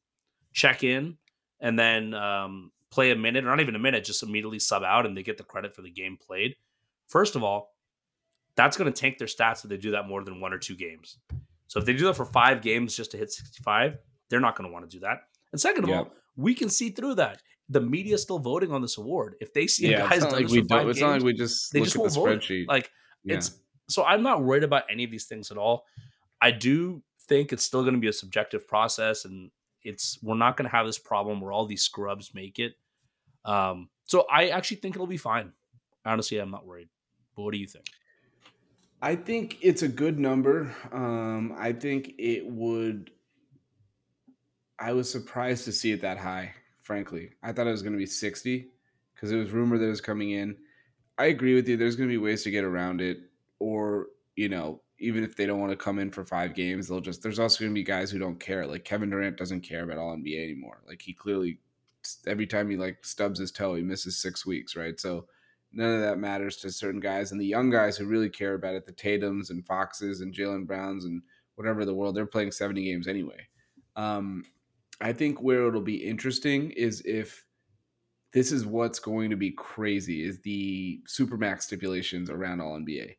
check 0.52 0.84
in 0.84 1.18
and 1.60 1.76
then 1.76 2.14
um, 2.14 2.70
play 2.90 3.10
a 3.10 3.16
minute, 3.16 3.44
or 3.44 3.48
not 3.48 3.58
even 3.58 3.74
a 3.74 3.80
minute, 3.80 4.04
just 4.04 4.22
immediately 4.22 4.60
sub 4.60 4.84
out 4.84 5.04
and 5.04 5.16
they 5.16 5.24
get 5.24 5.36
the 5.36 5.42
credit 5.42 5.74
for 5.74 5.82
the 5.82 5.90
game 5.90 6.16
played. 6.16 6.54
First 7.08 7.34
of 7.34 7.42
all, 7.42 7.74
that's 8.54 8.76
going 8.76 8.90
to 8.90 8.98
tank 8.98 9.18
their 9.18 9.26
stats 9.26 9.64
if 9.64 9.68
they 9.68 9.76
do 9.76 9.90
that 9.90 10.06
more 10.06 10.22
than 10.22 10.40
one 10.40 10.52
or 10.52 10.58
two 10.58 10.76
games. 10.76 11.18
So 11.66 11.80
if 11.80 11.86
they 11.86 11.92
do 11.92 12.04
that 12.06 12.14
for 12.14 12.24
five 12.24 12.62
games 12.62 12.96
just 12.96 13.10
to 13.10 13.16
hit 13.16 13.32
65, 13.32 13.98
they're 14.30 14.38
not 14.38 14.56
going 14.56 14.70
to 14.70 14.72
want 14.72 14.88
to 14.88 14.96
do 14.96 15.00
that. 15.00 15.22
And 15.50 15.60
second 15.60 15.84
of 15.84 15.90
all, 15.90 16.12
we 16.36 16.54
can 16.54 16.68
see 16.68 16.90
through 16.90 17.16
that. 17.16 17.42
The 17.68 17.80
media 17.80 18.14
is 18.14 18.22
still 18.22 18.38
voting 18.38 18.70
on 18.70 18.80
this 18.80 18.96
award. 18.96 19.34
If 19.40 19.52
they 19.52 19.66
see 19.66 19.88
yeah, 19.88 20.06
a 20.06 20.08
guy's 20.08 20.22
done 20.22 20.32
like 20.32 20.46
this 20.46 20.56
for 20.56 20.64
five 20.68 20.88
It's 20.88 21.00
games, 21.00 21.00
not 21.00 21.12
like 21.14 21.22
we 21.22 21.32
just 21.32 21.72
they 21.72 21.80
just 21.80 21.96
won't 21.96 22.12
the 22.12 22.20
vote. 22.20 22.28
spreadsheet. 22.28 22.68
Like 22.68 22.90
yeah. 23.24 23.36
it's 23.36 23.58
so 23.88 24.04
I'm 24.04 24.22
not 24.22 24.42
worried 24.42 24.64
about 24.64 24.84
any 24.90 25.04
of 25.04 25.10
these 25.10 25.26
things 25.26 25.50
at 25.50 25.58
all. 25.58 25.84
I 26.40 26.50
do 26.50 27.02
think 27.26 27.52
it's 27.52 27.64
still 27.64 27.82
going 27.82 27.94
to 27.94 28.00
be 28.00 28.08
a 28.08 28.12
subjective 28.12 28.66
process, 28.68 29.24
and 29.24 29.50
it's 29.82 30.18
we're 30.22 30.36
not 30.36 30.56
going 30.56 30.68
to 30.68 30.76
have 30.76 30.86
this 30.86 30.98
problem 30.98 31.40
where 31.40 31.52
all 31.52 31.66
these 31.66 31.82
scrubs 31.82 32.34
make 32.34 32.58
it. 32.58 32.74
Um, 33.44 33.88
so 34.06 34.26
I 34.30 34.48
actually 34.48 34.78
think 34.78 34.94
it'll 34.94 35.06
be 35.06 35.16
fine. 35.16 35.52
Honestly, 36.04 36.38
I'm 36.38 36.50
not 36.50 36.66
worried. 36.66 36.88
But 37.34 37.42
what 37.42 37.52
do 37.52 37.58
you 37.58 37.66
think? 37.66 37.86
I 39.02 39.16
think 39.16 39.58
it's 39.60 39.82
a 39.82 39.88
good 39.88 40.18
number. 40.18 40.74
Um, 40.92 41.54
I 41.58 41.72
think 41.72 42.14
it 42.18 42.46
would. 42.46 43.10
I 44.78 44.92
was 44.92 45.10
surprised 45.10 45.64
to 45.66 45.72
see 45.72 45.92
it 45.92 46.00
that 46.02 46.18
high. 46.18 46.52
Frankly, 46.82 47.30
I 47.42 47.52
thought 47.52 47.66
it 47.66 47.70
was 47.70 47.82
going 47.82 47.92
to 47.92 47.98
be 47.98 48.06
sixty 48.06 48.70
because 49.14 49.32
it 49.32 49.36
was 49.36 49.50
rumored 49.50 49.80
that 49.80 49.86
it 49.86 49.90
was 49.90 50.00
coming 50.00 50.30
in. 50.30 50.56
I 51.16 51.26
agree 51.26 51.54
with 51.54 51.68
you. 51.68 51.76
There's 51.76 51.96
going 51.96 52.08
to 52.08 52.12
be 52.12 52.18
ways 52.18 52.42
to 52.42 52.50
get 52.50 52.64
around 52.64 53.00
it, 53.00 53.18
or 53.64 54.08
you 54.36 54.50
know, 54.50 54.82
even 54.98 55.24
if 55.24 55.36
they 55.36 55.46
don't 55.46 55.60
want 55.60 55.72
to 55.72 55.76
come 55.76 55.98
in 55.98 56.10
for 56.10 56.24
five 56.24 56.54
games, 56.54 56.86
they'll 56.86 57.00
just. 57.00 57.22
There's 57.22 57.38
also 57.38 57.60
going 57.64 57.72
to 57.72 57.74
be 57.74 57.82
guys 57.82 58.10
who 58.10 58.18
don't 58.18 58.38
care. 58.38 58.66
Like 58.66 58.84
Kevin 58.84 59.10
Durant 59.10 59.38
doesn't 59.38 59.62
care 59.62 59.84
about 59.84 59.96
all 59.96 60.14
NBA 60.14 60.44
anymore. 60.44 60.82
Like 60.86 61.00
he 61.00 61.14
clearly, 61.14 61.60
every 62.26 62.46
time 62.46 62.68
he 62.68 62.76
like 62.76 63.04
stubs 63.04 63.40
his 63.40 63.50
toe, 63.50 63.74
he 63.74 63.82
misses 63.82 64.20
six 64.20 64.44
weeks, 64.44 64.76
right? 64.76 65.00
So 65.00 65.26
none 65.72 65.94
of 65.94 66.02
that 66.02 66.18
matters 66.18 66.56
to 66.58 66.70
certain 66.70 67.00
guys. 67.00 67.32
And 67.32 67.40
the 67.40 67.46
young 67.46 67.70
guys 67.70 67.96
who 67.96 68.04
really 68.04 68.28
care 68.28 68.54
about 68.54 68.74
it, 68.74 68.84
the 68.84 68.92
Tatum's 68.92 69.48
and 69.48 69.66
Foxes 69.66 70.20
and 70.20 70.34
Jaylen 70.34 70.66
Browns 70.66 71.06
and 71.06 71.22
whatever 71.54 71.86
the 71.86 71.94
world, 71.94 72.14
they're 72.14 72.26
playing 72.26 72.52
70 72.52 72.84
games 72.84 73.08
anyway. 73.08 73.48
Um, 73.96 74.44
I 75.00 75.12
think 75.12 75.40
where 75.40 75.66
it'll 75.66 75.80
be 75.80 76.04
interesting 76.04 76.70
is 76.72 77.00
if 77.06 77.44
this 78.32 78.52
is 78.52 78.66
what's 78.66 78.98
going 78.98 79.30
to 79.30 79.36
be 79.36 79.52
crazy 79.52 80.24
is 80.24 80.40
the 80.40 81.00
supermax 81.08 81.62
stipulations 81.62 82.28
around 82.28 82.60
all 82.60 82.78
NBA, 82.78 83.14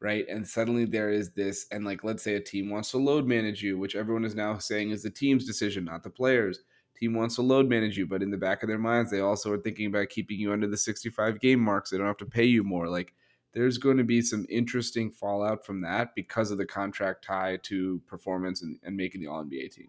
right? 0.00 0.26
And 0.28 0.46
suddenly 0.46 0.84
there 0.84 1.10
is 1.10 1.30
this, 1.32 1.66
and 1.70 1.84
like 1.84 2.04
let's 2.04 2.22
say 2.22 2.34
a 2.34 2.40
team 2.40 2.70
wants 2.70 2.90
to 2.92 2.98
load 2.98 3.26
manage 3.26 3.62
you, 3.62 3.78
which 3.78 3.96
everyone 3.96 4.24
is 4.24 4.34
now 4.34 4.58
saying 4.58 4.90
is 4.90 5.02
the 5.02 5.10
team's 5.10 5.46
decision, 5.46 5.84
not 5.84 6.02
the 6.02 6.10
players 6.10 6.60
team 6.98 7.14
wants 7.14 7.36
to 7.36 7.42
load 7.42 7.68
manage 7.68 7.96
you, 7.96 8.06
but 8.06 8.22
in 8.22 8.30
the 8.30 8.36
back 8.36 8.62
of 8.62 8.68
their 8.68 8.78
minds, 8.78 9.10
they 9.10 9.20
also 9.20 9.52
are 9.52 9.58
thinking 9.58 9.86
about 9.86 10.08
keeping 10.08 10.38
you 10.38 10.52
under 10.52 10.66
the 10.66 10.76
65 10.76 11.40
game 11.40 11.60
marks. 11.60 11.90
So 11.90 11.96
they 11.96 11.98
don't 11.98 12.06
have 12.06 12.16
to 12.18 12.26
pay 12.26 12.44
you 12.44 12.64
more. 12.64 12.88
Like 12.88 13.14
there's 13.52 13.78
going 13.78 13.96
to 13.98 14.04
be 14.04 14.20
some 14.20 14.46
interesting 14.48 15.10
fallout 15.10 15.64
from 15.64 15.80
that 15.82 16.14
because 16.14 16.50
of 16.50 16.58
the 16.58 16.66
contract 16.66 17.24
tie 17.24 17.58
to 17.64 18.00
performance 18.06 18.62
and, 18.62 18.78
and 18.82 18.96
making 18.96 19.20
the 19.20 19.28
All 19.28 19.44
NBA 19.44 19.72
team. 19.74 19.88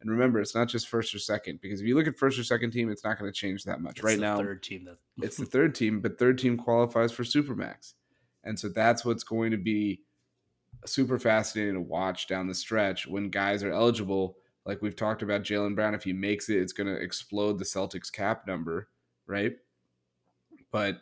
And 0.00 0.10
remember, 0.10 0.40
it's 0.40 0.54
not 0.54 0.68
just 0.68 0.88
first 0.88 1.14
or 1.14 1.18
second 1.18 1.60
because 1.60 1.80
if 1.80 1.86
you 1.86 1.94
look 1.94 2.06
at 2.06 2.16
first 2.16 2.38
or 2.38 2.44
second 2.44 2.70
team, 2.70 2.90
it's 2.90 3.04
not 3.04 3.18
going 3.18 3.30
to 3.30 3.36
change 3.38 3.64
that 3.64 3.82
much. 3.82 3.98
It's 3.98 4.04
right 4.04 4.18
now, 4.18 4.38
third 4.38 4.62
team. 4.62 4.84
That- 4.84 4.98
it's 5.24 5.36
the 5.36 5.44
third 5.46 5.74
team, 5.74 6.00
but 6.00 6.18
third 6.18 6.38
team 6.38 6.56
qualifies 6.56 7.12
for 7.12 7.22
Supermax, 7.22 7.94
and 8.44 8.58
so 8.58 8.68
that's 8.68 9.04
what's 9.04 9.24
going 9.24 9.50
to 9.50 9.56
be 9.56 10.00
super 10.86 11.18
fascinating 11.18 11.74
to 11.74 11.80
watch 11.80 12.26
down 12.26 12.46
the 12.46 12.54
stretch 12.54 13.06
when 13.06 13.28
guys 13.28 13.62
are 13.62 13.72
eligible 13.72 14.36
like 14.66 14.82
we've 14.82 14.96
talked 14.96 15.22
about 15.22 15.42
Jaylen 15.42 15.74
Brown, 15.74 15.94
if 15.94 16.04
he 16.04 16.12
makes 16.12 16.48
it, 16.48 16.58
it's 16.58 16.72
going 16.72 16.86
to 16.86 17.00
explode 17.00 17.58
the 17.58 17.64
Celtics 17.64 18.12
cap 18.12 18.46
number, 18.46 18.88
right? 19.26 19.52
But 20.70 20.98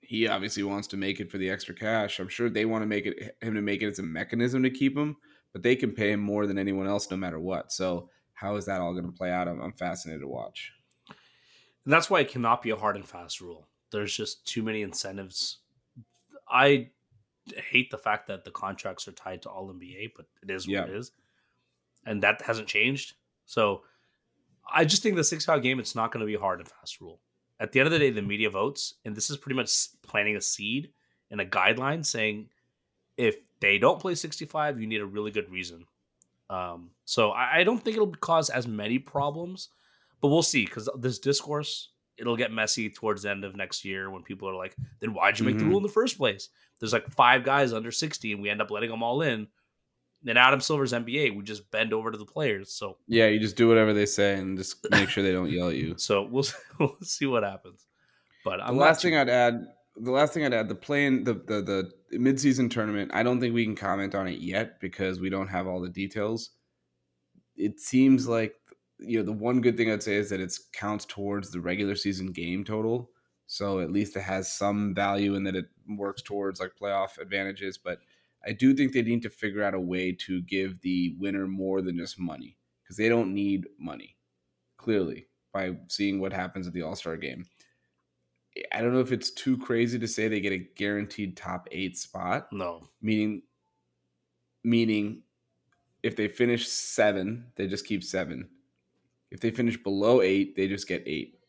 he 0.00 0.28
obviously 0.28 0.62
wants 0.62 0.88
to 0.88 0.96
make 0.96 1.20
it 1.20 1.30
for 1.30 1.38
the 1.38 1.50
extra 1.50 1.74
cash. 1.74 2.18
I'm 2.18 2.28
sure 2.28 2.48
they 2.48 2.64
want 2.64 2.82
to 2.82 2.86
make 2.86 3.06
it 3.06 3.36
him 3.40 3.54
to 3.54 3.62
make 3.62 3.82
it 3.82 3.88
as 3.88 3.98
a 3.98 4.02
mechanism 4.02 4.62
to 4.62 4.70
keep 4.70 4.96
him, 4.96 5.16
but 5.52 5.62
they 5.62 5.76
can 5.76 5.92
pay 5.92 6.12
him 6.12 6.20
more 6.20 6.46
than 6.46 6.58
anyone 6.58 6.86
else, 6.86 7.10
no 7.10 7.16
matter 7.16 7.40
what. 7.40 7.72
So 7.72 8.08
how 8.34 8.56
is 8.56 8.66
that 8.66 8.80
all 8.80 8.92
going 8.92 9.06
to 9.06 9.12
play 9.12 9.30
out? 9.30 9.48
I'm, 9.48 9.60
I'm 9.60 9.72
fascinated 9.72 10.22
to 10.22 10.28
watch. 10.28 10.72
And 11.84 11.92
that's 11.92 12.08
why 12.08 12.20
it 12.20 12.30
cannot 12.30 12.62
be 12.62 12.70
a 12.70 12.76
hard 12.76 12.96
and 12.96 13.08
fast 13.08 13.40
rule. 13.40 13.68
There's 13.90 14.16
just 14.16 14.46
too 14.46 14.62
many 14.62 14.82
incentives. 14.82 15.58
I 16.52 16.90
hate 17.70 17.90
the 17.90 17.98
fact 17.98 18.28
that 18.28 18.44
the 18.44 18.50
contracts 18.50 19.08
are 19.08 19.12
tied 19.12 19.42
to 19.42 19.48
all 19.48 19.72
NBA, 19.72 20.12
but 20.14 20.26
it 20.42 20.50
is 20.50 20.68
what 20.68 20.88
it 20.88 20.94
is 20.94 21.12
and 22.04 22.22
that 22.22 22.42
hasn't 22.42 22.68
changed. 22.68 23.14
So 23.46 23.82
I 24.72 24.84
just 24.84 25.02
think 25.02 25.16
the 25.16 25.24
six 25.24 25.44
foul 25.44 25.60
game 25.60 25.78
it's 25.78 25.94
not 25.94 26.12
going 26.12 26.20
to 26.20 26.26
be 26.26 26.34
a 26.34 26.40
hard 26.40 26.60
and 26.60 26.68
fast 26.68 27.00
rule. 27.00 27.20
At 27.60 27.72
the 27.72 27.80
end 27.80 27.86
of 27.86 27.92
the 27.92 27.98
day, 27.98 28.10
the 28.10 28.22
media 28.22 28.50
votes, 28.50 28.94
and 29.04 29.14
this 29.14 29.30
is 29.30 29.36
pretty 29.36 29.56
much 29.56 29.88
planting 30.02 30.36
a 30.36 30.40
seed 30.40 30.90
and 31.30 31.40
a 31.40 31.46
guideline 31.46 32.04
saying 32.04 32.48
if 33.16 33.36
they 33.60 33.78
don't 33.78 34.00
play 34.00 34.14
65, 34.14 34.80
you 34.80 34.86
need 34.86 35.00
a 35.00 35.06
really 35.06 35.30
good 35.30 35.50
reason. 35.50 35.84
Um, 36.50 36.90
so 37.04 37.30
I, 37.30 37.58
I 37.58 37.64
don't 37.64 37.78
think 37.78 37.96
it'll 37.96 38.14
cause 38.16 38.50
as 38.50 38.66
many 38.66 38.98
problems, 38.98 39.68
but 40.20 40.28
we'll 40.28 40.42
see 40.42 40.64
because 40.64 40.88
this 40.98 41.18
discourse 41.18 41.90
it'll 42.18 42.36
get 42.36 42.52
messy 42.52 42.90
towards 42.90 43.22
the 43.22 43.30
end 43.30 43.44
of 43.44 43.56
next 43.56 43.84
year 43.84 44.10
when 44.10 44.22
people 44.22 44.48
are 44.48 44.54
like, 44.54 44.76
then 45.00 45.14
why'd 45.14 45.38
you 45.38 45.46
make 45.46 45.56
mm-hmm. 45.56 45.64
the 45.64 45.70
rule 45.70 45.78
in 45.78 45.82
the 45.82 45.88
first 45.88 46.18
place? 46.18 46.48
There's 46.80 46.92
like 46.92 47.10
five 47.10 47.44
guys 47.44 47.72
under 47.72 47.90
60 47.90 48.32
and 48.32 48.42
we 48.42 48.50
end 48.50 48.60
up 48.60 48.70
letting 48.70 48.90
them 48.90 49.02
all 49.02 49.22
in 49.22 49.48
in 50.24 50.36
Adam 50.36 50.60
Silver's 50.60 50.92
NBA, 50.92 51.36
we 51.36 51.42
just 51.42 51.70
bend 51.70 51.92
over 51.92 52.10
to 52.10 52.18
the 52.18 52.24
players. 52.24 52.72
So 52.72 52.98
yeah, 53.06 53.26
you 53.26 53.40
just 53.40 53.56
do 53.56 53.68
whatever 53.68 53.92
they 53.92 54.06
say 54.06 54.34
and 54.34 54.56
just 54.56 54.86
make 54.90 55.08
sure 55.08 55.22
they 55.22 55.32
don't 55.32 55.50
yell 55.50 55.68
at 55.68 55.76
you. 55.76 55.94
So 56.02 56.22
we'll 56.22 56.44
we'll 56.78 56.96
see 57.02 57.26
what 57.26 57.42
happens. 57.42 57.86
But 58.44 58.58
the 58.58 58.66
I'm 58.66 58.76
last 58.76 59.02
thing 59.02 59.16
I'd 59.16 59.28
add, 59.28 59.66
the 59.96 60.10
last 60.10 60.34
thing 60.34 60.44
I'd 60.44 60.54
add, 60.54 60.68
the 60.68 60.74
playing 60.74 61.24
the 61.24 61.34
the 61.34 61.92
the 62.10 62.18
midseason 62.18 62.70
tournament. 62.70 63.10
I 63.14 63.22
don't 63.22 63.40
think 63.40 63.54
we 63.54 63.64
can 63.64 63.76
comment 63.76 64.14
on 64.14 64.26
it 64.26 64.40
yet 64.40 64.80
because 64.80 65.20
we 65.20 65.30
don't 65.30 65.48
have 65.48 65.66
all 65.66 65.80
the 65.80 65.88
details. 65.88 66.50
It 67.56 67.78
seems 67.80 68.26
like 68.26 68.54
you 69.04 69.18
know 69.18 69.24
the 69.24 69.32
one 69.32 69.60
good 69.60 69.76
thing 69.76 69.90
I'd 69.90 70.02
say 70.02 70.16
is 70.16 70.30
that 70.30 70.40
it 70.40 70.56
counts 70.72 71.04
towards 71.04 71.50
the 71.50 71.60
regular 71.60 71.94
season 71.94 72.32
game 72.32 72.64
total. 72.64 73.10
So 73.46 73.80
at 73.80 73.92
least 73.92 74.16
it 74.16 74.22
has 74.22 74.52
some 74.52 74.94
value 74.94 75.34
in 75.34 75.44
that 75.44 75.56
it 75.56 75.66
works 75.86 76.22
towards 76.22 76.60
like 76.60 76.72
playoff 76.80 77.18
advantages, 77.18 77.76
but 77.76 77.98
I 78.46 78.52
do 78.52 78.74
think 78.74 78.92
they 78.92 79.02
need 79.02 79.22
to 79.22 79.30
figure 79.30 79.62
out 79.62 79.74
a 79.74 79.80
way 79.80 80.12
to 80.26 80.42
give 80.42 80.80
the 80.80 81.14
winner 81.18 81.46
more 81.46 81.82
than 81.82 81.98
just 81.98 82.18
money 82.18 82.56
because 82.82 82.96
they 82.96 83.08
don't 83.08 83.34
need 83.34 83.66
money, 83.78 84.16
clearly, 84.78 85.26
by 85.52 85.76
seeing 85.88 86.20
what 86.20 86.32
happens 86.32 86.66
at 86.66 86.72
the 86.72 86.82
All 86.82 86.96
Star 86.96 87.16
game. 87.16 87.46
I 88.72 88.80
don't 88.80 88.92
know 88.92 89.00
if 89.00 89.12
it's 89.12 89.30
too 89.30 89.56
crazy 89.58 89.98
to 89.98 90.08
say 90.08 90.28
they 90.28 90.40
get 90.40 90.52
a 90.52 90.66
guaranteed 90.76 91.36
top 91.36 91.68
eight 91.72 91.96
spot. 91.96 92.48
No. 92.52 92.82
Meaning, 93.00 93.42
meaning 94.62 95.22
if 96.02 96.16
they 96.16 96.28
finish 96.28 96.68
seven, 96.68 97.46
they 97.56 97.66
just 97.66 97.86
keep 97.86 98.02
seven. 98.02 98.48
If 99.32 99.40
they 99.40 99.50
finish 99.50 99.82
below 99.82 100.22
eight, 100.22 100.54
they 100.54 100.68
just 100.68 100.86
get 100.86 101.02
eight. 101.06 101.40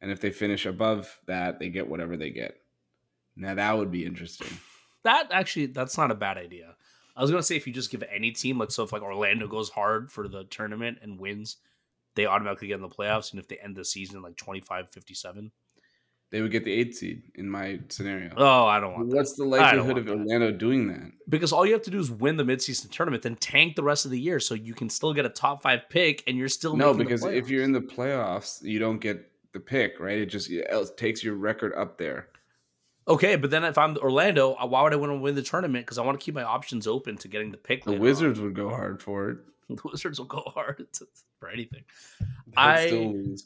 And 0.00 0.10
if 0.12 0.20
they 0.20 0.30
finish 0.30 0.66
above 0.66 1.18
that, 1.26 1.58
they 1.58 1.70
get 1.70 1.88
whatever 1.88 2.16
they 2.16 2.30
get. 2.30 2.56
Now 3.34 3.54
that 3.54 3.76
would 3.76 3.90
be 3.90 4.04
interesting 4.04 4.56
that 5.06 5.28
actually 5.30 5.66
that's 5.66 5.96
not 5.96 6.10
a 6.10 6.14
bad 6.14 6.36
idea. 6.36 6.74
I 7.16 7.22
was 7.22 7.30
gonna 7.30 7.42
say 7.42 7.56
if 7.56 7.66
you 7.66 7.72
just 7.72 7.90
give 7.90 8.04
any 8.12 8.32
team 8.32 8.58
like 8.58 8.70
so 8.70 8.82
if 8.82 8.92
like 8.92 9.02
Orlando 9.02 9.46
goes 9.46 9.70
hard 9.70 10.12
for 10.12 10.28
the 10.28 10.44
tournament 10.44 10.98
and 11.00 11.18
wins, 11.18 11.56
they 12.14 12.26
automatically 12.26 12.68
get 12.68 12.74
in 12.74 12.82
the 12.82 12.88
playoffs. 12.88 13.30
And 13.30 13.40
if 13.40 13.48
they 13.48 13.56
end 13.56 13.76
the 13.76 13.84
season 13.84 14.20
like 14.20 14.36
25, 14.36 14.90
57, 14.90 15.52
they 16.30 16.42
would 16.42 16.50
get 16.50 16.64
the 16.64 16.72
eighth 16.72 16.96
seed 16.96 17.22
in 17.36 17.48
my 17.48 17.78
scenario. 17.88 18.32
Oh, 18.36 18.66
I 18.66 18.80
don't 18.80 18.94
want. 18.94 19.08
What's 19.08 19.34
the 19.34 19.44
likelihood 19.44 19.98
of 19.98 20.08
Orlando 20.08 20.46
that. 20.46 20.58
doing 20.58 20.88
that? 20.88 21.12
Because 21.28 21.52
all 21.52 21.64
you 21.64 21.72
have 21.72 21.82
to 21.82 21.90
do 21.90 22.00
is 22.00 22.10
win 22.10 22.36
the 22.36 22.44
midseason 22.44 22.90
tournament, 22.90 23.22
then 23.22 23.36
tank 23.36 23.76
the 23.76 23.84
rest 23.84 24.04
of 24.04 24.10
the 24.10 24.20
year, 24.20 24.40
so 24.40 24.54
you 24.54 24.74
can 24.74 24.90
still 24.90 25.14
get 25.14 25.24
a 25.24 25.28
top 25.28 25.62
five 25.62 25.82
pick, 25.88 26.24
and 26.26 26.36
you're 26.36 26.48
still 26.48 26.76
no. 26.76 26.92
Because 26.92 27.24
if 27.24 27.48
you're 27.48 27.62
in 27.62 27.72
the 27.72 27.80
playoffs, 27.80 28.62
you 28.62 28.78
don't 28.78 28.98
get 28.98 29.30
the 29.52 29.60
pick, 29.60 30.00
right? 30.00 30.18
It 30.18 30.26
just 30.26 30.50
it 30.50 30.96
takes 30.96 31.22
your 31.22 31.34
record 31.34 31.72
up 31.74 31.96
there. 31.96 32.28
Okay, 33.08 33.36
but 33.36 33.50
then 33.50 33.62
if 33.62 33.78
I'm 33.78 33.96
Orlando, 33.98 34.54
uh, 34.54 34.66
why 34.66 34.82
would 34.82 34.92
I 34.92 34.96
want 34.96 35.12
to 35.12 35.18
win 35.18 35.36
the 35.36 35.42
tournament? 35.42 35.86
Because 35.86 35.96
I 35.96 36.02
want 36.02 36.18
to 36.18 36.24
keep 36.24 36.34
my 36.34 36.42
options 36.42 36.88
open 36.88 37.16
to 37.18 37.28
getting 37.28 37.52
the 37.52 37.56
pick. 37.56 37.84
The 37.84 37.92
Wizards 37.92 38.40
on. 38.40 38.46
would 38.46 38.54
go 38.54 38.68
hard 38.68 39.00
for 39.00 39.30
it. 39.30 39.38
The 39.76 39.80
Wizards 39.84 40.18
will 40.18 40.26
go 40.26 40.42
hard 40.54 40.86
for 41.40 41.48
anything. 41.48 41.82
I. 42.56 42.88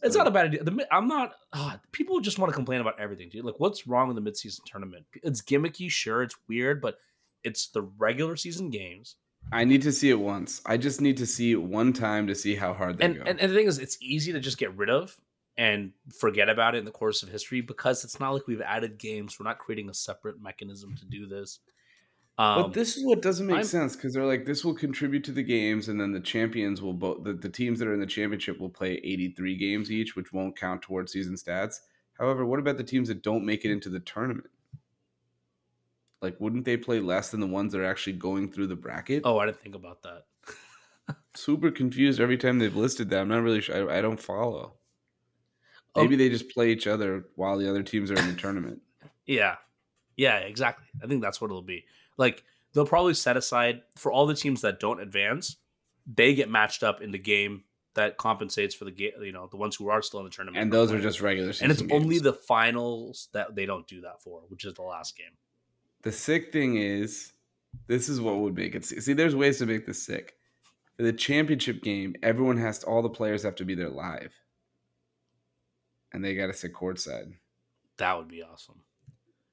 It's 0.03 0.17
not 0.17 0.27
a 0.27 0.31
bad 0.31 0.47
idea. 0.47 0.65
The, 0.65 0.87
I'm 0.93 1.09
not. 1.09 1.33
Uh, 1.53 1.77
people 1.93 2.21
just 2.21 2.39
want 2.39 2.51
to 2.51 2.55
complain 2.55 2.81
about 2.81 3.01
everything, 3.01 3.31
dude. 3.31 3.45
Like, 3.45 3.59
what's 3.59 3.87
wrong 3.87 4.09
with 4.09 4.23
the 4.23 4.31
midseason 4.31 4.61
tournament? 4.67 5.07
It's 5.23 5.41
gimmicky, 5.41 5.91
sure, 5.91 6.23
it's 6.23 6.37
weird, 6.47 6.83
but 6.83 6.99
it's 7.43 7.69
the 7.69 7.83
regular 7.83 8.37
season 8.37 8.71
games. 8.71 9.17
I 9.53 9.65
need 9.65 9.83
to 9.83 9.93
see 9.93 10.11
it 10.11 10.21
once. 10.21 10.61
I 10.67 10.77
just 10.77 11.01
need 11.01 11.17
to 11.17 11.27
see 11.27 11.53
it 11.53 11.63
one 11.63 11.93
time 11.93 12.27
to 12.27 12.35
see 12.35 12.55
how 12.55 12.75
hard 12.75 12.99
they 12.99 13.07
and, 13.07 13.17
go. 13.17 13.23
And, 13.23 13.41
and 13.41 13.51
the 13.51 13.57
thing 13.57 13.67
is, 13.67 13.79
it's 13.79 13.97
easy 14.01 14.33
to 14.33 14.41
just 14.41 14.59
get 14.59 14.77
rid 14.77 14.91
of 14.91 15.17
and 15.57 15.93
forget 16.19 16.49
about 16.49 16.75
it 16.75 16.79
in 16.79 16.85
the 16.85 16.91
course 16.91 17.23
of 17.23 17.29
history 17.29 17.61
because 17.61 18.05
it's 18.05 18.21
not 18.21 18.31
like 18.31 18.47
we've 18.47 18.61
added 18.61 18.99
games. 18.99 19.39
We're 19.39 19.45
not 19.45 19.59
creating 19.59 19.89
a 19.89 19.95
separate 19.95 20.41
mechanism 20.41 20.95
to 20.97 21.05
do 21.05 21.27
this. 21.27 21.61
Um, 22.41 22.63
but 22.63 22.73
this 22.73 22.97
is 22.97 23.05
what 23.05 23.21
doesn't 23.21 23.47
make 23.47 23.57
I'm, 23.57 23.65
sense 23.65 23.95
because 23.95 24.15
they're 24.15 24.25
like 24.25 24.47
this 24.47 24.65
will 24.65 24.73
contribute 24.73 25.25
to 25.25 25.33
the 25.33 25.43
games, 25.43 25.89
and 25.91 26.01
then 26.01 26.11
the 26.11 26.21
champions 26.21 26.81
will 26.81 26.95
both 26.95 27.23
the, 27.23 27.35
the 27.35 27.51
teams 27.51 27.79
that 27.79 27.87
are 27.87 27.93
in 27.93 28.01
the 28.01 28.07
championship 28.07 28.59
will 28.59 28.71
play 28.71 28.93
83 29.05 29.57
games 29.57 29.93
each, 29.93 30.17
which 30.17 30.33
won't 30.33 30.59
count 30.59 30.81
towards 30.81 31.13
season 31.13 31.35
stats. 31.35 31.81
However, 32.19 32.47
what 32.47 32.59
about 32.59 32.79
the 32.79 32.85
teams 32.85 33.09
that 33.09 33.23
don't 33.23 33.45
make 33.45 33.67
it 33.67 33.71
into 33.71 33.91
the 33.91 34.01
tournament? 34.01 34.49
Like, 36.23 36.41
wouldn't 36.41 36.65
they 36.65 36.79
play 36.79 37.01
less 37.01 37.31
than 37.31 37.41
the 37.41 37.47
ones 37.47 37.73
that 37.73 37.83
are 37.83 37.85
actually 37.85 38.15
going 38.15 38.51
through 38.51 38.69
the 38.69 38.77
bracket? 38.77 39.21
Oh, 39.27 39.39
I 39.39 39.45
didn't 39.45 39.61
think 39.61 39.75
about 39.75 40.03
that. 40.05 40.25
Super 41.35 41.71
confused 41.71 42.21
every 42.21 42.39
time 42.39 42.59
they've 42.59 42.75
listed 42.75 43.11
that. 43.11 43.21
I'm 43.21 43.29
not 43.29 43.43
really 43.43 43.61
sure. 43.61 43.91
I, 43.91 43.99
I 43.99 44.01
don't 44.01 44.21
follow. 44.21 44.77
Maybe 45.95 46.17
they 46.17 46.31
just 46.31 46.49
play 46.49 46.71
each 46.71 46.87
other 46.87 47.27
while 47.35 47.59
the 47.59 47.69
other 47.69 47.83
teams 47.83 48.11
are 48.11 48.17
in 48.17 48.29
the 48.29 48.41
tournament. 48.41 48.81
Yeah. 49.27 49.57
Yeah, 50.17 50.39
exactly. 50.39 50.87
I 51.03 51.07
think 51.07 51.21
that's 51.21 51.39
what 51.39 51.49
it'll 51.49 51.61
be. 51.61 51.85
Like 52.21 52.45
they'll 52.73 52.87
probably 52.87 53.15
set 53.15 53.37
aside 53.37 53.83
for 53.97 54.13
all 54.13 54.27
the 54.27 54.35
teams 54.35 54.61
that 54.61 54.79
don't 54.79 55.01
advance, 55.01 55.57
they 56.07 56.35
get 56.35 56.51
matched 56.51 56.83
up 56.83 57.01
in 57.01 57.11
the 57.11 57.19
game 57.19 57.65
that 57.95 58.19
compensates 58.19 58.75
for 58.75 58.85
the 58.85 58.91
game, 58.91 59.13
you 59.23 59.33
know, 59.33 59.49
the 59.51 59.57
ones 59.57 59.75
who 59.75 59.89
are 59.89 60.03
still 60.03 60.21
in 60.21 60.27
the 60.27 60.31
tournament. 60.31 60.63
And 60.63 60.73
those 60.73 60.93
are 60.93 61.01
just 61.01 61.21
regular 61.21 61.53
And 61.61 61.73
it's 61.73 61.81
games. 61.81 61.93
only 61.93 62.19
the 62.19 62.35
finals 62.35 63.29
that 63.33 63.57
they 63.57 63.67
don't 63.67 63.87
do 63.89 64.03
that 64.03 64.23
for, 64.23 64.43
which 64.49 64.65
is 64.65 64.75
the 64.75 64.83
last 64.83 65.17
game. 65.17 65.33
The 66.03 66.13
sick 66.13 66.53
thing 66.53 66.77
is, 66.77 67.33
this 67.89 68.09
is 68.09 68.21
what 68.21 68.39
would 68.39 68.55
make 68.55 68.75
it 68.75 68.85
sick. 68.85 69.01
See, 69.03 69.13
there's 69.13 69.35
ways 69.35 69.59
to 69.59 69.67
make 69.67 69.87
this 69.87 70.03
sick. 70.03 70.35
For 70.97 71.03
the 71.03 71.13
championship 71.13 71.83
game, 71.83 72.15
everyone 72.23 72.59
has 72.59 72.81
to, 72.81 72.87
all 72.87 73.03
the 73.03 73.09
players 73.09 73.43
have 73.43 73.57
to 73.57 73.65
be 73.65 73.75
there 73.75 73.91
live 73.91 74.33
and 76.13 76.25
they 76.25 76.35
got 76.35 76.47
to 76.49 76.53
sit 76.53 76.75
courtside. 76.75 77.33
That 77.99 78.19
would 78.19 78.29
be 78.29 78.43
awesome. 78.43 78.83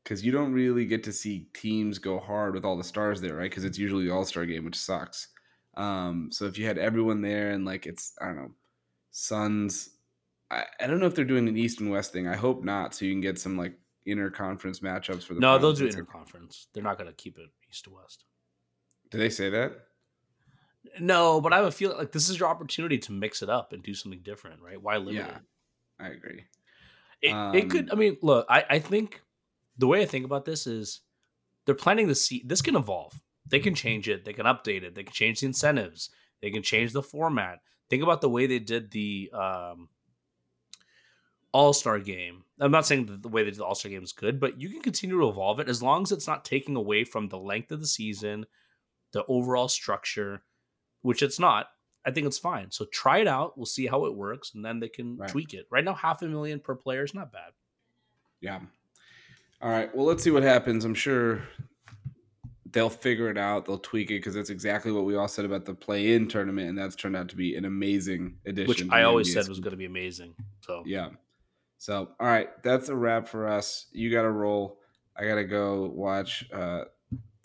Because 0.08 0.24
you 0.24 0.32
don't 0.32 0.54
really 0.54 0.86
get 0.86 1.04
to 1.04 1.12
see 1.12 1.50
teams 1.54 2.00
go 2.00 2.18
hard 2.18 2.54
with 2.54 2.64
all 2.64 2.78
the 2.78 2.84
stars 2.84 3.20
there, 3.20 3.36
right? 3.36 3.52
Because 3.52 3.66
it's 3.66 3.78
usually 3.78 4.06
the 4.06 4.14
All 4.14 4.24
Star 4.24 4.46
game, 4.46 4.64
which 4.64 4.78
sucks. 4.78 5.28
Um, 5.76 6.30
so 6.32 6.46
if 6.46 6.58
you 6.58 6.66
had 6.66 6.78
everyone 6.78 7.22
there 7.22 7.52
and 7.52 7.66
like 7.66 7.86
it's 7.86 8.14
I 8.22 8.28
don't 8.28 8.38
know, 8.38 8.52
Suns. 9.12 9.90
I, 10.50 10.64
I 10.80 10.88
don't 10.88 11.02
know 11.02 11.08
if 11.08 11.14
they're 11.14 11.26
doing 11.26 11.50
an 11.50 11.58
East 11.58 11.82
and 11.82 11.92
West 11.92 12.14
thing. 12.14 12.26
I 12.26 12.38
hope 12.38 12.64
not, 12.64 12.96
so 12.96 13.04
you 13.04 13.12
can 13.12 13.20
get 13.20 13.38
some 13.38 13.58
like 13.58 13.74
interconference 14.08 14.80
matchups 14.80 15.24
for 15.24 15.34
the. 15.34 15.42
No, 15.42 15.58
they'll 15.58 15.74
do 15.74 15.90
interconference. 15.90 16.68
They're 16.74 16.84
not 16.84 16.98
going 16.98 17.10
to 17.10 17.16
keep 17.16 17.38
it 17.38 17.50
East 17.70 17.84
to 17.84 17.90
West. 17.90 18.24
Do 19.12 19.18
they 19.18 19.30
say 19.30 19.50
that? 19.50 19.74
No, 21.02 21.42
but 21.42 21.52
I 21.52 21.58
have 21.58 21.66
a 21.66 21.72
feeling 21.72 21.98
like 21.98 22.14
this 22.14 22.30
is 22.30 22.40
your 22.40 22.48
opportunity 22.48 22.98
to 23.00 23.12
mix 23.12 23.42
it 23.42 23.50
up 23.50 23.74
and 23.74 23.84
do 23.84 23.94
something 23.94 24.22
different, 24.24 24.62
right? 24.62 24.82
Why 24.82 24.96
limit 24.96 25.16
yeah. 25.16 25.28
it? 25.28 25.42
I 26.00 26.08
agree. 26.12 26.46
It, 27.22 27.34
um, 27.34 27.54
it 27.54 27.70
could. 27.70 27.92
I 27.92 27.96
mean, 27.96 28.16
look, 28.22 28.46
I, 28.50 28.64
I 28.70 28.80
think 28.80 29.22
the 29.78 29.88
way 29.88 30.02
I 30.02 30.06
think 30.06 30.26
about 30.26 30.46
this 30.46 30.68
is 30.68 31.02
they're 31.66 31.76
planning 31.76 32.08
to 32.08 32.16
see 32.16 32.44
this 32.46 32.62
can 32.62 32.76
evolve. 32.76 33.22
They 33.50 33.60
can 33.60 33.76
change 33.76 34.10
it. 34.10 34.26
They 34.26 34.34
can 34.34 34.46
update 34.46 34.84
it. 34.84 34.96
They 34.96 35.04
can 35.04 35.14
change 35.14 35.40
the 35.40 35.48
incentives. 35.48 36.10
They 36.42 36.52
can 36.52 36.64
change 36.64 36.94
the 36.94 37.04
format. 37.04 37.60
Think 37.90 38.04
about 38.04 38.22
the 38.22 38.30
way 38.30 38.48
they 38.48 38.60
did 38.60 38.92
the 38.92 39.30
um, 39.34 39.90
All 41.52 41.74
Star 41.74 42.00
game. 42.00 42.44
I'm 42.60 42.72
not 42.72 42.86
saying 42.86 43.06
that 43.06 43.22
the 43.22 43.30
way 43.30 43.44
they 43.44 43.52
did 43.52 43.60
the 43.60 43.66
All 43.66 43.76
Star 43.76 43.90
game 43.90 44.04
is 44.04 44.12
good, 44.12 44.40
but 44.40 44.60
you 44.60 44.70
can 44.70 44.82
continue 44.82 45.20
to 45.20 45.30
evolve 45.30 45.60
it 45.60 45.70
as 45.70 45.82
long 45.82 46.04
as 46.04 46.12
it's 46.12 46.28
not 46.28 46.46
taking 46.46 46.76
away 46.76 47.04
from 47.04 47.30
the 47.30 47.38
length 47.38 47.72
of 47.72 47.80
the 47.80 47.88
season, 47.88 48.46
the 49.14 49.24
overall 49.28 49.68
structure, 49.68 50.44
which 51.02 51.22
it's 51.22 51.40
not. 51.40 51.68
I 52.06 52.12
think 52.12 52.26
it's 52.26 52.40
fine. 52.40 52.72
So 52.72 52.86
try 52.86 53.20
it 53.20 53.28
out. 53.28 53.58
We'll 53.58 53.66
see 53.66 53.88
how 53.88 54.06
it 54.06 54.16
works, 54.16 54.54
and 54.56 54.64
then 54.64 54.80
they 54.80 54.88
can 54.88 55.18
right. 55.18 55.30
tweak 55.30 55.54
it. 55.54 55.68
Right 55.70 55.84
now, 55.84 55.94
half 55.94 56.22
a 56.22 56.28
million 56.28 56.60
per 56.60 56.76
player 56.76 57.04
is 57.04 57.14
not 57.14 57.34
bad. 57.34 57.52
Yeah. 58.40 58.60
All 59.62 59.72
right. 59.72 59.94
Well, 59.96 60.06
let's 60.06 60.24
see 60.24 60.32
what 60.32 60.44
happens. 60.44 60.86
I'm 60.86 60.94
sure 60.94 61.42
they'll 62.72 62.90
figure 62.90 63.30
it 63.30 63.38
out. 63.38 63.66
They'll 63.66 63.80
tweak 63.80 64.12
it 64.12 64.20
because 64.20 64.36
that's 64.36 64.50
exactly 64.50 64.92
what 64.92 65.06
we 65.06 65.16
all 65.16 65.28
said 65.28 65.46
about 65.46 65.66
the 65.66 65.74
play-in 65.74 66.28
tournament, 66.28 66.70
and 66.70 66.78
that's 66.78 66.96
turned 66.96 67.16
out 67.16 67.30
to 67.30 67.36
be 67.36 67.56
an 67.56 67.66
amazing 67.66 68.38
addition. 68.46 68.68
Which 68.68 68.84
I 68.92 69.04
always 69.04 69.34
said 69.34 69.48
was 69.48 69.60
going 69.60 69.72
to 69.72 69.78
be 69.78 69.86
amazing. 69.86 70.36
So 70.62 70.84
yeah. 70.86 71.10
So 71.78 72.10
all 72.20 72.28
right, 72.28 72.50
that's 72.64 72.90
a 72.90 72.96
wrap 72.96 73.28
for 73.28 73.48
us. 73.48 73.88
You 73.92 74.12
got 74.12 74.24
to 74.24 74.32
roll. 74.32 74.80
I 75.16 75.26
got 75.26 75.36
to 75.36 75.44
go 75.44 75.92
watch 75.96 76.48
uh, 76.54 76.84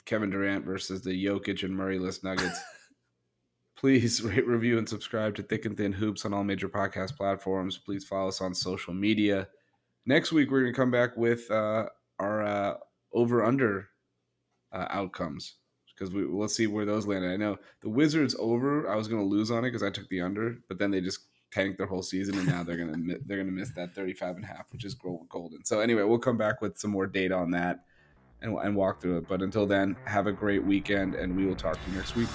Kevin 0.05 0.31
Durant 0.31 0.65
versus 0.65 1.03
the 1.03 1.25
Jokic 1.25 1.63
and 1.63 1.75
Murrayless 1.75 2.23
Nuggets. 2.23 2.61
Please 3.77 4.23
rate, 4.23 4.47
review, 4.47 4.79
and 4.79 4.89
subscribe 4.89 5.35
to 5.35 5.43
Thik 5.43 5.67
and 5.67 5.77
Thin 5.77 5.93
Hoops 5.93 6.25
on 6.25 6.33
all 6.33 6.45
major 6.45 6.69
podcast 6.69 7.17
platforms. 7.17 7.79
Please 7.79 8.05
follow 8.05 8.29
us 8.29 8.41
on 8.41 8.55
social 8.55 8.95
media. 8.95 9.49
Next 10.07 10.31
week, 10.31 10.51
we're 10.51 10.61
going 10.61 10.73
to 10.73 10.77
come 10.77 10.91
back 10.91 11.17
with 11.17 11.51
uh, 11.51 11.87
our 12.23 12.43
uh, 12.43 12.75
over 13.13 13.45
under 13.45 13.89
uh, 14.73 14.87
outcomes 14.91 15.57
because 15.95 16.15
we 16.15 16.25
let's 16.25 16.55
see 16.55 16.67
where 16.67 16.85
those 16.85 17.07
landed. 17.07 17.33
I 17.33 17.37
know 17.37 17.59
the 17.81 17.89
Wizards 17.89 18.35
over. 18.39 18.89
I 18.89 18.97
was 18.97 19.09
going 19.09 19.21
to 19.21 19.29
lose 19.29 19.51
on 19.51 19.65
it 19.65 19.69
because 19.69 19.83
I 19.83 19.91
took 19.91 20.09
the 20.09 20.21
under, 20.21 20.59
but 20.69 20.79
then 20.79 20.91
they 20.91 21.01
just 21.01 21.21
tanked 21.51 21.79
their 21.79 21.87
whole 21.87 22.03
season, 22.03 22.39
and 22.39 22.47
now 22.47 22.63
they're 22.63 22.77
gonna 22.77 23.17
they're 23.27 23.39
gonna 23.39 23.53
miss 23.53 23.71
that 23.73 23.95
35 23.95 24.37
and 24.37 24.45
a 24.45 24.49
half, 24.49 24.73
which 24.73 24.85
is 24.85 24.95
golden. 24.95 25.65
So 25.65 25.81
anyway, 25.81 26.03
we'll 26.03 26.19
come 26.19 26.39
back 26.39 26.61
with 26.61 26.79
some 26.79 26.91
more 26.91 27.07
data 27.07 27.35
on 27.35 27.51
that 27.53 27.85
and, 28.41 28.57
and 28.57 28.75
walk 28.75 29.01
through 29.01 29.19
it. 29.19 29.29
But 29.29 29.43
until 29.43 29.67
then, 29.67 29.97
have 30.05 30.27
a 30.27 30.33
great 30.33 30.65
weekend, 30.65 31.15
and 31.15 31.37
we 31.37 31.47
will 31.47 31.57
talk 31.57 31.75
to 31.75 31.91
you 31.91 31.97
next 31.97 32.17
week. 32.17 32.29